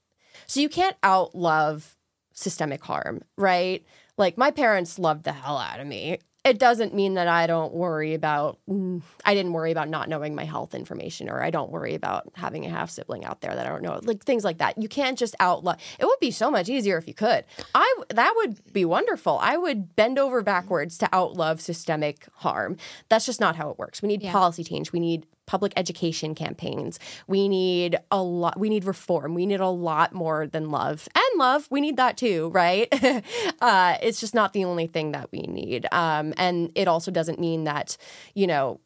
so 0.47 0.61
you 0.61 0.71
can't 0.71 0.97
out 1.03 1.35
love 1.35 1.97
systemic 2.33 2.83
harm 2.85 3.23
right? 3.37 3.85
Like 4.17 4.39
my 4.39 4.51
parents 4.51 4.99
loved 4.99 5.25
the 5.25 5.33
hell 5.33 5.59
out 5.59 5.81
of 5.81 5.87
me 5.87 6.19
it 6.47 6.61
doesn't 6.61 6.95
mean 6.95 7.15
that 7.15 7.27
I 7.27 7.49
don't 7.49 7.75
worry 7.75 8.15
about 8.15 8.59
mm, 8.71 9.03
I 9.25 9.35
didn't 9.35 9.53
worry 9.53 9.73
about 9.73 9.89
not 9.89 10.09
knowing 10.09 10.35
my 10.37 10.45
health 10.45 10.75
information 10.75 11.29
or 11.29 11.43
I 11.43 11.51
don't 11.51 11.73
worry 11.73 11.95
about 11.95 12.31
having 12.35 12.65
a 12.65 12.69
half 12.69 12.89
sibling 12.89 13.25
out 13.25 13.41
there 13.41 13.53
that 13.55 13.67
I 13.67 13.69
don't 13.69 13.83
know 13.83 13.99
like 14.05 14.25
things 14.25 14.45
like 14.45 14.59
that. 14.59 14.81
You 14.81 14.89
can't 14.89 15.19
just 15.19 15.35
outlaw. 15.41 15.75
It 15.99 16.05
would 16.05 16.21
be 16.21 16.31
so 16.31 16.49
much 16.49 16.69
easier 16.69 16.99
if 16.99 17.09
you 17.09 17.15
could. 17.15 17.45
I 17.75 17.95
that 18.11 18.33
would 18.37 18.73
be 18.73 18.85
wonderful. 18.85 19.39
I 19.43 19.57
would 19.57 19.97
bend 19.97 20.21
over 20.21 20.41
backwards 20.41 20.97
to 20.99 21.07
outlove 21.07 21.61
systemic 21.61 22.27
harm. 22.35 22.77
That's 23.09 23.27
just 23.27 23.41
not 23.41 23.57
how 23.57 23.71
it 23.71 23.79
works. 23.79 24.01
We 24.01 24.09
need 24.09 24.23
yeah. 24.23 24.33
policy 24.33 24.63
change. 24.63 24.93
We 24.93 25.01
need 25.01 25.27
public 25.47 25.73
education 25.77 26.35
campaigns. 26.35 26.99
We 27.27 27.49
need 27.49 27.97
a 28.11 28.23
lot. 28.23 28.59
We 28.59 28.69
need 28.69 28.85
reform. 28.85 29.35
We 29.35 29.47
need 29.47 29.61
a 29.61 29.69
lot 29.69 30.13
more 30.13 30.47
than 30.47 30.71
love 30.71 31.09
and 31.15 31.39
love. 31.39 31.67
We 31.71 31.81
need 31.81 31.97
that 31.97 32.17
too, 32.17 32.51
right? 32.53 32.89
uh, 33.61 33.97
it's 34.03 34.21
just 34.21 34.35
not 34.35 34.53
the 34.53 34.65
only 34.65 34.87
thing 34.87 35.13
that 35.13 35.31
we 35.33 35.41
need. 35.41 35.87
Um, 35.93 36.35
and 36.37 36.71
it 36.75 36.89
also 36.89 37.11
doesn't 37.11 37.39
mean 37.39 37.65
that 37.65 37.97
you 38.35 38.47
know 38.47 38.81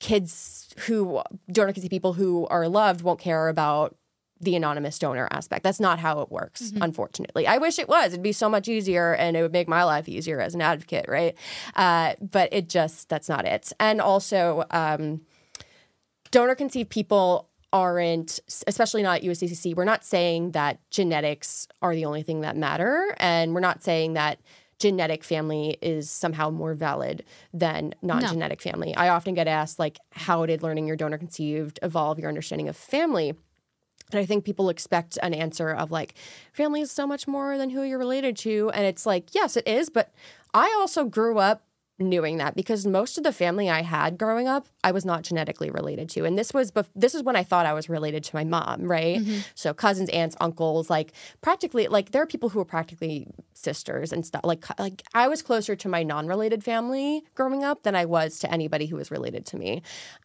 kids 0.00 0.68
who 0.86 1.22
donor 1.50 1.72
conceived 1.72 1.90
people 1.90 2.12
who 2.12 2.46
are 2.48 2.68
loved 2.68 3.02
won't 3.02 3.20
care 3.20 3.48
about 3.48 3.96
the 4.40 4.56
anonymous 4.56 4.98
donor 4.98 5.28
aspect. 5.30 5.62
That's 5.62 5.80
not 5.80 5.98
how 5.98 6.20
it 6.20 6.30
works, 6.30 6.62
mm-hmm. 6.62 6.82
unfortunately. 6.82 7.46
I 7.46 7.58
wish 7.58 7.78
it 7.78 7.88
was. 7.88 8.12
It'd 8.12 8.22
be 8.22 8.32
so 8.32 8.48
much 8.48 8.68
easier 8.68 9.14
and 9.14 9.36
it 9.36 9.42
would 9.42 9.52
make 9.52 9.68
my 9.68 9.84
life 9.84 10.08
easier 10.08 10.40
as 10.40 10.54
an 10.54 10.60
advocate, 10.60 11.06
right? 11.08 11.34
Uh, 11.74 12.14
but 12.20 12.52
it 12.52 12.68
just, 12.68 13.08
that's 13.08 13.28
not 13.28 13.46
it. 13.46 13.72
And 13.80 14.00
also, 14.00 14.64
um, 14.70 15.22
donor 16.34 16.56
conceived 16.56 16.90
people 16.90 17.48
aren't, 17.72 18.40
especially 18.66 19.04
not 19.04 19.22
USDCC, 19.22 19.76
we're 19.76 19.84
not 19.84 20.04
saying 20.04 20.50
that 20.50 20.80
genetics 20.90 21.68
are 21.80 21.94
the 21.94 22.04
only 22.04 22.24
thing 22.24 22.40
that 22.40 22.56
matter. 22.56 23.14
And 23.18 23.54
we're 23.54 23.60
not 23.60 23.84
saying 23.84 24.14
that 24.14 24.40
genetic 24.80 25.22
family 25.22 25.78
is 25.80 26.10
somehow 26.10 26.50
more 26.50 26.74
valid 26.74 27.24
than 27.52 27.94
non-genetic 28.02 28.64
no. 28.64 28.70
family. 28.72 28.96
I 28.96 29.10
often 29.10 29.34
get 29.34 29.46
asked 29.46 29.78
like 29.78 30.00
how 30.10 30.44
did 30.44 30.60
learning 30.60 30.88
your 30.88 30.96
donor 30.96 31.18
conceived 31.18 31.78
evolve 31.82 32.18
your 32.18 32.28
understanding 32.28 32.68
of 32.68 32.76
family? 32.76 33.28
And 34.10 34.20
I 34.20 34.26
think 34.26 34.44
people 34.44 34.70
expect 34.70 35.16
an 35.22 35.34
answer 35.34 35.70
of 35.70 35.92
like 35.92 36.14
family 36.52 36.80
is 36.80 36.90
so 36.90 37.06
much 37.06 37.28
more 37.28 37.56
than 37.56 37.70
who 37.70 37.82
you're 37.82 37.98
related 37.98 38.36
to 38.38 38.72
and 38.74 38.84
it's 38.84 39.06
like 39.06 39.34
yes 39.36 39.56
it 39.56 39.68
is, 39.68 39.88
but 39.88 40.12
I 40.52 40.74
also 40.80 41.04
grew 41.04 41.38
up 41.38 41.62
knowing 41.98 42.38
that 42.38 42.56
because 42.56 42.86
most 42.86 43.16
of 43.18 43.24
the 43.24 43.32
family 43.32 43.70
I 43.70 43.82
had 43.82 44.18
growing 44.18 44.48
up, 44.48 44.66
I 44.82 44.90
was 44.90 45.04
not 45.04 45.22
genetically 45.22 45.70
related 45.70 46.08
to. 46.10 46.24
And 46.24 46.36
this 46.36 46.52
was 46.52 46.72
bef- 46.72 46.88
this 46.96 47.14
is 47.14 47.22
when 47.22 47.36
I 47.36 47.44
thought 47.44 47.66
I 47.66 47.72
was 47.72 47.88
related 47.88 48.24
to 48.24 48.36
my 48.36 48.42
mom, 48.42 48.82
right? 48.82 49.18
Mm-hmm. 49.18 49.40
So 49.54 49.72
cousins, 49.72 50.08
aunts, 50.10 50.36
uncles, 50.40 50.90
like 50.90 51.12
practically 51.40 51.86
like 51.86 52.10
there 52.10 52.22
are 52.22 52.26
people 52.26 52.48
who 52.48 52.58
are 52.58 52.64
practically 52.64 53.28
sisters 53.52 54.12
and 54.12 54.26
stuff. 54.26 54.42
Like 54.44 54.64
like 54.78 55.02
I 55.14 55.28
was 55.28 55.40
closer 55.40 55.76
to 55.76 55.88
my 55.88 56.02
non-related 56.02 56.64
family 56.64 57.22
growing 57.34 57.62
up 57.62 57.84
than 57.84 57.94
I 57.94 58.06
was 58.06 58.40
to 58.40 58.50
anybody 58.50 58.86
who 58.86 58.96
was 58.96 59.12
related 59.12 59.46
to 59.46 59.56
me. 59.56 59.82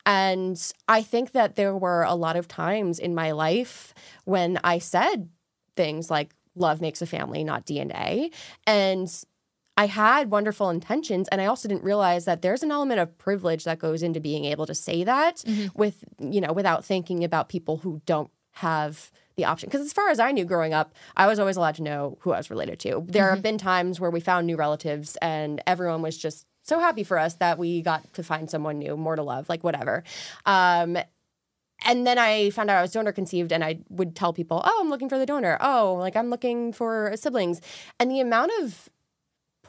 And 0.07 0.59
I 0.87 1.03
think 1.03 1.33
that 1.33 1.55
there 1.55 1.75
were 1.75 2.01
a 2.01 2.15
lot 2.15 2.35
of 2.35 2.47
times 2.47 2.97
in 2.97 3.13
my 3.13 3.31
life 3.31 3.93
when 4.25 4.59
I 4.63 4.79
said 4.79 5.29
things 5.75 6.09
like 6.09 6.33
love 6.55 6.81
makes 6.81 7.01
a 7.01 7.05
family, 7.05 7.43
not 7.43 7.65
DNA. 7.65 8.33
And 8.65 9.07
I 9.79 9.85
had 9.85 10.29
wonderful 10.29 10.69
intentions 10.69 11.29
and 11.29 11.39
I 11.39 11.45
also 11.45 11.69
didn't 11.69 11.85
realize 11.85 12.25
that 12.25 12.41
there's 12.41 12.63
an 12.63 12.69
element 12.69 12.99
of 12.99 13.17
privilege 13.17 13.63
that 13.63 13.79
goes 13.79 14.03
into 14.03 14.19
being 14.19 14.43
able 14.43 14.65
to 14.65 14.75
say 14.75 15.05
that 15.05 15.37
mm-hmm. 15.37 15.67
with 15.73 16.03
you 16.19 16.41
know 16.41 16.51
without 16.51 16.83
thinking 16.83 17.23
about 17.23 17.47
people 17.47 17.77
who 17.77 18.01
don't 18.05 18.29
have 18.55 19.09
the 19.37 19.45
option 19.45 19.69
because 19.69 19.79
as 19.79 19.93
far 19.93 20.09
as 20.09 20.19
I 20.19 20.33
knew 20.33 20.43
growing 20.43 20.73
up 20.73 20.93
I 21.15 21.27
was 21.27 21.39
always 21.39 21.55
allowed 21.55 21.75
to 21.75 21.83
know 21.83 22.17
who 22.19 22.33
I 22.33 22.37
was 22.37 22.49
related 22.49 22.77
to. 22.81 23.05
There 23.07 23.23
mm-hmm. 23.23 23.35
have 23.35 23.41
been 23.41 23.57
times 23.57 24.01
where 24.01 24.11
we 24.11 24.19
found 24.19 24.47
new 24.47 24.57
relatives 24.57 25.15
and 25.21 25.63
everyone 25.65 26.01
was 26.01 26.17
just 26.17 26.45
so 26.63 26.81
happy 26.81 27.05
for 27.05 27.17
us 27.17 27.35
that 27.35 27.57
we 27.57 27.81
got 27.81 28.13
to 28.15 28.21
find 28.21 28.49
someone 28.49 28.79
new, 28.79 28.97
more 28.97 29.15
to 29.15 29.23
love, 29.23 29.47
like 29.47 29.63
whatever. 29.63 30.03
Um, 30.45 30.97
and 31.85 32.05
then 32.05 32.17
I 32.17 32.49
found 32.49 32.69
out 32.69 32.79
I 32.79 32.81
was 32.81 32.91
donor 32.91 33.13
conceived, 33.13 33.53
and 33.53 33.63
I 33.63 33.79
would 33.89 34.13
tell 34.13 34.33
people, 34.33 34.61
"Oh, 34.65 34.79
I'm 34.81 34.89
looking 34.89 35.07
for 35.07 35.17
the 35.17 35.25
donor. 35.25 35.57
Oh, 35.61 35.95
like 35.97 36.17
I'm 36.17 36.29
looking 36.29 36.73
for 36.73 37.13
siblings." 37.15 37.61
And 38.01 38.11
the 38.11 38.19
amount 38.19 38.51
of 38.59 38.89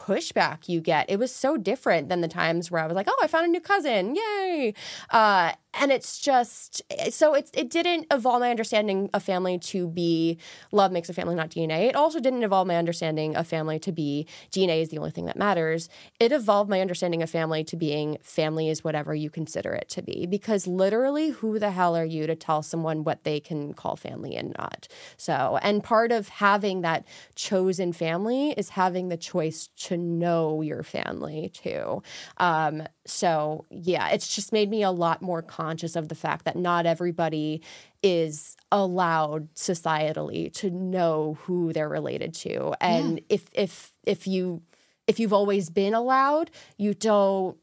pushback 0.01 0.69
you 0.69 0.81
get. 0.81 1.09
It 1.09 1.19
was 1.19 1.33
so 1.35 1.57
different 1.57 2.09
than 2.09 2.21
the 2.21 2.29
times 2.29 2.71
where 2.71 2.83
I 2.83 2.87
was 2.87 2.97
like, 2.97 3.07
"Oh, 3.09 3.19
I 3.23 3.27
found 3.27 3.47
a 3.47 3.49
new 3.49 3.61
cousin, 3.61 4.17
yay!" 4.17 4.75
Uh, 5.11 5.53
and 5.75 5.93
it's 5.93 6.19
just 6.19 6.83
so 7.11 7.35
it's 7.35 7.51
it 7.55 7.71
didn't 7.71 8.07
evolve 8.11 8.41
my 8.41 8.51
understanding 8.51 9.09
of 9.15 9.23
family 9.23 9.59
to 9.59 9.89
be 9.89 10.39
love 10.73 10.93
makes 10.93 11.09
a 11.09 11.13
family, 11.13 11.35
not 11.35 11.51
DNA. 11.51 11.89
It 11.89 11.97
also 11.97 12.21
didn't 12.21 12.43
evolve 12.43 12.67
my 12.67 12.77
understanding 12.77 13.37
of 13.37 13.47
family 13.47 13.79
to 13.81 13.93
be 13.93 14.27
DNA 14.51 14.83
is 14.83 14.89
the 14.89 14.99
only 14.99 15.11
thing 15.11 15.27
that 15.27 15.37
matters. 15.37 15.89
It 16.19 16.33
evolved 16.33 16.69
my 16.69 16.81
understanding 16.81 17.23
of 17.23 17.31
family 17.31 17.63
to 17.65 17.77
being 17.77 18.19
family 18.23 18.69
is 18.69 18.83
whatever 18.83 19.15
you 19.15 19.31
consider 19.31 19.73
it 19.73 19.89
to 19.91 20.03
be. 20.03 20.27
Because 20.27 20.67
literally, 20.67 21.31
who 21.31 21.59
the 21.59 21.71
hell 21.71 21.97
are 21.97 22.05
you 22.05 22.27
to 22.27 22.35
tell 22.35 22.63
someone 22.63 23.05
what 23.05 23.25
they 23.25 23.39
can 23.39 23.73
call 23.75 23.97
family 23.97 24.35
and 24.37 24.55
not? 24.59 24.89
So, 25.17 25.59
and 25.63 25.85
part 25.85 26.11
of 26.11 26.29
having 26.29 26.81
that 26.83 27.07
chosen 27.37 27.93
family 27.93 28.51
is 28.53 28.71
having 28.71 29.09
the 29.09 29.17
choice 29.17 29.69
to 29.77 29.97
know 29.97 30.63
your 30.63 30.83
family 30.83 31.51
too. 31.55 32.03
Um, 32.39 32.83
so 33.11 33.67
yeah, 33.71 34.09
it's 34.09 34.35
just 34.35 34.53
made 34.53 34.71
me 34.71 34.83
a 34.83 34.91
lot 34.91 35.23
more 35.23 35.43
conscious 35.43 35.97
of 35.97 36.09
the 36.09 36.15
fact 36.15 36.45
that 36.45 36.57
not 36.57 36.87
everybody 36.87 37.63
is 38.03 38.57
allowed 38.73 39.53
societally 39.55 40.53
to 40.55 40.71
know 40.71 41.39
who 41.43 41.73
they're 41.73 41.89
related 41.89 42.35
to. 42.35 42.75
And 42.81 43.19
yeah. 43.19 43.25
if 43.29 43.51
if 43.53 43.93
if 44.05 44.27
you 44.27 44.63
if 45.07 45.19
you've 45.19 45.33
always 45.33 45.71
been 45.71 45.95
allowed, 45.95 46.51
you 46.79 46.95
don't 46.95 47.57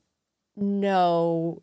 know 0.55 1.61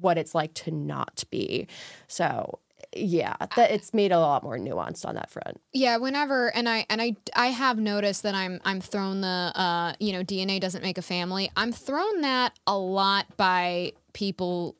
what 0.00 0.18
it's 0.18 0.34
like 0.34 0.54
to 0.54 0.70
not 0.70 1.24
be. 1.30 1.66
So 2.08 2.60
yeah 2.94 3.34
that 3.56 3.70
it's 3.70 3.94
made 3.94 4.12
a 4.12 4.18
lot 4.18 4.42
more 4.42 4.58
nuanced 4.58 5.06
on 5.06 5.14
that 5.14 5.30
front 5.30 5.60
yeah 5.72 5.96
whenever 5.96 6.54
and 6.54 6.68
i 6.68 6.84
and 6.90 7.00
i 7.00 7.14
i 7.34 7.46
have 7.46 7.78
noticed 7.78 8.22
that 8.22 8.34
i'm 8.34 8.60
i'm 8.64 8.80
thrown 8.80 9.20
the 9.20 9.52
uh 9.54 9.92
you 9.98 10.12
know 10.12 10.22
dna 10.22 10.60
doesn't 10.60 10.82
make 10.82 10.98
a 10.98 11.02
family 11.02 11.50
i'm 11.56 11.72
thrown 11.72 12.20
that 12.20 12.58
a 12.66 12.76
lot 12.76 13.26
by 13.36 13.92
people 14.12 14.76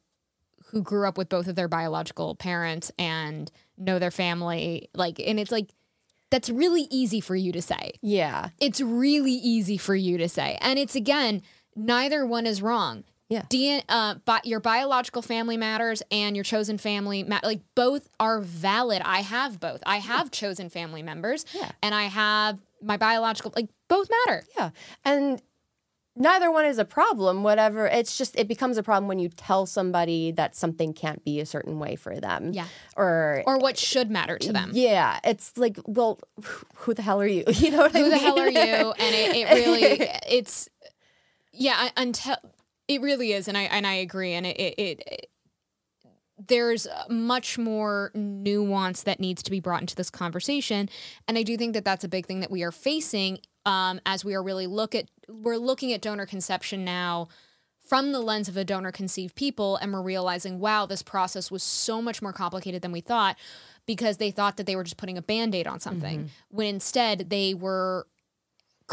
who 0.67 0.83
grew 0.83 1.07
up 1.07 1.19
with 1.19 1.29
both 1.29 1.49
of 1.49 1.55
their 1.55 1.69
biological 1.69 2.35
parents 2.35 2.91
and 2.99 3.51
know 3.79 3.99
their 3.99 4.11
family 4.11 4.89
like 4.95 5.19
and 5.21 5.41
it's 5.41 5.51
like 5.51 5.69
that's 6.33 6.49
really 6.49 6.89
easy 6.91 7.21
for 7.21 7.37
you 7.37 7.53
to 7.53 7.61
say. 7.61 7.93
Yeah. 8.01 8.49
It's 8.59 8.81
really 8.81 9.33
easy 9.33 9.77
for 9.77 9.95
you 9.95 10.17
to 10.17 10.31
say. 10.31 10.57
And 10.63 10.79
it's 10.79 10.97
again, 10.97 11.43
neither 11.77 12.25
one 12.27 12.47
is 12.47 12.63
wrong. 12.63 13.05
Yeah. 13.33 13.43
DN, 13.49 13.83
uh, 13.89 14.15
bi- 14.27 14.41
your 14.45 14.61
biological 14.61 15.23
family 15.23 15.57
matters 15.57 16.03
and 16.11 16.37
your 16.37 16.45
chosen 16.45 16.77
family, 16.77 17.23
ma- 17.23 17.41
like 17.43 17.61
both 17.75 18.09
are 18.21 18.41
valid. 18.41 19.01
I 19.05 19.21
have 19.23 19.59
both. 19.59 19.83
I 19.87 19.97
have 19.99 20.31
chosen 20.31 20.69
family 20.69 21.03
members 21.03 21.47
Yeah. 21.55 21.71
and 21.83 21.95
I 21.95 22.05
have 22.05 22.61
my 22.83 22.97
biological, 22.99 23.53
like 23.57 23.69
both 23.89 24.09
matter. 24.27 24.45
Yeah. 24.59 24.71
And 25.05 25.41
neither 26.15 26.51
one 26.51 26.67
is 26.67 26.79
a 26.79 26.85
problem, 26.85 27.43
whatever. 27.43 27.87
It's 27.87 28.19
just, 28.19 28.37
it 28.37 28.49
becomes 28.49 28.77
a 28.77 28.83
problem 28.83 29.09
when 29.09 29.19
you 29.19 29.31
tell 29.31 29.65
somebody 29.65 30.31
that 30.33 30.55
something 30.55 30.93
can't 30.93 31.25
be 31.25 31.41
a 31.41 31.47
certain 31.47 31.79
way 31.79 31.97
for 31.97 32.21
them. 32.21 32.51
Yeah. 32.53 32.67
Or, 32.97 33.43
Or 33.47 33.57
what 33.59 33.79
should 33.79 34.11
matter 34.11 34.37
to 34.37 34.53
them. 34.53 34.73
yeah, 34.75 35.21
it's 35.25 35.57
like, 35.57 35.79
well, 35.87 36.19
who 36.75 36.93
the 36.93 37.01
hell 37.03 37.21
are 37.23 37.27
you? 37.27 37.45
You 37.63 37.71
know 37.71 37.79
what 37.79 37.97
I 37.97 38.01
Who 38.01 38.11
the 38.11 38.19
hell 38.19 38.39
are 38.39 38.51
you? 38.51 38.59
And 38.59 39.15
it, 39.15 39.37
it 39.37 39.55
really, 39.55 40.07
it's, 40.29 40.69
yeah, 41.55 41.89
until 41.97 42.37
it 42.89 43.01
really 43.01 43.33
is. 43.33 43.49
And 43.49 43.57
I, 43.57 43.63
and 43.63 43.87
I 43.87 43.95
agree. 43.95 44.33
And 44.35 44.47
it, 44.47 44.57
it, 44.59 44.79
it 44.79 45.29
there's 46.49 46.87
much 47.09 47.59
more 47.59 48.11
nuance 48.15 49.03
that 49.03 49.21
needs 49.21 49.43
to 49.43 49.51
be 49.51 49.61
brought 49.61 49.81
into 49.81 49.95
this 49.95 50.11
conversation 50.11 50.89
and 51.29 51.39
i 51.39 51.43
do 51.43 51.57
think 51.57 51.75
that 51.75 51.85
that's 51.85 52.05
a 52.05 52.09
big 52.09 52.27
thing 52.27 52.41
that 52.41 52.51
we 52.51 52.63
are 52.63 52.73
facing 52.73 53.39
um, 53.65 54.01
as 54.07 54.25
we 54.25 54.35
are 54.35 54.43
really 54.43 54.67
look 54.67 54.95
at 54.95 55.09
we're 55.29 55.57
looking 55.57 55.93
at 55.93 56.01
donor 56.01 56.27
conception 56.27 56.85
now 56.85 57.29
from 57.87 58.13
the 58.13 58.21
lens 58.21 58.49
of 58.49 58.57
a 58.57 58.65
donor 58.65 58.91
conceived 58.91 59.35
people 59.35 59.77
and 59.77 59.93
we're 59.93 60.03
realizing 60.03 60.59
wow 60.59 60.87
this 60.87 61.03
process 61.03 61.51
was 61.51 61.63
so 61.63 62.03
much 62.03 62.23
more 62.23 62.33
complicated 62.33 62.83
than 62.83 62.93
we 62.93 63.01
thought 63.01 63.37
because 63.87 64.17
they 64.17 64.31
thought 64.31 64.57
that 64.57 64.67
they 64.67 64.77
were 64.77 64.85
just 64.85 64.97
putting 64.97 65.19
a 65.19 65.23
band-aid 65.23 65.67
on 65.67 65.81
something 65.81 66.31
when 66.49 66.67
instead 66.67 67.31
they 67.31 67.53
were 67.53 68.07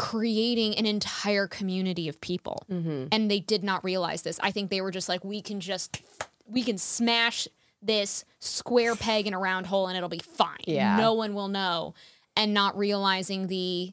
creating 0.00 0.74
an 0.76 0.86
entire 0.86 1.46
community 1.46 2.08
of 2.08 2.18
people. 2.22 2.64
And 2.70 3.30
they 3.30 3.38
did 3.38 3.62
not 3.62 3.84
realize 3.84 4.22
this. 4.22 4.40
I 4.42 4.50
think 4.50 4.70
they 4.70 4.80
were 4.80 4.90
just 4.90 5.10
like 5.10 5.22
we 5.22 5.42
can 5.42 5.60
just 5.60 6.00
we 6.48 6.62
can 6.62 6.78
smash 6.78 7.46
this 7.82 8.24
square 8.38 8.96
peg 8.96 9.26
in 9.26 9.34
a 9.34 9.38
round 9.38 9.66
hole 9.66 9.88
and 9.88 9.96
it'll 9.98 10.08
be 10.08 10.18
fine. 10.20 10.56
Yeah. 10.66 10.96
no 10.96 11.12
one 11.12 11.34
will 11.34 11.48
know. 11.48 11.94
And 12.34 12.54
not 12.54 12.78
realizing 12.78 13.48
the 13.48 13.92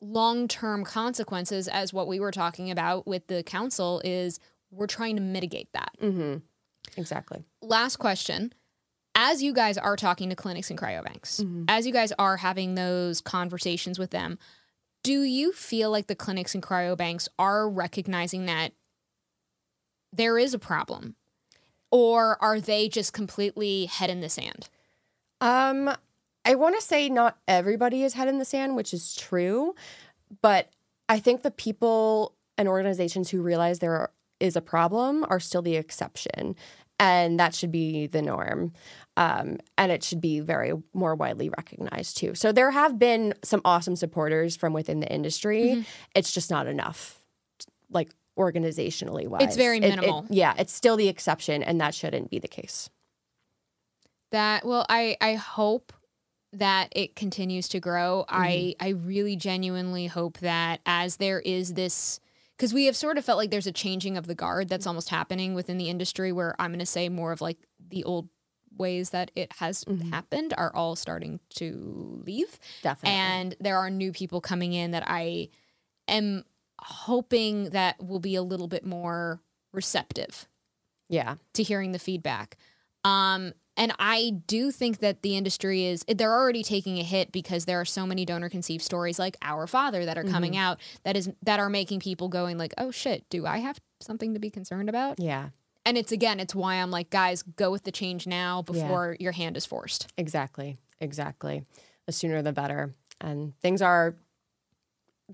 long-term 0.00 0.84
consequences 0.84 1.68
as 1.68 1.92
what 1.92 2.08
we 2.08 2.18
were 2.18 2.30
talking 2.32 2.70
about 2.70 3.06
with 3.06 3.26
the 3.26 3.42
council 3.42 4.00
is 4.04 4.40
we're 4.70 4.86
trying 4.86 5.16
to 5.16 5.22
mitigate 5.22 5.70
that. 5.74 5.92
Mm-hmm. 6.00 6.36
Exactly. 6.96 7.44
last 7.60 7.96
question. 7.96 8.54
As 9.14 9.42
you 9.42 9.52
guys 9.52 9.76
are 9.76 9.96
talking 9.96 10.30
to 10.30 10.36
clinics 10.36 10.70
and 10.70 10.78
cryobanks 10.78 11.44
as 11.68 11.86
you 11.86 11.92
guys 11.92 12.12
are 12.18 12.36
having 12.38 12.74
those 12.74 13.20
conversations 13.20 13.98
with 13.98 14.10
them 14.10 14.38
do 15.06 15.22
you 15.22 15.52
feel 15.52 15.92
like 15.92 16.08
the 16.08 16.16
clinics 16.16 16.52
and 16.52 16.60
cryobanks 16.60 17.28
are 17.38 17.70
recognizing 17.70 18.46
that 18.46 18.72
there 20.12 20.36
is 20.36 20.52
a 20.52 20.58
problem? 20.58 21.14
Or 21.92 22.36
are 22.42 22.58
they 22.58 22.88
just 22.88 23.12
completely 23.12 23.86
head 23.86 24.10
in 24.10 24.20
the 24.20 24.28
sand? 24.28 24.68
Um, 25.40 25.94
I 26.44 26.56
want 26.56 26.74
to 26.74 26.84
say 26.84 27.08
not 27.08 27.38
everybody 27.46 28.02
is 28.02 28.14
head 28.14 28.26
in 28.26 28.38
the 28.38 28.44
sand, 28.44 28.74
which 28.74 28.92
is 28.92 29.14
true, 29.14 29.76
but 30.42 30.70
I 31.08 31.20
think 31.20 31.42
the 31.42 31.52
people 31.52 32.34
and 32.58 32.66
organizations 32.66 33.30
who 33.30 33.42
realize 33.42 33.78
there 33.78 34.10
is 34.40 34.56
a 34.56 34.60
problem 34.60 35.24
are 35.28 35.38
still 35.38 35.62
the 35.62 35.76
exception, 35.76 36.56
and 36.98 37.38
that 37.40 37.54
should 37.54 37.70
be 37.72 38.06
the 38.06 38.22
norm. 38.22 38.72
Um, 39.18 39.58
and 39.78 39.90
it 39.92 40.02
should 40.04 40.20
be 40.20 40.40
very 40.40 40.72
more 40.92 41.14
widely 41.14 41.48
recognized 41.48 42.16
too. 42.18 42.34
So 42.34 42.52
there 42.52 42.70
have 42.70 42.98
been 42.98 43.34
some 43.42 43.62
awesome 43.64 43.96
supporters 43.96 44.56
from 44.56 44.72
within 44.72 45.00
the 45.00 45.10
industry. 45.12 45.86
It's 46.14 46.32
just 46.32 46.50
not 46.50 46.66
enough, 46.66 47.18
like 47.90 48.10
organizationally 48.38 49.26
wise. 49.26 49.42
It's 49.42 49.56
very 49.56 49.78
It- 49.78 49.84
it- 49.84 49.96
minimal. 49.96 50.26
yeah, 50.28 50.54
it's 50.58 50.72
still 50.74 50.96
the 50.96 51.08
exception, 51.08 51.62
and 51.62 51.80
that 51.80 51.94
shouldn't 51.94 52.30
be 52.30 52.38
the 52.38 52.48
case. 52.48 52.90
that 54.32 54.66
well 54.66 54.84
i 54.88 55.16
i 55.20 55.34
hope 55.34 55.92
that 56.52 56.88
it 56.96 57.14
continues 57.14 57.68
to 57.68 57.78
grow 57.78 58.24
i 58.28 58.74
Mm-hmm. 58.80 58.86
i 58.86 58.88
really 58.90 59.36
genuinely 59.36 60.08
hope 60.08 60.38
that 60.38 60.80
as 60.84 61.18
there 61.18 61.38
is 61.40 61.74
this 61.74 62.18
because 62.56 62.72
we 62.72 62.86
have 62.86 62.96
sort 62.96 63.18
of 63.18 63.24
felt 63.24 63.38
like 63.38 63.50
there's 63.50 63.66
a 63.66 63.72
changing 63.72 64.16
of 64.16 64.26
the 64.26 64.34
guard 64.34 64.68
that's 64.68 64.86
almost 64.86 65.08
happening 65.10 65.54
within 65.54 65.78
the 65.78 65.88
industry 65.90 66.32
where 66.32 66.54
i'm 66.58 66.70
going 66.70 66.78
to 66.80 66.86
say 66.86 67.08
more 67.08 67.32
of 67.32 67.40
like 67.40 67.58
the 67.88 68.02
old 68.04 68.28
ways 68.76 69.10
that 69.10 69.30
it 69.34 69.52
has 69.58 69.84
Mm-hmm. 69.84 70.10
happened 70.10 70.52
are 70.58 70.74
all 70.74 70.96
starting 70.96 71.40
to 71.56 72.22
leave 72.26 72.58
Definitely. 72.82 73.16
and 73.18 73.56
there 73.60 73.78
are 73.78 73.88
new 73.90 74.12
people 74.12 74.40
coming 74.40 74.72
in 74.72 74.90
that 74.90 75.04
i 75.06 75.48
am 76.08 76.44
hoping 76.78 77.70
that 77.70 78.02
will 78.04 78.20
be 78.20 78.34
a 78.34 78.42
little 78.42 78.68
bit 78.68 78.84
more 78.84 79.40
receptive 79.72 80.46
yeah. 81.08 81.36
to 81.54 81.62
hearing 81.62 81.92
the 81.92 81.98
feedback. 81.98 82.56
Um, 83.04 83.52
and 83.76 83.92
I 83.98 84.32
do 84.46 84.70
think 84.70 84.98
that 85.00 85.22
the 85.22 85.36
industry 85.36 85.84
is, 85.84 86.04
they're 86.08 86.32
already 86.32 86.62
taking 86.62 86.98
a 86.98 87.02
hit 87.02 87.32
because 87.32 87.64
there 87.64 87.80
are 87.80 87.84
so 87.84 88.06
many 88.06 88.24
donor 88.24 88.48
conceived 88.48 88.82
stories 88.82 89.18
like 89.18 89.36
Our 89.42 89.66
Father 89.66 90.04
that 90.04 90.16
are 90.16 90.24
coming 90.24 90.52
Mm-hmm. 90.52 90.60
out 90.60 90.80
that 91.04 91.16
is, 91.16 91.30
that 91.42 91.60
are 91.60 91.68
making 91.70 92.00
people 92.00 92.28
going 92.28 92.56
like, 92.58 92.72
oh 92.78 92.90
shit, 92.90 93.28
do 93.30 93.46
I 93.46 93.58
have 93.58 93.78
something 94.00 94.34
to 94.34 94.40
be 94.40 94.50
concerned 94.50 94.88
about? 94.88 95.20
Yeah. 95.20 95.50
And 95.84 95.96
it's 95.96 96.10
again, 96.12 96.40
it's 96.40 96.54
why 96.54 96.76
I'm 96.76 96.90
like, 96.90 97.10
guys, 97.10 97.42
go 97.42 97.70
with 97.70 97.84
the 97.84 97.92
change 97.92 98.26
now 98.26 98.62
before 98.62 99.16
your 99.20 99.32
hand 99.32 99.56
is 99.56 99.66
forced. 99.66 100.12
Exactly. 100.16 100.78
Exactly. 101.00 101.64
The 102.06 102.12
sooner 102.12 102.42
the 102.42 102.52
better. 102.52 102.94
And 103.20 103.56
things 103.60 103.82
are 103.82 104.16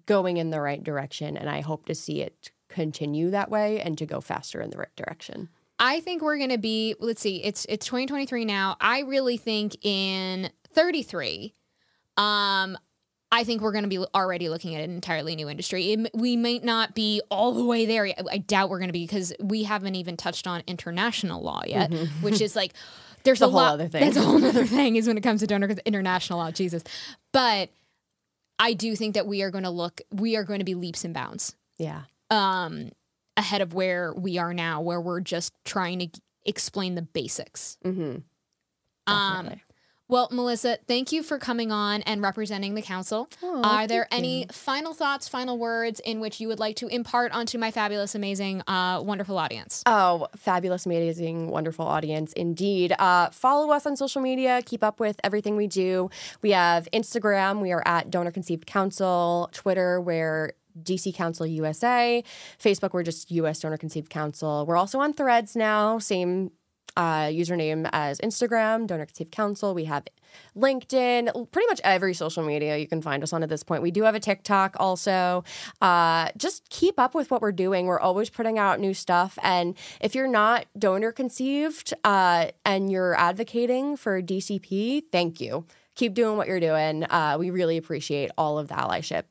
going 0.06 0.36
in 0.36 0.50
the 0.50 0.60
right 0.60 0.82
direction. 0.82 1.36
And 1.36 1.48
I 1.48 1.60
hope 1.60 1.86
to 1.86 1.94
see 1.94 2.20
it 2.22 2.50
continue 2.68 3.30
that 3.30 3.50
way 3.50 3.80
and 3.80 3.96
to 3.98 4.06
go 4.06 4.20
faster 4.20 4.60
in 4.60 4.70
the 4.70 4.78
right 4.78 4.94
direction. 4.96 5.48
I 5.84 5.98
think 5.98 6.22
we're 6.22 6.38
going 6.38 6.50
to 6.50 6.58
be 6.58 6.94
let's 7.00 7.20
see 7.20 7.42
it's 7.42 7.66
it's 7.68 7.84
2023 7.86 8.44
now. 8.44 8.76
I 8.80 9.00
really 9.00 9.36
think 9.36 9.76
in 9.84 10.48
33 10.74 11.54
um 12.16 12.78
I 13.34 13.44
think 13.44 13.62
we're 13.62 13.72
going 13.72 13.84
to 13.84 13.88
be 13.88 13.98
already 14.14 14.48
looking 14.50 14.74
at 14.74 14.84
an 14.84 14.90
entirely 14.90 15.34
new 15.34 15.48
industry. 15.48 15.92
It 15.92 16.10
we 16.14 16.36
might 16.36 16.62
not 16.62 16.94
be 16.94 17.20
all 17.30 17.52
the 17.52 17.64
way 17.64 17.86
there 17.86 18.06
yet. 18.06 18.22
I 18.30 18.38
doubt 18.38 18.70
we're 18.70 18.78
going 18.78 18.90
to 18.90 18.92
be 18.92 19.04
because 19.06 19.32
we 19.40 19.64
haven't 19.64 19.94
even 19.96 20.16
touched 20.16 20.46
on 20.46 20.62
international 20.66 21.42
law 21.42 21.62
yet, 21.66 21.92
which 22.20 22.40
is 22.40 22.54
like 22.54 22.74
there's 23.24 23.40
a, 23.40 23.46
a 23.46 23.48
whole 23.48 23.56
lot. 23.60 23.72
other 23.72 23.88
thing. 23.88 24.02
That's 24.04 24.16
a 24.16 24.22
whole 24.22 24.44
other 24.44 24.66
thing 24.66 24.96
is 24.96 25.08
when 25.08 25.16
it 25.16 25.22
comes 25.22 25.40
to 25.40 25.46
donor 25.46 25.74
international 25.84 26.38
law. 26.38 26.50
Jesus, 26.52 26.84
but 27.32 27.70
I 28.58 28.74
do 28.74 28.94
think 28.94 29.14
that 29.14 29.26
we 29.26 29.42
are 29.42 29.50
going 29.50 29.64
to 29.64 29.70
look. 29.70 30.00
We 30.12 30.36
are 30.36 30.44
going 30.44 30.58
to 30.60 30.64
be 30.64 30.74
leaps 30.74 31.04
and 31.04 31.12
bounds 31.14 31.56
Yeah. 31.78 32.02
um, 32.30 32.90
ahead 33.36 33.60
of 33.60 33.74
where 33.74 34.12
we 34.14 34.38
are 34.38 34.54
now, 34.54 34.80
where 34.80 35.00
we're 35.00 35.20
just 35.20 35.52
trying 35.64 35.98
to 36.00 36.06
g- 36.06 36.20
explain 36.44 36.94
the 36.94 37.02
basics. 37.02 37.78
Mm-hmm. 37.84 38.18
Um, 39.06 39.60
well, 40.12 40.28
Melissa, 40.30 40.76
thank 40.86 41.10
you 41.10 41.22
for 41.22 41.38
coming 41.38 41.72
on 41.72 42.02
and 42.02 42.20
representing 42.20 42.74
the 42.74 42.82
council. 42.82 43.30
are 43.42 43.86
there 43.86 44.06
any 44.10 44.46
final 44.52 44.92
thoughts, 44.92 45.26
final 45.26 45.56
words 45.56 46.00
in 46.00 46.20
which 46.20 46.38
you 46.38 46.48
would 46.48 46.58
like 46.58 46.76
to 46.76 46.88
impart 46.88 47.32
onto 47.32 47.56
my 47.56 47.70
fabulous, 47.70 48.14
amazing, 48.14 48.60
uh, 48.66 49.00
wonderful 49.02 49.38
audience? 49.38 49.82
Oh, 49.86 50.28
fabulous, 50.36 50.84
amazing, 50.84 51.48
wonderful 51.48 51.86
audience 51.86 52.34
indeed. 52.34 52.94
Uh, 52.98 53.30
follow 53.30 53.72
us 53.72 53.86
on 53.86 53.96
social 53.96 54.20
media. 54.20 54.60
Keep 54.66 54.84
up 54.84 55.00
with 55.00 55.18
everything 55.24 55.56
we 55.56 55.66
do. 55.66 56.10
We 56.42 56.50
have 56.50 56.86
Instagram. 56.92 57.62
We 57.62 57.72
are 57.72 57.82
at 57.86 58.10
Donor 58.10 58.32
Conceived 58.32 58.66
Council. 58.66 59.48
Twitter, 59.52 59.98
we're 59.98 60.52
DC 60.80 61.14
Council 61.14 61.46
USA. 61.46 62.22
Facebook, 62.58 62.92
we're 62.92 63.02
just 63.02 63.30
US 63.30 63.60
Donor 63.60 63.76
Conceived 63.76 64.10
Council. 64.10 64.64
We're 64.66 64.76
also 64.76 65.00
on 65.00 65.12
Threads 65.12 65.56
now. 65.56 65.98
Same 65.98 66.50
uh, 66.96 67.26
username 67.26 67.88
as 67.92 68.18
Instagram, 68.20 68.86
Donor 68.86 69.06
Conceived 69.06 69.32
Council. 69.32 69.74
We 69.74 69.84
have 69.84 70.04
LinkedIn, 70.56 71.50
pretty 71.50 71.66
much 71.66 71.80
every 71.84 72.14
social 72.14 72.42
media 72.42 72.76
you 72.78 72.86
can 72.86 73.02
find 73.02 73.22
us 73.22 73.32
on 73.32 73.42
at 73.42 73.48
this 73.48 73.62
point. 73.62 73.82
We 73.82 73.90
do 73.90 74.02
have 74.02 74.14
a 74.14 74.20
TikTok 74.20 74.76
also. 74.78 75.44
Uh, 75.80 76.30
just 76.36 76.68
keep 76.68 76.98
up 76.98 77.14
with 77.14 77.30
what 77.30 77.42
we're 77.42 77.52
doing. 77.52 77.86
We're 77.86 78.00
always 78.00 78.30
putting 78.30 78.58
out 78.58 78.80
new 78.80 78.94
stuff. 78.94 79.38
And 79.42 79.76
if 80.00 80.14
you're 80.14 80.28
not 80.28 80.66
donor 80.78 81.12
conceived 81.12 81.94
uh, 82.04 82.48
and 82.64 82.90
you're 82.90 83.18
advocating 83.18 83.96
for 83.96 84.22
DCP, 84.22 85.04
thank 85.10 85.40
you. 85.40 85.66
Keep 85.94 86.14
doing 86.14 86.36
what 86.38 86.48
you're 86.48 86.60
doing. 86.60 87.04
Uh, 87.04 87.36
we 87.38 87.50
really 87.50 87.76
appreciate 87.76 88.30
all 88.38 88.58
of 88.58 88.68
the 88.68 88.74
allyship 88.74 89.24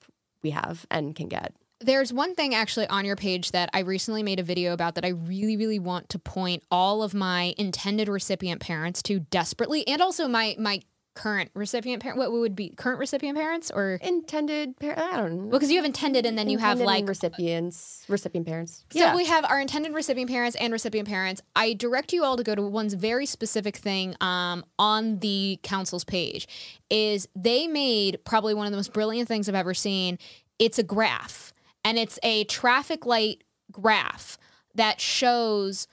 we 0.43 0.51
have 0.51 0.85
and 0.89 1.15
can 1.15 1.27
get. 1.27 1.53
There's 1.79 2.13
one 2.13 2.35
thing 2.35 2.53
actually 2.53 2.87
on 2.87 3.05
your 3.05 3.15
page 3.15 3.51
that 3.51 3.69
I 3.73 3.79
recently 3.79 4.21
made 4.21 4.39
a 4.39 4.43
video 4.43 4.73
about 4.73 4.95
that 4.95 5.05
I 5.05 5.09
really, 5.09 5.57
really 5.57 5.79
want 5.79 6.09
to 6.09 6.19
point 6.19 6.63
all 6.69 7.01
of 7.01 7.15
my 7.15 7.55
intended 7.57 8.07
recipient 8.07 8.61
parents 8.61 9.01
to 9.03 9.19
desperately, 9.19 9.87
and 9.87 9.99
also 10.01 10.27
my 10.27 10.55
my 10.59 10.81
current 11.13 11.51
recipient 11.53 12.01
parent. 12.01 12.17
What 12.17 12.31
would 12.31 12.55
be 12.55 12.69
current 12.69 12.99
recipient 12.99 13.37
parents 13.37 13.69
or 13.71 13.99
Intended 14.01 14.77
parent. 14.79 14.99
I 14.99 15.17
don't 15.17 15.31
know. 15.31 15.41
well, 15.43 15.51
because 15.51 15.69
you 15.69 15.77
have 15.77 15.85
intended 15.85 16.25
and 16.25 16.37
then 16.37 16.49
you 16.49 16.57
have 16.57 16.79
like 16.79 17.07
recipients, 17.07 18.05
recipient 18.07 18.47
parents. 18.47 18.85
So 18.91 18.99
yeah. 18.99 19.15
we 19.15 19.25
have 19.25 19.45
our 19.45 19.59
intended 19.59 19.93
recipient 19.93 20.29
parents 20.29 20.55
and 20.59 20.71
recipient 20.71 21.07
parents. 21.07 21.41
I 21.55 21.73
direct 21.73 22.13
you 22.13 22.23
all 22.23 22.37
to 22.37 22.43
go 22.43 22.55
to 22.55 22.61
one's 22.61 22.93
very 22.93 23.25
specific 23.25 23.75
thing 23.75 24.15
um, 24.21 24.63
on 24.79 25.19
the 25.19 25.59
council's 25.63 26.03
page. 26.03 26.47
Is 26.89 27.27
they 27.35 27.67
made 27.67 28.23
probably 28.25 28.53
one 28.53 28.65
of 28.65 28.71
the 28.71 28.77
most 28.77 28.93
brilliant 28.93 29.27
things 29.27 29.49
I've 29.49 29.55
ever 29.55 29.73
seen. 29.73 30.17
It's 30.59 30.79
a 30.79 30.83
graph, 30.83 31.53
and 31.83 31.97
it's 31.97 32.19
a 32.23 32.43
traffic 32.45 33.05
light 33.05 33.43
graph 33.71 34.37
that 34.75 35.01
shows 35.01 35.87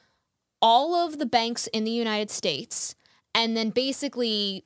all 0.60 0.94
of 0.94 1.18
the 1.18 1.26
banks 1.26 1.66
in 1.68 1.84
the 1.84 1.90
United 1.90 2.30
States, 2.30 2.94
and 3.34 3.56
then 3.56 3.70
basically 3.70 4.64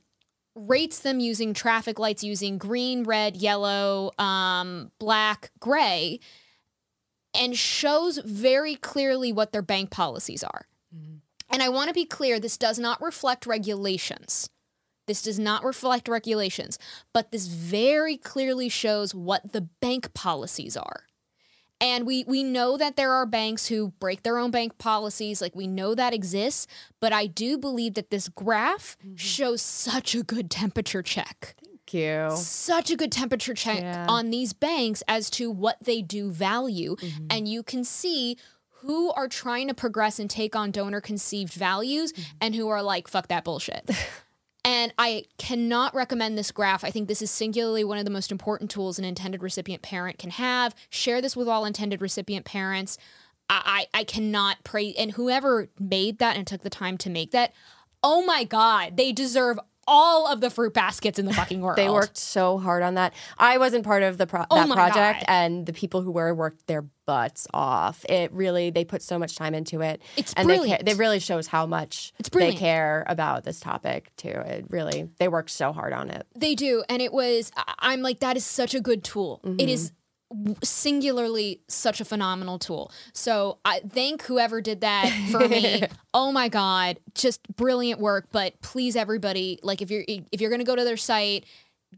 rates 0.55 1.01
them 1.01 1.21
using 1.21 1.55
traffic 1.55 1.99
lights 1.99 2.23
using 2.23 2.59
green, 2.59 3.05
red, 3.05 3.37
yellow, 3.37 4.11
um, 4.19 4.91
black, 4.99 5.51
gray 5.61 6.21
and 7.35 7.57
shows 7.57 8.19
very 8.19 8.75
clearly 8.75 9.33
what 9.33 9.53
their 9.53 9.63
bank 9.63 9.91
policies 9.91 10.45
are. 10.45 10.67
And 11.51 11.63
I 11.63 11.69
want 11.69 11.89
to 11.89 11.95
be 11.95 12.05
clear 12.05 12.39
this 12.39 12.59
does 12.59 12.79
not 12.79 13.01
reflect 13.03 13.47
regulations. 13.47 14.49
This 15.07 15.23
does 15.23 15.39
not 15.39 15.65
reflect 15.65 16.09
regulations, 16.09 16.79
but 17.13 17.33
this 17.33 17.47
very 17.47 18.17
clearly 18.17 18.69
shows 18.69 19.15
what 19.15 19.53
the 19.53 19.63
bank 19.81 20.15
policies 20.15 20.77
are. 20.77 21.05
And 21.83 22.07
we 22.07 22.25
we 22.25 22.45
know 22.45 22.77
that 22.77 22.97
there 22.97 23.13
are 23.13 23.27
banks 23.27 23.67
who 23.67 23.89
break 23.99 24.23
their 24.23 24.39
own 24.39 24.53
bank 24.53 24.79
policies, 24.79 25.43
like 25.43 25.57
we 25.57 25.67
know 25.67 25.95
that 25.97 26.15
exists, 26.15 26.69
but 27.01 27.13
I 27.13 27.27
do 27.27 27.59
believe 27.59 27.95
that 27.95 28.11
this 28.11 28.29
graph 28.29 28.97
mm-hmm. 29.05 29.17
shows 29.17 29.61
such 29.61 30.15
a 30.15 30.23
good 30.23 30.49
temperature 30.51 31.03
check 31.03 31.57
Thank 31.65 31.95
you. 31.95 32.37
such 32.37 32.91
a 32.91 32.97
good 32.97 33.11
temperature 33.11 33.55
check 33.55 33.81
Yeah. 33.81 34.07
on 34.09 34.31
these 34.31 34.53
banks 34.53 35.03
as 35.09 35.29
to 35.31 35.51
what 35.51 35.77
they 35.83 36.03
do 36.03 36.31
value. 36.31 36.95
Mm-hmm. 36.97 37.27
And 37.31 37.49
you 37.49 37.65
can 37.65 37.83
see 37.83 38.39
who 38.83 39.11
are 39.13 39.29
trying 39.29 39.69
to 39.69 39.75
progress 39.75 40.19
and 40.19 40.31
take 40.31 40.55
on 40.57 40.71
donor 40.71 41.01
conceived 41.01 41.53
values 41.53 42.13
mm-hmm. 42.13 42.37
and 42.41 42.55
who 42.55 42.69
are 42.69 42.83
like, 42.83 43.09
fuck 43.09 43.29
that 43.29 43.45
bullshit. 43.45 43.91
and 44.65 44.95
I 44.99 45.25
cannot 45.39 45.95
recommend 45.95 46.39
this 46.39 46.53
graph. 46.53 46.85
I 46.85 46.91
think 46.91 47.09
this 47.09 47.23
is 47.23 47.31
singularly 47.31 47.83
one 47.85 47.99
of 47.99 48.05
the 48.05 48.11
most 48.11 48.31
important 48.31 48.71
tools 48.71 48.99
an 48.99 49.05
intended 49.05 49.43
recipient 49.43 49.83
parent 49.83 50.19
can 50.19 50.31
have. 50.31 50.75
Share 50.89 51.21
this 51.21 51.37
with 51.37 51.49
all 51.49 51.65
intended 51.65 52.01
recipient 52.01 52.45
parents. 52.45 52.97
I, 53.51 53.87
I, 53.93 54.01
I 54.01 54.05
cannot 54.05 54.63
pray. 54.65 54.95
And 54.95 55.13
whoever 55.13 55.69
made 55.81 56.19
that 56.19 56.37
and 56.37 56.47
took 56.47 56.63
the 56.63 56.71
time 56.71 56.97
to 56.99 57.11
make 57.11 57.33
that, 57.33 57.53
oh 58.05 58.25
my 58.25 58.45
God, 58.45 58.97
they 58.97 59.11
deserve 59.13 59.59
all 59.89 60.29
of 60.29 60.41
the 60.41 60.49
fruit 60.49 60.73
baskets 60.73 61.19
in 61.19 61.27
the 61.27 61.35
fucking 61.35 61.61
world. 61.63 61.77
They 61.77 61.89
worked 61.89 62.17
so 62.17 62.59
hard 62.59 62.85
on 62.85 62.95
that. 62.95 63.15
I 63.37 63.59
wasn't 63.59 63.85
part 63.85 64.05
of 64.05 64.17
the 64.17 64.29
pro- 64.29 64.47
Oh 64.49 64.67
that 64.67 64.73
project, 64.73 65.21
God. 65.21 65.25
and 65.29 65.67
the 65.67 65.73
people 65.73 66.03
who 66.03 66.13
were 66.13 66.33
worked 66.33 66.69
their 66.69 66.85
butts 67.13 67.47
off. 67.53 68.07
It 68.09 68.33
really 68.33 68.71
they 68.71 68.87
put 68.87 69.03
so 69.03 69.19
much 69.19 69.37
time 69.37 69.55
into 69.55 69.83
it. 69.83 70.01
It's 70.17 70.33
and 70.33 70.49
they 70.49 70.57
brilliant. 70.57 70.87
They 70.87 70.95
really 70.95 71.19
shows 71.19 71.47
how 71.47 71.67
much 71.67 72.15
It's 72.19 72.31
they 72.31 72.55
care 72.55 73.05
about 73.07 73.45
this 73.45 73.61
topic 73.61 74.11
too. 74.17 74.31
It 74.31 74.65
really 74.71 75.11
they 75.19 75.29
worked 75.29 75.51
so 75.51 75.73
hard 75.73 75.93
on 75.93 76.09
it. 76.09 76.27
They 76.35 76.55
do, 76.55 76.85
and 76.89 77.03
it 77.03 77.13
was. 77.13 77.53
I'm 77.81 78.01
like, 78.01 78.21
that 78.21 78.39
is 78.39 78.47
such 78.47 78.75
a 78.75 78.81
good 78.81 79.05
tool. 79.05 79.41
It 79.45 79.49
mm-hmm. 79.49 79.69
is 79.69 79.93
singularly 80.65 81.61
such 81.69 82.01
a 82.01 82.07
phenomenal 82.07 82.59
tool. 82.59 82.91
So 83.13 83.59
I 83.63 83.81
thank 83.81 84.23
whoever 84.23 84.63
did 84.63 84.81
that 84.81 85.11
for 85.31 85.47
me. 85.47 85.83
oh 86.15 86.33
my 86.33 86.49
god, 86.49 86.99
just 87.15 87.47
brilliant 87.57 88.01
work. 88.01 88.29
But 88.33 88.59
please, 88.63 88.97
everybody, 88.97 89.59
like 89.63 89.83
if 89.83 89.91
you're 89.91 90.05
if 90.09 90.41
you're 90.41 90.51
gonna 90.51 90.65
go 90.65 90.77
to 90.77 90.85
their 90.85 90.97
site, 90.97 91.45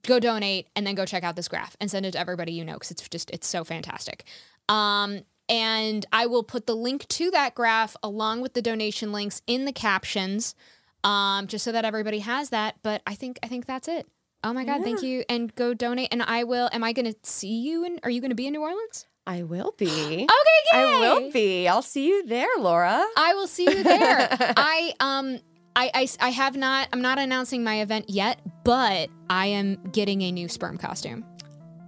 go 0.03 0.19
donate, 0.19 0.67
and 0.75 0.85
then 0.85 0.97
go 0.97 1.05
check 1.05 1.23
out 1.23 1.37
this 1.37 1.47
graph 1.47 1.77
and 1.81 1.89
send 1.89 2.05
it 2.05 2.13
to 2.13 2.19
everybody 2.19 2.51
you 2.51 2.65
know 2.65 2.75
because 2.75 2.91
it's 2.91 3.09
just 3.09 3.31
it's 3.31 3.47
so 3.47 3.63
fantastic. 3.63 4.25
Um, 4.69 5.21
and 5.49 6.07
I 6.13 6.27
will 6.27 6.43
put 6.43 6.67
the 6.67 6.75
link 6.75 7.07
to 7.09 7.31
that 7.33 7.55
graph 7.55 7.97
along 8.03 8.41
with 8.41 8.55
the 8.55 8.63
donation 8.63 9.13
links 9.13 9.43
in 9.47 9.67
the 9.67 9.73
captions, 9.73 10.55
um, 11.03 11.47
just 11.47 11.65
so 11.65 11.73
that 11.73 11.85
everybody 11.85 12.21
has 12.21 12.51
that. 12.51 12.77
But 12.83 13.03
I 13.07 13.15
think 13.15 13.39
I 13.43 13.49
think 13.49 13.67
that's 13.67 13.89
it. 13.89 14.09
Oh 14.43 14.53
my 14.53 14.65
god, 14.65 14.83
thank 14.83 15.03
you, 15.03 15.25
and 15.29 15.55
go 15.55 15.75
donate. 15.75 16.09
And 16.13 16.23
I 16.23 16.45
will. 16.45 16.69
Am 16.73 16.85
I 16.85 16.93
going 16.93 17.11
to 17.13 17.17
see 17.23 17.61
you? 17.61 17.85
And 17.85 18.01
are 18.03 18.11
you 18.11 18.21
going 18.21 18.31
to 18.31 18.35
be 18.35 18.47
in 18.47 18.53
New 18.53 18.63
Orleans? 18.63 19.07
I 19.27 19.43
will 19.43 19.75
be. 19.77 19.87
Okay, 20.67 20.79
yay. 20.79 20.81
I 20.81 21.01
will 21.01 21.31
be. 21.31 21.69
I'll 21.69 21.83
see 21.83 22.09
you 22.09 22.27
there, 22.27 22.49
Laura. 22.59 23.05
I 23.17 23.35
will 23.35 23.47
see 23.47 23.65
you 23.65 23.83
there. 23.83 24.29
I 24.57 24.93
um 25.01 25.39
I, 25.77 25.91
I 25.95 26.09
I 26.21 26.29
have 26.31 26.57
not 26.57 26.89
I'm 26.93 27.03
not 27.03 27.19
announcing 27.19 27.65
my 27.65 27.81
event 27.81 28.09
yet, 28.09 28.41
but 28.65 29.09
I 29.31 29.47
am 29.47 29.77
getting 29.93 30.23
a 30.23 30.33
new 30.33 30.49
sperm 30.49 30.79
costume. 30.79 31.25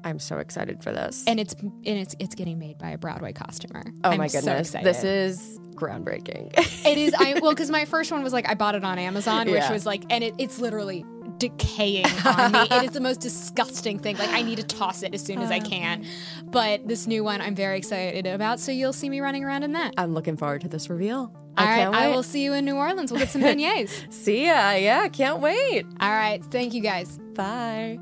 I'm 0.06 0.18
so 0.18 0.38
excited 0.38 0.82
for 0.82 0.92
this. 0.92 1.24
And 1.26 1.38
it's 1.40 1.54
and 1.54 1.72
it's 1.84 2.14
it's 2.18 2.34
getting 2.34 2.58
made 2.58 2.78
by 2.78 2.90
a 2.90 2.98
Broadway 2.98 3.32
costumer. 3.32 3.82
oh 4.04 4.10
I'm 4.10 4.18
my 4.18 4.26
so 4.28 4.38
goodness, 4.40 4.68
excited. 4.68 4.86
this 4.86 5.04
is 5.04 5.58
groundbreaking. 5.74 6.52
It 6.86 6.98
is 6.98 7.14
I 7.18 7.38
well 7.42 7.50
because 7.52 7.70
my 7.70 7.84
first 7.84 8.12
one 8.12 8.22
was 8.22 8.32
like 8.32 8.48
I 8.48 8.54
bought 8.54 8.74
it 8.76 8.84
on 8.84 8.98
Amazon, 8.98 9.46
which 9.46 9.56
Yeah. 9.56 9.72
was 9.72 9.84
like 9.84 10.04
and 10.10 10.22
it, 10.22 10.34
it's 10.38 10.58
literally 10.58 11.04
decaying 11.38 12.06
on 12.24 12.52
me. 12.52 12.58
It 12.70 12.84
is 12.84 12.90
the 12.92 13.00
most 13.00 13.20
disgusting 13.20 13.98
thing. 13.98 14.16
Like 14.16 14.30
I 14.30 14.40
need 14.42 14.56
to 14.56 14.62
toss 14.62 15.02
it 15.02 15.12
as 15.14 15.22
soon 15.22 15.40
as 15.42 15.50
I 15.50 15.58
oh. 15.64 15.68
can. 15.68 16.04
But 16.44 16.86
this 16.88 17.06
new 17.06 17.24
one 17.24 17.40
I'm 17.40 17.54
very 17.56 17.76
excited 17.78 18.26
about. 18.26 18.60
So 18.60 18.70
you'll 18.72 18.92
see 18.94 19.10
me 19.10 19.20
running 19.20 19.44
around 19.44 19.64
in 19.64 19.72
that. 19.72 19.92
I'm 19.98 20.14
looking 20.14 20.36
forward 20.36 20.60
to 20.62 20.68
this 20.68 20.88
reveal. 20.88 21.32
All 21.58 21.64
I 21.64 21.68
right, 21.70 21.76
can't 21.84 21.94
I 21.96 22.08
will 22.08 22.22
see 22.22 22.44
you 22.44 22.52
in 22.52 22.64
New 22.64 22.76
Orleans. 22.76 23.10
We'll 23.10 23.20
get 23.20 23.30
some 23.30 23.42
beignets. 23.48 24.12
See 24.12 24.44
ya. 24.46 24.72
Yeah, 24.72 25.08
can't 25.08 25.40
wait. 25.40 25.84
All 26.00 26.10
right, 26.10 26.42
thank 26.44 26.72
you 26.74 26.82
guys. 26.82 27.18
Bye. 27.34 27.98